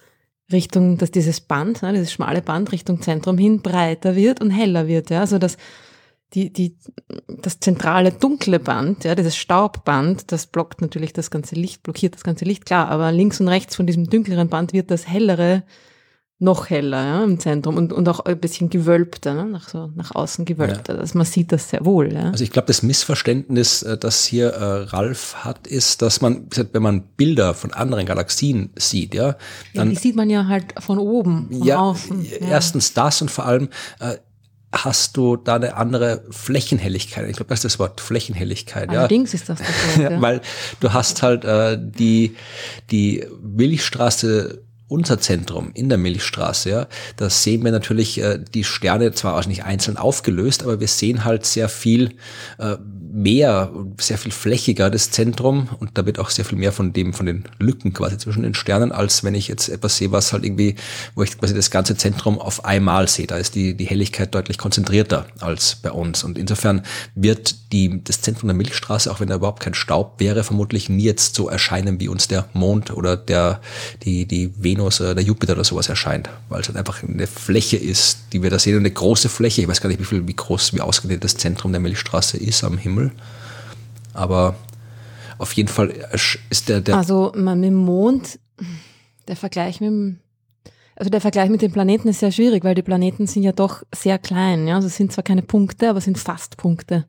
Richtung, 0.52 0.98
dass 0.98 1.12
dieses 1.12 1.42
Band, 1.42 1.84
ne, 1.84 1.94
dieses 1.94 2.12
schmale 2.12 2.42
Band 2.42 2.72
Richtung 2.72 3.02
Zentrum 3.02 3.38
hin 3.38 3.62
breiter 3.62 4.16
wird 4.16 4.42
und 4.42 4.50
heller 4.50 4.88
wird. 4.88 5.10
Ja? 5.12 5.22
Also 5.22 5.38
das 5.38 5.58
die, 6.34 6.54
die, 6.54 6.76
das 7.28 7.60
zentrale 7.60 8.12
dunkle 8.12 8.60
Band, 8.60 9.04
ja, 9.04 9.16
dieses 9.16 9.36
Staubband, 9.36 10.32
das 10.32 10.48
blockt 10.48 10.82
natürlich 10.82 11.14
das 11.14 11.32
ganze 11.32 11.56
Licht, 11.56 11.84
blockiert 11.84 12.16
das 12.16 12.24
ganze 12.24 12.46
Licht, 12.46 12.66
klar, 12.66 12.90
aber 12.90 13.12
links 13.12 13.40
und 13.40 13.48
rechts 13.48 13.76
von 13.76 13.88
diesem 13.88 14.10
dunkleren 14.10 14.50
Band 14.50 14.74
wird 14.74 14.92
das 14.92 15.08
hellere 15.08 15.64
noch 16.42 16.70
heller 16.70 17.04
ja, 17.04 17.24
im 17.26 17.38
Zentrum 17.38 17.76
und, 17.76 17.92
und 17.92 18.08
auch 18.08 18.22
ein 18.22 18.40
bisschen 18.40 18.70
gewölbter, 18.70 19.34
ne, 19.34 19.46
nach, 19.46 19.68
so, 19.68 19.92
nach 19.96 20.16
außen 20.16 20.46
gewölbter. 20.46 20.94
Ja. 20.96 21.00
Also 21.02 21.18
man 21.18 21.28
sieht 21.28 21.52
das 21.52 21.70
sehr 21.70 21.84
wohl. 21.84 22.14
Ja. 22.14 22.30
Also 22.32 22.46
ich 22.46 22.52
glaube, 22.52 22.68
das 22.68 22.82
Missverständnis, 22.82 23.84
äh, 23.84 23.98
das 23.98 24.24
hier 24.24 24.52
äh, 24.52 24.84
Ralf 24.84 25.36
hat, 25.44 25.68
ist, 25.68 26.02
dass 26.02 26.22
man, 26.22 26.48
wenn 26.72 26.82
man 26.82 27.04
Bilder 27.18 27.54
von 27.54 27.74
anderen 27.74 28.06
Galaxien 28.06 28.70
sieht, 28.78 29.16
ja, 29.16 29.36
dann. 29.74 29.88
Ja, 29.88 29.94
die 29.94 30.00
sieht 30.00 30.16
man 30.16 30.30
ja 30.30 30.48
halt 30.48 30.76
von 30.80 30.98
oben, 30.98 31.50
von 31.52 31.64
ja, 31.64 31.78
außen. 31.78 32.24
Ja. 32.24 32.48
Erstens 32.48 32.94
das 32.94 33.22
und 33.22 33.30
vor 33.30 33.46
allem, 33.46 33.68
äh, 34.00 34.16
hast 34.72 35.18
du 35.18 35.36
da 35.36 35.56
eine 35.56 35.76
andere 35.76 36.24
Flächenhelligkeit. 36.30 37.28
Ich 37.28 37.38
glaube, 37.38 37.50
das 37.50 37.60
ist 37.60 37.74
das 37.74 37.80
Wort 37.80 38.02
Flächenhelligkeit. 38.02 38.90
Allerdings 38.90 39.34
ja. 39.34 39.40
ist 39.40 39.50
das 39.50 39.60
das 39.60 39.68
Wort. 39.68 40.12
Ja. 40.12 40.22
Weil 40.22 40.42
du 40.80 40.94
hast 40.94 41.24
halt 41.24 41.44
äh, 41.44 41.78
die, 41.80 42.36
die 42.92 43.26
Milchstraße 43.42 44.64
unser 44.90 45.20
Zentrum 45.22 45.72
in 45.74 45.88
der 45.88 45.98
Milchstraße, 45.98 46.70
ja, 46.70 46.88
da 47.16 47.30
sehen 47.30 47.64
wir 47.64 47.72
natürlich 47.72 48.22
äh, 48.22 48.40
die 48.54 48.64
Sterne 48.64 49.14
zwar 49.14 49.38
auch 49.38 49.46
nicht 49.46 49.64
einzeln 49.64 49.98
aufgelöst, 49.98 50.64
aber 50.64 50.80
wir 50.80 50.88
sehen 50.88 51.24
halt 51.24 51.46
sehr 51.46 51.70
viel 51.70 52.16
äh, 52.58 52.76
mehr, 53.12 53.72
sehr 54.00 54.18
viel 54.18 54.32
flächiger 54.32 54.90
das 54.90 55.12
Zentrum 55.12 55.70
und 55.80 55.98
da 55.98 56.06
wird 56.06 56.20
auch 56.20 56.30
sehr 56.30 56.46
viel 56.46 56.58
mehr 56.58 56.72
von 56.72 56.94
dem, 56.94 57.14
von 57.14 57.26
den 57.26 57.46
Lücken 57.60 57.94
quasi 57.94 58.18
zwischen 58.18 58.44
den 58.44 58.54
Sternen, 58.54 58.92
als 58.92 59.24
wenn 59.24 59.36
ich 59.36 59.48
jetzt 59.48 59.70
etwas 59.70 59.98
sehe, 59.98 60.12
was 60.12 60.34
halt 60.34 60.44
irgendwie, 60.44 60.76
wo 61.16 61.24
ich 61.24 61.38
quasi 61.38 61.54
das 61.54 61.72
ganze 61.72 61.96
Zentrum 61.96 62.40
auf 62.40 62.66
einmal 62.66 63.08
sehe. 63.08 63.28
Da 63.28 63.38
ist 63.38 63.56
die, 63.56 63.76
die 63.76 63.86
Helligkeit 63.86 64.34
deutlich 64.34 64.58
konzentrierter 64.58 65.26
als 65.40 65.76
bei 65.76 65.92
uns. 65.92 66.24
Und 66.24 66.38
insofern 66.38 66.84
wird 67.16 67.69
die, 67.72 68.04
das 68.04 68.22
Zentrum 68.22 68.48
der 68.48 68.56
Milchstraße, 68.56 69.12
auch 69.12 69.20
wenn 69.20 69.28
da 69.28 69.36
überhaupt 69.36 69.60
kein 69.60 69.74
Staub 69.74 70.16
wäre, 70.20 70.44
vermutlich 70.44 70.90
nie 70.90 71.04
jetzt 71.04 71.36
so 71.36 71.50
erscheinen, 71.50 72.00
wie 72.00 72.08
uns 72.08 72.28
der 72.28 72.50
Mond 72.54 72.92
oder 72.92 73.16
der, 73.16 73.62
die, 74.04 74.26
die 74.26 74.52
Venus 74.58 75.02
oder 75.02 75.14
der 75.14 75.24
Jupiter 75.24 75.54
oder 75.54 75.64
sowas 75.64 75.88
erscheint, 75.88 76.30
weil 76.50 76.62
es 76.62 76.68
halt 76.68 76.78
einfach 76.78 77.04
eine 77.04 77.28
Fläche 77.28 77.78
ist, 77.78 78.20
die 78.34 78.42
wir 78.42 78.50
da 78.50 78.58
sehen, 78.58 78.78
eine 78.78 78.90
große 78.90 79.30
Fläche. 79.30 79.62
Ich 79.62 79.68
weiß 79.68 79.82
gar 79.82 79.90
nicht, 79.90 80.00
wie 80.00 80.06
viel, 80.06 80.28
wie 80.28 80.36
groß, 80.36 80.74
wie 80.74 80.82
ausgedehnt 80.82 81.24
das 81.24 81.38
Zentrum 81.38 81.72
der 81.72 81.82
Milchstraße 81.82 82.38
ist 82.38 82.64
am 82.64 82.78
Himmel. 82.78 83.12
Aber 84.14 84.56
auf 85.38 85.54
jeden 85.54 85.70
Fall 85.70 85.94
ist 86.50 86.70
der, 86.70 86.82
der 86.82 86.98
Also 86.98 87.32
mit 87.36 87.64
dem 87.64 87.76
Mond, 87.76 88.40
der 89.28 89.36
Vergleich 89.36 89.80
mit 89.80 89.90
dem 89.90 90.20
also 90.96 91.10
der 91.10 91.22
Vergleich 91.22 91.50
mit 91.50 91.62
den 91.62 91.72
Planeten 91.72 92.10
ist 92.10 92.20
sehr 92.20 92.34
schwierig, 92.34 92.66
weil 92.66 92.76
die 92.76 92.82
Planeten 92.82 93.26
sind 93.26 93.44
ja 93.44 93.54
doch 93.54 93.84
sehr 93.96 94.20
klein. 94.20 94.68
Ja? 94.68 94.76
Also 94.76 94.88
es 94.88 94.98
sind 94.98 95.14
zwar 95.14 95.24
keine 95.24 95.42
Punkte, 95.42 95.90
aber 95.90 96.02
sind 96.02 96.18
fast 96.18 96.58
Punkte. 96.58 97.06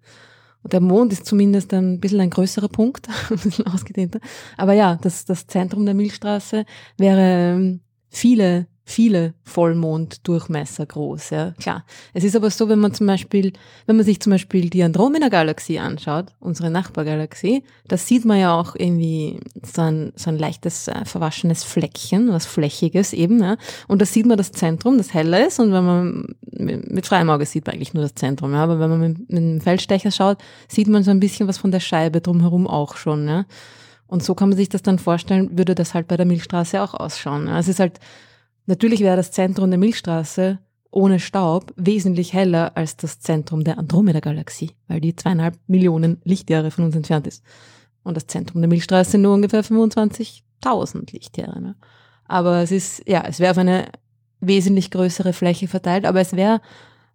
Und 0.63 0.73
der 0.73 0.81
Mond 0.81 1.13
ist 1.13 1.27
zumindest 1.27 1.73
ein 1.73 2.01
bisschen 2.01 2.21
ein 2.21 2.31
größerer 2.31 2.69
Punkt, 2.69 3.09
ein 3.31 3.39
bisschen 3.39 3.67
ausgedehnter. 3.67 4.21
Aber 4.57 4.73
ja, 4.73 4.97
das, 5.01 5.25
das 5.25 5.47
Zentrum 5.47 5.85
der 5.85 5.95
Milchstraße 5.95 6.65
wäre 6.99 7.55
ähm, 7.55 7.81
viele 8.09 8.67
viele 8.91 9.35
Vollmonddurchmesser 9.45 10.87
groß. 10.87 11.31
Ja, 11.31 11.53
klar. 11.53 11.85
Es 12.13 12.25
ist 12.25 12.37
aber 12.37 12.51
so, 12.51 12.69
wenn 12.69 12.79
man 12.79 12.93
zum 12.93 13.07
Beispiel, 13.07 13.53
wenn 13.87 13.97
man 13.97 14.05
sich 14.05 14.21
zum 14.21 14.33
Beispiel 14.33 14.69
die 14.71 14.83
Andromeda-Galaxie 14.83 15.79
anschaut, 15.79 16.27
unsere 16.41 16.71
Nachbargalaxie, 16.71 17.65
da 17.89 17.97
sieht 17.97 18.25
man 18.25 18.39
ja 18.39 18.59
auch 18.59 18.75
irgendwie 18.77 19.41
so 19.65 19.83
ein, 19.83 20.13
so 20.17 20.31
ein 20.31 20.39
leichtes 20.39 20.89
äh, 20.89 21.05
verwaschenes 21.05 21.65
Fleckchen, 21.65 22.33
was 22.33 22.47
flächiges 22.47 23.13
eben. 23.13 23.41
Ja. 23.41 23.57
Und 23.89 24.03
da 24.03 24.07
sieht 24.07 24.27
man 24.27 24.37
das 24.37 24.53
Zentrum, 24.53 24.99
das 24.99 25.15
heller 25.15 25.47
ist. 25.47 25.61
Und 25.61 25.73
wenn 25.73 25.85
man 25.85 26.35
mit, 26.51 26.91
mit 26.91 27.07
freiem 27.07 27.31
Auge 27.31 27.47
sieht 27.47 27.67
man 27.67 27.77
eigentlich 27.77 27.95
nur 27.95 28.03
das 28.03 28.15
Zentrum. 28.15 28.53
Ja. 28.53 28.65
Aber 28.65 28.81
wenn 28.81 28.91
man 28.91 29.01
mit, 29.01 29.19
mit 29.31 29.39
einem 29.39 29.61
Feldstecher 29.61 30.11
schaut, 30.11 30.39
sieht 30.69 30.89
man 30.89 31.03
so 31.03 31.11
ein 31.11 31.21
bisschen 31.21 31.49
was 31.49 31.59
von 31.59 31.71
der 31.71 31.81
Scheibe 31.81 32.21
drumherum 32.21 32.67
auch 32.67 32.97
schon. 32.97 33.29
Ja. 33.29 33.47
Und 34.07 34.25
so 34.25 34.35
kann 34.35 34.49
man 34.49 34.59
sich 34.59 34.69
das 34.69 34.83
dann 34.83 34.99
vorstellen, 34.99 35.57
würde 35.57 35.77
das 35.77 35.95
halt 35.95 36.09
bei 36.09 36.17
der 36.17 36.27
Milchstraße 36.27 36.83
auch 36.83 36.95
ausschauen. 36.95 37.47
Ja. 37.47 37.61
Es 37.61 37.69
ist 37.69 37.79
halt 37.79 38.01
Natürlich 38.71 39.01
wäre 39.01 39.17
das 39.17 39.33
Zentrum 39.33 39.69
der 39.69 39.81
Milchstraße 39.81 40.61
ohne 40.93 41.19
Staub 41.19 41.75
wesentlich 41.75 42.33
heller 42.33 42.77
als 42.77 42.97
das 42.97 43.19
Zentrum 43.19 43.65
der 43.65 43.79
Andromeda-Galaxie, 43.79 44.71
weil 44.87 45.01
die 45.01 45.17
zweieinhalb 45.17 45.59
Millionen 45.67 46.21
Lichtjahre 46.23 46.71
von 46.71 46.85
uns 46.85 46.95
entfernt 46.95 47.27
ist. 47.27 47.43
Und 48.05 48.17
das 48.17 48.29
Zentrum 48.29 48.63
der 48.63 48.69
Milchstraße 48.69 49.19
nur 49.19 49.35
ungefähr 49.35 49.65
25.000 49.65 51.13
Lichtjahre. 51.13 51.61
Ne? 51.61 51.75
Aber 52.27 52.63
es 52.63 52.71
ist, 52.71 53.03
ja, 53.09 53.25
es 53.27 53.41
wäre 53.41 53.51
auf 53.51 53.59
eine 53.59 53.87
wesentlich 54.39 54.93
größere 54.93 55.33
Fläche 55.33 55.67
verteilt, 55.67 56.07
aber 56.07 56.21
es 56.21 56.37
wäre 56.37 56.61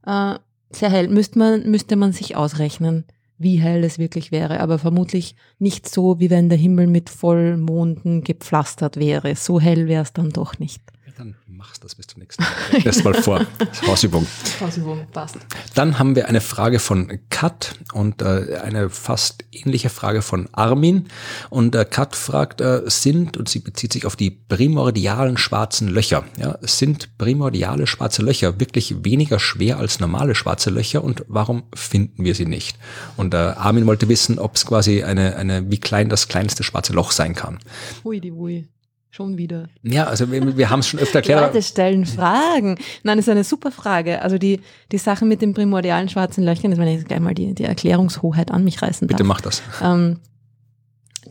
äh, 0.06 0.36
sehr 0.72 0.90
hell. 0.92 1.08
Müsste 1.08 1.40
man, 1.40 1.72
müsste 1.72 1.96
man 1.96 2.12
sich 2.12 2.36
ausrechnen, 2.36 3.06
wie 3.38 3.62
hell 3.62 3.86
es 3.86 3.98
wirklich 3.98 4.34
wäre, 4.34 4.60
aber 4.60 4.78
vermutlich 4.78 5.38
nicht 5.60 5.88
so, 5.88 6.20
wie 6.20 6.30
wenn 6.30 6.50
der 6.50 6.58
Himmel 6.58 6.88
mit 6.88 7.10
Vollmonden 7.10 8.26
gepflastert 8.26 8.98
wäre. 8.98 9.38
So 9.38 9.62
hell 9.62 9.88
wäre 9.88 10.04
es 10.04 10.12
dann 10.12 10.32
doch 10.32 10.60
nicht 10.60 10.82
dann 11.18 11.36
machst 11.48 11.82
du 11.82 11.86
das 11.86 11.96
bis 11.96 12.08
zum 12.08 12.20
nächsten 12.22 12.44
Mal. 12.44 12.52
Erst 12.84 13.04
mal 13.04 13.14
vor. 13.14 13.46
Hausübung. 13.88 14.28
Hausübung, 14.60 15.08
passt. 15.14 15.38
Dann 15.74 15.98
haben 15.98 16.16
wir 16.16 16.28
eine 16.28 16.42
Frage 16.42 16.80
von 16.80 17.20
Kat 17.30 17.76
und 17.94 18.22
äh, 18.22 18.60
eine 18.62 18.90
fast 18.90 19.46
ähnliche 19.52 19.90
Frage 19.90 20.22
von 20.22 20.50
Armin. 20.52 21.08
Und 21.50 21.74
äh, 21.76 21.86
Kat 21.86 22.16
fragt, 22.16 22.60
äh, 22.60 22.82
sind, 22.88 23.38
und 23.38 23.48
sie 23.48 23.60
bezieht 23.60 23.94
sich 23.94 24.06
auf 24.06 24.16
die 24.16 24.30
primordialen 24.30 25.38
schwarzen 25.38 25.88
Löcher, 25.88 26.26
ja, 26.38 26.58
sind 26.62 27.18
primordiale 27.18 27.88
schwarze 27.88 28.22
Löcher 28.22 28.60
wirklich 28.60 29.06
weniger 29.06 29.40
schwer 29.40 29.78
als 29.80 30.00
normale 30.00 30.36
schwarze 30.36 30.70
Löcher 30.70 31.04
und 31.04 31.24
warum 31.28 31.64
finden 31.74 32.26
wir 32.26 32.36
sie 32.36 32.46
nicht? 32.46 32.78
Und 33.16 33.34
äh, 33.34 33.38
Armin 33.38 33.88
wollte 33.88 34.10
wissen, 34.10 34.38
ob 34.38 34.56
es 34.56 34.66
quasi 34.66 35.04
eine, 35.04 35.38
eine, 35.38 35.72
wie 35.72 35.80
klein 35.80 36.10
das 36.10 36.28
kleinste 36.28 36.64
schwarze 36.64 36.94
Loch 36.94 37.12
sein 37.12 37.36
kann. 37.36 37.60
Hui, 38.04 38.20
die 38.20 38.32
Hui. 38.32 38.68
Schon 39.16 39.38
wieder. 39.38 39.70
Ja, 39.82 40.08
also 40.08 40.30
wir, 40.30 40.58
wir 40.58 40.70
haben 40.70 40.82
es 40.82 40.90
schon 40.90 41.00
öfter 41.00 41.20
erklärt. 41.20 41.40
Leute 41.40 41.64
stellen 41.64 42.06
Fragen. 42.06 42.78
Nein, 43.04 43.16
das 43.16 43.28
ist 43.28 43.32
eine 43.32 43.46
super 43.46 43.72
Frage. 43.72 44.22
Also 44.22 44.38
die, 44.38 44.60
die 44.92 44.98
Sache 44.98 45.24
mit 45.24 45.42
den 45.42 45.54
primordialen 45.54 46.10
schwarzen 46.10 46.44
Löchern, 46.44 46.72
das 46.72 46.80
ich 46.82 46.96
jetzt 46.96 47.08
gleich 47.08 47.22
mal 47.22 47.34
die, 47.34 47.54
die 47.56 47.64
Erklärungshoheit 47.64 48.52
an 48.52 48.66
mich 48.66 48.82
reißen 48.82 49.08
darf. 49.08 49.16
Bitte 49.16 49.26
mach 49.26 49.40
das. 49.40 49.62
Ähm, 49.82 50.20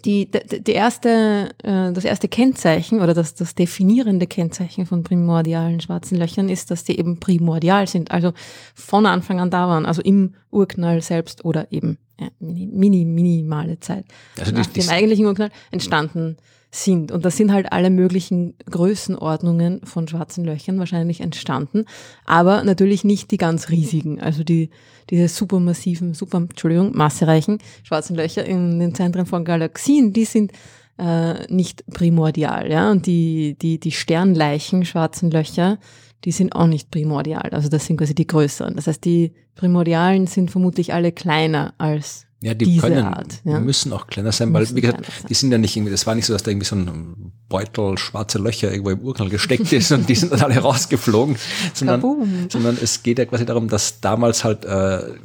die, 0.03 0.31
die, 0.31 0.65
die 0.65 0.73
erste, 0.73 1.51
äh, 1.63 1.93
das 1.93 2.07
erste 2.07 2.27
Kennzeichen 2.27 3.03
oder 3.03 3.13
das, 3.13 3.35
das 3.35 3.55
definierende 3.55 4.27
Kennzeichen 4.27 4.87
von 4.87 5.03
primordialen 5.03 5.79
schwarzen 5.83 6.17
Löchern 6.17 6.49
ist, 6.49 6.71
dass 6.71 6.85
die 6.85 6.99
eben 6.99 7.21
primordial 7.21 7.87
sind, 7.87 8.13
also 8.13 8.33
von 8.75 9.05
Anfang 9.05 9.41
an 9.41 9.51
da 9.51 9.69
waren, 9.69 9.85
also 9.85 10.01
im 10.01 10.33
Urknall 10.51 11.03
selbst 11.03 11.45
oder 11.45 11.71
eben 11.71 11.99
ja, 12.19 12.29
mini, 12.41 13.05
minimale 13.05 13.79
Zeit 13.81 14.07
also 14.39 14.53
nach 14.53 14.65
die, 14.65 14.81
dem 14.81 14.89
eigentlichen 14.89 15.27
Urknall 15.27 15.51
entstanden 15.71 16.39
sind. 16.75 17.13
Und 17.13 17.25
da 17.25 17.31
sind 17.31 17.53
halt 17.53 17.73
alle 17.73 17.91
möglichen 17.91 18.55
Größenordnungen 18.69 19.81
von 19.85 20.09
schwarzen 20.09 20.45
Löchern 20.45 20.79
wahrscheinlich 20.79 21.21
entstanden, 21.21 21.85
aber 22.25 22.65
natürlich 22.65 23.05
nicht 23.05 23.31
die 23.31 23.37
ganz 23.37 23.69
riesigen, 23.69 24.21
also 24.21 24.43
die, 24.43 24.71
diese 25.11 25.29
supermassiven, 25.29 26.15
super, 26.15 26.39
Entschuldigung, 26.39 26.97
massereichen 26.97 27.59
schwarzen 27.85 28.17
Löcher 28.17 28.45
in 28.45 28.79
den 28.81 28.95
Zentren 28.95 29.27
von 29.27 29.45
Galaxien, 29.45 30.13
die 30.13 30.25
sind 30.25 30.53
äh, 30.99 31.47
nicht 31.53 31.87
primordial, 31.87 32.71
ja, 32.71 32.91
und 32.91 33.07
die, 33.07 33.57
die, 33.61 33.79
die 33.79 33.93
Sternleichen, 33.93 34.85
schwarzen 34.85 35.31
Löcher, 35.31 35.79
die 36.25 36.33
sind 36.33 36.57
auch 36.57 36.67
nicht 36.67 36.91
primordial, 36.91 37.51
also 37.51 37.69
das 37.69 37.87
sind 37.87 37.99
quasi 37.99 38.15
die 38.15 38.27
größeren. 38.27 38.75
Das 38.77 38.87
heißt, 38.87 39.05
die 39.05 39.33
primordialen 39.55 40.27
sind 40.27 40.51
vermutlich 40.51 40.93
alle 40.93 41.13
kleiner 41.13 41.75
als 41.79 42.24
ja, 42.45 42.55
die 42.55 42.67
diese 42.67 42.81
können, 42.81 43.05
Art, 43.05 43.41
ja. 43.45 43.59
müssen 43.59 43.93
auch 43.93 44.07
kleiner 44.07 44.31
sein, 44.31 44.53
weil, 44.53 44.69
wie 44.75 44.81
gesagt, 44.83 45.07
die 45.29 45.35
sind 45.35 45.51
ja 45.51 45.57
nicht 45.57 45.77
irgendwie, 45.77 45.91
das 45.91 46.07
war 46.07 46.15
nicht 46.15 46.27
so, 46.27 46.33
dass 46.35 46.43
da 46.43 46.51
irgendwie 46.51 46.67
so 46.67 46.77
ein 46.77 47.33
Beutel 47.49 47.97
schwarze 47.97 48.39
Löcher 48.39 48.71
irgendwo 48.71 48.91
im 48.91 49.01
Urknall 49.01 49.31
gesteckt 49.31 49.73
ist 49.73 49.93
und 49.93 50.09
die 50.09 50.15
sind 50.15 50.33
dann 50.33 50.43
alle 50.43 50.59
rausgeflogen, 50.59 51.37
sondern, 51.75 52.49
sondern 52.51 52.77
es 52.83 53.03
geht 53.03 53.19
ja 53.19 53.25
quasi 53.25 53.47
darum, 53.47 53.69
dass 53.69 54.01
damals 54.01 54.45
halt, 54.45 54.65
äh, 54.67 54.69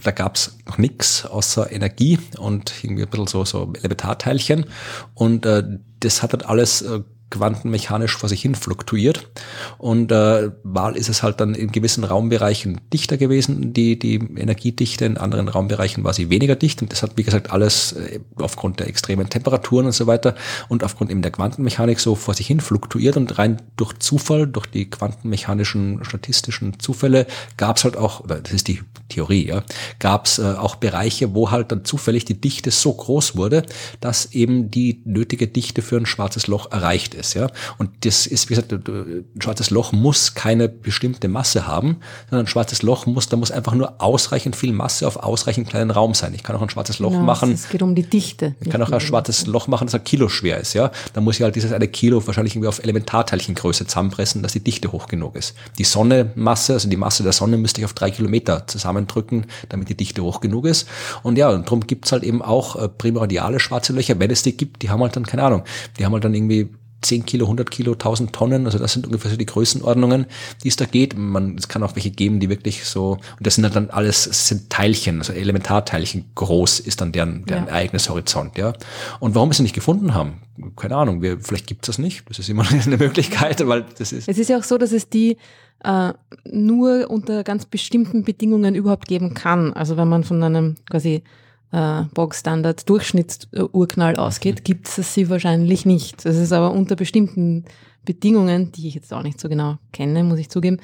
da 0.01 0.11
gab's 0.15 0.57
noch 0.65 0.77
nix 0.77 1.25
außer 1.25 1.71
Energie 1.71 2.19
und 2.37 2.73
irgendwie 2.83 3.03
ein 3.03 3.09
bisschen 3.09 3.27
so, 3.27 3.43
so 3.43 3.73
Elementarteilchen 3.73 4.65
und 5.13 5.45
äh, 5.45 5.63
das 5.99 6.23
hat 6.23 6.31
halt 6.31 6.45
alles 6.45 6.81
äh, 6.81 7.01
quantenmechanisch 7.29 8.17
vor 8.17 8.29
sich 8.29 8.41
hin 8.41 8.55
fluktuiert. 8.55 9.29
Und 9.77 10.11
äh, 10.11 10.51
mal 10.63 10.95
ist 10.95 11.09
es 11.09 11.23
halt 11.23 11.39
dann 11.39 11.55
in 11.55 11.71
gewissen 11.71 12.03
Raumbereichen 12.03 12.81
dichter 12.91 13.17
gewesen, 13.17 13.73
die, 13.73 13.99
die 13.99 14.15
Energiedichte, 14.15 15.05
in 15.05 15.17
anderen 15.17 15.47
Raumbereichen 15.47 16.03
war 16.03 16.13
sie 16.13 16.29
weniger 16.29 16.55
dicht. 16.55 16.81
Und 16.81 16.91
das 16.91 17.03
hat, 17.03 17.11
wie 17.15 17.23
gesagt, 17.23 17.51
alles 17.51 17.93
äh, 17.93 18.19
aufgrund 18.35 18.79
der 18.79 18.87
extremen 18.87 19.29
Temperaturen 19.29 19.85
und 19.85 19.91
so 19.91 20.07
weiter 20.07 20.35
und 20.67 20.83
aufgrund 20.83 21.11
eben 21.11 21.21
der 21.21 21.31
Quantenmechanik 21.31 21.99
so 21.99 22.15
vor 22.15 22.33
sich 22.33 22.47
hin 22.47 22.59
fluktuiert. 22.59 23.17
Und 23.17 23.37
rein 23.37 23.61
durch 23.77 23.93
Zufall, 23.99 24.47
durch 24.47 24.67
die 24.67 24.89
quantenmechanischen, 24.89 26.03
statistischen 26.03 26.79
Zufälle 26.79 27.27
gab 27.57 27.77
es 27.77 27.83
halt 27.83 27.97
auch, 27.97 28.21
oder 28.21 28.39
das 28.39 28.53
ist 28.53 28.67
die 28.67 28.81
Theorie, 29.09 29.47
ja, 29.47 29.63
gab 29.99 30.25
es 30.25 30.39
äh, 30.39 30.43
auch 30.43 30.75
Bereiche, 30.75 31.33
wo 31.33 31.51
halt 31.51 31.71
dann 31.71 31.85
zufällig 31.85 32.25
die 32.25 32.39
Dichte 32.39 32.71
so 32.71 32.93
groß 32.93 33.35
wurde, 33.35 33.63
dass 33.99 34.33
eben 34.33 34.71
die 34.71 35.01
nötige 35.05 35.47
Dichte 35.47 35.81
für 35.81 35.97
ein 35.97 36.05
schwarzes 36.05 36.47
Loch 36.47 36.71
erreicht 36.71 37.13
ist, 37.13 37.18
ja. 37.33 37.49
Und 37.77 37.89
das 38.05 38.25
ist, 38.25 38.49
wie 38.49 38.55
gesagt, 38.55 38.71
ein 38.71 39.25
schwarzes 39.39 39.69
Loch 39.69 39.91
muss 39.91 40.33
keine 40.33 40.69
bestimmte 40.69 41.27
Masse 41.27 41.67
haben, 41.67 41.97
sondern 42.29 42.45
ein 42.45 42.47
schwarzes 42.47 42.81
Loch 42.81 43.05
muss, 43.05 43.29
da 43.29 43.37
muss 43.37 43.51
einfach 43.51 43.75
nur 43.75 44.01
ausreichend 44.01 44.55
viel 44.55 44.73
Masse 44.73 45.07
auf 45.07 45.17
ausreichend 45.17 45.69
kleinen 45.69 45.91
Raum 45.91 46.13
sein. 46.13 46.33
Ich 46.33 46.43
kann 46.43 46.55
auch 46.55 46.61
ein 46.61 46.69
schwarzes 46.69 46.99
Loch 46.99 47.11
genau, 47.11 47.23
machen. 47.23 47.51
Es 47.51 47.69
geht 47.69 47.81
um 47.81 47.95
die 47.95 48.03
Dichte. 48.03 48.55
Ich 48.61 48.69
kann 48.69 48.81
auch 48.81 48.91
ein 48.91 48.99
schwarzes 48.99 49.47
Loch 49.47 49.67
machen, 49.67 49.87
das 49.87 49.95
ein 49.95 50.03
Kilo 50.03 50.29
schwer 50.29 50.59
ist, 50.59 50.73
ja. 50.73 50.91
Da 51.13 51.21
muss 51.21 51.35
ich 51.35 51.41
halt 51.41 51.55
dieses 51.55 51.71
eine 51.71 51.87
Kilo 51.87 52.25
wahrscheinlich 52.25 52.55
irgendwie 52.55 52.69
auf 52.69 52.83
Elementarteilchengröße 52.83 53.87
zusammenpressen, 53.87 54.43
dass 54.43 54.53
die 54.53 54.63
Dichte 54.63 54.91
hoch 54.91 55.07
genug 55.07 55.35
ist. 55.35 55.55
Die 55.77 55.83
Sonnemasse, 55.83 56.73
also 56.73 56.89
die 56.89 56.97
Masse 56.97 57.23
der 57.23 57.33
Sonne 57.33 57.57
müsste 57.57 57.81
ich 57.81 57.85
auf 57.85 57.93
drei 57.93 58.11
Kilometer 58.11 58.67
zusammendrücken, 58.67 59.45
damit 59.69 59.89
die 59.89 59.95
Dichte 59.95 60.23
hoch 60.23 60.41
genug 60.41 60.65
ist. 60.65 60.87
Und 61.23 61.37
ja, 61.37 61.49
und 61.49 61.65
darum 61.65 61.85
gibt's 61.87 62.11
halt 62.11 62.23
eben 62.23 62.41
auch 62.41 62.75
äh, 62.75 62.87
primordiale 62.87 63.59
schwarze 63.59 63.93
Löcher. 63.93 64.19
Wenn 64.19 64.31
es 64.31 64.43
die 64.43 64.55
gibt, 64.55 64.81
die 64.81 64.89
haben 64.89 65.01
halt 65.01 65.15
dann, 65.15 65.25
keine 65.25 65.43
Ahnung, 65.43 65.63
die 65.97 66.05
haben 66.05 66.13
halt 66.13 66.23
dann 66.23 66.33
irgendwie 66.33 66.69
10 67.01 67.25
Kilo, 67.25 67.45
100 67.45 67.71
Kilo, 67.71 67.93
1000 67.93 68.33
Tonnen, 68.33 68.65
also 68.65 68.77
das 68.77 68.93
sind 68.93 69.05
ungefähr 69.05 69.31
so 69.31 69.37
die 69.37 69.45
Größenordnungen, 69.45 70.25
die 70.63 70.67
es 70.67 70.75
da 70.75 70.85
geht. 70.85 71.17
Man, 71.17 71.55
es 71.57 71.67
kann 71.67 71.83
auch 71.83 71.95
welche 71.95 72.11
geben, 72.11 72.39
die 72.39 72.49
wirklich 72.49 72.85
so, 72.85 73.13
und 73.37 73.47
das 73.47 73.55
sind 73.55 73.63
halt 73.63 73.75
dann 73.75 73.89
alles, 73.89 74.23
sind 74.23 74.69
Teilchen, 74.69 75.19
also 75.19 75.33
Elementarteilchen 75.33 76.25
groß 76.35 76.79
ist 76.79 77.01
dann 77.01 77.11
deren, 77.11 77.45
deren 77.45 77.67
ja. 77.67 77.73
eigenes 77.73 78.09
Horizont, 78.09 78.57
ja. 78.57 78.73
Und 79.19 79.35
warum 79.35 79.49
wir 79.49 79.53
sie 79.53 79.63
nicht 79.63 79.75
gefunden 79.75 80.13
haben, 80.13 80.41
keine 80.75 80.95
Ahnung, 80.95 81.21
wir, 81.21 81.39
vielleicht 81.39 81.67
gibt 81.67 81.85
es 81.85 81.87
das 81.87 81.97
nicht, 81.99 82.29
das 82.29 82.39
ist 82.39 82.49
immer 82.49 82.65
eine 82.85 82.97
Möglichkeit, 82.97 83.65
weil 83.67 83.85
das 83.97 84.11
ist. 84.11 84.27
Es 84.27 84.37
ist 84.37 84.49
ja 84.49 84.57
auch 84.57 84.63
so, 84.63 84.77
dass 84.77 84.91
es 84.91 85.09
die 85.09 85.37
äh, 85.83 86.13
nur 86.45 87.09
unter 87.09 87.43
ganz 87.43 87.65
bestimmten 87.65 88.23
Bedingungen 88.23 88.75
überhaupt 88.75 89.07
geben 89.07 89.33
kann. 89.33 89.73
Also 89.73 89.97
wenn 89.97 90.07
man 90.07 90.23
von 90.23 90.41
einem 90.43 90.75
quasi 90.89 91.23
äh, 91.71 92.03
Bog-Standard 92.13 92.87
Durchschnittsurknall 92.89 94.15
ausgeht, 94.15 94.63
gibt 94.63 94.87
es 94.87 95.13
sie 95.13 95.29
wahrscheinlich 95.29 95.85
nicht. 95.85 96.25
Das 96.25 96.37
ist 96.37 96.51
aber 96.51 96.71
unter 96.71 96.95
bestimmten 96.95 97.65
Bedingungen, 98.05 98.71
die 98.71 98.87
ich 98.87 98.95
jetzt 98.95 99.13
auch 99.13 99.23
nicht 99.23 99.39
so 99.39 99.49
genau 99.49 99.77
kenne, 99.91 100.23
muss 100.23 100.39
ich 100.39 100.49
zugeben, 100.49 100.77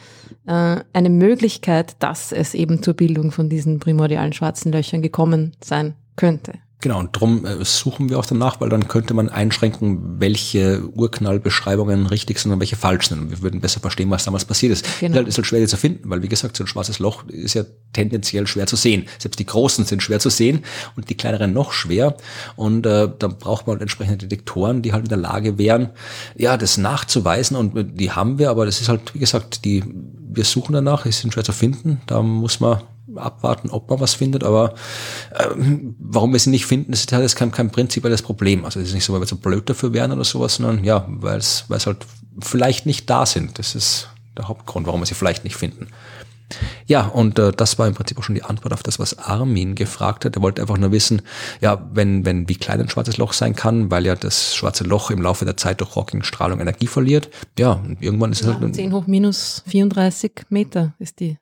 äh, 0.45 0.77
eine 0.93 1.09
Möglichkeit, 1.09 1.95
dass 1.99 2.31
es 2.31 2.53
eben 2.53 2.83
zur 2.83 2.93
Bildung 2.93 3.31
von 3.31 3.49
diesen 3.49 3.79
primordialen 3.79 4.33
schwarzen 4.33 4.71
Löchern 4.71 5.01
gekommen 5.01 5.53
sein 5.63 5.95
könnte. 6.15 6.53
Genau, 6.85 6.99
und 6.99 7.15
darum 7.15 7.47
äh, 7.47 7.65
suchen 7.65 8.11
wir 8.11 8.19
auch 8.19 8.27
danach, 8.27 8.61
weil 8.61 8.69
dann 8.69 8.87
könnte 8.87 9.15
man 9.15 9.27
einschränken, 9.27 10.19
welche 10.19 10.87
Urknallbeschreibungen 10.93 12.05
richtig 12.05 12.37
sind 12.37 12.51
und 12.51 12.59
welche 12.59 12.75
falsch 12.75 13.07
sind. 13.07 13.21
Und 13.21 13.31
wir 13.31 13.41
würden 13.41 13.59
besser 13.59 13.79
verstehen, 13.79 14.11
was 14.11 14.25
damals 14.25 14.45
passiert 14.45 14.71
ist. 14.71 14.85
Genau. 14.99 15.17
Das 15.17 15.29
ist 15.29 15.37
halt 15.37 15.47
schwer 15.47 15.67
zu 15.67 15.77
finden, 15.77 16.07
weil 16.11 16.21
wie 16.21 16.27
gesagt, 16.27 16.55
so 16.55 16.63
ein 16.63 16.67
schwarzes 16.67 16.99
Loch 16.99 17.25
ist 17.27 17.55
ja 17.55 17.63
tendenziell 17.93 18.45
schwer 18.45 18.67
zu 18.67 18.75
sehen. 18.75 19.07
Selbst 19.17 19.39
die 19.39 19.47
großen 19.47 19.83
sind 19.85 20.03
schwer 20.03 20.19
zu 20.19 20.29
sehen 20.29 20.63
und 20.95 21.09
die 21.09 21.17
kleineren 21.17 21.53
noch 21.53 21.71
schwer. 21.71 22.17
Und 22.55 22.85
äh, 22.85 23.09
da 23.17 23.27
braucht 23.29 23.65
man 23.65 23.81
entsprechende 23.81 24.19
Detektoren, 24.19 24.83
die 24.83 24.93
halt 24.93 25.05
in 25.05 25.09
der 25.09 25.17
Lage 25.17 25.57
wären, 25.57 25.89
ja, 26.37 26.55
das 26.55 26.77
nachzuweisen. 26.77 27.57
Und 27.57 27.99
die 27.99 28.11
haben 28.11 28.37
wir, 28.37 28.51
aber 28.51 28.67
das 28.67 28.79
ist 28.79 28.89
halt, 28.89 29.15
wie 29.15 29.19
gesagt, 29.19 29.65
die, 29.65 29.83
wir 29.83 30.43
suchen 30.43 30.73
danach, 30.73 31.01
die 31.01 31.11
sind 31.11 31.33
schwer 31.33 31.43
zu 31.43 31.51
finden. 31.51 32.01
Da 32.05 32.21
muss 32.21 32.59
man 32.59 32.81
abwarten, 33.15 33.69
ob 33.69 33.89
man 33.89 33.99
was 33.99 34.13
findet, 34.13 34.43
aber 34.43 34.73
äh, 35.31 35.45
warum 35.99 36.33
wir 36.33 36.39
sie 36.39 36.49
nicht 36.49 36.65
finden, 36.65 36.93
ist 36.93 37.11
halt 37.11 37.35
kein, 37.35 37.51
kein 37.51 37.69
prinzipielles 37.69 38.21
Problem. 38.21 38.65
Also 38.65 38.79
es 38.79 38.89
ist 38.89 38.93
nicht 38.93 39.05
so, 39.05 39.13
weil 39.13 39.21
wir 39.21 39.27
so 39.27 39.37
blöd 39.37 39.69
dafür 39.69 39.93
wären 39.93 40.11
oder 40.11 40.23
sowas, 40.23 40.55
sondern 40.55 40.83
ja, 40.83 41.05
weil 41.07 41.37
es 41.37 41.65
weil 41.67 41.77
es 41.77 41.85
halt 41.85 42.05
vielleicht 42.39 42.85
nicht 42.85 43.09
da 43.09 43.25
sind. 43.25 43.59
Das 43.59 43.75
ist 43.75 44.09
der 44.37 44.47
Hauptgrund, 44.47 44.87
warum 44.87 45.01
wir 45.01 45.05
sie 45.05 45.15
vielleicht 45.15 45.43
nicht 45.43 45.55
finden. 45.55 45.87
Ja, 46.85 47.07
und 47.07 47.39
äh, 47.39 47.51
das 47.51 47.79
war 47.79 47.87
im 47.87 47.95
Prinzip 47.95 48.19
auch 48.19 48.23
schon 48.23 48.35
die 48.35 48.43
Antwort 48.43 48.73
auf 48.73 48.83
das, 48.83 48.99
was 48.99 49.17
Armin 49.17 49.73
gefragt 49.73 50.25
hat. 50.25 50.35
Er 50.35 50.41
wollte 50.41 50.61
einfach 50.61 50.77
nur 50.77 50.91
wissen, 50.91 51.23
ja, 51.59 51.89
wenn, 51.91 52.25
wenn, 52.25 52.47
wie 52.47 52.55
klein 52.55 52.79
ein 52.79 52.89
schwarzes 52.89 53.17
Loch 53.17 53.33
sein 53.33 53.55
kann, 53.55 53.89
weil 53.89 54.05
ja 54.05 54.15
das 54.15 54.55
schwarze 54.55 54.83
Loch 54.83 55.09
im 55.09 55.21
Laufe 55.21 55.45
der 55.45 55.57
Zeit 55.57 55.81
durch 55.81 55.95
Hawking-Strahlung 55.95 56.59
Energie 56.59 56.87
verliert. 56.87 57.29
Ja, 57.57 57.83
irgendwann 57.99 58.31
ist 58.31 58.41
ja, 58.41 58.51
es 58.51 58.59
halt. 58.59 58.75
10 58.75 58.93
hoch 58.93 59.07
minus 59.07 59.63
34 59.67 60.43
Meter 60.49 60.93
ist 60.99 61.19
die. 61.19 61.37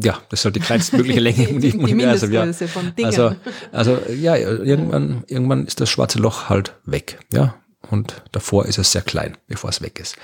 Ja, 0.00 0.20
das 0.30 0.40
ist 0.40 0.44
halt 0.44 0.56
die 0.56 0.60
kleinstmögliche 0.60 1.20
Länge 1.20 1.48
im 1.48 1.60
die, 1.60 1.72
die 1.72 1.78
Universum. 1.78 2.32
Ja. 2.32 2.52
von 2.52 2.94
Dingen. 2.94 3.06
Also, 3.06 3.34
also 3.72 3.98
ja, 4.14 4.36
irgendwann, 4.36 5.24
irgendwann 5.26 5.66
ist 5.66 5.80
das 5.80 5.90
schwarze 5.90 6.20
Loch 6.20 6.48
halt 6.48 6.74
weg. 6.84 7.18
Ja, 7.32 7.56
und 7.90 8.22
davor 8.32 8.66
ist 8.66 8.78
es 8.78 8.92
sehr 8.92 9.02
klein, 9.02 9.36
bevor 9.48 9.70
es 9.70 9.82
weg 9.82 9.98
ist. 9.98 10.16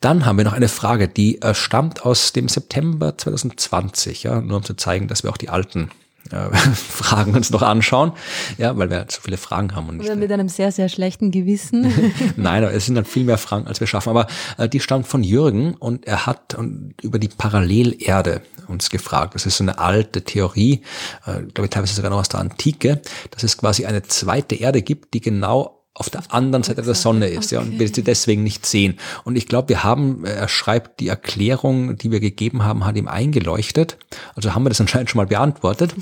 Dann 0.00 0.24
haben 0.24 0.38
wir 0.38 0.44
noch 0.44 0.52
eine 0.54 0.68
Frage, 0.68 1.08
die 1.08 1.40
äh, 1.42 1.54
stammt 1.54 2.04
aus 2.06 2.32
dem 2.32 2.48
September 2.48 3.16
2020, 3.16 4.22
ja, 4.22 4.40
nur 4.40 4.58
um 4.58 4.62
zu 4.62 4.74
zeigen, 4.74 5.06
dass 5.08 5.22
wir 5.22 5.30
auch 5.30 5.36
die 5.36 5.50
alten 5.50 5.90
äh, 6.30 6.50
Fragen 6.74 7.34
uns 7.34 7.50
noch 7.50 7.62
anschauen, 7.62 8.12
ja, 8.58 8.76
weil 8.76 8.90
wir 8.90 9.06
so 9.08 9.20
viele 9.22 9.36
Fragen 9.36 9.74
haben. 9.74 9.88
Und 9.88 10.00
Oder 10.00 10.16
mit 10.16 10.30
einem 10.30 10.48
sehr, 10.48 10.72
sehr 10.72 10.88
schlechten 10.88 11.30
Gewissen. 11.30 11.92
Nein, 12.36 12.62
es 12.64 12.86
sind 12.86 12.94
dann 12.94 13.04
viel 13.04 13.24
mehr 13.24 13.38
Fragen, 13.38 13.66
als 13.66 13.80
wir 13.80 13.86
schaffen. 13.86 14.10
Aber 14.10 14.26
äh, 14.58 14.68
die 14.68 14.80
stammt 14.80 15.06
von 15.06 15.22
Jürgen 15.22 15.74
und 15.74 16.06
er 16.06 16.26
hat 16.26 16.54
und, 16.54 16.94
über 17.02 17.18
die 17.18 17.28
Parallelerde 17.28 18.42
uns 18.68 18.90
gefragt. 18.90 19.34
Das 19.34 19.46
ist 19.46 19.56
so 19.56 19.64
eine 19.64 19.78
alte 19.78 20.22
Theorie, 20.22 20.82
äh, 21.26 21.42
glaube 21.42 21.64
ich 21.64 21.70
teilweise 21.70 21.94
sogar 21.94 22.10
noch 22.10 22.20
aus 22.20 22.28
der 22.28 22.40
Antike, 22.40 23.02
dass 23.30 23.42
es 23.42 23.58
quasi 23.58 23.84
eine 23.86 24.02
zweite 24.02 24.54
Erde 24.54 24.82
gibt, 24.82 25.14
die 25.14 25.20
genau 25.20 25.79
auf 25.92 26.08
der 26.08 26.22
anderen 26.32 26.62
Seite 26.62 26.82
der 26.82 26.94
Sonne 26.94 27.28
ist, 27.28 27.50
ja, 27.50 27.60
und 27.60 27.78
wir 27.80 27.88
sie 27.88 28.02
deswegen 28.04 28.44
nicht 28.44 28.64
sehen. 28.64 28.96
Und 29.24 29.36
ich 29.36 29.48
glaube, 29.48 29.68
wir 29.70 29.82
haben, 29.82 30.24
er 30.24 30.46
schreibt, 30.48 31.00
die 31.00 31.08
Erklärung, 31.08 31.96
die 31.98 32.10
wir 32.12 32.20
gegeben 32.20 32.62
haben, 32.64 32.86
hat 32.86 32.96
ihm 32.96 33.08
eingeleuchtet. 33.08 33.98
Also 34.36 34.54
haben 34.54 34.62
wir 34.64 34.68
das 34.70 34.80
anscheinend 34.80 35.10
schon 35.10 35.18
mal 35.18 35.26
beantwortet. 35.26 35.92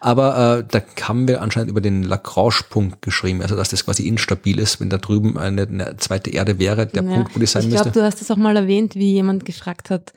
Aber 0.00 0.58
äh, 0.60 0.64
da 0.68 0.80
haben 1.06 1.28
wir 1.28 1.42
anscheinend 1.42 1.70
über 1.70 1.82
den 1.82 2.02
Lagrange-Punkt 2.02 3.02
geschrieben, 3.02 3.42
also 3.42 3.56
dass 3.56 3.68
das 3.68 3.84
quasi 3.84 4.08
instabil 4.08 4.58
ist, 4.58 4.80
wenn 4.80 4.88
da 4.90 4.96
drüben 4.98 5.36
eine, 5.38 5.62
eine 5.62 5.96
zweite 5.98 6.30
Erde 6.30 6.58
wäre, 6.58 6.86
der 6.86 7.04
Ja. 7.04 7.14
Punkt, 7.14 7.36
wo 7.36 7.38
die 7.38 7.46
sein 7.46 7.62
ich 7.64 7.68
müsste. 7.68 7.90
glaube, 7.90 8.00
du 8.00 8.04
hast 8.06 8.22
es 8.22 8.30
auch 8.30 8.36
mal 8.36 8.56
erwähnt, 8.56 8.94
wie 8.94 9.12
jemand 9.12 9.44
gefragt 9.44 9.90
hat, 9.90 10.12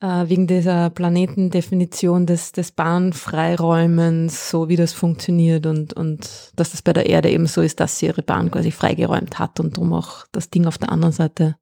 äh, 0.00 0.28
wegen 0.28 0.46
dieser 0.46 0.90
Planetendefinition 0.90 2.26
des, 2.26 2.52
des 2.52 2.72
Bahnfreiräumens, 2.72 4.50
so 4.50 4.68
wie 4.68 4.76
das 4.76 4.92
funktioniert 4.92 5.66
und, 5.66 5.92
und 5.92 6.52
dass 6.56 6.70
das 6.70 6.82
bei 6.82 6.92
der 6.92 7.06
Erde 7.06 7.30
eben 7.30 7.46
so 7.46 7.60
ist, 7.60 7.80
dass 7.80 7.98
sie 7.98 8.06
ihre 8.06 8.22
Bahn 8.22 8.50
quasi 8.50 8.70
freigeräumt 8.70 9.38
hat 9.38 9.60
und 9.60 9.76
drum 9.76 9.92
auch 9.92 10.26
das 10.32 10.50
Ding 10.50 10.66
auf 10.66 10.78
der 10.78 10.90
anderen 10.90 11.12
Seite. 11.12 11.56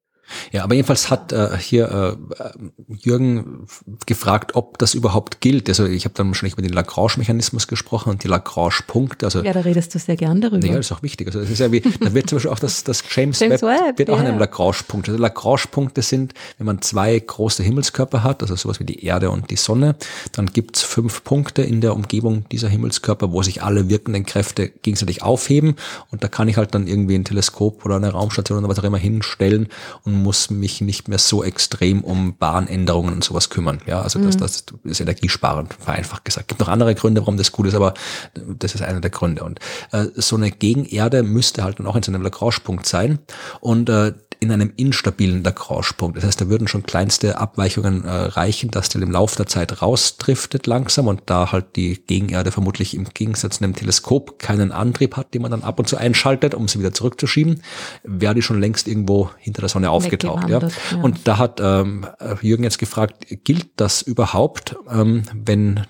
Ja, 0.51 0.63
aber 0.63 0.75
jedenfalls 0.75 1.09
hat 1.09 1.31
äh, 1.31 1.57
hier 1.57 2.17
äh, 2.39 2.43
Jürgen 2.87 3.67
gefragt, 4.05 4.55
ob 4.55 4.77
das 4.77 4.93
überhaupt 4.93 5.41
gilt. 5.41 5.69
Also 5.69 5.85
ich 5.85 6.05
habe 6.05 6.13
dann 6.15 6.27
wahrscheinlich 6.27 6.53
über 6.53 6.61
den 6.61 6.73
Lagrange-Mechanismus 6.73 7.67
gesprochen 7.67 8.09
und 8.09 8.23
die 8.23 8.27
Lagrange-Punkte. 8.27 9.25
Also 9.25 9.43
Ja, 9.43 9.53
da 9.53 9.61
redest 9.61 9.93
du 9.95 9.99
sehr 9.99 10.15
gern 10.15 10.41
darüber. 10.41 10.65
Ja, 10.65 10.75
das 10.75 10.87
ist 10.87 10.91
auch 10.91 11.03
wichtig. 11.03 11.27
Also 11.27 11.39
das 11.39 11.49
ist 11.49 11.59
ja 11.59 11.71
wie, 11.71 11.81
da 11.81 12.13
wird 12.13 12.29
zum 12.29 12.37
Beispiel 12.37 12.51
auch 12.51 12.59
das, 12.59 12.83
das 12.83 13.03
James, 13.09 13.39
James 13.41 13.61
Webb, 13.61 13.87
Webb, 13.87 13.99
wird 13.99 14.09
auch 14.09 14.19
in 14.19 14.23
ja. 14.23 14.29
einem 14.29 14.39
Lagrange-Punkt. 14.39 15.09
Also 15.09 15.21
Lagrange-Punkte 15.21 16.01
sind, 16.01 16.33
wenn 16.57 16.65
man 16.65 16.81
zwei 16.81 17.17
große 17.17 17.63
Himmelskörper 17.63 18.23
hat, 18.23 18.41
also 18.41 18.55
sowas 18.55 18.79
wie 18.79 18.85
die 18.85 19.03
Erde 19.05 19.31
und 19.31 19.49
die 19.51 19.55
Sonne, 19.55 19.95
dann 20.33 20.47
gibt's 20.47 20.83
fünf 20.83 21.23
Punkte 21.23 21.61
in 21.61 21.81
der 21.81 21.95
Umgebung 21.95 22.45
dieser 22.51 22.69
Himmelskörper, 22.69 23.31
wo 23.31 23.43
sich 23.43 23.63
alle 23.63 23.89
wirkenden 23.89 24.25
Kräfte 24.25 24.69
gegenseitig 24.69 25.23
aufheben. 25.23 25.75
Und 26.11 26.23
da 26.23 26.27
kann 26.27 26.47
ich 26.47 26.57
halt 26.57 26.73
dann 26.75 26.87
irgendwie 26.87 27.15
ein 27.15 27.25
Teleskop 27.25 27.85
oder 27.85 27.95
eine 27.95 28.11
Raumstation 28.11 28.59
oder 28.59 28.69
was 28.69 28.79
auch 28.79 28.83
immer 28.83 28.97
hinstellen 28.97 29.67
und 30.03 30.16
muss 30.21 30.49
mich 30.49 30.81
nicht 30.81 31.07
mehr 31.07 31.17
so 31.17 31.43
extrem 31.43 32.03
um 32.03 32.37
Bahnänderungen 32.37 33.13
und 33.13 33.23
sowas 33.23 33.49
kümmern. 33.49 33.79
Ja, 33.85 34.01
also 34.01 34.19
das, 34.19 34.37
das 34.37 34.65
ist 34.83 34.99
energiesparend, 34.99 35.73
vereinfacht 35.73 36.25
gesagt. 36.25 36.47
Gibt 36.47 36.59
noch 36.59 36.67
andere 36.67 36.95
Gründe, 36.95 37.21
warum 37.21 37.37
das 37.37 37.51
gut 37.51 37.67
ist, 37.67 37.75
aber 37.75 37.93
das 38.33 38.75
ist 38.75 38.81
einer 38.81 39.01
der 39.01 39.11
Gründe. 39.11 39.43
Und 39.43 39.59
äh, 39.91 40.05
so 40.15 40.35
eine 40.35 40.51
Gegenerde 40.51 41.23
müsste 41.23 41.63
halt 41.63 41.79
dann 41.79 41.87
auch 41.87 41.95
in 41.95 42.03
so 42.03 42.11
einem 42.11 42.21
Lagrange-Punkt 42.21 42.85
sein 42.85 43.19
und 43.61 43.89
äh, 43.89 44.13
in 44.39 44.51
einem 44.51 44.71
instabilen 44.75 45.43
Lagrange-Punkt. 45.43 46.17
Das 46.17 46.23
heißt, 46.23 46.41
da 46.41 46.49
würden 46.49 46.67
schon 46.67 46.83
kleinste 46.83 47.37
Abweichungen 47.39 48.05
äh, 48.05 48.09
reichen, 48.09 48.71
dass 48.71 48.89
der 48.89 49.01
im 49.01 49.11
Laufe 49.11 49.37
der 49.37 49.47
Zeit 49.47 49.81
rausdriftet 49.81 50.67
langsam 50.67 51.07
und 51.07 51.23
da 51.25 51.51
halt 51.51 51.75
die 51.75 52.01
Gegenerde 52.05 52.51
vermutlich 52.51 52.95
im 52.95 53.05
Gegensatz 53.05 53.57
zu 53.57 53.63
einem 53.63 53.75
Teleskop 53.75 54.39
keinen 54.39 54.71
Antrieb 54.71 55.17
hat, 55.17 55.33
den 55.33 55.41
man 55.41 55.51
dann 55.51 55.63
ab 55.63 55.79
und 55.79 55.87
zu 55.87 55.97
einschaltet, 55.97 56.53
um 56.53 56.67
sie 56.67 56.79
wieder 56.79 56.93
zurückzuschieben, 56.93 57.61
wäre 58.03 58.35
die 58.35 58.41
schon 58.41 58.59
längst 58.59 58.87
irgendwo 58.87 59.29
hinter 59.37 59.61
der 59.61 59.69
Sonne 59.69 59.89
aufgetaucht. 59.89 60.49
Ja. 60.49 60.59
Ja. 60.59 60.69
Und 61.01 61.27
da 61.27 61.37
hat 61.37 61.59
ähm, 61.61 62.05
Jürgen 62.41 62.63
jetzt 62.63 62.79
gefragt, 62.79 63.25
gilt 63.43 63.67
das 63.77 64.01
überhaupt, 64.01 64.75
ähm, 64.89 65.23
wenn 65.33 65.85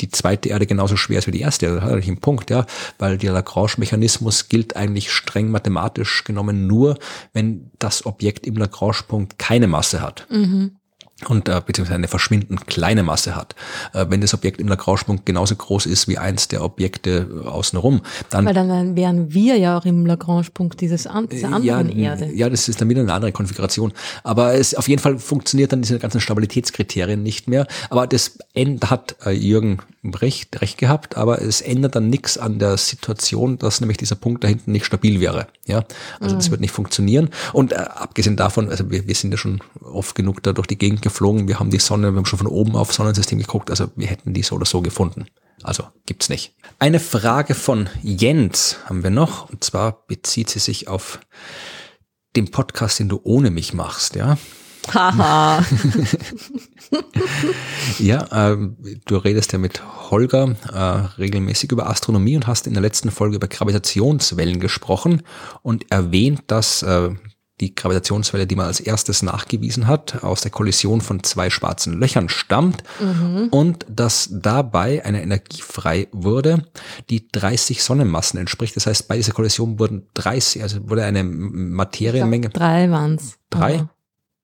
die 0.00 0.08
zweite 0.08 0.48
Erde 0.48 0.66
genauso 0.66 0.96
schwer 0.96 1.18
ist 1.18 1.26
wie 1.26 1.32
die 1.32 1.40
erste. 1.40 1.66
Das 1.74 1.82
hat 1.82 1.92
eigentlich 1.92 2.08
einen 2.08 2.20
Punkt, 2.20 2.50
ja, 2.50 2.66
weil 2.98 3.18
der 3.18 3.32
Lagrange-Mechanismus 3.32 4.48
gilt 4.48 4.76
eigentlich 4.76 5.12
streng 5.12 5.50
mathematisch 5.50 6.24
genommen 6.24 6.66
nur, 6.66 6.98
wenn 7.32 7.70
das 7.78 8.06
Objekt 8.06 8.46
im 8.46 8.56
Lagrange-Punkt 8.56 9.38
keine 9.38 9.66
Masse 9.66 10.00
hat. 10.00 10.26
Und 11.26 11.48
äh, 11.48 11.60
beziehungsweise 11.64 11.96
eine 11.96 12.08
verschwindend 12.08 12.66
kleine 12.66 13.02
Masse 13.02 13.36
hat. 13.36 13.54
Äh, 13.92 14.06
wenn 14.08 14.20
das 14.20 14.34
Objekt 14.34 14.60
im 14.60 14.68
Lagrange-Punkt 14.68 15.26
genauso 15.26 15.54
groß 15.54 15.86
ist 15.86 16.08
wie 16.08 16.18
eins 16.18 16.48
der 16.48 16.64
Objekte 16.64 17.28
äh, 17.44 17.48
außenrum, 17.48 18.00
dann 18.30 18.46
Weil 18.46 18.54
dann 18.54 18.96
wären 18.96 19.32
wir 19.34 19.56
ja 19.56 19.78
auch 19.78 19.84
im 19.84 20.06
Lagrange-Punkt 20.06 20.80
dieses 20.80 21.06
an, 21.06 21.28
dieser 21.28 21.52
anderen 21.52 21.90
ja, 21.90 22.12
Erde. 22.12 22.32
Ja, 22.32 22.48
das 22.48 22.68
ist 22.68 22.80
dann 22.80 22.88
wieder 22.88 23.02
eine 23.02 23.12
andere 23.12 23.32
Konfiguration. 23.32 23.92
Aber 24.24 24.54
es 24.54 24.74
auf 24.74 24.88
jeden 24.88 25.02
Fall 25.02 25.18
funktioniert 25.18 25.72
dann 25.72 25.82
diese 25.82 25.98
ganzen 25.98 26.20
Stabilitätskriterien 26.20 27.22
nicht 27.22 27.48
mehr. 27.48 27.66
Aber 27.90 28.06
das 28.06 28.38
End 28.54 28.90
hat 28.90 29.16
äh, 29.24 29.30
Jürgen 29.30 29.78
recht, 30.04 30.60
recht 30.60 30.78
gehabt, 30.78 31.16
aber 31.16 31.42
es 31.42 31.60
ändert 31.60 31.94
dann 31.94 32.08
nichts 32.08 32.38
an 32.38 32.58
der 32.58 32.76
Situation, 32.78 33.58
dass 33.58 33.80
nämlich 33.80 33.98
dieser 33.98 34.16
Punkt 34.16 34.42
da 34.42 34.48
hinten 34.48 34.72
nicht 34.72 34.86
stabil 34.86 35.20
wäre. 35.20 35.48
Ja, 35.66 35.84
also 36.20 36.36
das 36.36 36.50
wird 36.50 36.60
nicht 36.60 36.72
funktionieren. 36.72 37.30
Und 37.52 37.72
äh, 37.72 37.76
abgesehen 37.76 38.36
davon, 38.36 38.70
also 38.70 38.90
wir, 38.90 39.06
wir 39.06 39.14
sind 39.14 39.30
ja 39.30 39.36
schon 39.36 39.60
oft 39.80 40.14
genug 40.14 40.42
da 40.42 40.52
durch 40.52 40.66
die 40.66 40.78
Gegend 40.78 41.02
geflogen. 41.02 41.48
Wir 41.48 41.60
haben 41.60 41.70
die 41.70 41.78
Sonne, 41.78 42.12
wir 42.12 42.16
haben 42.16 42.26
schon 42.26 42.38
von 42.38 42.48
oben 42.48 42.76
auf 42.76 42.92
Sonnensystem 42.92 43.38
geguckt. 43.38 43.70
Also 43.70 43.90
wir 43.94 44.06
hätten 44.06 44.32
die 44.32 44.42
so 44.42 44.56
oder 44.56 44.66
so 44.66 44.80
gefunden. 44.80 45.26
Also 45.62 45.84
gibt's 46.06 46.30
nicht. 46.30 46.54
Eine 46.78 47.00
Frage 47.00 47.54
von 47.54 47.90
Jens 48.02 48.78
haben 48.86 49.02
wir 49.02 49.10
noch. 49.10 49.50
Und 49.50 49.62
zwar 49.64 50.06
bezieht 50.06 50.48
sie 50.48 50.60
sich 50.60 50.88
auf 50.88 51.20
den 52.36 52.50
Podcast, 52.50 52.98
den 53.00 53.08
du 53.08 53.20
ohne 53.22 53.50
mich 53.50 53.74
machst, 53.74 54.14
ja. 54.14 54.38
Haha. 54.92 55.64
Ja, 57.98 58.26
ähm, 58.32 58.76
du 59.04 59.16
redest 59.16 59.52
ja 59.52 59.58
mit 59.58 59.82
Holger 60.10 60.56
äh, 60.72 61.20
regelmäßig 61.20 61.70
über 61.70 61.88
Astronomie 61.88 62.34
und 62.34 62.46
hast 62.46 62.66
in 62.66 62.72
der 62.72 62.82
letzten 62.82 63.10
Folge 63.10 63.36
über 63.36 63.46
Gravitationswellen 63.46 64.58
gesprochen 64.58 65.22
und 65.62 65.90
erwähnt, 65.92 66.42
dass 66.48 66.82
äh, 66.82 67.10
die 67.60 67.74
Gravitationswelle, 67.74 68.46
die 68.46 68.56
man 68.56 68.66
als 68.66 68.80
erstes 68.80 69.22
nachgewiesen 69.22 69.86
hat, 69.86 70.24
aus 70.24 70.40
der 70.40 70.50
Kollision 70.50 71.02
von 71.02 71.22
zwei 71.22 71.50
schwarzen 71.50 71.92
Löchern 72.00 72.30
stammt 72.30 72.82
und 73.50 73.84
dass 73.88 74.30
dabei 74.32 75.04
eine 75.04 75.22
Energie 75.22 75.60
frei 75.60 76.08
wurde, 76.10 76.64
die 77.10 77.28
30 77.28 77.82
Sonnenmassen 77.82 78.40
entspricht. 78.40 78.76
Das 78.76 78.86
heißt, 78.86 79.08
bei 79.08 79.16
dieser 79.16 79.32
Kollision 79.32 79.78
wurden 79.78 80.06
30, 80.14 80.62
also 80.62 80.88
wurde 80.88 81.04
eine 81.04 81.22
Materienmenge. 81.22 82.48
Drei 82.48 82.90
waren's. 82.90 83.36
Drei? 83.50 83.86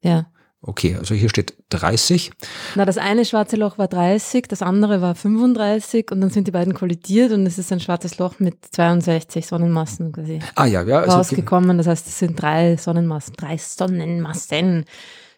Ja. 0.07 0.27
Okay, 0.63 0.97
also 0.97 1.15
hier 1.15 1.29
steht 1.29 1.55
30. 1.69 2.33
Na, 2.75 2.85
das 2.85 2.99
eine 2.99 3.25
schwarze 3.25 3.57
Loch 3.57 3.79
war 3.79 3.87
30, 3.87 4.49
das 4.49 4.63
andere 4.63 5.01
war 5.01 5.15
35 5.15 6.11
und 6.11 6.21
dann 6.21 6.31
sind 6.31 6.49
die 6.49 6.51
beiden 6.51 6.75
kollidiert 6.75 7.31
und 7.31 7.47
es 7.47 7.59
ist 7.59 7.73
ein 7.73 7.79
schwarzes 7.79 8.19
Loch 8.19 8.41
mit 8.41 8.57
62 8.73 9.47
Sonnenmassen 9.47 10.13
quasi 10.13 10.41
Ah 10.57 10.67
ja, 10.67 10.83
ja. 10.83 11.01
Also, 11.01 11.19
rausgekommen. 11.19 11.79
Das 11.79 11.87
heißt, 11.87 12.07
es 12.09 12.19
sind 12.19 12.41
drei 12.41 12.77
Sonnenmassen, 12.77 13.35
drei 13.37 13.59
Sonnenmassen 13.59 14.87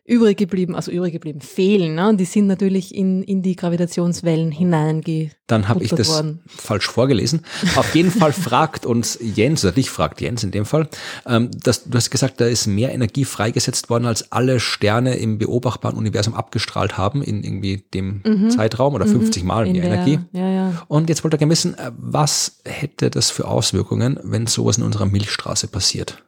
übrig 0.09 0.39
geblieben, 0.39 0.74
also 0.74 0.90
übrig 0.90 1.12
geblieben, 1.12 1.40
fehlen. 1.40 1.94
Ne? 1.94 2.09
Und 2.09 2.18
die 2.18 2.24
sind 2.24 2.47
natürlich 2.47 2.94
in, 2.94 3.22
in 3.22 3.43
die 3.43 3.55
Gravitationswellen 3.56 4.51
hineinge. 4.51 5.30
Dann 5.47 5.68
habe 5.68 5.85
ich 5.85 5.90
das 5.90 6.09
worden. 6.09 6.40
falsch 6.48 6.86
vorgelesen. 6.89 7.43
Auf 7.76 7.94
jeden 7.94 8.10
Fall 8.10 8.32
fragt 8.48 8.86
uns 8.86 9.18
Jens, 9.20 9.64
oder 9.64 9.72
dich 9.72 9.90
fragt 9.90 10.20
Jens 10.20 10.43
in 10.44 10.51
dem 10.51 10.64
Fall, 10.64 10.89
ähm, 11.26 11.51
dass, 11.52 11.85
du 11.85 11.97
hast 11.97 12.10
gesagt, 12.10 12.40
da 12.40 12.47
ist 12.47 12.66
mehr 12.66 12.93
Energie 12.93 13.24
freigesetzt 13.24 13.90
worden, 13.90 14.06
als 14.06 14.32
alle 14.32 14.60
Sterne 14.60 15.16
im 15.16 15.39
beobachtbaren 15.39 15.97
Universum 15.97 16.35
abgestrahlt 16.35 16.97
haben 16.97 17.22
in 17.22 17.43
irgendwie 17.44 17.85
dem 17.94 18.22
Zeitraum 18.51 18.94
oder 18.94 19.06
50 19.06 19.44
Mal 19.44 19.64
Mhm. 19.64 19.74
in 19.74 19.80
mehr 19.80 19.90
der, 19.90 19.93
Energie. 19.93 20.18
Ja, 20.32 20.48
ja. 20.51 20.82
Und 20.89 21.09
jetzt 21.09 21.22
wollte 21.24 21.36
er 21.36 21.39
gerne 21.39 21.52
wissen, 21.52 21.74
äh, 21.78 21.93
was 21.97 22.60
hätte 22.64 23.10
das 23.10 23.30
für 23.30 23.47
Auswirkungen, 23.47 24.18
wenn 24.22 24.47
sowas 24.47 24.78
in 24.78 24.85
unserer 24.85 25.06
Milchstraße 25.06 25.68
passiert? 25.68 26.24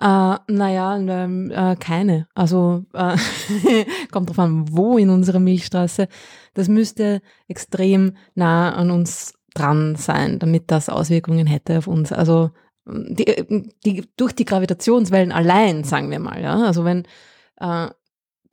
Äh, 0.00 0.36
naja, 0.48 0.96
ähm, 0.96 1.50
äh, 1.50 1.76
keine. 1.76 2.26
Also 2.34 2.84
äh, 2.94 3.16
kommt 4.10 4.30
drauf 4.30 4.38
an, 4.38 4.64
wo 4.70 4.96
in 4.96 5.10
unserer 5.10 5.40
Milchstraße. 5.40 6.08
Das 6.54 6.68
müsste 6.68 7.20
extrem 7.48 8.16
nah 8.34 8.74
an 8.74 8.90
uns 8.90 9.34
dran 9.54 9.96
sein, 9.96 10.38
damit 10.38 10.70
das 10.70 10.88
Auswirkungen 10.88 11.46
hätte 11.46 11.78
auf 11.78 11.86
uns. 11.86 12.12
Also 12.12 12.50
die, 12.86 13.70
die, 13.84 14.04
durch 14.16 14.32
die 14.32 14.44
Gravitationswellen 14.46 15.32
allein, 15.32 15.84
sagen 15.84 16.10
wir 16.10 16.18
mal. 16.18 16.40
Ja? 16.40 16.64
Also 16.64 16.84
wenn 16.84 17.04
äh, 17.56 17.88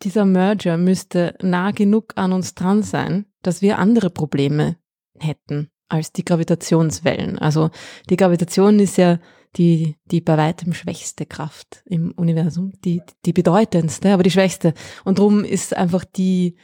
dieser 0.04 0.26
Merger 0.26 0.78
müsste 0.78 1.36
nah 1.42 1.72
genug 1.72 2.14
an 2.16 2.34
uns 2.34 2.56
dran 2.56 2.84
sein, 2.84 3.26
dass 3.42 3.62
wir 3.62 3.80
andere 3.80 4.10
Probleme 4.10 4.76
hätten 5.18 5.72
als 5.90 6.12
die 6.12 6.26
Gravitationswellen. 6.26 7.40
Also 7.40 7.70
die 8.10 8.18
Gravitation 8.18 8.80
ist 8.80 8.98
ja 8.98 9.20
die, 9.56 9.96
die 10.12 10.22
bei 10.22 10.38
weitem 10.38 10.74
schwächste 10.74 11.26
Kraft 11.26 11.84
im 11.86 12.12
Universum, 12.12 12.74
die, 12.84 13.02
die 13.26 13.34
bedeutendste, 13.34 14.14
aber 14.14 14.24
die 14.24 14.32
schwächste. 14.32 14.74
Und 15.04 15.20
darum 15.20 15.44
ist 15.44 15.76
einfach 15.76 16.06
die, 16.06 16.56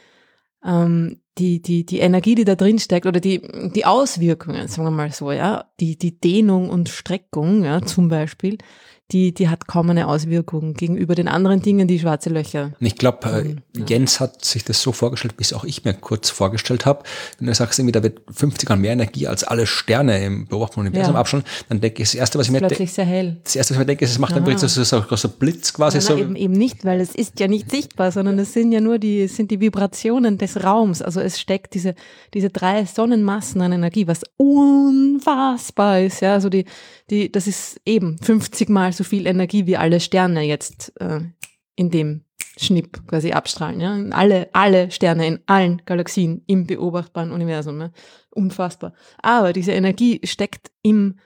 ähm, 0.64 1.20
die, 1.38 1.60
die, 1.60 1.84
die 1.84 1.98
Energie, 1.98 2.34
die 2.34 2.44
da 2.44 2.54
drin 2.54 2.78
steckt, 2.78 3.06
oder 3.06 3.20
die, 3.20 3.42
die 3.74 3.84
Auswirkungen, 3.84 4.68
sagen 4.68 4.86
wir 4.86 4.90
mal 4.90 5.12
so, 5.12 5.32
ja, 5.32 5.70
die, 5.80 5.98
die 5.98 6.18
Dehnung 6.18 6.70
und 6.70 6.88
Streckung, 6.88 7.64
ja, 7.64 7.82
zum 7.82 8.08
Beispiel, 8.08 8.58
die, 9.12 9.34
die 9.34 9.48
hat 9.50 9.66
kaum 9.66 9.90
eine 9.90 10.08
Auswirkung 10.08 10.72
gegenüber 10.72 11.14
den 11.14 11.28
anderen 11.28 11.60
Dingen, 11.60 11.86
die 11.86 11.98
schwarze 11.98 12.30
Löcher. 12.30 12.72
Ich 12.80 12.96
glaube, 12.96 13.28
äh, 13.74 13.80
Jens 13.86 14.18
hat 14.18 14.42
sich 14.44 14.64
das 14.64 14.80
so 14.80 14.92
vorgestellt, 14.92 15.36
bis 15.36 15.52
auch 15.52 15.64
ich 15.64 15.84
mir 15.84 15.92
kurz 15.92 16.30
vorgestellt 16.30 16.86
habe. 16.86 17.02
Wenn 17.38 17.46
du 17.46 17.54
sagst, 17.54 17.78
irgendwie, 17.78 17.92
da 17.92 18.02
wird 18.02 18.20
50 18.32 18.66
mal 18.70 18.76
mehr 18.76 18.92
Energie 18.92 19.26
als 19.26 19.44
alle 19.44 19.66
Sterne 19.66 20.24
im 20.24 20.46
beobachteten 20.46 20.80
Universum 20.80 21.14
ja. 21.14 21.20
abschauen, 21.20 21.44
dann 21.68 21.82
denke 21.82 22.02
ich, 22.02 22.08
das 22.08 22.14
erste, 22.14 22.38
was 22.38 22.46
ich 22.46 22.52
mir 22.52 22.62
denke, 22.62 22.86
sehr 22.86 23.04
hell. 23.04 23.36
Das 23.44 23.54
erste, 23.56 23.74
was 23.74 23.76
ich 23.76 23.80
mir 23.80 23.86
denke, 23.86 24.06
ist, 24.06 24.12
es 24.12 24.18
macht 24.18 24.34
dann 24.34 24.46
wirklich 24.46 24.60
so, 24.60 24.68
so, 24.68 24.84
so, 24.84 25.16
so 25.16 25.28
Blitz 25.28 25.74
quasi. 25.74 25.98
Nein, 25.98 26.06
so. 26.06 26.16
Eben, 26.16 26.36
eben 26.36 26.54
nicht, 26.54 26.86
weil 26.86 27.00
es 27.00 27.14
ist 27.14 27.38
ja 27.40 27.46
nicht 27.46 27.70
sichtbar, 27.70 28.10
sondern 28.10 28.38
es 28.38 28.54
sind 28.54 28.72
ja 28.72 28.80
nur 28.80 28.98
die, 28.98 29.22
es 29.24 29.36
sind 29.36 29.50
die 29.50 29.60
Vibrationen 29.60 30.38
des 30.38 30.64
Raums. 30.64 31.02
Also 31.02 31.20
es 31.20 31.38
steckt 31.38 31.74
diese, 31.74 31.94
diese 32.32 32.48
drei 32.48 32.86
Sonnenmassen 32.86 33.60
an 33.60 33.72
Energie, 33.72 34.06
was 34.06 34.22
unfassbar 34.38 36.00
ist. 36.00 36.20
Ja, 36.20 36.32
also 36.32 36.48
die, 36.48 36.64
die, 37.10 37.30
das 37.30 37.46
ist 37.46 37.80
eben 37.84 38.16
50 38.18 38.70
mal 38.70 38.93
so 38.96 39.04
viel 39.04 39.26
Energie, 39.26 39.66
wie 39.66 39.76
alle 39.76 40.00
Sterne 40.00 40.42
jetzt 40.42 40.92
äh, 41.00 41.20
in 41.76 41.90
dem 41.90 42.24
Schnipp 42.56 43.06
quasi 43.06 43.32
abstrahlen. 43.32 43.80
Ja? 43.80 44.16
Alle, 44.16 44.48
alle 44.52 44.90
Sterne 44.90 45.26
in 45.26 45.38
allen 45.46 45.82
Galaxien 45.86 46.42
im 46.46 46.66
beobachtbaren 46.66 47.32
Universum. 47.32 47.80
Ja? 47.80 47.90
Unfassbar. 48.30 48.94
Aber 49.22 49.52
diese 49.52 49.72
Energie 49.72 50.20
steckt 50.24 50.70
im 50.82 51.18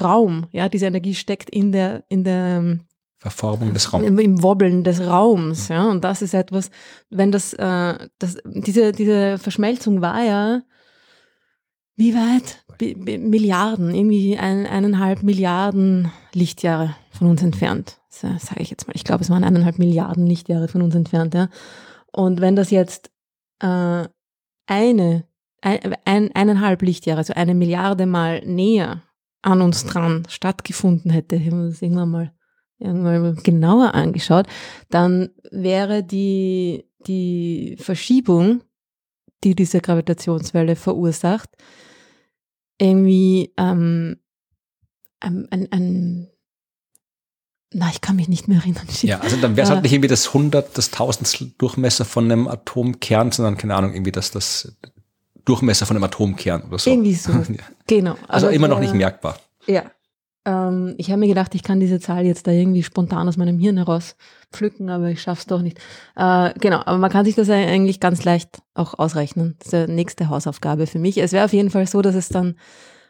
Raum. 0.00 0.46
Ja, 0.50 0.68
diese 0.68 0.86
Energie 0.86 1.14
steckt 1.14 1.50
in 1.50 1.72
der, 1.72 2.04
in 2.08 2.24
der 2.24 2.58
ähm, 2.58 2.80
Verformung 3.18 3.72
des 3.72 3.92
Raums. 3.92 4.06
Im, 4.06 4.18
Im, 4.18 4.42
Wobbeln 4.42 4.84
des 4.84 5.00
Raums, 5.00 5.68
ja. 5.68 5.88
Und 5.88 6.04
das 6.04 6.20
ist 6.20 6.34
etwas, 6.34 6.70
wenn 7.10 7.32
das, 7.32 7.54
äh, 7.54 8.08
das 8.18 8.36
diese, 8.44 8.92
diese 8.92 9.38
Verschmelzung 9.38 10.02
war 10.02 10.22
ja, 10.22 10.62
wie 11.96 12.14
weit? 12.14 12.64
Milliarden, 12.80 13.94
irgendwie 13.94 14.36
ein, 14.36 14.66
eineinhalb 14.66 15.22
Milliarden 15.22 16.10
Lichtjahre 16.32 16.96
von 17.10 17.28
uns 17.28 17.42
entfernt. 17.42 18.00
Sage 18.08 18.60
ich 18.60 18.70
jetzt 18.70 18.86
mal. 18.86 18.94
Ich 18.96 19.04
glaube, 19.04 19.22
es 19.22 19.30
waren 19.30 19.44
eineinhalb 19.44 19.78
Milliarden 19.78 20.26
Lichtjahre 20.26 20.68
von 20.68 20.82
uns 20.82 20.94
entfernt. 20.94 21.34
Ja. 21.34 21.48
Und 22.12 22.40
wenn 22.40 22.56
das 22.56 22.70
jetzt 22.70 23.10
äh, 23.60 24.08
eine, 24.66 25.24
ein, 25.60 25.94
ein, 26.04 26.30
eineinhalb 26.34 26.82
Lichtjahre, 26.82 27.18
also 27.18 27.34
eine 27.34 27.54
Milliarde 27.54 28.06
Mal 28.06 28.44
näher 28.44 29.02
an 29.42 29.60
uns 29.60 29.84
dran 29.84 30.24
stattgefunden 30.28 31.10
hätte, 31.10 31.38
haben 31.38 31.62
wir 31.62 31.68
das 31.68 31.82
irgendwann 31.82 32.10
mal, 32.10 32.32
irgendwann 32.78 33.22
mal 33.22 33.34
genauer 33.34 33.94
angeschaut, 33.94 34.46
dann 34.90 35.30
wäre 35.50 36.02
die, 36.02 36.88
die 37.06 37.76
Verschiebung, 37.78 38.62
die 39.44 39.54
diese 39.54 39.80
Gravitationswelle 39.80 40.76
verursacht, 40.76 41.50
irgendwie 42.78 43.52
ähm, 43.56 44.16
ein, 45.20 45.48
ein, 45.50 45.68
ein 45.70 46.30
na, 47.76 47.88
ich 47.90 48.00
kann 48.00 48.16
mich 48.16 48.28
nicht 48.28 48.46
mehr 48.46 48.58
erinnern. 48.58 48.86
Ja, 49.02 49.18
also 49.18 49.36
dann 49.36 49.56
wäre 49.56 49.64
es 49.64 49.70
halt 49.70 49.82
nicht 49.82 49.92
irgendwie 49.92 50.08
das 50.08 50.28
100, 50.28 50.78
das 50.78 50.90
Tausendstel 50.90 51.52
Durchmesser 51.58 52.04
von 52.04 52.24
einem 52.24 52.46
Atomkern, 52.46 53.32
sondern 53.32 53.56
keine 53.56 53.74
Ahnung, 53.74 53.92
irgendwie 53.92 54.12
das, 54.12 54.30
das 54.30 54.76
Durchmesser 55.44 55.84
von 55.84 55.96
einem 55.96 56.04
Atomkern 56.04 56.62
oder 56.62 56.78
so. 56.78 56.90
Irgendwie 56.90 57.14
so, 57.14 57.32
ja. 57.32 57.64
genau. 57.86 58.16
Also 58.28 58.48
immer 58.48 58.68
noch 58.68 58.78
nicht 58.78 58.94
merkbar. 58.94 59.38
Ja. 59.66 59.90
Ähm, 60.44 60.94
ich 60.98 61.10
habe 61.10 61.20
mir 61.20 61.28
gedacht, 61.28 61.54
ich 61.54 61.62
kann 61.62 61.80
diese 61.80 62.00
Zahl 62.00 62.24
jetzt 62.24 62.46
da 62.46 62.50
irgendwie 62.50 62.82
spontan 62.82 63.28
aus 63.28 63.36
meinem 63.36 63.58
Hirn 63.58 63.76
heraus 63.76 64.16
pflücken, 64.52 64.90
aber 64.90 65.10
ich 65.10 65.22
schaff's 65.22 65.46
doch 65.46 65.62
nicht. 65.62 65.78
Äh, 66.16 66.52
genau, 66.60 66.82
aber 66.84 66.98
man 66.98 67.10
kann 67.10 67.24
sich 67.24 67.34
das 67.34 67.48
eigentlich 67.50 68.00
ganz 68.00 68.24
leicht 68.24 68.62
auch 68.74 68.98
ausrechnen. 68.98 69.56
Das 69.58 69.72
ist 69.72 69.88
die 69.88 69.92
nächste 69.92 70.28
Hausaufgabe 70.28 70.86
für 70.86 70.98
mich. 70.98 71.18
Es 71.18 71.32
wäre 71.32 71.44
auf 71.44 71.52
jeden 71.52 71.70
Fall 71.70 71.86
so, 71.86 72.02
dass 72.02 72.14
es 72.14 72.28
dann, 72.28 72.56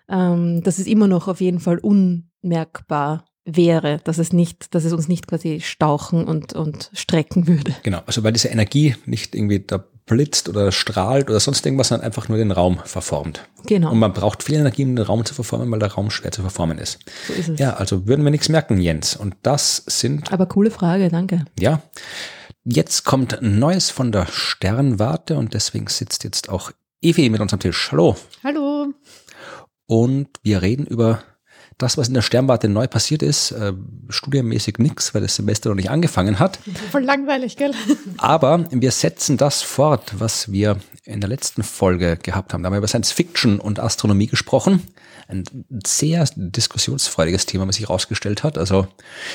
ähm, 0.08 0.62
dass 0.62 0.78
es 0.78 0.86
immer 0.86 1.08
noch 1.08 1.28
auf 1.28 1.40
jeden 1.40 1.60
Fall 1.60 1.78
unmerkbar 1.78 3.24
wäre, 3.44 4.00
dass 4.04 4.18
es 4.18 4.32
nicht, 4.32 4.74
dass 4.74 4.84
es 4.84 4.92
uns 4.92 5.08
nicht 5.08 5.26
quasi 5.26 5.60
stauchen 5.60 6.24
und, 6.24 6.54
und 6.54 6.90
strecken 6.94 7.46
würde. 7.46 7.74
Genau, 7.82 8.00
also 8.06 8.22
weil 8.24 8.32
diese 8.32 8.48
Energie 8.48 8.96
nicht 9.06 9.34
irgendwie 9.34 9.60
da 9.60 9.84
blitzt 10.06 10.48
oder 10.48 10.70
strahlt 10.70 11.30
oder 11.30 11.40
sonst 11.40 11.64
irgendwas, 11.64 11.88
sondern 11.88 12.06
einfach 12.06 12.28
nur 12.28 12.38
den 12.38 12.50
Raum 12.50 12.80
verformt. 12.84 13.48
Genau. 13.66 13.90
Und 13.90 13.98
man 13.98 14.12
braucht 14.12 14.42
viel 14.42 14.56
Energie, 14.56 14.84
um 14.84 14.96
den 14.96 15.04
Raum 15.04 15.24
zu 15.24 15.34
verformen, 15.34 15.70
weil 15.70 15.78
der 15.78 15.92
Raum 15.92 16.10
schwer 16.10 16.30
zu 16.32 16.42
verformen 16.42 16.78
ist. 16.78 16.98
So 17.26 17.32
ist 17.32 17.48
es. 17.48 17.58
Ja, 17.58 17.74
also 17.74 18.06
würden 18.06 18.24
wir 18.24 18.30
nichts 18.30 18.48
merken, 18.48 18.78
Jens. 18.78 19.16
Und 19.16 19.34
das 19.42 19.82
sind. 19.86 20.32
Aber 20.32 20.46
coole 20.46 20.70
Frage, 20.70 21.08
danke. 21.08 21.44
Ja. 21.58 21.80
Jetzt 22.64 23.04
kommt 23.04 23.38
Neues 23.40 23.90
von 23.90 24.12
der 24.12 24.26
Sternwarte 24.26 25.36
und 25.36 25.54
deswegen 25.54 25.86
sitzt 25.86 26.24
jetzt 26.24 26.48
auch 26.48 26.70
Evi 27.02 27.28
mit 27.28 27.40
uns 27.40 27.52
am 27.52 27.60
Tisch. 27.60 27.90
Hallo. 27.92 28.16
Hallo. 28.42 28.94
Und 29.86 30.28
wir 30.42 30.62
reden 30.62 30.86
über 30.86 31.22
das, 31.78 31.98
was 31.98 32.08
in 32.08 32.14
der 32.14 32.22
Sternwarte 32.22 32.68
neu 32.68 32.86
passiert 32.86 33.22
ist, 33.22 33.50
äh, 33.52 33.72
studienmäßig 34.08 34.78
nichts, 34.78 35.14
weil 35.14 35.22
das 35.22 35.36
Semester 35.36 35.70
noch 35.70 35.76
nicht 35.76 35.90
angefangen 35.90 36.38
hat. 36.38 36.58
Voll 36.90 37.02
langweilig, 37.02 37.56
gell? 37.56 37.72
Aber 38.18 38.64
wir 38.70 38.90
setzen 38.90 39.36
das 39.36 39.62
fort, 39.62 40.14
was 40.18 40.52
wir 40.52 40.76
in 41.04 41.20
der 41.20 41.28
letzten 41.28 41.62
Folge 41.62 42.16
gehabt 42.16 42.52
haben. 42.52 42.62
Da 42.62 42.68
haben 42.68 42.74
wir 42.74 42.78
über 42.78 42.88
Science 42.88 43.12
Fiction 43.12 43.60
und 43.60 43.78
Astronomie 43.78 44.26
gesprochen 44.26 44.82
ein 45.28 45.44
sehr 45.86 46.24
diskussionsfreudiges 46.36 47.46
Thema, 47.46 47.66
was 47.66 47.76
sich 47.76 47.88
herausgestellt 47.88 48.42
hat. 48.42 48.58
Also 48.58 48.86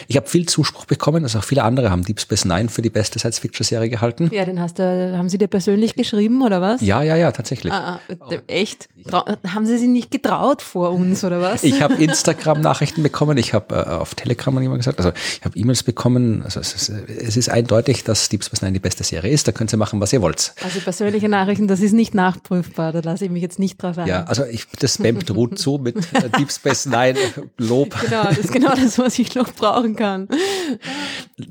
ich 0.07 0.17
habe 0.17 0.27
viel 0.27 0.47
Zuspruch 0.47 0.85
bekommen, 0.85 1.23
also 1.23 1.39
auch 1.39 1.43
viele 1.43 1.63
andere 1.63 1.89
haben 1.89 2.03
Deep 2.03 2.19
Space 2.19 2.45
Nine 2.45 2.69
für 2.69 2.81
die 2.81 2.89
beste 2.89 3.19
Science-Fiction-Serie 3.19 3.89
gehalten. 3.89 4.29
Ja, 4.31 4.45
den 4.45 4.59
hast 4.59 4.79
du, 4.79 5.17
haben 5.17 5.29
sie 5.29 5.37
dir 5.37 5.47
persönlich 5.47 5.95
geschrieben 5.95 6.41
oder 6.43 6.61
was? 6.61 6.81
Ja, 6.81 7.01
ja, 7.01 7.15
ja, 7.15 7.31
tatsächlich. 7.31 7.73
Ah, 7.73 7.99
ah, 8.19 8.29
echt? 8.47 8.89
Trau 9.07 9.25
haben 9.47 9.65
sie 9.65 9.77
sich 9.77 9.87
nicht 9.87 10.11
getraut 10.11 10.61
vor 10.61 10.91
uns 10.91 11.23
oder 11.23 11.41
was? 11.41 11.63
Ich 11.63 11.81
habe 11.81 11.95
Instagram-Nachrichten 11.95 13.01
bekommen, 13.01 13.37
ich 13.37 13.53
habe 13.53 13.75
äh, 13.75 13.89
auf 13.89 14.15
Telegram 14.15 14.61
jemand 14.61 14.79
gesagt, 14.79 14.99
also 14.99 15.11
ich 15.11 15.45
habe 15.45 15.57
E-Mails 15.57 15.83
bekommen. 15.83 16.43
Also 16.43 16.59
es 16.59 16.73
ist, 16.73 16.89
es 16.89 17.37
ist 17.37 17.49
eindeutig, 17.49 18.03
dass 18.03 18.29
Deep 18.29 18.43
Space 18.43 18.61
Nine 18.61 18.73
die 18.73 18.79
beste 18.79 19.03
Serie 19.03 19.31
ist. 19.31 19.47
Da 19.47 19.51
könnt 19.51 19.73
ihr 19.73 19.77
machen, 19.77 19.99
was 19.99 20.13
ihr 20.13 20.21
wollt. 20.21 20.53
Also 20.63 20.79
persönliche 20.79 21.29
Nachrichten, 21.29 21.58
das 21.67 21.81
ist 21.81 21.93
nicht 21.93 22.13
nachprüfbar. 22.13 22.91
Da 22.91 22.99
lasse 22.99 23.25
ich 23.25 23.31
mich 23.31 23.41
jetzt 23.41 23.59
nicht 23.59 23.81
drauf 23.81 23.97
ein. 23.97 24.07
Ja, 24.07 24.23
also 24.23 24.45
ich, 24.45 24.67
das 24.79 24.95
Spam 24.95 25.19
droht 25.19 25.59
so 25.59 25.77
mit 25.77 25.95
äh, 26.13 26.29
Deep 26.37 26.51
Space 26.51 26.85
Nine 26.85 27.17
Lob. 27.57 27.95
Genau, 28.01 28.23
das 28.23 28.37
ist 28.37 28.51
genau 28.51 28.75
das, 28.75 28.97
was 28.97 29.17
ich 29.19 29.35
noch 29.35 29.53
brauchen 29.53 29.95
kann. 29.95 30.27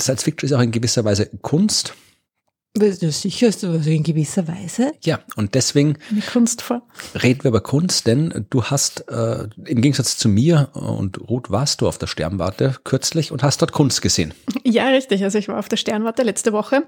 Science 0.01 0.23
Fiction 0.23 0.49
ist 0.49 0.55
auch 0.55 0.61
in 0.63 0.71
gewisser 0.71 1.05
Weise 1.05 1.27
Kunst. 1.43 1.95
Das 2.75 2.99
ist 2.99 3.23
sicher 3.23 3.49
ist 3.49 3.63
das 3.63 3.87
in 3.87 4.03
gewisser 4.03 4.47
Weise. 4.47 4.93
Ja, 5.03 5.21
und 5.37 5.55
deswegen 5.55 5.97
Eine 6.11 6.21
Kunstform. 6.21 6.83
reden 7.21 7.43
wir 7.43 7.49
über 7.49 7.61
Kunst, 7.61 8.07
denn 8.07 8.47
du 8.51 8.65
hast 8.65 9.09
äh, 9.09 9.49
im 9.65 9.81
Gegensatz 9.81 10.17
zu 10.17 10.29
mir 10.29 10.69
und 10.75 11.19
Ruth 11.29 11.51
warst 11.51 11.81
du 11.81 11.89
auf 11.89 11.99
der 11.99 12.07
Sternwarte 12.07 12.77
kürzlich 12.85 13.33
und 13.33 13.43
hast 13.43 13.63
dort 13.63 13.73
Kunst 13.73 14.03
gesehen. 14.03 14.33
Ja, 14.65 14.89
richtig. 14.89 15.25
Also 15.25 15.39
ich 15.39 15.49
war 15.49 15.59
auf 15.59 15.69
der 15.69 15.79
Sternwarte 15.79 16.23
letzte 16.23 16.53
Woche 16.53 16.87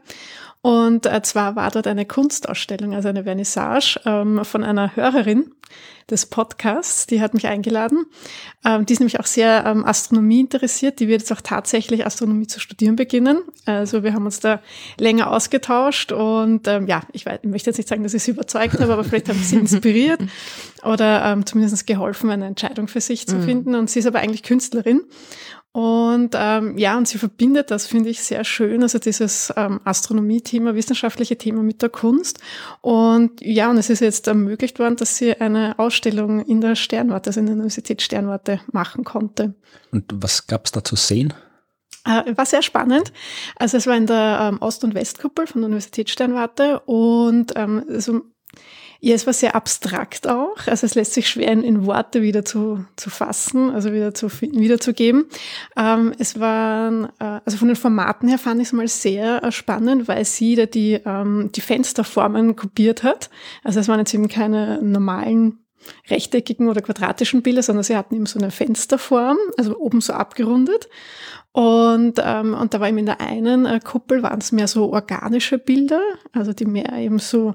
und 0.63 1.07
äh, 1.07 1.23
zwar 1.23 1.57
war 1.57 1.71
dort 1.71 1.87
eine 1.87 2.05
Kunstausstellung, 2.05 2.95
also 2.95 3.09
eine 3.09 3.25
Vernissage 3.25 3.99
ähm, 4.05 4.45
von 4.45 4.63
einer 4.63 4.95
Hörerin 4.95 5.53
des 6.11 6.27
Podcasts, 6.27 7.07
die 7.07 7.21
hat 7.21 7.35
mich 7.35 7.47
eingeladen. 7.47 8.05
Ähm, 8.65 8.85
die 8.85 8.93
ist 8.93 8.99
nämlich 8.99 9.21
auch 9.21 9.27
sehr 9.27 9.65
ähm, 9.65 9.85
Astronomie 9.85 10.41
interessiert. 10.41 11.01
Die 11.01 11.09
wird 11.09 11.21
jetzt 11.21 11.33
auch 11.33 11.41
tatsächlich 11.41 12.05
Astronomie 12.05 12.47
zu 12.47 12.61
studieren 12.61 12.97
beginnen. 12.97 13.43
Also 13.65 14.03
wir 14.03 14.13
haben 14.13 14.25
uns 14.25 14.41
da 14.41 14.61
länger 14.99 15.31
ausgetauscht 15.31 16.13
und 16.13 16.67
ähm, 16.67 16.87
ja, 16.89 17.03
ich, 17.13 17.25
weiß, 17.25 17.41
ich 17.43 17.49
möchte 17.49 17.71
jetzt 17.71 17.79
nicht 17.79 17.89
sagen, 17.89 18.03
dass 18.03 18.15
ich 18.15 18.23
sie 18.23 18.33
überzeugt 18.33 18.81
habe, 18.81 18.93
aber 18.93 19.05
vielleicht 19.05 19.29
habe 19.29 19.39
ich 19.39 19.49
sie 19.49 19.57
inspiriert 19.57 20.21
oder 20.83 21.25
ähm, 21.27 21.47
zumindest 21.47 21.87
geholfen, 21.87 22.31
eine 22.31 22.47
Entscheidung 22.47 22.89
für 22.89 23.01
sich 23.01 23.27
zu 23.27 23.37
mhm. 23.37 23.43
finden. 23.45 23.75
Und 23.77 23.89
sie 23.89 24.01
ist 24.01 24.07
aber 24.07 24.19
eigentlich 24.19 24.43
Künstlerin 24.43 25.03
und 25.73 26.35
ähm, 26.37 26.77
ja, 26.79 26.99
und 26.99 27.07
sie 27.07 27.19
verbindet 27.19 27.71
das, 27.71 27.87
finde 27.87 28.11
ich, 28.11 28.23
sehr 28.23 28.43
schön, 28.43 28.83
also 28.83 28.99
dieses 28.99 29.53
ähm, 29.57 29.81
Astronomie-Thema, 29.85 30.75
wissenschaftliche 30.75 31.39
Thema 31.39 31.63
mit 31.63 31.81
der 31.81 31.91
Kunst. 31.91 32.41
Und 32.81 33.41
ja, 33.41 33.71
und 33.71 33.79
es 33.79 33.89
ist 33.89 34.01
jetzt 34.01 34.27
ermöglicht 34.27 34.81
worden, 34.81 34.97
dass 34.97 35.17
sie 35.17 35.37
eine 35.41 35.79
Ausstellung 35.79 36.45
in 36.45 36.61
der 36.61 36.75
Sternwarte, 36.75 37.31
also 37.31 37.39
in 37.39 37.47
der 37.47 37.55
Universität 37.55 38.03
Sternwarte, 38.03 38.61
machen 38.73 39.05
konnte. 39.05 39.55
Und 39.93 40.07
was 40.13 40.49
gab 40.49 40.67
es 40.67 40.73
da 40.73 40.83
zu 40.83 40.97
sehen? 40.97 41.35
Äh, 42.05 42.37
war 42.37 42.47
sehr 42.47 42.63
spannend. 42.63 43.13
Also 43.55 43.77
es 43.77 43.87
war 43.87 43.97
in 43.97 44.07
der 44.07 44.51
ähm, 44.51 44.59
Ost- 44.61 44.83
und 44.83 44.95
Westkuppel 44.95 45.47
von 45.47 45.61
der 45.61 45.67
Universität 45.67 46.11
Sternwarte 46.11 46.81
und 46.81 47.53
ähm, 47.55 47.85
also 47.89 48.23
Ja, 49.03 49.15
es 49.15 49.27
war 49.27 49.33
sehr 49.33 49.55
abstrakt 49.55 50.29
auch. 50.29 50.67
Also 50.67 50.85
es 50.85 50.95
lässt 50.95 51.15
sich 51.15 51.29
schwer 51.29 51.51
in, 51.51 51.87
Worte 51.87 52.21
wieder 52.21 52.45
zu, 52.45 52.85
zu 52.97 53.09
fassen, 53.09 53.71
also 53.71 53.93
wieder 53.93 54.13
zu 54.13 54.29
wiederzugeben. 54.41 55.25
Ähm, 55.75 56.13
es 56.19 56.39
waren, 56.39 57.07
äh, 57.19 57.41
also 57.45 57.57
von 57.57 57.69
den 57.69 57.77
Formaten 57.77 58.29
her 58.29 58.39
fand 58.39 58.61
ich 58.61 58.69
es 58.69 58.73
mal 58.75 58.89
sehr 58.89 59.43
äh, 59.43 59.53
spannend, 59.53 60.07
weil 60.07 60.27
sie 60.27 60.55
da 60.55 60.67
die, 60.67 61.01
ähm, 61.07 61.51
die 61.55 61.63
Fensterformen 61.63 62.57
kopiert 62.57 63.03
hat. 63.03 63.31
Also 63.65 63.81
es 63.81 63.89
waren 63.89 64.01
jetzt 64.01 64.13
eben 64.13 64.29
keine 64.29 64.83
normalen 64.83 65.61
rechteckigen 66.11 66.69
oder 66.69 66.83
quadratischen 66.83 67.43
Bilder, 67.43 67.63
sondern 67.63 67.85
sie 67.85 67.97
hatten 67.97 68.15
eben 68.15 68.27
so 68.27 68.39
eine 68.39 68.51
Fensterform, 68.51 69.39
also 69.57 69.79
oben 69.79 70.03
so 70.03 70.13
abgerundet. 70.13 70.91
Und, 71.53 72.21
ähm, 72.23 72.55
und 72.55 72.75
da 72.75 72.81
war 72.81 72.89
eben 72.89 72.99
in 72.99 73.07
der 73.07 73.21
einen 73.21 73.65
äh, 73.65 73.81
Kuppel 73.83 74.23
waren 74.23 74.41
es 74.41 74.53
mehr 74.53 74.69
so 74.69 74.93
organische 74.93 75.59
Bilder, 75.59 76.03
also 76.33 76.53
die 76.53 76.67
mehr 76.67 76.93
eben 76.93 77.19
so 77.19 77.55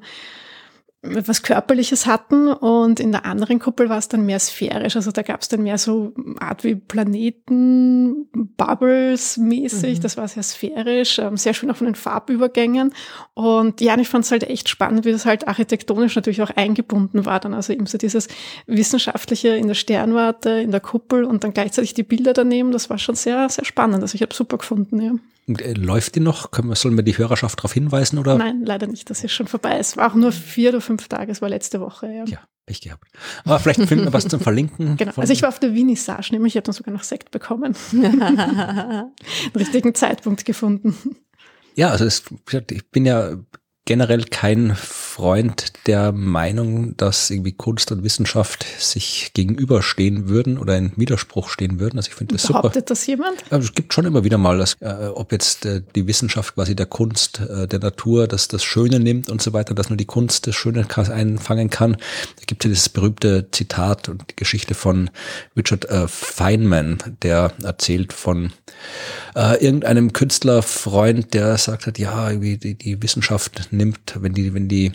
etwas 1.16 1.44
Körperliches 1.44 2.06
hatten 2.06 2.48
und 2.48 3.00
in 3.00 3.12
der 3.12 3.26
anderen 3.26 3.60
Kuppel 3.60 3.90
war 3.90 3.98
es 3.98 4.08
dann 4.08 4.26
mehr 4.26 4.40
sphärisch. 4.40 4.96
Also 4.96 5.12
da 5.12 5.22
gab 5.22 5.42
es 5.42 5.48
dann 5.48 5.64
mehr 5.64 5.78
so 5.78 6.14
Art 6.40 6.64
wie 6.64 6.76
Planeten, 6.76 8.28
Bubbles 8.58 9.38
mäßig. 9.38 10.00
Mhm. 10.00 10.02
Das 10.02 10.18
war 10.18 10.28
sehr 10.28 10.44
sphärisch, 10.44 11.20
ähm, 11.20 11.38
sehr 11.38 11.54
schön 11.54 11.72
auch 11.72 11.76
von 11.76 11.86
den 11.86 11.96
Farbübergängen. 11.96 12.94
Und 13.34 13.82
ja, 13.82 13.98
ich 13.98 14.08
fand 14.08 14.26
es 14.26 14.32
halt 14.32 14.44
echt 14.44 14.70
spannend, 14.70 15.06
wie 15.06 15.12
das 15.12 15.26
halt 15.26 15.48
architektonisch 15.48 16.16
natürlich 16.16 16.42
auch 16.42 16.52
eingebunden 16.52 17.26
war. 17.26 17.40
Dann 17.40 17.54
also 17.54 17.74
eben 17.74 17.86
so 17.86 17.98
dieses 17.98 18.28
Wissenschaftliche 18.68 19.50
in 19.50 19.68
der 19.68 19.76
Sternwarte, 19.76 20.50
in 20.50 20.72
der 20.72 20.82
Kuppel 20.82 21.24
und 21.24 21.44
dann 21.44 21.54
gleichzeitig 21.54 21.94
die 21.94 22.04
Bilder 22.04 22.34
daneben. 22.34 22.72
Das 22.72 22.90
war 22.90 22.98
schon 22.98 23.16
sehr, 23.16 23.50
sehr 23.50 23.66
spannend. 23.66 24.02
Also 24.02 24.16
ich 24.16 24.22
habe 24.22 24.34
super 24.34 24.58
gefunden, 24.58 25.02
ja. 25.02 25.12
Äh, 25.48 25.74
läuft 25.74 26.16
die 26.16 26.20
noch? 26.20 26.52
Können 26.52 26.70
wir, 26.70 26.76
sollen 26.76 26.96
wir 26.96 27.04
die 27.04 27.18
Hörerschaft 27.18 27.60
darauf 27.60 27.74
hinweisen? 27.74 28.20
Oder? 28.20 28.38
Nein, 28.38 28.62
leider 28.64 28.88
nicht. 28.88 29.10
Das 29.10 29.24
ist 29.24 29.32
schon 29.32 29.48
vorbei. 29.48 29.78
Es 29.80 29.98
war 29.98 30.12
auch 30.12 30.16
nur 30.16 30.32
vier 30.32 30.70
oder 30.70 30.82
fünf 30.82 31.08
Tage. 31.08 31.32
Es 31.32 31.42
war 31.42 31.50
letzte 31.50 31.80
Woche. 31.80 32.08
Ja, 32.08 32.26
ja 32.26 32.40
Pech 32.66 32.82
gehabt. 32.82 33.08
Aber 33.44 33.60
vielleicht 33.60 33.82
finden 33.88 34.06
wir 34.06 34.14
was 34.14 34.28
zum 34.28 34.40
Verlinken. 34.40 34.98
Genau. 35.06 35.14
Also 35.18 35.34
ich 35.34 35.42
war 35.42 35.50
auf 35.50 35.60
der 35.60 35.74
Vinissage, 35.74 36.30
nämlich 36.32 36.54
ich 36.54 36.58
habe 36.58 36.66
dann 36.66 36.74
sogar 36.74 36.94
noch 36.94 37.04
Sekt 37.04 37.32
bekommen. 37.32 37.76
Den 37.92 39.12
richtigen 39.56 39.94
Zeitpunkt 39.94 40.46
gefunden. 40.46 40.96
Ja, 41.76 41.90
also 41.90 42.06
es, 42.06 42.24
ich 42.72 42.90
bin 42.90 43.06
ja 43.06 43.38
generell 43.86 44.24
kein 44.26 44.76
Freund 45.16 45.72
der 45.88 46.12
Meinung, 46.12 46.98
dass 46.98 47.30
irgendwie 47.30 47.54
Kunst 47.54 47.90
und 47.94 48.04
Wissenschaft 48.04 48.66
sich 48.80 49.32
gegenüberstehen 49.34 50.28
würden 50.28 50.58
oder 50.58 50.78
in 50.78 50.92
Widerspruch 50.98 51.48
stehen 51.48 51.80
würden. 51.80 51.98
Also 51.98 52.10
ich 52.10 52.16
finde 52.16 52.36
das 52.36 52.44
super. 52.44 52.64
Behauptet 52.64 52.90
das 52.90 53.08
jemand? 53.08 53.38
Es 53.50 53.74
gibt 53.74 53.94
schon 53.94 54.04
immer 54.04 54.26
wieder 54.26 54.38
mal, 54.38 54.58
dass, 54.58 54.76
äh, 54.82 55.08
ob 55.14 55.32
jetzt 55.32 55.66
äh, 55.66 55.82
die 55.96 56.06
Wissenschaft 56.08 56.56
quasi 56.56 56.76
der 56.76 56.88
Kunst, 56.88 57.40
äh, 57.40 57.66
der 57.66 57.80
Natur, 57.80 58.28
dass 58.28 58.50
das 58.50 58.66
Schöne 58.66 59.00
nimmt 59.00 59.30
und 59.30 59.42
so 59.42 59.54
weiter, 59.54 59.74
dass 59.74 59.90
nur 59.90 59.96
die 59.96 60.04
Kunst 60.04 60.48
das 60.48 60.56
Schöne 60.56 60.86
einfangen 60.94 61.70
kann. 61.70 61.94
Da 61.94 62.44
gibt 62.46 62.66
es 62.66 62.68
ja 62.68 62.74
dieses 62.74 62.90
berühmte 62.90 63.48
Zitat 63.52 64.10
und 64.10 64.26
die 64.30 64.36
Geschichte 64.36 64.74
von 64.74 65.10
Richard 65.56 65.86
äh, 65.86 66.10
Feynman, 66.10 66.98
der 67.22 67.54
erzählt 67.64 68.12
von 68.12 68.52
äh, 69.34 69.64
irgendeinem 69.64 70.12
Künstlerfreund, 70.12 71.34
der 71.34 71.58
sagt 71.58 71.88
hat, 71.88 72.00
ja, 72.00 72.30
irgendwie 72.30 72.58
die, 72.58 72.76
die 72.76 73.02
Wissenschaft 73.02 73.70
nimmt, 73.72 74.18
wenn 74.20 74.34
die, 74.34 74.54
wenn 74.54 74.68
die 74.68 74.92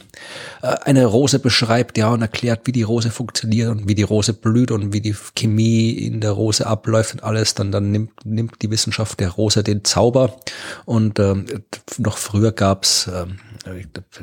eine 0.63 1.07
Rose 1.07 1.39
beschreibt, 1.39 1.99
ja, 1.99 2.11
und 2.11 2.23
erklärt, 2.23 2.63
wie 2.65 2.73
die 2.73 2.83
Rose 2.83 3.11
funktioniert 3.11 3.71
und 3.71 3.89
wie 3.89 3.95
die 3.95 4.03
Rose 4.03 4.33
blüht 4.33 4.71
und 4.71 4.93
wie 4.93 5.01
die 5.01 5.15
Chemie 5.35 5.91
in 5.91 6.21
der 6.21 6.33
Rose 6.33 6.67
abläuft 6.67 7.15
und 7.15 7.23
alles, 7.23 7.55
dann, 7.55 7.73
dann 7.73 7.91
nimmt, 7.91 8.25
nimmt 8.25 8.63
die 8.63 8.71
Wissenschaft 8.71 9.21
der 9.21 9.31
Rose 9.31 9.63
den 9.63 9.85
Zauber. 9.85 10.37
Und 10.85 11.19
ähm, 11.19 11.47
noch 11.99 12.19
früher 12.19 12.53
gab's 12.53 13.09
ähm, 13.13 13.39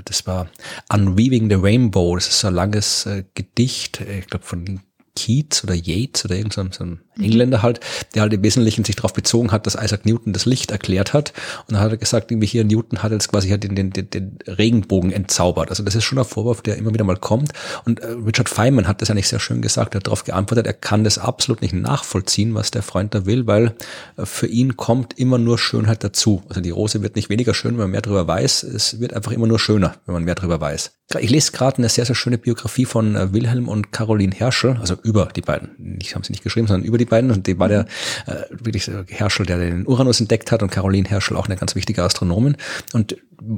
das 0.05 0.25
war 0.25 0.47
Unweaving 0.91 1.49
the 1.49 1.55
Rainbow, 1.55 2.15
das 2.15 2.27
ist 2.27 2.39
so 2.39 2.47
ein 2.47 2.55
langes 2.55 3.05
äh, 3.05 3.23
Gedicht, 3.35 4.01
ich 4.01 4.27
glaube 4.27 4.45
von 4.45 4.81
Keats 5.17 5.63
oder 5.63 5.73
Yates 5.73 6.25
oder 6.25 6.35
irgend 6.35 6.53
so 6.53 6.61
ein. 6.61 6.99
Engländer 7.19 7.63
halt, 7.63 7.79
der 8.13 8.21
halt 8.21 8.33
im 8.33 8.43
Wesentlichen 8.43 8.83
sich 8.83 8.95
darauf 8.95 9.13
bezogen 9.13 9.51
hat, 9.51 9.65
dass 9.65 9.73
Isaac 9.75 10.05
Newton 10.05 10.33
das 10.33 10.45
Licht 10.45 10.69
erklärt 10.69 11.13
hat. 11.13 11.33
Und 11.67 11.73
dann 11.73 11.81
hat 11.81 11.91
er 11.91 11.97
gesagt, 11.97 12.31
irgendwie 12.31 12.47
hier 12.47 12.63
Newton 12.63 13.01
hat 13.01 13.11
jetzt 13.11 13.29
quasi 13.29 13.49
halt 13.49 13.63
den, 13.63 13.75
den, 13.75 13.91
den, 13.91 14.09
den 14.09 14.37
Regenbogen 14.47 15.11
entzaubert. 15.11 15.69
Also 15.69 15.83
das 15.83 15.95
ist 15.95 16.03
schon 16.03 16.19
ein 16.19 16.25
Vorwurf, 16.25 16.61
der 16.61 16.77
immer 16.77 16.93
wieder 16.93 17.03
mal 17.03 17.17
kommt. 17.17 17.53
Und 17.85 18.01
äh, 18.01 18.07
Richard 18.07 18.49
Feynman 18.49 18.87
hat 18.87 19.01
das 19.01 19.09
eigentlich 19.09 19.27
sehr 19.27 19.39
schön 19.39 19.61
gesagt, 19.61 19.95
er 19.95 19.99
hat 19.99 20.07
darauf 20.07 20.23
geantwortet, 20.23 20.67
er 20.67 20.73
kann 20.73 21.03
das 21.03 21.17
absolut 21.17 21.61
nicht 21.61 21.73
nachvollziehen, 21.73 22.53
was 22.53 22.71
der 22.71 22.83
Freund 22.83 23.15
da 23.15 23.25
will, 23.25 23.47
weil 23.47 23.75
äh, 24.17 24.25
für 24.25 24.47
ihn 24.47 24.77
kommt 24.77 25.17
immer 25.17 25.37
nur 25.37 25.57
Schönheit 25.57 26.03
dazu. 26.03 26.43
Also 26.49 26.61
die 26.61 26.69
Rose 26.69 27.01
wird 27.01 27.15
nicht 27.15 27.29
weniger 27.29 27.53
schön, 27.53 27.71
wenn 27.71 27.85
man 27.85 27.91
mehr 27.91 28.01
darüber 28.01 28.27
weiß. 28.27 28.63
Es 28.63 28.99
wird 28.99 29.13
einfach 29.13 29.31
immer 29.31 29.47
nur 29.47 29.59
schöner, 29.59 29.95
wenn 30.05 30.13
man 30.13 30.23
mehr 30.23 30.35
darüber 30.35 30.61
weiß. 30.61 30.91
Ich 31.19 31.29
lese 31.29 31.53
gerade 31.53 31.77
eine 31.77 31.87
sehr, 31.87 32.05
sehr 32.05 32.15
schöne 32.15 32.37
Biografie 32.37 32.83
von 32.83 33.15
äh, 33.15 33.31
Wilhelm 33.31 33.69
und 33.69 33.93
Caroline 33.93 34.35
Herschel, 34.35 34.77
also 34.79 34.97
über 35.07 35.29
die 35.33 35.41
beiden. 35.41 35.97
Ich 36.01 36.15
habe 36.15 36.25
sie 36.25 36.33
nicht 36.33 36.43
geschrieben, 36.43 36.67
sondern 36.67 36.85
über 36.85 36.97
die 36.97 37.05
beiden. 37.05 37.31
Und 37.31 37.47
die 37.47 37.57
war 37.57 37.69
der 37.69 37.85
äh, 38.25 38.35
wirklich 38.49 38.91
Herschel, 39.07 39.45
der 39.45 39.57
den 39.57 39.87
Uranus 39.87 40.19
entdeckt 40.19 40.51
hat 40.51 40.61
und 40.61 40.69
Caroline 40.69 41.07
Herschel 41.07 41.37
auch 41.37 41.45
eine 41.45 41.55
ganz 41.55 41.75
wichtige 41.75 42.03
Astronomin. 42.03 42.57
Und 42.93 43.15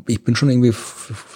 ich 0.07 0.23
bin 0.23 0.35
schon 0.35 0.49
irgendwie 0.49 0.73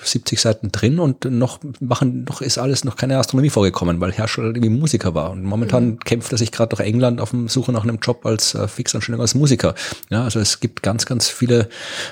70 0.04 0.40
Seiten 0.40 0.72
drin 0.72 1.00
und 1.00 1.26
noch 1.26 1.60
machen, 1.80 2.26
noch 2.26 2.42
ist 2.42 2.58
alles 2.58 2.84
noch 2.84 2.96
keine 2.96 3.18
Astronomie 3.18 3.50
vorgekommen, 3.50 4.00
weil 4.00 4.12
Herschel 4.12 4.46
irgendwie 4.46 4.70
Musiker 4.70 5.16
war. 5.16 5.32
Und 5.32 5.44
momentan 5.44 5.86
mhm. 5.86 6.00
kämpft 6.00 6.32
er 6.32 6.38
sich 6.38 6.52
gerade 6.52 6.76
durch 6.76 6.88
England 6.88 7.20
auf 7.20 7.32
dem 7.32 7.48
Suche 7.48 7.72
nach 7.72 7.84
einem 7.84 8.00
Job 8.00 8.26
als 8.26 8.54
äh, 8.54 8.68
Fixanstellung 8.68 9.22
als 9.22 9.34
Musiker. 9.34 9.74
Ja, 10.10 10.24
also 10.24 10.40
es 10.40 10.60
gibt 10.60 10.84
ganz, 10.84 11.08
ganz 11.08 11.30
viele 11.30 11.70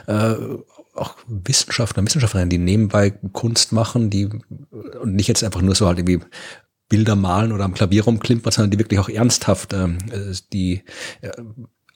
äh, 0.08 0.34
auch 0.94 1.16
Wissenschaftler, 1.28 2.06
Wissenschaftlerinnen, 2.06 2.50
die 2.50 2.58
nebenbei 2.58 3.12
Kunst 3.32 3.72
machen, 3.72 4.10
die 4.10 4.28
und 5.02 5.16
nicht 5.16 5.28
jetzt 5.28 5.44
einfach 5.44 5.62
nur 5.62 5.76
so 5.76 5.88
halt 5.88 6.00
irgendwie 6.00 6.20
Bilder 6.92 7.16
malen 7.16 7.54
oder 7.54 7.64
am 7.64 7.74
Klavier 7.74 8.04
rumklimpern, 8.04 8.52
sondern 8.52 8.72
die 8.72 8.78
wirklich 8.78 9.00
auch 9.00 9.08
ernsthaft 9.08 9.72
ähm, 9.72 9.98
äh, 10.12 10.36
die 10.52 10.84
äh, 11.22 11.32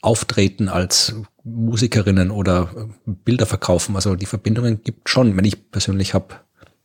auftreten 0.01 0.69
als 0.69 1.13
Musikerinnen 1.43 2.31
oder 2.31 2.69
äh, 2.77 3.11
Bilder 3.11 3.45
verkaufen. 3.45 3.97
Also 3.97 4.15
die 4.15 4.25
Verbindungen 4.25 4.81
gibt 4.83 5.09
schon. 5.09 5.35
Wenn 5.35 5.43
ich 5.43 5.69
persönlich 5.69 6.13
habe 6.13 6.35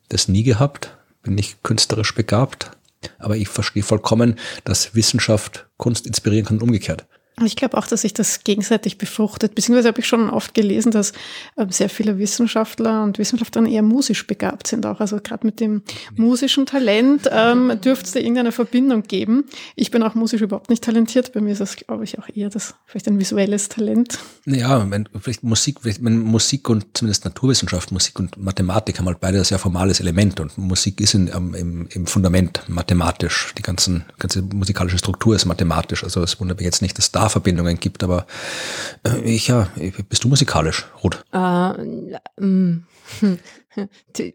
das 0.08 0.26
nie 0.26 0.42
gehabt, 0.42 0.98
bin 1.22 1.36
nicht 1.36 1.62
künstlerisch 1.62 2.12
begabt, 2.12 2.72
aber 3.20 3.36
ich 3.36 3.48
verstehe 3.48 3.84
vollkommen, 3.84 4.34
dass 4.64 4.96
Wissenschaft 4.96 5.68
Kunst 5.76 6.04
inspirieren 6.04 6.46
kann 6.46 6.56
und 6.56 6.64
umgekehrt. 6.64 7.06
Ich 7.44 7.56
glaube 7.56 7.76
auch, 7.76 7.86
dass 7.86 8.02
sich 8.02 8.14
das 8.14 8.44
gegenseitig 8.44 8.98
befruchtet. 8.98 9.54
Beziehungsweise 9.54 9.88
habe 9.88 10.00
ich 10.00 10.06
schon 10.06 10.30
oft 10.30 10.54
gelesen, 10.54 10.90
dass 10.90 11.12
ähm, 11.56 11.70
sehr 11.70 11.88
viele 11.88 12.18
Wissenschaftler 12.18 13.02
und 13.02 13.18
Wissenschaftlerinnen 13.18 13.72
eher 13.72 13.82
musisch 13.82 14.26
begabt 14.26 14.66
sind 14.66 14.86
auch. 14.86 15.00
Also 15.00 15.18
gerade 15.22 15.46
mit 15.46 15.60
dem 15.60 15.82
musischen 16.16 16.66
Talent 16.66 17.28
ähm, 17.30 17.78
dürfte 17.84 18.06
es 18.06 18.12
da 18.12 18.20
irgendeine 18.20 18.52
Verbindung 18.52 19.02
geben. 19.02 19.44
Ich 19.76 19.90
bin 19.90 20.02
auch 20.02 20.14
musisch 20.14 20.40
überhaupt 20.40 20.70
nicht 20.70 20.84
talentiert. 20.84 21.32
Bei 21.32 21.40
mir 21.40 21.52
ist 21.52 21.60
das, 21.60 21.76
glaube 21.76 22.04
ich, 22.04 22.18
auch 22.18 22.28
eher 22.34 22.50
das 22.50 22.74
vielleicht 22.86 23.08
ein 23.08 23.18
visuelles 23.18 23.68
Talent. 23.68 24.18
Ja, 24.44 24.88
wenn, 24.90 25.08
vielleicht 25.20 25.42
Musik, 25.42 25.78
wenn 25.82 26.18
Musik 26.18 26.68
und 26.68 26.86
zumindest 26.94 27.24
Naturwissenschaft, 27.24 27.92
Musik 27.92 28.18
und 28.18 28.36
Mathematik 28.36 28.98
haben 28.98 29.06
halt 29.06 29.20
beide 29.20 29.38
ein 29.38 29.44
sehr 29.44 29.58
formales 29.58 30.00
Element 30.00 30.40
und 30.40 30.56
Musik 30.58 31.00
ist 31.00 31.14
in, 31.14 31.28
im, 31.28 31.88
im 31.90 32.06
Fundament 32.06 32.62
mathematisch. 32.68 33.52
Die 33.56 33.62
ganzen, 33.62 34.04
ganze 34.18 34.42
musikalische 34.42 34.98
Struktur 34.98 35.34
ist 35.34 35.46
mathematisch. 35.46 36.04
Also 36.04 36.22
es 36.22 36.38
wundert 36.40 36.58
mich 36.58 36.66
jetzt 36.66 36.82
nicht, 36.82 36.98
dass 36.98 37.12
da 37.12 37.28
Verbindungen 37.30 37.78
gibt, 37.78 38.02
aber 38.04 38.26
äh, 39.06 39.20
ich 39.20 39.48
ja, 39.48 39.68
bist 40.08 40.24
du 40.24 40.28
musikalisch, 40.28 40.86
Ruth? 41.02 41.24
Uh, 41.32 41.74
ähm, 42.40 42.84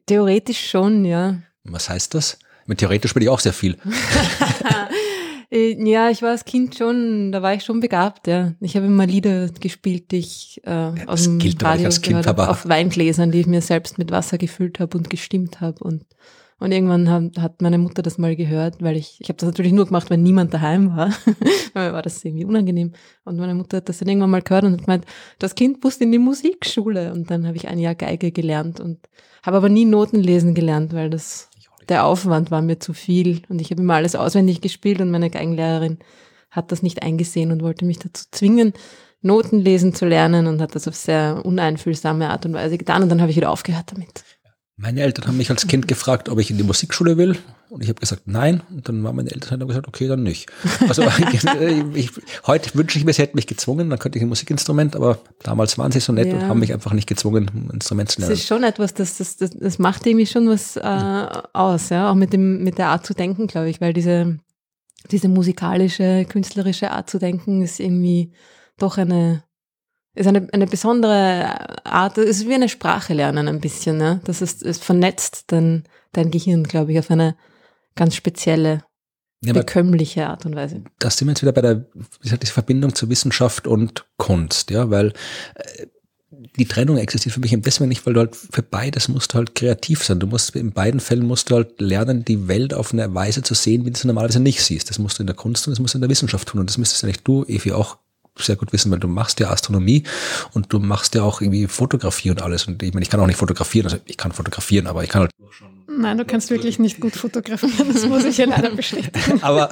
theoretisch 0.07 0.69
schon, 0.69 1.05
ja. 1.05 1.37
Was 1.63 1.89
heißt 1.89 2.13
das? 2.13 2.39
Mit 2.65 2.79
theoretisch 2.79 3.13
bin 3.13 3.23
ich 3.23 3.29
auch 3.29 3.39
sehr 3.39 3.53
viel. 3.53 3.77
Äh, 5.51 5.77
ja, 5.87 6.09
ich 6.09 6.21
war 6.23 6.31
als 6.31 6.43
Kind 6.43 6.75
schon, 6.75 7.31
da 7.31 7.41
war 7.41 7.53
ich 7.53 7.63
schon 7.63 7.79
begabt, 7.79 8.27
ja. 8.27 8.53
Ich 8.59 8.75
habe 8.75 8.87
immer 8.87 9.05
Lieder 9.05 9.47
gespielt, 9.49 10.11
die 10.11 10.17
ich 10.17 10.59
äh, 10.65 10.71
ja, 10.71 10.95
aus 11.05 11.23
dem 11.23 11.39
Radio 11.61 11.85
als 11.85 12.01
kind, 12.01 12.09
gehört 12.09 12.27
habe, 12.27 12.49
auf 12.49 12.67
Weingläsern, 12.67 13.31
die 13.31 13.41
ich 13.41 13.47
mir 13.47 13.61
selbst 13.61 13.97
mit 13.97 14.11
Wasser 14.11 14.37
gefüllt 14.37 14.79
habe 14.79 14.97
und 14.97 15.09
gestimmt 15.09 15.61
habe 15.61 15.83
und 15.83 16.03
und 16.57 16.71
irgendwann 16.71 17.09
hat, 17.09 17.37
hat 17.37 17.61
meine 17.61 17.77
Mutter 17.77 18.01
das 18.01 18.17
mal 18.17 18.35
gehört, 18.35 18.81
weil 18.81 18.95
ich, 18.95 19.17
ich 19.19 19.27
habe 19.27 19.37
das 19.37 19.47
natürlich 19.47 19.73
nur 19.73 19.85
gemacht, 19.85 20.09
wenn 20.09 20.23
niemand 20.23 20.53
daheim 20.53 20.95
war. 20.95 21.11
weil 21.73 21.89
mir 21.89 21.93
war 21.93 22.01
das 22.01 22.23
irgendwie 22.23 22.45
unangenehm. 22.45 22.93
Und 23.25 23.37
meine 23.37 23.53
Mutter 23.53 23.77
hat 23.77 23.89
das 23.89 23.97
dann 23.97 24.07
irgendwann 24.07 24.29
mal 24.29 24.41
gehört 24.41 24.63
und 24.63 24.73
hat 24.73 24.85
gemeint, 24.85 25.05
das 25.37 25.55
Kind 25.55 25.83
muss 25.83 25.97
in 25.97 26.13
die 26.13 26.17
Musikschule. 26.17 27.11
Und 27.11 27.29
dann 27.29 27.45
habe 27.45 27.57
ich 27.57 27.67
ein 27.67 27.77
Jahr 27.77 27.95
Geige 27.95 28.31
gelernt 28.31 28.79
und 28.79 28.99
habe 29.43 29.57
aber 29.57 29.67
nie 29.67 29.83
Noten 29.83 30.21
lesen 30.21 30.53
gelernt, 30.55 30.93
weil 30.93 31.09
das 31.09 31.49
der 31.89 32.05
Aufwand 32.05 32.51
war 32.51 32.61
mir 32.61 32.79
zu 32.79 32.93
viel. 32.93 33.41
Und 33.49 33.59
ich 33.59 33.69
habe 33.71 33.81
immer 33.81 33.95
alles 33.95 34.15
auswendig 34.15 34.61
gespielt 34.61 35.01
und 35.01 35.11
meine 35.11 35.29
Geigenlehrerin 35.29 35.99
hat 36.51 36.71
das 36.71 36.81
nicht 36.81 37.03
eingesehen 37.03 37.51
und 37.51 37.63
wollte 37.63 37.83
mich 37.83 37.99
dazu 37.99 38.25
zwingen, 38.31 38.73
Noten 39.21 39.59
lesen 39.59 39.93
zu 39.93 40.05
lernen 40.05 40.47
und 40.47 40.61
hat 40.61 40.75
das 40.75 40.87
auf 40.87 40.95
sehr 40.95 41.41
uneinfühlsame 41.43 42.29
Art 42.29 42.45
und 42.45 42.53
Weise 42.53 42.77
getan. 42.77 43.03
Und 43.03 43.09
dann 43.09 43.21
habe 43.21 43.31
ich 43.31 43.37
wieder 43.37 43.51
aufgehört 43.51 43.91
damit. 43.91 44.23
Meine 44.77 45.01
Eltern 45.01 45.27
haben 45.27 45.37
mich 45.37 45.49
als 45.49 45.67
Kind 45.67 45.87
gefragt, 45.87 46.27
ob 46.27 46.37
ich 46.37 46.51
in 46.51 46.57
die 46.57 46.63
Musikschule 46.63 47.15
will. 47.15 47.37
Und 47.69 47.81
ich 47.81 47.87
habe 47.87 47.99
gesagt, 47.99 48.23
nein. 48.25 48.61
Und 48.69 48.89
dann 48.89 49.01
waren 49.05 49.15
meine 49.15 49.31
Eltern 49.31 49.61
haben 49.61 49.67
gesagt, 49.69 49.87
okay, 49.87 50.07
dann 50.07 50.21
nicht. 50.21 50.51
Also 50.87 51.03
ich, 51.93 52.11
heute 52.45 52.75
wünsche 52.75 52.99
ich 52.99 53.05
mir, 53.05 53.13
sie 53.13 53.21
hätten 53.21 53.37
mich 53.37 53.47
gezwungen, 53.47 53.89
dann 53.89 53.99
könnte 53.99 54.17
ich 54.17 54.23
ein 54.23 54.27
Musikinstrument, 54.27 54.97
aber 54.97 55.19
damals 55.43 55.77
waren 55.77 55.93
sie 55.93 56.01
so 56.01 56.11
nett 56.11 56.27
ja. 56.27 56.33
und 56.33 56.43
haben 56.43 56.59
mich 56.59 56.73
einfach 56.73 56.91
nicht 56.91 57.07
gezwungen, 57.07 57.49
ein 57.53 57.69
Instrument 57.75 58.11
zu 58.11 58.19
lernen. 58.19 58.33
Das 58.33 58.39
ist 58.39 58.47
schon 58.47 58.63
etwas, 58.63 58.93
das, 58.93 59.17
das, 59.17 59.37
das, 59.37 59.51
das 59.51 59.79
macht 59.79 60.05
irgendwie 60.05 60.25
schon 60.25 60.49
was 60.49 60.75
äh, 60.75 61.41
aus, 61.53 61.87
ja, 61.89 62.11
auch 62.11 62.15
mit, 62.15 62.33
dem, 62.33 62.61
mit 62.61 62.77
der 62.77 62.87
Art 62.89 63.05
zu 63.05 63.13
denken, 63.13 63.47
glaube 63.47 63.69
ich, 63.69 63.79
weil 63.79 63.93
diese, 63.93 64.39
diese 65.09 65.29
musikalische, 65.29 66.25
künstlerische 66.25 66.91
Art 66.91 67.09
zu 67.09 67.17
denken 67.17 67.61
ist 67.61 67.79
irgendwie 67.79 68.33
doch 68.77 68.97
eine, 68.97 69.44
ist 70.15 70.27
eine, 70.27 70.47
eine 70.53 70.65
besondere 70.65 71.85
Art, 71.85 72.17
es 72.17 72.39
ist 72.39 72.47
wie 72.47 72.53
eine 72.53 72.69
Sprache 72.69 73.13
lernen 73.13 73.47
ein 73.47 73.59
bisschen, 73.59 73.97
ne? 73.97 74.21
Das 74.23 74.41
ist, 74.41 74.63
es 74.63 74.77
vernetzt 74.77 75.45
dein, 75.47 75.83
dein 76.13 76.31
Gehirn, 76.31 76.63
glaube 76.63 76.93
ich, 76.93 76.99
auf 76.99 77.11
eine 77.11 77.35
ganz 77.95 78.15
spezielle, 78.15 78.83
ja, 79.43 79.53
bekömmliche 79.53 80.27
Art 80.27 80.45
und 80.45 80.55
Weise. 80.55 80.83
Da 80.99 81.09
sind 81.09 81.27
wir 81.27 81.33
jetzt 81.33 81.41
wieder 81.41 81.51
bei 81.51 81.61
der, 81.61 81.85
gesagt, 82.21 82.43
diese 82.43 82.53
Verbindung 82.53 82.95
zur 82.95 83.09
Wissenschaft 83.09 83.67
und 83.67 84.05
Kunst, 84.17 84.71
ja, 84.71 84.89
weil 84.89 85.13
äh, 85.55 85.85
die 86.57 86.65
Trennung 86.65 86.97
existiert 86.97 87.33
für 87.33 87.39
mich 87.39 87.53
im 87.53 87.61
deswegen 87.61 87.89
nicht, 87.89 88.05
weil 88.05 88.13
du 88.13 88.21
halt 88.21 88.35
für 88.35 88.63
beides 88.63 89.07
musst 89.07 89.33
du 89.33 89.37
halt 89.37 89.55
kreativ 89.55 90.03
sein. 90.03 90.19
Du 90.19 90.27
musst 90.27 90.55
in 90.55 90.71
beiden 90.71 90.99
Fällen 90.99 91.25
musst 91.25 91.49
du 91.49 91.55
halt 91.55 91.79
lernen, 91.79 92.25
die 92.25 92.47
Welt 92.47 92.73
auf 92.73 92.93
eine 92.93 93.13
Weise 93.13 93.41
zu 93.41 93.53
sehen, 93.53 93.85
wie 93.85 93.91
du 93.91 93.99
sie 93.99 94.07
normalerweise 94.07 94.39
nicht 94.39 94.61
siehst. 94.63 94.89
Das 94.89 94.99
musst 94.99 95.19
du 95.19 95.23
in 95.23 95.27
der 95.27 95.35
Kunst 95.35 95.65
tun, 95.65 95.71
das 95.71 95.79
musst 95.79 95.93
du 95.93 95.97
in 95.97 96.01
der 96.01 96.09
Wissenschaft 96.09 96.47
tun. 96.47 96.59
Und 96.59 96.69
das 96.69 96.77
müsstest 96.77 97.03
ja 97.03 97.07
nicht 97.07 97.27
du, 97.27 97.43
Evi, 97.45 97.71
auch 97.71 97.97
sehr 98.37 98.55
gut 98.55 98.73
wissen, 98.73 98.91
weil 98.91 98.99
du 98.99 99.07
machst 99.07 99.39
ja 99.39 99.49
Astronomie 99.49 100.03
und 100.53 100.71
du 100.71 100.79
machst 100.79 101.15
ja 101.15 101.23
auch 101.23 101.41
irgendwie 101.41 101.67
Fotografie 101.67 102.31
und 102.31 102.41
alles. 102.41 102.67
Und 102.67 102.83
ich 102.83 102.93
meine, 102.93 103.03
ich 103.03 103.09
kann 103.09 103.19
auch 103.19 103.27
nicht 103.27 103.39
fotografieren, 103.39 103.85
also 103.85 103.97
ich 104.05 104.17
kann 104.17 104.31
fotografieren, 104.31 104.87
aber 104.87 105.03
ich 105.03 105.09
kann 105.09 105.21
halt 105.21 105.31
Nein, 105.87 106.17
du 106.17 106.25
kannst 106.25 106.49
wirklich 106.49 106.79
nicht 106.79 106.99
gut 106.99 107.15
fotografieren, 107.15 107.93
das 107.93 108.05
muss 108.05 108.23
ich 108.23 108.37
ja 108.37 108.45
leider 108.45 108.71
bestätigen. 108.71 109.41
Aber 109.41 109.69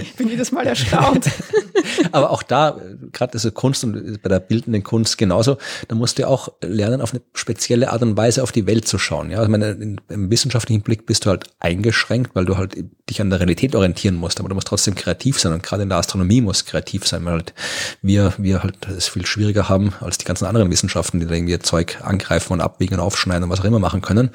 ich 0.00 0.14
bin 0.14 0.28
jedes 0.28 0.52
Mal 0.52 0.66
erstaunt. 0.66 1.30
Aber 2.12 2.30
auch 2.30 2.42
da, 2.42 2.80
gerade 3.12 3.32
diese 3.32 3.52
Kunst 3.52 3.84
und 3.84 4.22
bei 4.22 4.28
der 4.28 4.40
bildenden 4.40 4.82
Kunst 4.82 5.18
genauso, 5.18 5.58
da 5.88 5.94
musst 5.94 6.18
du 6.18 6.26
auch 6.26 6.48
lernen, 6.62 7.00
auf 7.00 7.12
eine 7.12 7.22
spezielle 7.34 7.92
Art 7.92 8.02
und 8.02 8.16
Weise 8.16 8.42
auf 8.42 8.52
die 8.52 8.66
Welt 8.66 8.88
zu 8.88 8.98
schauen. 8.98 9.30
Ja, 9.30 9.42
ich 9.42 9.48
meine, 9.48 9.96
im 10.08 10.30
wissenschaftlichen 10.30 10.82
Blick 10.82 11.06
bist 11.06 11.26
du 11.26 11.30
halt 11.30 11.44
eingeschränkt, 11.60 12.34
weil 12.34 12.46
du 12.46 12.56
halt 12.56 12.76
dich 13.08 13.20
an 13.20 13.30
der 13.30 13.40
Realität 13.40 13.74
orientieren 13.74 14.16
musst, 14.16 14.40
aber 14.40 14.48
du 14.48 14.54
musst 14.54 14.68
trotzdem 14.68 14.94
kreativ 14.94 15.38
sein 15.38 15.52
und 15.52 15.62
gerade 15.62 15.82
in 15.82 15.88
der 15.88 15.98
Astronomie 15.98 16.40
musst 16.40 16.66
kreativ 16.66 17.06
sein, 17.06 17.24
weil 17.24 17.34
halt 17.34 17.54
wir, 18.02 18.32
wir 18.38 18.62
halt 18.62 18.76
es 18.88 19.08
viel 19.08 19.26
schwieriger 19.26 19.68
haben 19.68 19.92
als 20.00 20.18
die 20.18 20.24
ganzen 20.24 20.46
anderen 20.46 20.70
Wissenschaften, 20.70 21.20
die 21.20 21.26
da 21.26 21.34
irgendwie 21.34 21.58
Zeug 21.58 21.98
angreifen 22.02 22.54
und 22.54 22.60
abwägen 22.60 22.98
und 22.98 23.04
aufschneiden 23.04 23.44
und 23.44 23.50
was 23.50 23.60
auch 23.60 23.64
immer 23.64 23.78
machen 23.78 24.00
können. 24.00 24.30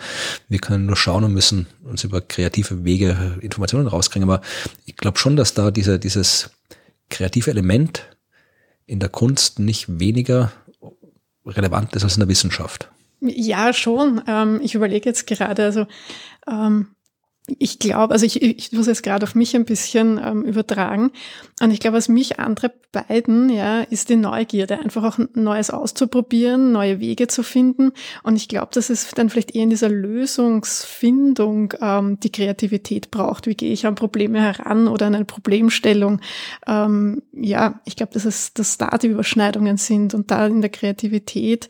Wir 0.52 0.60
können 0.60 0.86
nur 0.86 0.98
schauen 0.98 1.24
und 1.24 1.32
müssen 1.32 1.66
uns 1.82 2.04
über 2.04 2.20
kreative 2.20 2.84
Wege 2.84 3.38
Informationen 3.40 3.88
rauskriegen, 3.88 4.30
aber 4.30 4.42
ich 4.86 4.98
glaube 4.98 5.18
schon, 5.18 5.38
dass 5.38 5.54
da 5.54 5.72
diese, 5.72 5.98
dieses 5.98 6.50
kreative 7.10 7.52
Element 7.52 8.18
in 8.86 9.00
der 9.00 9.08
Kunst 9.08 9.60
nicht 9.60 10.02
weniger 10.02 10.52
relevant 11.46 11.96
ist 11.96 12.04
als 12.04 12.18
in 12.18 12.20
der 12.20 12.28
Wissenschaft. 12.28 12.92
Ja, 13.22 13.72
schon. 13.72 14.22
Ähm, 14.28 14.60
ich 14.62 14.76
überlege 14.76 15.08
jetzt 15.08 15.26
gerade, 15.26 15.64
also 15.64 15.88
ähm, 16.46 16.88
ich 17.60 17.80
glaube, 17.80 18.14
also 18.14 18.26
ich, 18.26 18.42
ich 18.42 18.72
muss 18.72 18.88
jetzt 18.88 19.04
gerade 19.04 19.24
auf 19.24 19.36
mich 19.36 19.56
ein 19.56 19.66
bisschen 19.66 20.20
ähm, 20.24 20.44
übertragen. 20.44 21.12
Und 21.62 21.72
ich 21.72 21.80
glaube, 21.80 21.98
was 21.98 22.10
mich 22.10 22.40
andere 22.40 22.74
beiden, 22.92 23.50
ja, 23.50 23.82
ist 23.82 24.10
die 24.10 24.16
Neugierde, 24.16 24.80
einfach 24.80 25.04
auch 25.04 25.20
Neues 25.34 25.70
auszuprobieren, 25.70 26.72
neue 26.72 27.00
Wege 27.00 27.28
zu 27.28 27.44
finden. 27.44 27.92
Und 28.24 28.36
ich 28.36 28.48
glaube, 28.48 28.70
dass 28.74 28.90
es 28.90 29.12
dann 29.12 29.30
vielleicht 29.30 29.56
eher 29.56 29.64
in 29.64 29.70
dieser 29.70 29.90
Lösungsfindung 29.90 31.74
ähm, 31.82 32.20
die 32.20 32.32
Kreativität 32.32 33.12
braucht. 33.12 33.48
Wie 33.48 33.56
gehe 33.56 33.72
ich 33.72 33.86
an 33.86 33.96
Probleme 33.96 34.42
heran 34.42 34.88
oder 34.88 35.08
an 35.08 35.16
eine 35.16 35.26
Problemstellung? 35.26 36.20
Ähm, 36.68 37.22
ja, 37.34 37.80
ich 37.86 37.96
glaube, 37.96 38.14
dass 38.14 38.26
es, 38.26 38.54
dass 38.54 38.78
da 38.78 38.98
die 38.98 39.08
Überschneidungen 39.08 39.78
sind 39.78 40.14
und 40.14 40.32
da 40.32 40.48
in 40.48 40.62
der 40.62 40.70
Kreativität 40.70 41.68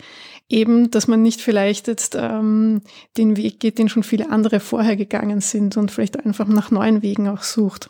eben, 0.52 0.92
dass 0.92 1.08
man 1.08 1.22
nicht 1.22 1.42
vielleicht 1.42 1.88
jetzt 1.88 2.16
ähm, 2.16 2.82
den 3.18 3.38
Weg 3.38 3.60
geht, 3.60 3.78
den 3.78 3.90
schon 3.90 4.04
viele 4.04 4.30
andere 4.30 4.60
vorher 4.60 4.96
gegangen 4.96 5.42
sind 5.42 5.78
und 5.78 5.92
vielleicht 5.92 6.24
einfach 6.26 6.48
nach 6.48 6.72
neuen 6.72 7.02
Wegen 7.02 7.28
auch 7.28 7.44
sucht. 7.44 7.90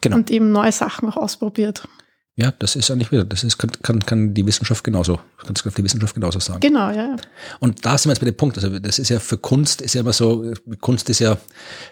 Genau. 0.00 0.16
Und 0.16 0.30
eben 0.30 0.52
neue 0.52 0.72
Sachen 0.72 1.08
auch 1.08 1.16
ausprobiert. 1.16 1.88
Ja, 2.36 2.52
das 2.56 2.76
ist 2.76 2.88
eigentlich 2.90 3.10
wieder, 3.10 3.24
das 3.24 3.42
ist, 3.42 3.58
kann, 3.58 3.72
kann, 3.82 3.98
kann 4.06 4.32
die 4.32 4.46
Wissenschaft 4.46 4.84
genauso, 4.84 5.18
kann 5.38 5.54
die 5.76 5.82
Wissenschaft 5.82 6.14
genauso 6.14 6.38
sagen. 6.38 6.60
Genau, 6.60 6.88
ja. 6.90 7.16
Und 7.58 7.84
da 7.84 7.98
sind 7.98 8.10
wir 8.10 8.12
jetzt 8.12 8.20
bei 8.20 8.26
dem 8.26 8.36
Punkt, 8.36 8.56
also 8.56 8.78
das 8.78 9.00
ist 9.00 9.08
ja 9.08 9.18
für 9.18 9.38
Kunst, 9.38 9.80
ist 9.80 9.94
ja 9.94 10.02
immer 10.02 10.12
so, 10.12 10.52
Kunst 10.80 11.10
ist 11.10 11.18
ja, 11.18 11.36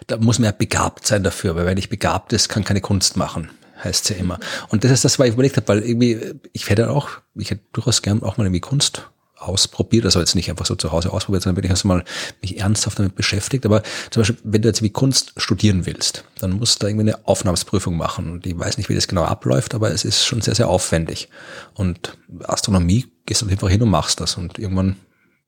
da 0.07 0.15
muss 0.15 0.39
man 0.39 0.45
ja 0.45 0.51
begabt 0.53 1.05
sein 1.05 1.21
dafür, 1.21 1.55
weil 1.57 1.65
wer 1.65 1.75
nicht 1.75 1.89
begabt 1.89 2.31
ist, 2.31 2.47
kann 2.47 2.63
keine 2.63 2.81
Kunst 2.81 3.17
machen 3.17 3.49
heißt 3.83 4.05
es 4.05 4.09
ja 4.09 4.15
immer. 4.15 4.39
Und 4.69 4.83
das 4.83 4.89
ist 4.91 5.05
das, 5.05 5.19
was 5.19 5.27
ich 5.27 5.33
überlegt 5.33 5.55
habe, 5.57 5.67
weil 5.67 5.83
irgendwie, 5.83 6.33
ich 6.51 6.67
hätte 6.67 6.89
auch, 6.89 7.09
ich 7.35 7.51
hätte 7.51 7.61
durchaus 7.73 8.01
gern 8.01 8.23
auch 8.23 8.37
mal 8.37 8.45
irgendwie 8.45 8.59
Kunst 8.59 9.07
ausprobiert, 9.37 10.05
also 10.05 10.19
jetzt 10.19 10.35
nicht 10.35 10.49
einfach 10.49 10.65
so 10.65 10.75
zu 10.75 10.91
Hause 10.91 11.11
ausprobiert, 11.13 11.43
sondern 11.43 11.57
wirklich 11.57 11.69
erst 11.69 11.85
mal 11.85 12.03
mich 12.41 12.59
ernsthaft 12.59 12.99
damit 12.99 13.15
beschäftigt. 13.15 13.65
Aber 13.65 13.83
zum 14.09 14.21
Beispiel, 14.21 14.37
wenn 14.43 14.61
du 14.61 14.67
jetzt 14.67 14.81
wie 14.81 14.89
Kunst 14.89 15.33
studieren 15.37 15.85
willst, 15.85 16.23
dann 16.39 16.51
musst 16.51 16.81
du 16.81 16.87
irgendwie 16.87 17.11
eine 17.11 17.27
Aufnahmsprüfung 17.27 17.95
machen. 17.97 18.31
Und 18.31 18.45
ich 18.45 18.57
weiß 18.57 18.77
nicht, 18.77 18.89
wie 18.89 18.95
das 18.95 19.07
genau 19.07 19.23
abläuft, 19.23 19.75
aber 19.75 19.91
es 19.91 20.05
ist 20.05 20.25
schon 20.25 20.41
sehr, 20.41 20.55
sehr 20.55 20.67
aufwendig. 20.67 21.29
Und 21.73 22.17
Astronomie 22.43 23.05
gehst 23.25 23.41
du 23.41 23.47
einfach 23.47 23.69
hin 23.69 23.81
und 23.81 23.89
machst 23.89 24.19
das. 24.19 24.37
Und 24.37 24.59
irgendwann 24.59 24.95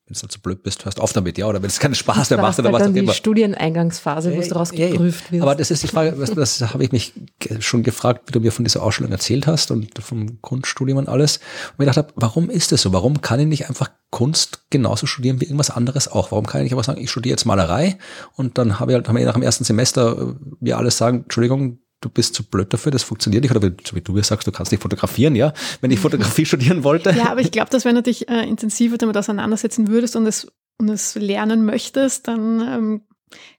wenn 0.10 0.20
du 0.20 0.28
zu 0.28 0.42
blöd 0.42 0.64
bist, 0.64 0.86
hörst 0.86 1.00
auf 1.00 1.14
damit, 1.14 1.38
ja, 1.38 1.46
oder 1.46 1.62
wenn 1.62 1.70
es 1.70 1.80
keinen 1.80 1.94
Spaß 1.94 2.32
mehr 2.32 2.42
macht 2.42 2.58
oder 2.58 2.74
was 2.74 2.82
auch 2.82 2.88
immer. 2.88 3.12
die 3.12 3.18
Studieneingangsphase, 3.18 4.36
wo 4.36 4.42
du 4.42 4.56
rausgeprüft 4.56 5.32
wirst. 5.32 5.44
Aber 5.44 5.54
das 5.54 5.70
ist 5.70 5.84
die 5.84 5.88
Frage, 5.88 6.14
das, 6.14 6.34
das 6.34 6.62
habe 6.74 6.84
ich 6.84 6.92
mich 6.92 7.14
schon 7.60 7.84
gefragt, 7.84 8.24
wie 8.28 8.32
du 8.32 8.40
mir 8.40 8.52
von 8.52 8.66
dieser 8.66 8.82
Ausstellung 8.82 9.12
erzählt 9.12 9.46
hast 9.46 9.70
und 9.70 10.00
vom 10.00 10.42
Kunststudium 10.42 10.98
und 10.98 11.10
alles. 11.10 11.38
Und 11.38 11.80
mir 11.80 11.86
gedacht 11.86 11.98
habe, 11.98 12.14
warum 12.16 12.50
ist 12.50 12.72
das 12.72 12.82
so? 12.82 12.92
Warum 12.92 13.22
kann 13.22 13.40
ich 13.40 13.46
nicht 13.46 13.70
einfach 13.70 13.92
Kunst 14.10 14.62
genauso 14.72 15.06
studieren 15.06 15.40
wie 15.42 15.46
irgendwas 15.46 15.70
anderes 15.70 16.08
auch? 16.08 16.32
Warum 16.32 16.48
kann 16.48 16.62
ich 16.62 16.66
nicht 16.66 16.74
einfach 16.74 16.86
sagen, 16.86 17.02
ich 17.02 17.12
studiere 17.12 17.34
jetzt 17.34 17.46
Malerei 17.46 18.00
und 18.36 18.58
dann 18.58 18.80
habe 18.80 18.92
ich 18.92 18.96
halt, 18.96 19.08
haben 19.08 19.16
wir 19.16 19.26
nach 19.26 19.34
dem 19.34 19.44
ersten 19.44 19.64
Semester 19.64 20.36
wir 20.60 20.78
alles 20.80 20.98
sagen, 20.98 21.24
Entschuldigung, 21.24 21.80
du 22.02 22.10
bist 22.10 22.36
zu 22.36 22.44
blöd 22.44 22.72
dafür, 22.74 22.92
das 22.92 23.04
funktioniert 23.04 23.44
nicht. 23.44 23.56
Oder 23.56 23.72
so 23.86 23.96
wie 23.96 24.02
du 24.02 24.14
mir 24.14 24.24
sagst, 24.24 24.48
du 24.48 24.52
kannst 24.52 24.72
nicht 24.72 24.82
fotografieren, 24.82 25.36
ja, 25.36 25.54
wenn 25.82 25.92
ich 25.92 26.00
Fotografie 26.00 26.46
studieren 26.46 26.84
wollte. 26.84 27.12
Ja, 27.12 27.32
aber 27.32 27.42
ich 27.42 27.52
glaube, 27.52 27.70
dass 27.70 27.86
wenn 27.86 27.96
du 27.96 28.04
dich 28.04 28.30
äh, 28.30 28.48
intensiver 28.48 28.98
damit 28.98 29.18
auseinandersetzen 29.18 29.88
würdest 29.88 30.16
und 30.16 30.26
es, 30.26 30.48
und 30.78 30.90
es 30.90 31.16
lernen 31.16 31.66
möchtest, 31.66 32.28
dann 32.28 32.62
ähm, 32.62 33.02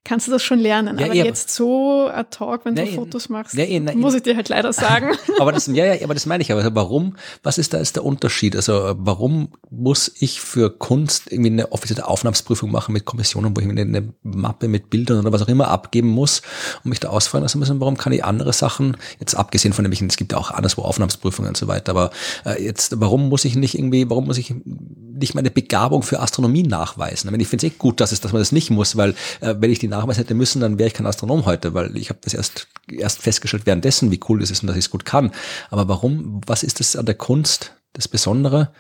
kannst 0.05 0.27
du 0.27 0.33
das 0.33 0.43
schon 0.43 0.59
lernen. 0.59 0.99
Ja, 0.99 1.07
aber 1.07 1.15
ja, 1.15 1.25
jetzt 1.25 1.51
so 1.51 2.09
ad 2.09 2.37
hoc, 2.41 2.65
wenn 2.65 2.77
ja, 2.77 2.85
du 2.85 2.93
Fotos 2.93 3.29
machst, 3.29 3.57
muss 3.95 4.15
ich 4.15 4.23
dir 4.23 4.35
halt 4.35 4.49
leider 4.49 4.73
sagen. 4.73 5.11
aber 5.39 5.53
das, 5.53 5.67
ja, 5.67 5.95
ja, 5.95 6.05
aber 6.05 6.15
das 6.15 6.27
meine 6.27 6.43
ich. 6.43 6.51
Aber 6.51 6.75
warum, 6.75 7.17
was 7.43 7.59
ist 7.59 7.73
da 7.73 7.79
ist 7.79 7.97
der 7.97 8.05
Unterschied? 8.05 8.57
Also 8.57 8.95
warum 8.97 9.53
muss 9.71 10.11
ich 10.19 10.41
für 10.41 10.71
Kunst 10.71 11.31
irgendwie 11.31 11.51
eine 11.51 11.73
offizielle 11.73 12.09
Aufnahmsprüfung 12.09 12.71
machen 12.71 12.93
mit 12.93 13.05
Kommissionen, 13.05 13.57
wo 13.57 13.61
ich 13.61 13.69
eine, 13.69 13.83
eine 13.83 14.13
Mappe 14.23 14.69
mit 14.69 14.91
Bildern 14.91 15.21
oder 15.21 15.33
was 15.33 15.43
auch 15.43 15.49
immer 15.49 15.69
abgeben 15.69 16.09
muss 16.09 16.43
und 16.83 16.91
mich 16.91 17.01
da 17.01 17.09
ausfragen 17.09 17.43
lassen 17.43 17.59
müssen? 17.59 17.81
Warum 17.81 17.97
kann 17.97 18.13
ich 18.13 18.25
andere 18.25 18.53
Sachen, 18.53 18.97
jetzt 19.19 19.35
abgesehen 19.35 19.73
von 19.73 19.83
nämlich, 19.83 20.03
es 20.03 20.17
gibt 20.17 20.33
ja 20.33 20.39
auch 20.39 20.51
anderswo 20.51 20.83
Aufnahmsprüfungen 20.83 21.51
und 21.51 21.57
so 21.57 21.69
weiter, 21.69 21.93
aber 21.93 22.11
äh, 22.45 22.63
jetzt, 22.63 23.01
warum 23.01 23.29
muss 23.29 23.45
ich 23.45 23.55
nicht 23.55 23.79
irgendwie, 23.79 24.09
warum 24.09 24.27
muss 24.27 24.39
ich 24.39 24.55
nicht 24.65 25.35
meine 25.35 25.51
Begabung 25.51 26.03
für 26.03 26.21
Astronomie 26.21 26.63
nachweisen? 26.63 27.33
Ich, 27.35 27.41
ich 27.41 27.49
finde 27.49 27.67
es 27.67 27.73
eh 27.73 27.77
gut, 27.77 28.01
dass, 28.01 28.13
es, 28.13 28.21
dass 28.21 28.33
man 28.33 28.41
das 28.41 28.53
nicht 28.53 28.71
muss, 28.71 28.97
weil 28.97 29.15
äh, 29.41 29.60
wenn 29.61 29.71
ich 29.71 29.79
die 29.79 29.89
Nachweis 29.89 30.19
hätte 30.19 30.35
müssen, 30.35 30.61
dann 30.61 30.79
wäre 30.79 30.89
ich 30.89 30.95
kein 30.95 31.07
Astronom 31.07 31.47
heute, 31.47 31.75
weil 31.75 31.97
ich 31.97 32.09
habe 32.11 32.21
das 32.23 32.35
erst, 32.35 32.69
erst 32.91 33.21
festgestellt 33.21 33.67
währenddessen, 33.67 34.11
wie 34.11 34.21
cool 34.29 34.41
das 34.41 34.51
ist 34.51 34.63
und 34.63 34.69
dass 34.69 34.77
ich 34.77 34.85
es 34.87 34.91
gut 34.91 35.05
kann. 35.05 35.33
Aber 35.71 35.89
warum, 35.89 36.41
was 36.47 36.63
ist 36.63 36.81
das 36.81 36.97
an 36.97 37.07
der 37.07 37.15
Kunst, 37.15 37.77
das 37.93 38.09
Besondere, 38.09 38.73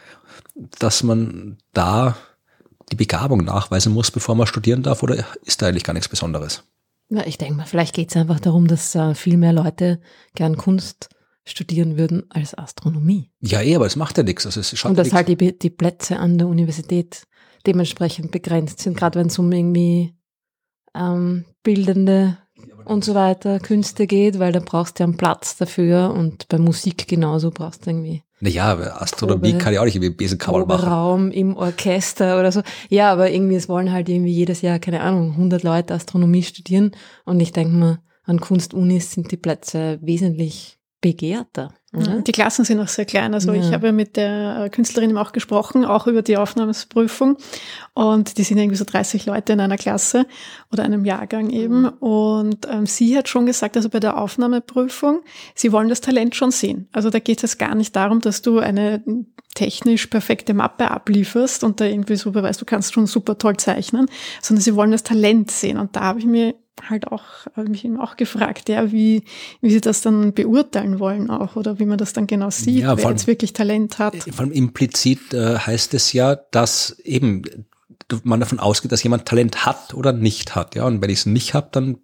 dass 0.79 1.03
man 1.03 1.59
da 1.73 2.17
die 2.91 2.97
Begabung 2.97 3.45
nachweisen 3.45 3.93
muss, 3.93 4.11
bevor 4.11 4.35
man 4.35 4.47
studieren 4.47 4.83
darf, 4.83 5.03
oder 5.03 5.25
ist 5.45 5.63
da 5.63 5.67
eigentlich 5.67 5.85
gar 5.85 5.93
nichts 5.93 6.09
Besonderes? 6.09 6.65
Ja, 7.09 7.27
ich 7.27 7.39
denke 7.39 7.55
mal, 7.55 7.67
vielleicht 7.67 7.95
geht 7.95 8.11
es 8.11 8.17
einfach 8.17 8.41
darum, 8.41 8.69
dass 8.69 8.95
äh, 8.95 9.15
viel 9.15 9.37
mehr 9.37 9.53
Leute 9.53 10.01
gern 10.35 10.57
Kunst 10.57 11.09
studieren 11.45 11.99
würden 11.99 12.25
als 12.31 12.57
Astronomie. 12.57 13.33
Ja, 13.41 13.61
eh, 13.61 13.75
aber 13.75 13.87
es 13.87 13.97
macht 13.97 14.17
ja 14.17 14.23
nichts. 14.23 14.47
Also 14.47 14.61
es 14.61 14.85
Und 14.85 14.97
dass 14.97 15.13
halt 15.13 15.29
die, 15.29 15.59
die 15.59 15.71
Plätze 15.71 16.19
an 16.19 16.39
der 16.39 16.47
Universität 16.47 17.25
dementsprechend 17.67 18.31
begrenzt 18.31 18.81
sind, 18.81 18.97
gerade 18.97 19.19
wenn 19.19 19.27
es 19.27 19.39
um 19.39 19.51
irgendwie 19.51 20.15
ähm, 20.95 21.45
bildende 21.63 22.39
und 22.85 23.05
so 23.05 23.15
weiter 23.15 23.61
Künste 23.61 24.07
geht, 24.07 24.39
weil 24.39 24.53
da 24.53 24.61
brauchst 24.61 24.99
du 24.99 25.03
ja 25.03 25.07
einen 25.07 25.17
Platz 25.17 25.57
dafür 25.57 26.13
und 26.17 26.49
bei 26.49 26.59
Musik 26.59 27.07
genauso 27.07 27.51
brauchst 27.51 27.87
du 27.87 27.91
irgendwie. 27.91 28.23
Naja, 28.41 28.73
Astronomie 28.97 29.51
Probe, 29.51 29.63
kann 29.63 29.75
ja 29.75 29.81
auch 29.81 29.85
nicht 29.85 29.97
irgendwie 29.97 30.15
Besenkammer 30.15 30.65
machen. 30.65 30.89
Raum 30.89 31.31
im 31.31 31.57
Orchester 31.57 32.41
oder 32.41 32.51
so. 32.51 32.63
Ja, 32.89 33.13
aber 33.13 33.31
irgendwie, 33.31 33.57
es 33.57 33.69
wollen 33.69 33.93
halt 33.93 34.09
irgendwie 34.09 34.33
jedes 34.33 34.63
Jahr, 34.63 34.79
keine 34.79 35.03
Ahnung, 35.03 35.33
100 35.33 35.63
Leute 35.63 35.95
Astronomie 35.95 36.43
studieren 36.43 36.93
und 37.27 37.39
ich 37.41 37.53
denke 37.53 37.77
mal, 37.77 37.99
an 38.25 38.41
Kunstunis 38.41 39.13
sind 39.13 39.31
die 39.31 39.37
Plätze 39.37 39.99
wesentlich 40.03 40.80
begehrter. 41.01 41.73
Oder? 41.93 42.21
Die 42.21 42.33
Klassen 42.33 42.65
sind 42.65 42.79
auch 42.79 42.89
sehr 42.89 43.05
klein. 43.05 43.35
Also 43.35 43.53
ja. 43.53 43.61
ich 43.61 43.73
habe 43.73 43.91
mit 43.91 44.17
der 44.17 44.69
Künstlerin 44.71 45.17
auch 45.19 45.33
gesprochen, 45.33 45.85
auch 45.85 46.07
über 46.07 46.23
die 46.23 46.37
Aufnahmeprüfung. 46.37 47.37
Und 47.95 48.39
die 48.39 48.45
sind 48.45 48.59
irgendwie 48.59 48.77
so 48.77 48.85
30 48.85 49.27
Leute 49.27 49.55
in 49.55 49.61
einer 49.61 49.77
Klasse 49.77 50.27
oder 50.71 50.85
einem 50.85 51.05
Jahrgang 51.05 51.51
eben. 51.51 51.89
Und 51.89 52.69
ähm, 52.71 52.87
sie 52.87 53.17
hat 53.19 53.29
schon 53.29 53.47
gesagt, 53.47 53.77
also 53.77 53.89
bei 53.89 53.99
der 53.99 54.19
Aufnahmeprüfung, 54.19 55.23
sie 55.57 55.73
wollen 55.73 55.89
das 55.89 56.01
Talent 56.01 56.37
schon 56.37 56.53
sehen. 56.53 56.89
Also 56.93 57.11
da 57.11 57.19
geht 57.19 57.43
es 57.43 57.59
gar 57.59 57.75
nicht 57.75 57.97
darum, 57.97 58.21
dass 58.21 58.41
du 58.41 58.61
eine 58.61 59.03
technisch 59.57 60.07
perfekte 60.07 60.55
Mappe 60.55 60.93
ablieferst 60.93 61.65
und 61.65 61.81
da 61.81 61.87
irgendwie 61.87 62.15
so 62.15 62.31
beweist, 62.31 62.61
du 62.61 62.65
kannst 62.65 62.95
schon 62.95 63.07
super 63.07 63.37
toll 63.37 63.57
zeichnen, 63.57 64.07
sondern 64.41 64.63
sie 64.63 64.77
wollen 64.77 64.93
das 64.93 65.03
Talent 65.03 65.51
sehen. 65.51 65.77
Und 65.77 65.97
da 65.97 66.03
habe 66.03 66.21
ich 66.21 66.27
mir 66.27 66.55
halt 66.89 67.09
auch, 67.09 67.23
habe 67.55 67.69
mich 67.69 67.85
eben 67.85 68.01
auch 68.01 68.17
gefragt, 68.17 68.69
ja, 68.69 68.93
wie, 68.93 69.25
wie 69.61 69.71
sie 69.71 69.81
das 69.81 70.01
dann 70.03 70.33
beurteilen 70.33 70.99
wollen 70.99 71.31
auch 71.31 71.57
oder 71.57 71.79
wie 71.79 71.87
man 71.87 71.99
das 71.99 72.13
dann 72.13 72.27
genau 72.27 72.51
sieht, 72.51 72.83
ja, 72.83 72.97
wer 72.97 73.07
allem, 73.07 73.17
jetzt 73.17 73.27
wirklich 73.27 73.53
Talent 73.53 73.99
hat. 73.99 74.17
Vor 74.17 74.41
allem 74.41 74.53
implizit 74.53 75.35
äh, 75.35 75.59
heißt 75.59 75.95
es 75.95 76.13
ja, 76.13 76.37
dass 76.37 76.99
eben 77.01 77.43
man 78.25 78.41
davon 78.41 78.59
ausgeht, 78.59 78.93
dass 78.93 79.03
jemand 79.03 79.27
Talent 79.27 79.65
hat 79.65 79.95
oder 79.95 80.13
nicht 80.13 80.55
hat. 80.55 80.75
Ja, 80.75 80.85
und 80.85 81.01
wenn 81.01 81.11
ich 81.11 81.21
es 81.21 81.27
nicht 81.27 81.55
habe, 81.55 81.69
dann 81.73 81.99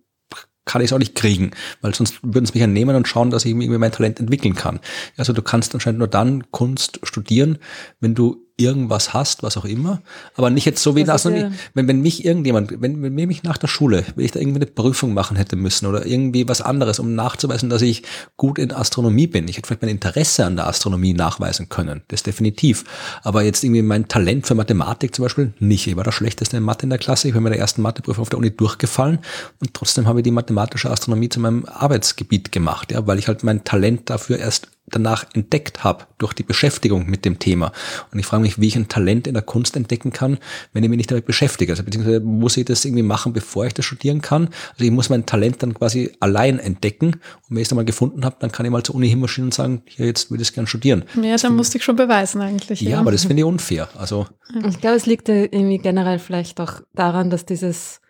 kann 0.65 0.83
ich 0.83 0.87
es 0.87 0.93
auch 0.93 0.99
nicht 0.99 1.15
kriegen, 1.15 1.53
weil 1.81 1.95
sonst 1.95 2.23
würden 2.23 2.45
es 2.45 2.53
mich 2.53 2.61
ja 2.61 2.67
nehmen 2.67 2.97
und 2.97 3.09
schauen, 3.09 3.31
dass 3.31 3.45
ich 3.45 3.53
irgendwie 3.53 3.79
mein 3.79 3.93
Talent 3.93 4.21
entwickeln 4.21 4.55
kann. 4.55 4.81
Also 5.17 5.33
du 5.33 5.41
kannst 5.41 5.75
anscheinend 5.75 6.01
nur 6.01 6.09
dann 6.09 6.51
Kunst 6.51 7.01
studieren, 7.05 7.59
wenn 8.01 8.15
du 8.15 8.46
irgendwas 8.57 9.13
hast, 9.13 9.43
was 9.43 9.57
auch 9.57 9.65
immer, 9.67 10.01
aber 10.35 10.51
nicht 10.51 10.65
jetzt 10.65 10.83
so 10.83 10.97
wie 10.97 11.05
das, 11.05 11.25
ja 11.25 11.51
wenn, 11.75 11.89
wenn 11.89 12.01
mich 12.01 12.25
irgendjemand, 12.25 12.81
wenn, 12.81 13.03
wenn 13.03 13.15
mich 13.15 13.43
nach 13.43 13.59
der 13.59 13.69
Schule, 13.69 14.05
wenn 14.15 14.25
ich 14.25 14.33
da 14.33 14.41
irgendwie 14.41 14.61
eine 14.61 14.67
Prüfung 14.67 15.15
machen 15.15 15.37
hätte 15.37 15.57
müssen 15.57 15.87
oder 15.87 16.07
irgendwie 16.07 16.49
was 16.49 16.61
anderes, 16.63 16.99
um 16.99 17.15
nachzuweisen, 17.15 17.69
dass 17.69 17.83
ich 17.83 18.03
gut 18.37 18.59
in 18.59 18.73
Astronomie 18.73 19.27
bin. 19.27 19.47
Ich 19.49 19.57
hätte 19.57 19.67
vielleicht 19.67 19.83
mein 19.83 19.91
Interesse 19.91 20.47
an 20.47 20.57
der 20.57 20.67
Astronomie 20.67 21.13
nachweisen 21.13 21.69
können, 21.69 22.03
das 22.09 22.23
definitiv. 22.23 22.85
Aber 23.23 23.43
jetzt 23.43 23.63
irgendwie 23.63 23.83
mein 23.83 24.09
Talent 24.09 24.47
für 24.47 24.55
Mathematik 24.55 25.15
zum 25.15 25.25
Beispiel 25.25 25.53
nicht. 25.59 25.87
Ich 25.87 25.97
war 25.97 26.05
der 26.05 26.13
schlechteste 26.13 26.57
in 26.57 26.63
Mathe 26.63 26.85
in 26.85 26.91
der 26.91 26.99
Klasse, 26.99 27.29
ich 27.29 27.35
bin 27.35 27.45
bei 27.45 27.51
der 27.51 27.59
ersten 27.59 27.83
Matheprüfung 27.83 28.23
auf 28.23 28.31
der 28.31 28.39
Uni 28.39 28.51
durchgefallen 28.51 29.19
und 29.61 29.75
trotzdem 29.75 30.07
habe 30.07 30.21
ich 30.21 30.25
die 30.25 30.31
mathematische 30.31 30.91
Astronomie 30.91 31.29
zu 31.29 31.41
meinem 31.41 31.67
Arbeitsgebiet 31.67 32.53
gemacht, 32.53 32.93
ja, 32.93 33.07
weil 33.07 33.19
ich 33.19 33.29
halt 33.29 33.45
mein 33.45 33.65
Talent 33.65 34.09
dafür 34.09 34.39
erst 34.39 34.69
danach 34.89 35.27
entdeckt 35.35 35.85
habe 35.85 36.07
durch 36.19 36.33
die 36.33 36.43
Beschäftigung 36.43 37.07
mit 37.07 37.25
dem 37.25 37.39
Thema. 37.39 37.73
Und 38.13 38.19
ich 38.19 38.27
frage 38.27 38.43
mich, 38.43 38.61
wie 38.61 38.69
ich 38.69 38.77
ein 38.77 38.89
Talent 38.89 39.27
in 39.27 39.35
der 39.35 39.43
Kunst 39.43 39.77
entdecken 39.77 40.13
kann, 40.13 40.39
wenn 40.73 40.85
ich 40.85 40.91
mich 40.91 40.99
nicht 40.99 41.11
damit 41.11 41.27
beschäftige. 41.27 41.73
Also 41.73 41.83
beziehungsweise 41.83 42.21
muss 42.21 42.57
ich 42.57 42.65
das 42.65 42.85
irgendwie 42.85 43.03
machen, 43.03 43.33
bevor 43.33 43.67
ich 43.67 43.75
das 43.75 43.85
studieren 43.85 44.21
kann. 44.21 44.49
Also 44.73 44.85
ich 44.85 44.91
muss 44.91 45.09
mein 45.09 45.27
Talent 45.27 45.63
dann 45.63 45.75
quasi 45.75 46.13
allein 46.21 46.59
entdecken. 46.59 47.07
Und 47.09 47.51
wenn 47.51 47.59
ich 47.59 47.63
es 47.63 47.69
dann 47.69 47.77
mal 47.77 47.85
gefunden 47.85 48.25
habe, 48.25 48.37
dann 48.39 48.53
kann 48.53 48.65
ich 48.65 48.73
mal 48.73 48.83
zur 48.83 48.95
Uni 48.95 49.09
hinmarschieren 49.09 49.49
und 49.49 49.55
sagen, 49.55 49.83
hier, 49.87 50.07
jetzt 50.07 50.31
würde 50.31 50.43
ich 50.43 50.49
es 50.49 50.55
gerne 50.55 50.69
studieren. 50.69 51.05
Ja, 51.21 51.37
dann 51.37 51.57
musste 51.57 51.79
ich 51.79 51.85
schon 51.85 51.97
beweisen 51.97 52.41
eigentlich. 52.41 52.81
Ja, 52.81 52.91
ja. 52.91 53.01
aber 53.01 53.13
das 53.13 53.25
finde 53.25 53.43
ich 53.43 53.45
unfair. 53.45 53.89
Also 53.97 54.27
ich 54.69 54.81
glaube, 54.81 54.97
es 54.97 55.07
liegt 55.07 55.29
irgendwie 55.29 55.79
generell 55.79 56.19
vielleicht 56.19 56.61
auch 56.61 56.81
daran, 56.95 57.31
dass 57.31 57.45
dieses 57.45 58.01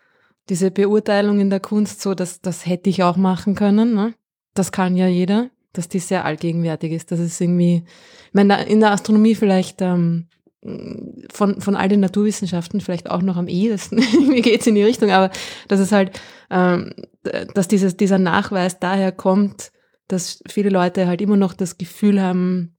diese 0.49 0.71
Beurteilung 0.71 1.39
in 1.39 1.49
der 1.49 1.59
Kunst 1.59 2.01
so, 2.01 2.13
dass 2.13 2.41
das 2.41 2.65
hätte 2.65 2.89
ich 2.89 3.03
auch 3.03 3.17
machen 3.17 3.55
können. 3.55 3.93
Ne? 3.93 4.13
Das 4.53 4.71
kann 4.71 4.95
ja 4.95 5.07
jeder 5.07 5.49
dass 5.77 5.89
die 5.89 5.99
sehr 5.99 6.25
allgegenwärtig 6.25 6.91
ist. 6.91 7.11
Das 7.11 7.19
ist 7.19 7.39
irgendwie, 7.39 7.83
ich 8.27 8.33
meine, 8.33 8.63
in 8.65 8.79
der 8.79 8.91
Astronomie 8.91 9.35
vielleicht 9.35 9.81
ähm, 9.81 10.27
von, 11.31 11.61
von 11.61 11.75
all 11.75 11.87
den 11.87 11.99
Naturwissenschaften 11.99 12.81
vielleicht 12.81 13.09
auch 13.09 13.21
noch 13.21 13.37
am 13.37 13.47
ehesten, 13.47 13.97
mir 14.27 14.41
geht 14.41 14.61
es 14.61 14.67
in 14.67 14.75
die 14.75 14.83
Richtung, 14.83 15.11
aber 15.11 15.31
dass 15.67 15.79
es 15.79 15.91
halt, 15.91 16.19
ähm, 16.49 16.93
dass 17.53 17.67
dieses, 17.67 17.95
dieser 17.95 18.17
Nachweis 18.17 18.79
daher 18.79 19.11
kommt, 19.11 19.71
dass 20.07 20.41
viele 20.49 20.69
Leute 20.69 21.07
halt 21.07 21.21
immer 21.21 21.37
noch 21.37 21.53
das 21.53 21.77
Gefühl 21.77 22.21
haben, 22.21 22.77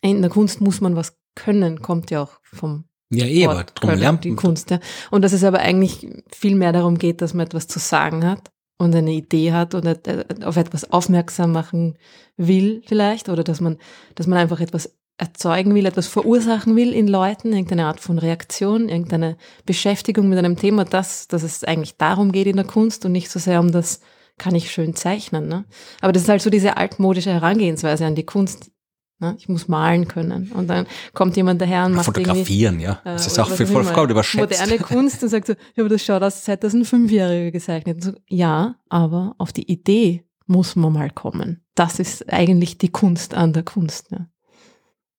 in 0.00 0.20
der 0.20 0.30
Kunst 0.30 0.60
muss 0.60 0.80
man 0.80 0.96
was 0.96 1.16
können, 1.34 1.80
kommt 1.80 2.10
ja 2.10 2.22
auch 2.22 2.40
vom 2.42 2.84
ja, 3.10 3.26
eh, 3.26 3.46
aber 3.46 3.64
drum 3.64 3.90
lernt 3.90 4.24
die 4.24 4.34
Kunst. 4.34 4.70
Ja. 4.70 4.80
Und 5.10 5.22
dass 5.22 5.32
es 5.32 5.44
aber 5.44 5.60
eigentlich 5.60 6.08
viel 6.32 6.56
mehr 6.56 6.72
darum 6.72 6.98
geht, 6.98 7.20
dass 7.20 7.34
man 7.34 7.46
etwas 7.46 7.68
zu 7.68 7.78
sagen 7.78 8.26
hat 8.26 8.50
und 8.78 8.94
eine 8.94 9.12
Idee 9.12 9.52
hat 9.52 9.74
oder 9.74 9.96
äh, 10.06 10.44
auf 10.44 10.56
etwas 10.56 10.90
aufmerksam 10.90 11.52
machen 11.52 11.96
will 12.36 12.82
vielleicht 12.86 13.28
oder 13.28 13.44
dass 13.44 13.60
man, 13.60 13.78
dass 14.14 14.26
man 14.26 14.38
einfach 14.38 14.60
etwas 14.60 14.94
erzeugen 15.16 15.74
will, 15.74 15.86
etwas 15.86 16.08
verursachen 16.08 16.74
will 16.74 16.92
in 16.92 17.06
Leuten, 17.06 17.52
irgendeine 17.52 17.86
Art 17.86 18.00
von 18.00 18.18
Reaktion, 18.18 18.88
irgendeine 18.88 19.36
Beschäftigung 19.64 20.28
mit 20.28 20.38
einem 20.38 20.56
Thema, 20.56 20.84
dass, 20.84 21.28
dass 21.28 21.44
es 21.44 21.62
eigentlich 21.62 21.96
darum 21.96 22.32
geht 22.32 22.48
in 22.48 22.56
der 22.56 22.64
Kunst 22.64 23.04
und 23.04 23.12
nicht 23.12 23.30
so 23.30 23.38
sehr 23.38 23.60
um 23.60 23.70
das, 23.70 24.00
kann 24.38 24.56
ich 24.56 24.72
schön 24.72 24.96
zeichnen. 24.96 25.46
Ne? 25.46 25.64
Aber 26.00 26.12
das 26.12 26.24
ist 26.24 26.28
halt 26.28 26.42
so 26.42 26.50
diese 26.50 26.76
altmodische 26.76 27.32
Herangehensweise 27.32 28.04
an 28.04 28.16
die 28.16 28.26
Kunst, 28.26 28.72
Ne? 29.20 29.36
Ich 29.38 29.48
muss 29.48 29.68
malen 29.68 30.08
können. 30.08 30.50
Und 30.52 30.68
dann 30.68 30.86
kommt 31.12 31.36
jemand 31.36 31.60
daher 31.60 31.86
und 31.86 31.94
macht 31.94 32.06
Fotografieren, 32.06 32.80
ja. 32.80 33.00
Äh, 33.04 33.12
das 33.12 33.26
ist 33.26 33.38
auch 33.38 33.50
viel 33.50 33.66
vollkommen 33.66 34.10
überschätzt. 34.10 34.60
Moderne 34.60 34.78
Kunst 34.82 35.22
und 35.22 35.28
sagt 35.28 35.46
so, 35.46 35.52
ja, 35.52 35.84
aber 35.84 35.88
das 35.88 36.04
schaut 36.04 36.22
aus, 36.22 36.34
als 36.34 36.48
hätte 36.48 36.66
das 36.66 36.74
ein 36.74 36.84
Fünfjähriger 36.84 37.50
gezeichnet. 37.52 38.02
So, 38.02 38.12
ja, 38.28 38.76
aber 38.88 39.34
auf 39.38 39.52
die 39.52 39.70
Idee 39.70 40.24
muss 40.46 40.76
man 40.76 40.92
mal 40.92 41.10
kommen. 41.10 41.62
Das 41.74 41.98
ist 41.98 42.32
eigentlich 42.32 42.78
die 42.78 42.90
Kunst 42.90 43.34
an 43.34 43.52
der 43.52 43.62
Kunst. 43.62 44.10
Ja. 44.10 44.26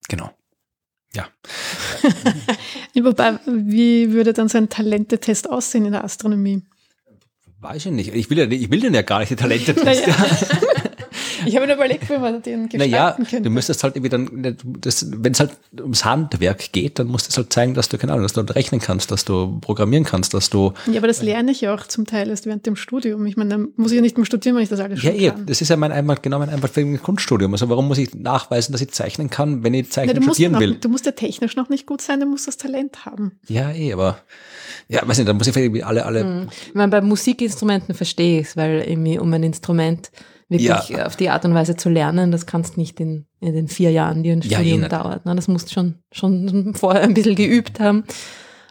Genau. 0.09 0.29
Ja. 1.13 1.27
Wobei, 3.03 3.39
wie 3.45 4.11
würde 4.11 4.33
dann 4.33 4.49
so 4.49 4.57
ein 4.57 4.69
Talentetest 4.69 5.49
aussehen 5.49 5.85
in 5.85 5.93
der 5.93 6.03
Astronomie? 6.03 6.63
Weiß 7.59 7.85
ich 7.85 7.91
nicht. 7.93 8.13
Ich 8.13 8.29
will, 8.29 8.37
ja, 8.37 8.45
ich 8.45 8.69
will 8.69 8.81
den 8.81 8.93
ja 8.93 9.01
gar 9.01 9.19
nicht, 9.19 9.29
den 9.29 9.37
Talentetest. 9.37 9.85
Naja. 9.85 10.15
Ich 11.45 11.55
habe 11.55 11.67
mir 11.67 11.75
überlegt, 11.75 12.09
wie 12.09 12.17
man 12.17 12.41
den 12.41 12.69
gestalten 12.69 12.91
naja, 12.91 13.11
könnte. 13.17 13.41
du 13.41 13.49
müsstest 13.49 13.83
halt 13.83 13.95
irgendwie 13.95 14.09
dann, 14.09 14.29
wenn 14.31 15.31
es 15.31 15.39
halt 15.39 15.51
ums 15.79 16.05
Handwerk 16.05 16.71
geht, 16.71 16.99
dann 16.99 17.07
musst 17.07 17.27
du 17.27 17.29
es 17.29 17.37
halt 17.37 17.51
zeigen, 17.53 17.73
dass 17.73 17.89
du, 17.89 17.97
keine 17.97 18.13
Ahnung, 18.13 18.23
dass 18.23 18.33
du 18.33 18.41
rechnen 18.41 18.81
kannst, 18.81 19.11
dass 19.11 19.25
du 19.25 19.59
programmieren 19.61 20.03
kannst, 20.03 20.33
dass 20.33 20.49
du. 20.49 20.73
Ja, 20.87 20.97
aber 20.97 21.07
das 21.07 21.21
lerne 21.21 21.51
ich 21.51 21.61
ja 21.61 21.73
auch 21.73 21.85
zum 21.87 22.05
Teil 22.05 22.29
erst 22.29 22.45
während 22.45 22.65
dem 22.65 22.75
Studium. 22.75 23.25
Ich 23.25 23.37
meine, 23.37 23.49
dann 23.49 23.69
muss 23.75 23.91
ich 23.91 23.95
ja 23.95 24.01
nicht 24.01 24.17
mehr 24.17 24.25
studieren, 24.25 24.55
wenn 24.55 24.63
ich 24.63 24.69
das 24.69 24.79
alles 24.79 24.99
schon 24.99 25.15
ja, 25.15 25.31
kann. 25.31 25.45
das 25.45 25.61
ist 25.61 25.69
ja 25.69 25.77
mein 25.77 25.91
Einwand, 25.91 26.23
genau 26.23 26.39
mein 26.39 26.49
Einwand 26.49 26.73
für 26.73 26.81
ein 26.81 27.01
Kunststudium. 27.01 27.53
Also 27.53 27.69
warum 27.69 27.87
muss 27.87 27.97
ich 27.97 28.13
nachweisen, 28.13 28.71
dass 28.71 28.81
ich 28.81 28.91
zeichnen 28.91 29.29
kann, 29.29 29.63
wenn 29.63 29.73
ich 29.73 29.91
zeichnen 29.91 30.17
Na, 30.19 30.23
studieren 30.23 30.53
noch, 30.53 30.59
will? 30.59 30.75
Du 30.75 30.89
musst 30.89 31.05
ja 31.05 31.11
technisch 31.11 31.55
noch 31.55 31.69
nicht 31.69 31.85
gut 31.85 32.01
sein, 32.01 32.19
du 32.19 32.25
musst 32.25 32.47
das 32.47 32.57
Talent 32.57 33.05
haben. 33.05 33.39
Ja, 33.47 33.71
eh, 33.71 33.93
aber 33.93 34.19
ja, 34.87 35.07
weiß 35.07 35.17
nicht, 35.17 35.27
dann 35.27 35.37
muss 35.37 35.47
ich 35.47 35.55
irgendwie 35.55 35.83
alle, 35.83 36.05
alle. 36.05 36.21
Hm. 36.21 36.49
Ich 36.67 36.75
meine, 36.75 36.91
bei 36.91 37.01
Musikinstrumenten 37.01 37.95
verstehe 37.95 38.41
ich 38.41 38.47
es, 38.47 38.57
weil 38.57 38.83
irgendwie 38.87 39.17
um 39.19 39.31
ein 39.33 39.43
Instrument 39.43 40.11
wirklich 40.49 40.89
ja. 40.89 41.05
auf 41.05 41.15
die 41.15 41.29
Art 41.29 41.45
und 41.45 41.53
Weise 41.53 41.75
zu 41.75 41.89
lernen, 41.89 42.31
das 42.31 42.45
kannst 42.45 42.77
nicht 42.77 42.99
in, 42.99 43.25
in 43.39 43.53
den 43.53 43.67
vier 43.67 43.91
Jahren, 43.91 44.23
die 44.23 44.31
ein 44.31 44.41
ja, 44.41 44.57
Studium 44.59 44.83
eh 44.83 44.89
dauert. 44.89 45.25
Ne? 45.25 45.35
Das 45.35 45.47
musst 45.47 45.73
schon, 45.73 45.95
schon 46.11 46.73
vorher 46.75 47.03
ein 47.03 47.13
bisschen 47.13 47.35
geübt 47.35 47.79
haben. 47.79 48.03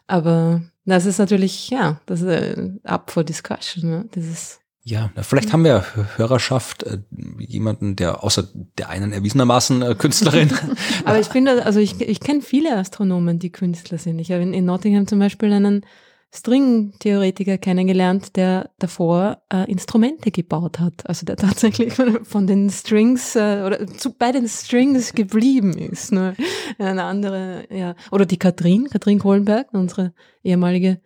Aber 0.07 0.63
das 0.85 1.07
ist 1.07 1.19
natürlich, 1.19 1.71
ja, 1.71 2.01
das 2.07 2.21
ist 2.21 2.29
äh, 2.29 2.71
up 2.85 3.11
for 3.11 3.25
discussion. 3.25 3.91
Ne? 3.91 4.09
Dieses 4.15 4.61
ja, 4.87 5.11
vielleicht 5.23 5.51
haben 5.55 5.65
wir 5.65 5.83
Hörerschaft, 6.17 6.83
äh, 6.83 6.99
jemanden, 7.39 7.97
der 7.97 8.23
außer 8.23 8.47
der 8.77 8.91
einen 8.91 9.13
erwiesenermaßen 9.13 9.81
äh, 9.81 9.95
Künstlerin. 9.95 10.53
Aber 11.07 11.19
ich 11.19 11.29
finde, 11.29 11.65
also 11.65 11.81
ich, 11.81 11.99
ich 12.03 12.21
kenne 12.21 12.43
viele 12.43 12.77
Astronomen, 12.77 13.39
die 13.39 13.51
Künstler 13.51 13.97
sind. 13.97 14.19
Ich 14.19 14.31
habe 14.31 14.43
in, 14.43 14.53
in 14.53 14.67
Nottingham 14.67 15.07
zum 15.07 15.21
Beispiel 15.21 15.51
einen 15.55 15.87
String-Theoretiker 16.35 17.59
kennengelernt, 17.59 18.35
der 18.35 18.71
davor 18.81 19.43
äh, 19.53 19.71
Instrumente 19.71 20.33
gebaut 20.33 20.81
hat. 20.81 21.09
Also 21.09 21.25
der 21.25 21.37
tatsächlich 21.37 21.95
von 22.25 22.47
den 22.49 22.71
Strings 22.71 23.37
äh, 23.37 23.63
oder 23.65 23.87
zu, 23.87 24.13
bei 24.13 24.33
den 24.33 24.49
Strings 24.49 25.13
geblieben 25.13 25.79
ist. 25.79 26.11
Ne? 26.13 26.35
Eine 26.79 27.05
andere, 27.05 27.67
ja. 27.71 27.95
Oder 28.11 28.27
die 28.27 28.39
Katrin, 28.39 28.89
Katrin 28.91 29.21
Kohlenberg, 29.21 29.69
unsere 29.73 30.13
ehemalige, 30.43 31.01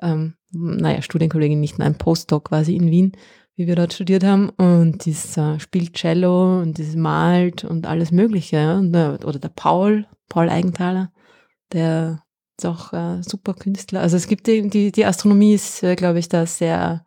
ähm, 0.00 0.34
naja, 0.52 1.02
Studienkollegin, 1.02 1.58
nicht 1.58 1.80
ein 1.80 1.98
Postdoc 1.98 2.44
quasi 2.44 2.76
in 2.76 2.90
Wien, 2.90 3.12
wie 3.56 3.66
wir 3.66 3.74
dort 3.74 3.92
studiert 3.92 4.22
haben. 4.22 4.50
Und 4.50 5.04
die 5.06 5.16
äh, 5.40 5.58
spielt 5.58 5.94
Cello 5.94 6.60
und 6.60 6.78
die 6.78 6.96
malt 6.96 7.64
und 7.64 7.84
alles 7.84 8.12
Mögliche. 8.12 8.56
Ja? 8.56 8.78
Und, 8.78 8.94
äh, 8.94 9.18
oder 9.24 9.40
der 9.40 9.48
Paul, 9.48 10.06
Paul 10.28 10.48
Eigenthaler, 10.48 11.10
der 11.72 12.22
auch 12.66 12.92
äh, 12.92 13.22
super 13.22 13.54
Künstler. 13.54 14.00
Also 14.00 14.16
es 14.16 14.26
gibt 14.26 14.46
die, 14.46 14.68
die, 14.68 14.92
die 14.92 15.04
Astronomie 15.04 15.54
ist, 15.54 15.82
äh, 15.82 15.96
glaube 15.96 16.18
ich, 16.18 16.28
da 16.28 16.46
sehr 16.46 17.04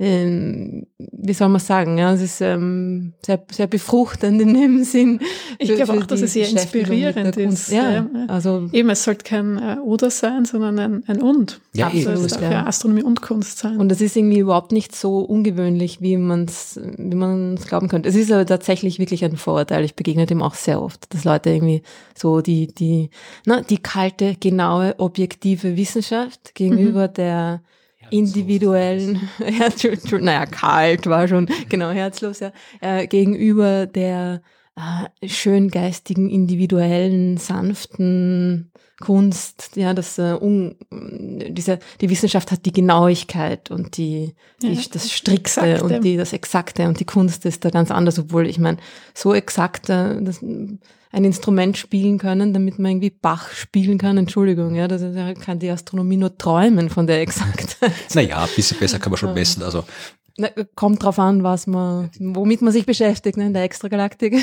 ähm, 0.00 0.86
wie 0.96 1.32
soll 1.32 1.48
man 1.48 1.60
sagen, 1.60 1.98
ja, 1.98 2.12
es 2.12 2.22
ist 2.22 2.40
ähm, 2.40 3.14
sehr, 3.26 3.42
sehr 3.50 3.66
befruchtend 3.66 4.40
in 4.40 4.54
dem 4.54 4.84
Sinn. 4.84 5.20
Ich 5.58 5.74
glaube 5.74 5.92
auch, 5.94 6.06
dass 6.06 6.22
es 6.22 6.34
sehr 6.34 6.48
inspirierend 6.48 7.36
ist. 7.36 7.72
Ja, 7.72 7.90
ja, 7.92 8.06
also 8.28 8.68
Eben, 8.72 8.90
es 8.90 9.02
sollte 9.02 9.24
kein 9.24 9.58
äh, 9.58 9.78
Oder 9.82 10.10
sein, 10.10 10.44
sondern 10.44 10.78
ein, 10.78 11.02
ein 11.08 11.20
Und. 11.20 11.60
Ja, 11.74 11.88
also 11.88 12.10
es 12.12 12.34
darf 12.34 12.52
ja. 12.52 12.64
Astronomie 12.64 13.02
und 13.02 13.22
Kunst 13.22 13.58
sein. 13.58 13.76
Und 13.78 13.88
das 13.88 14.00
ist 14.00 14.16
irgendwie 14.16 14.38
überhaupt 14.38 14.70
nicht 14.70 14.94
so 14.94 15.18
ungewöhnlich, 15.18 16.00
wie 16.00 16.16
man 16.16 16.44
es 16.44 16.80
wie 16.96 17.16
man's 17.16 17.66
glauben 17.66 17.88
könnte. 17.88 18.08
Es 18.08 18.14
ist 18.14 18.30
aber 18.30 18.46
tatsächlich 18.46 19.00
wirklich 19.00 19.24
ein 19.24 19.36
Vorurteil. 19.36 19.84
Ich 19.84 19.96
begegne 19.96 20.26
dem 20.26 20.42
auch 20.42 20.54
sehr 20.54 20.80
oft, 20.80 21.12
dass 21.12 21.24
Leute 21.24 21.50
irgendwie 21.50 21.82
so 22.16 22.40
die, 22.40 22.68
die, 22.68 23.10
na, 23.46 23.62
die 23.62 23.78
kalte, 23.78 24.36
genaue, 24.38 24.94
objektive 24.98 25.76
Wissenschaft 25.76 26.54
gegenüber 26.54 27.08
mhm. 27.08 27.14
der 27.14 27.62
individuellen, 28.10 29.28
naja, 30.20 30.46
kalt 30.46 31.06
war 31.06 31.28
schon, 31.28 31.46
genau, 31.68 31.90
herzlos, 31.90 32.40
ja, 32.40 32.52
äh, 32.80 33.06
gegenüber 33.06 33.86
der 33.86 34.42
äh, 34.76 35.28
schön 35.28 35.68
geistigen, 35.70 36.28
individuellen, 36.28 37.36
sanften 37.36 38.72
Kunst, 39.00 39.76
ja, 39.76 39.94
das 39.94 40.18
äh, 40.18 40.36
un, 40.40 40.74
diese, 40.90 41.78
die 42.00 42.10
Wissenschaft 42.10 42.50
hat 42.50 42.66
die 42.66 42.72
Genauigkeit 42.72 43.70
und 43.70 43.96
die, 43.96 44.34
die 44.60 44.72
ja, 44.72 44.80
das 44.92 45.12
Strikste 45.12 45.60
Exakte. 45.60 45.84
und 45.84 46.04
die, 46.04 46.16
das 46.16 46.32
Exakte 46.32 46.88
und 46.88 46.98
die 46.98 47.04
Kunst 47.04 47.46
ist 47.46 47.64
da 47.64 47.70
ganz 47.70 47.92
anders, 47.92 48.18
obwohl 48.18 48.46
ich 48.48 48.58
meine, 48.58 48.78
so 49.14 49.34
exakt 49.34 49.88
äh, 49.88 50.20
das, 50.20 50.42
ein 51.10 51.24
Instrument 51.24 51.78
spielen 51.78 52.18
können, 52.18 52.52
damit 52.52 52.78
man 52.78 52.92
irgendwie 52.92 53.10
Bach 53.10 53.50
spielen 53.52 53.98
kann, 53.98 54.18
Entschuldigung, 54.18 54.74
ja, 54.74 54.88
das 54.88 55.02
kann 55.40 55.58
die 55.58 55.70
Astronomie 55.70 56.16
nur 56.16 56.36
träumen 56.36 56.90
von 56.90 57.06
der 57.06 57.20
Exaktheit. 57.20 57.92
Naja, 58.14 58.42
ein 58.42 58.48
bisschen 58.54 58.78
besser 58.78 58.98
kann 58.98 59.10
man 59.12 59.18
schon 59.18 59.32
messen, 59.32 59.62
also 59.62 59.84
na, 60.38 60.48
kommt 60.76 61.02
drauf 61.02 61.18
an, 61.18 61.42
was 61.42 61.66
man, 61.66 62.10
womit 62.20 62.62
man 62.62 62.72
sich 62.72 62.86
beschäftigt, 62.86 63.36
ne, 63.36 63.46
in 63.46 63.54
der 63.54 63.64
Extragalaktik. 63.64 64.36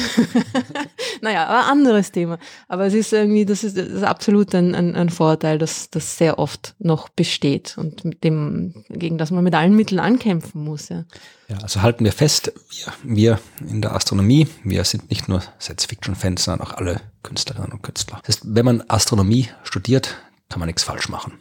naja, 1.21 1.47
aber 1.47 1.71
anderes 1.71 2.11
Thema. 2.11 2.37
Aber 2.67 2.85
es 2.85 2.93
ist 2.93 3.13
irgendwie, 3.13 3.45
das 3.45 3.63
ist, 3.63 3.77
das 3.77 3.87
ist 3.87 4.03
absolut 4.03 4.53
ein, 4.53 4.75
ein, 4.75 4.93
ein 4.93 5.09
Vorteil, 5.09 5.57
das, 5.57 5.89
das 5.89 6.17
sehr 6.17 6.37
oft 6.37 6.75
noch 6.79 7.07
besteht 7.07 7.77
und 7.77 8.03
mit 8.03 8.25
dem, 8.25 8.83
gegen 8.89 9.17
das 9.17 9.31
man 9.31 9.43
mit 9.43 9.55
allen 9.55 9.75
Mitteln 9.75 9.99
ankämpfen 9.99 10.63
muss, 10.63 10.89
ja. 10.89 11.05
Ja, 11.47 11.57
also 11.59 11.81
halten 11.81 12.03
wir 12.03 12.11
fest, 12.11 12.51
wir, 12.69 12.93
wir 13.03 13.39
in 13.61 13.81
der 13.81 13.95
Astronomie, 13.95 14.47
wir 14.63 14.83
sind 14.83 15.09
nicht 15.09 15.29
nur 15.29 15.43
Science-Fiction-Fans, 15.61 16.43
sondern 16.43 16.67
auch 16.67 16.73
alle 16.73 16.99
Künstlerinnen 17.23 17.71
und 17.71 17.83
Künstler. 17.83 18.19
Das 18.25 18.37
heißt, 18.37 18.45
wenn 18.47 18.65
man 18.65 18.83
Astronomie 18.89 19.47
studiert, 19.63 20.17
kann 20.49 20.59
man 20.59 20.67
nichts 20.67 20.83
falsch 20.83 21.07
machen. 21.07 21.33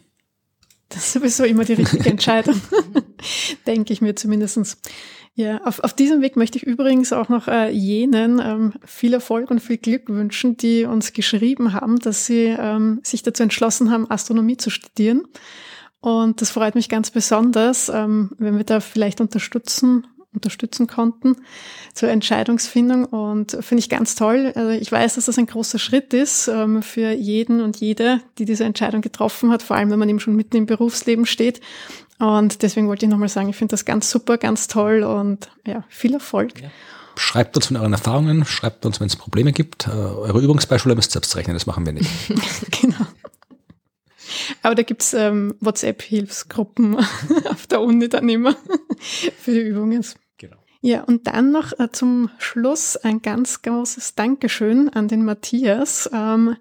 Das 0.94 1.06
ist 1.06 1.12
sowieso 1.12 1.44
immer 1.44 1.64
die 1.64 1.72
richtige 1.72 2.08
Entscheidung, 2.10 2.60
denke 3.66 3.92
ich 3.92 4.00
mir 4.00 4.14
zumindestens. 4.14 4.78
Ja, 5.34 5.60
auf, 5.64 5.80
auf 5.80 5.92
diesem 5.92 6.22
Weg 6.22 6.36
möchte 6.36 6.58
ich 6.58 6.64
übrigens 6.64 7.12
auch 7.12 7.28
noch 7.28 7.48
äh, 7.48 7.68
jenen 7.70 8.38
ähm, 8.38 8.74
viel 8.84 9.12
Erfolg 9.12 9.50
und 9.50 9.58
viel 9.58 9.78
Glück 9.78 10.08
wünschen, 10.08 10.56
die 10.56 10.84
uns 10.84 11.12
geschrieben 11.12 11.72
haben, 11.72 11.98
dass 11.98 12.26
sie 12.26 12.54
ähm, 12.56 13.00
sich 13.02 13.24
dazu 13.24 13.42
entschlossen 13.42 13.90
haben, 13.90 14.08
Astronomie 14.08 14.56
zu 14.56 14.70
studieren. 14.70 15.22
Und 16.00 16.40
das 16.40 16.50
freut 16.50 16.76
mich 16.76 16.88
ganz 16.88 17.10
besonders, 17.10 17.88
ähm, 17.88 18.30
wenn 18.38 18.56
wir 18.56 18.64
da 18.64 18.78
vielleicht 18.78 19.20
unterstützen 19.20 20.06
unterstützen 20.34 20.86
konnten 20.86 21.36
zur 21.94 22.08
Entscheidungsfindung 22.08 23.04
und 23.04 23.56
finde 23.60 23.80
ich 23.80 23.88
ganz 23.88 24.14
toll. 24.14 24.52
Also 24.54 24.70
ich 24.70 24.90
weiß, 24.90 25.14
dass 25.14 25.26
das 25.26 25.38
ein 25.38 25.46
großer 25.46 25.78
Schritt 25.78 26.12
ist 26.12 26.48
ähm, 26.48 26.82
für 26.82 27.12
jeden 27.12 27.60
und 27.60 27.76
jede, 27.76 28.20
die 28.38 28.44
diese 28.44 28.64
Entscheidung 28.64 29.00
getroffen 29.00 29.50
hat, 29.50 29.62
vor 29.62 29.76
allem 29.76 29.90
wenn 29.90 29.98
man 29.98 30.08
eben 30.08 30.20
schon 30.20 30.36
mitten 30.36 30.56
im 30.56 30.66
Berufsleben 30.66 31.26
steht. 31.26 31.60
Und 32.18 32.62
deswegen 32.62 32.88
wollte 32.88 33.06
ich 33.06 33.10
nochmal 33.10 33.28
sagen, 33.28 33.48
ich 33.48 33.56
finde 33.56 33.72
das 33.72 33.84
ganz 33.84 34.10
super, 34.10 34.38
ganz 34.38 34.68
toll 34.68 35.02
und 35.02 35.48
ja, 35.66 35.84
viel 35.88 36.14
Erfolg. 36.14 36.60
Ja. 36.60 36.68
Schreibt 37.16 37.56
uns 37.56 37.66
von 37.66 37.76
euren 37.76 37.92
Erfahrungen, 37.92 38.44
schreibt 38.44 38.86
uns, 38.86 39.00
wenn 39.00 39.06
es 39.06 39.16
Probleme 39.16 39.52
gibt. 39.52 39.86
Äh, 39.86 39.90
eure 39.90 40.40
Übungsbeispiele 40.40 40.96
müsst 40.96 41.10
ihr 41.10 41.14
selbst 41.14 41.36
rechnen, 41.36 41.54
das 41.54 41.66
machen 41.66 41.86
wir 41.86 41.92
nicht. 41.92 42.10
genau. 42.80 43.06
Aber 44.62 44.74
da 44.74 44.82
gibt's 44.82 45.14
ähm, 45.14 45.54
WhatsApp-Hilfsgruppen 45.60 46.96
auf 47.50 47.66
der 47.66 47.80
Uni 47.80 48.08
dann 48.08 48.28
immer 48.28 48.56
für 49.38 49.52
die 49.52 49.60
Übungen. 49.60 50.04
Ja, 50.86 51.02
und 51.04 51.26
dann 51.28 51.50
noch 51.50 51.72
äh, 51.78 51.90
zum 51.90 52.28
Schluss 52.36 52.98
ein 52.98 53.22
ganz 53.22 53.62
großes 53.62 54.16
Dankeschön 54.16 54.90
an 54.90 55.08
den 55.08 55.24
Matthias, 55.24 56.10
ähm, 56.12 56.58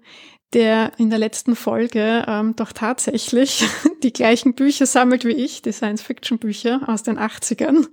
der 0.54 0.92
in 0.96 1.10
der 1.10 1.18
letzten 1.18 1.54
Folge 1.54 2.24
ähm, 2.26 2.56
doch 2.56 2.72
tatsächlich 2.72 3.68
die 4.02 4.14
gleichen 4.14 4.54
Bücher 4.54 4.86
sammelt 4.86 5.26
wie 5.26 5.34
ich, 5.34 5.60
die 5.60 5.72
Science-Fiction-Bücher 5.72 6.88
aus 6.88 7.02
den 7.02 7.18
80ern 7.18 7.86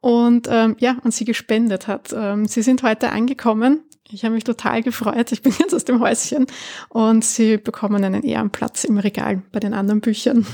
und 0.00 0.48
ähm, 0.50 0.74
ja, 0.80 0.96
an 1.04 1.12
sie 1.12 1.24
gespendet 1.24 1.86
hat. 1.86 2.12
Ähm, 2.12 2.46
sie 2.46 2.62
sind 2.62 2.82
heute 2.82 3.10
angekommen. 3.10 3.84
Ich 4.10 4.24
habe 4.24 4.34
mich 4.34 4.42
total 4.42 4.82
gefreut. 4.82 5.30
Ich 5.30 5.42
bin 5.42 5.54
jetzt 5.60 5.74
aus 5.74 5.84
dem 5.84 6.00
Häuschen 6.00 6.46
und 6.88 7.24
sie 7.24 7.56
bekommen 7.56 8.02
einen 8.02 8.24
Ehrenplatz 8.24 8.82
im 8.82 8.98
Regal 8.98 9.44
bei 9.52 9.60
den 9.60 9.74
anderen 9.74 10.00
Büchern. 10.00 10.44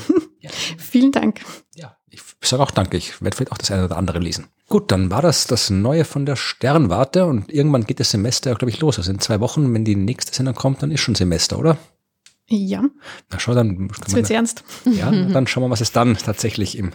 Ja. 0.41 0.51
Vielen 0.77 1.13
Dank. 1.13 1.41
Ja, 1.77 1.97
ich 2.15 2.49
sage 2.49 2.63
auch 2.63 2.71
danke. 2.71 2.97
Ich 2.97 3.23
werde 3.23 3.37
vielleicht 3.37 3.53
auch 3.53 3.59
das 3.59 3.71
eine 3.71 3.85
oder 3.85 3.97
andere 3.97 4.19
lesen. 4.19 4.47
Gut, 4.69 4.91
dann 4.91 5.11
war 5.11 5.23
das 5.23 5.47
das 5.47 5.71
Neue 5.71 6.05
von 6.05 6.27
der 6.27 6.37
Sternwarte 6.37 7.27
und 7.27 7.53
irgendwann 7.53 7.85
geht 7.85 8.01
das 8.01 8.11
Semester, 8.11 8.55
glaube 8.55 8.71
ich, 8.71 8.81
los. 8.81 8.99
Also 8.99 9.11
in 9.11 9.21
zwei 9.21 9.41
Wochen, 9.41 9.73
wenn 9.75 9.85
die 9.85 9.97
nächste 9.97 10.35
Sendung 10.35 10.55
kommt, 10.55 10.83
dann 10.83 10.91
ist 10.91 11.01
schon 11.01 11.15
Semester, 11.15 11.59
oder? 11.59 11.77
Ja. 12.47 12.85
Na 13.31 13.39
schau, 13.39 13.55
dann. 13.55 13.89
Jetzt 13.89 14.15
wird's 14.15 14.29
ernst. 14.29 14.65
Ja, 14.85 15.11
dann 15.11 15.47
schauen 15.47 15.65
wir, 15.65 15.71
was 15.71 15.81
es 15.81 15.93
dann 15.93 16.15
tatsächlich 16.17 16.77
im 16.77 16.91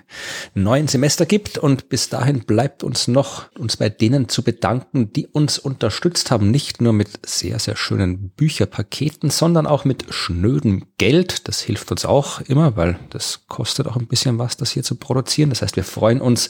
neuen 0.53 0.87
Semester 0.87 1.25
gibt. 1.25 1.57
Und 1.57 1.89
bis 1.89 2.09
dahin 2.09 2.41
bleibt 2.41 2.83
uns 2.83 3.07
noch, 3.07 3.51
uns 3.57 3.75
bei 3.75 3.89
denen 3.89 4.29
zu 4.29 4.43
bedanken, 4.43 5.11
die 5.11 5.25
uns 5.25 5.57
unterstützt 5.57 6.29
haben. 6.29 6.51
Nicht 6.51 6.81
nur 6.81 6.93
mit 6.93 7.25
sehr, 7.25 7.57
sehr 7.57 7.75
schönen 7.75 8.29
Bücherpaketen, 8.29 9.31
sondern 9.31 9.65
auch 9.65 9.85
mit 9.85 10.13
schnödem 10.13 10.85
Geld. 10.99 11.47
Das 11.47 11.61
hilft 11.61 11.89
uns 11.89 12.05
auch 12.05 12.41
immer, 12.41 12.77
weil 12.77 12.99
das 13.09 13.47
kostet 13.47 13.87
auch 13.87 13.95
ein 13.95 14.07
bisschen 14.07 14.37
was, 14.37 14.55
das 14.55 14.69
hier 14.69 14.83
zu 14.83 14.95
produzieren. 14.95 15.49
Das 15.49 15.63
heißt, 15.63 15.75
wir 15.75 15.83
freuen 15.83 16.21
uns 16.21 16.49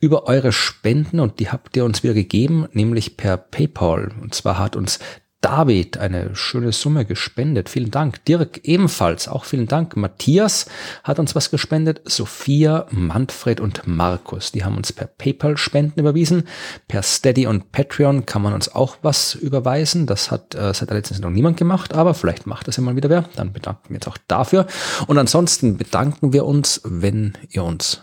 über 0.00 0.24
eure 0.24 0.52
Spenden 0.52 1.20
und 1.20 1.40
die 1.40 1.50
habt 1.50 1.76
ihr 1.76 1.84
uns 1.84 2.02
wieder 2.02 2.14
gegeben, 2.14 2.68
nämlich 2.72 3.18
per 3.18 3.36
PayPal. 3.36 4.12
Und 4.22 4.34
zwar 4.34 4.58
hat 4.58 4.76
uns 4.76 4.98
David 5.40 5.98
eine 5.98 6.36
schöne 6.36 6.70
Summe 6.72 7.06
gespendet. 7.06 7.70
Vielen 7.70 7.90
Dank. 7.90 8.24
Dirk 8.26 8.60
ebenfalls. 8.64 9.26
Auch 9.26 9.44
vielen 9.44 9.66
Dank. 9.66 9.96
Matthias 9.96 10.66
hat 11.02 11.18
uns 11.18 11.34
was 11.34 11.50
gespendet. 11.50 12.02
Sophia, 12.04 12.86
Manfred 12.90 13.58
und 13.60 13.86
Markus. 13.86 14.52
Die 14.52 14.64
haben 14.64 14.76
uns 14.76 14.92
per 14.92 15.06
PayPal 15.06 15.56
Spenden 15.56 15.98
überwiesen. 15.98 16.46
Per 16.88 17.02
Steady 17.02 17.46
und 17.46 17.72
Patreon 17.72 18.26
kann 18.26 18.42
man 18.42 18.52
uns 18.52 18.74
auch 18.74 18.98
was 19.00 19.34
überweisen. 19.34 20.04
Das 20.06 20.30
hat 20.30 20.54
äh, 20.54 20.74
seit 20.74 20.90
der 20.90 20.98
letzten 20.98 21.14
Sendung 21.14 21.32
niemand 21.32 21.56
gemacht, 21.56 21.94
aber 21.94 22.12
vielleicht 22.12 22.46
macht 22.46 22.68
das 22.68 22.76
ja 22.76 22.82
mal 22.82 22.96
wieder 22.96 23.08
wer. 23.08 23.24
Dann 23.36 23.54
bedanken 23.54 23.88
wir 23.88 23.96
uns 23.96 24.08
auch 24.08 24.18
dafür. 24.28 24.66
Und 25.06 25.16
ansonsten 25.16 25.78
bedanken 25.78 26.34
wir 26.34 26.44
uns, 26.44 26.82
wenn 26.84 27.38
ihr 27.48 27.64
uns 27.64 28.02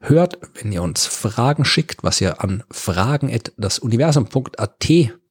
hört, 0.00 0.38
wenn 0.54 0.72
ihr 0.72 0.82
uns 0.82 1.04
Fragen 1.06 1.66
schickt, 1.66 2.02
was 2.02 2.22
ihr 2.22 2.42
an 2.42 2.64
fragen.dasuniversum.at 2.70 4.88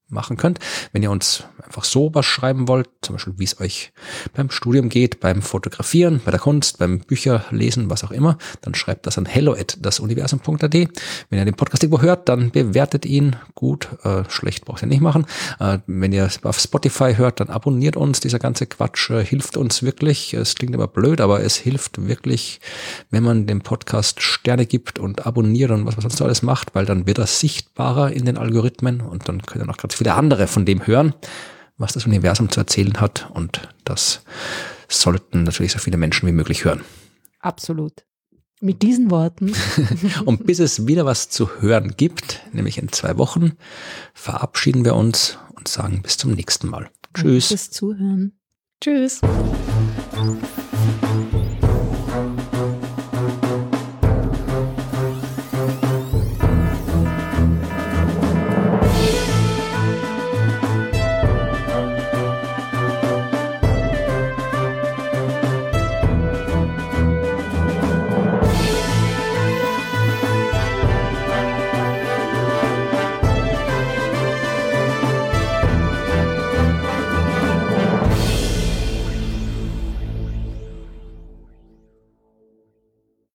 machen 0.09 0.37
könnt. 0.37 0.59
Wenn 0.93 1.03
ihr 1.03 1.11
uns 1.11 1.43
einfach 1.63 1.83
so 1.83 2.09
was 2.13 2.25
schreiben 2.25 2.67
wollt, 2.67 2.89
zum 3.01 3.15
Beispiel 3.15 3.33
wie 3.37 3.43
es 3.43 3.59
euch 3.59 3.91
beim 4.33 4.49
Studium 4.49 4.89
geht, 4.89 5.19
beim 5.19 5.41
Fotografieren, 5.41 6.21
bei 6.23 6.31
der 6.31 6.39
Kunst, 6.39 6.77
beim 6.79 6.99
Bücherlesen, 6.99 7.89
was 7.89 8.03
auch 8.03 8.11
immer, 8.11 8.37
dann 8.61 8.73
schreibt 8.73 9.05
das 9.05 9.17
an 9.17 9.25
hello 9.25 9.53
at 9.53 9.77
dasuniversum.at. 9.81 10.73
Wenn 10.73 11.39
ihr 11.39 11.45
den 11.45 11.55
Podcast 11.55 11.83
irgendwo 11.83 12.01
hört, 12.01 12.29
dann 12.29 12.51
bewertet 12.51 13.05
ihn 13.05 13.35
gut. 13.53 13.89
Äh, 14.03 14.23
schlecht 14.29 14.65
braucht 14.65 14.81
ihr 14.81 14.87
nicht 14.87 15.01
machen. 15.01 15.25
Äh, 15.59 15.79
wenn 15.87 16.13
ihr 16.13 16.29
auf 16.43 16.59
Spotify 16.59 17.15
hört, 17.15 17.39
dann 17.39 17.49
abonniert 17.49 17.97
uns. 17.97 18.19
Dieser 18.19 18.39
ganze 18.39 18.65
Quatsch 18.65 19.09
äh, 19.09 19.25
hilft 19.25 19.57
uns 19.57 19.83
wirklich. 19.83 20.33
Es 20.33 20.55
klingt 20.55 20.73
immer 20.73 20.87
blöd, 20.87 21.19
aber 21.19 21.41
es 21.43 21.57
hilft 21.57 22.07
wirklich, 22.07 22.61
wenn 23.09 23.23
man 23.23 23.45
dem 23.45 23.61
Podcast 23.61 24.21
Sterne 24.21 24.65
gibt 24.65 24.99
und 24.99 25.25
abonniert 25.25 25.71
und 25.71 25.85
was 25.85 25.97
man 25.97 26.01
sonst 26.01 26.21
alles 26.21 26.41
macht, 26.41 26.75
weil 26.75 26.85
dann 26.85 27.07
wird 27.07 27.17
er 27.17 27.27
sichtbarer 27.27 28.11
in 28.11 28.25
den 28.25 28.37
Algorithmen 28.37 29.01
und 29.01 29.27
dann 29.27 29.41
könnt 29.41 29.63
ihr 29.63 29.67
noch 29.67 29.77
ganz 29.97 30.09
viele 30.09 30.13
andere 30.13 30.47
von 30.47 30.65
dem 30.65 30.85
hören, 30.85 31.13
was 31.77 31.93
das 31.93 32.05
Universum 32.05 32.51
zu 32.51 32.59
erzählen 32.59 33.01
hat. 33.01 33.29
Und 33.33 33.67
das 33.83 34.21
sollten 34.87 35.43
natürlich 35.43 35.71
so 35.71 35.79
viele 35.79 35.97
Menschen 35.97 36.27
wie 36.27 36.33
möglich 36.33 36.65
hören. 36.65 36.81
Absolut. 37.39 38.05
Mit 38.61 38.83
diesen 38.83 39.09
Worten. 39.09 39.53
und 40.25 40.45
bis 40.45 40.59
es 40.59 40.85
wieder 40.85 41.05
was 41.05 41.29
zu 41.29 41.61
hören 41.61 41.95
gibt, 41.97 42.41
nämlich 42.53 42.77
in 42.77 42.91
zwei 42.91 43.17
Wochen, 43.17 43.53
verabschieden 44.13 44.85
wir 44.85 44.95
uns 44.95 45.39
und 45.55 45.67
sagen 45.67 46.01
bis 46.03 46.17
zum 46.17 46.33
nächsten 46.33 46.69
Mal. 46.69 46.89
Tschüss. 47.15 47.49
Bis 47.49 47.71
Zuhören. 47.71 48.37
Tschüss. 48.79 49.21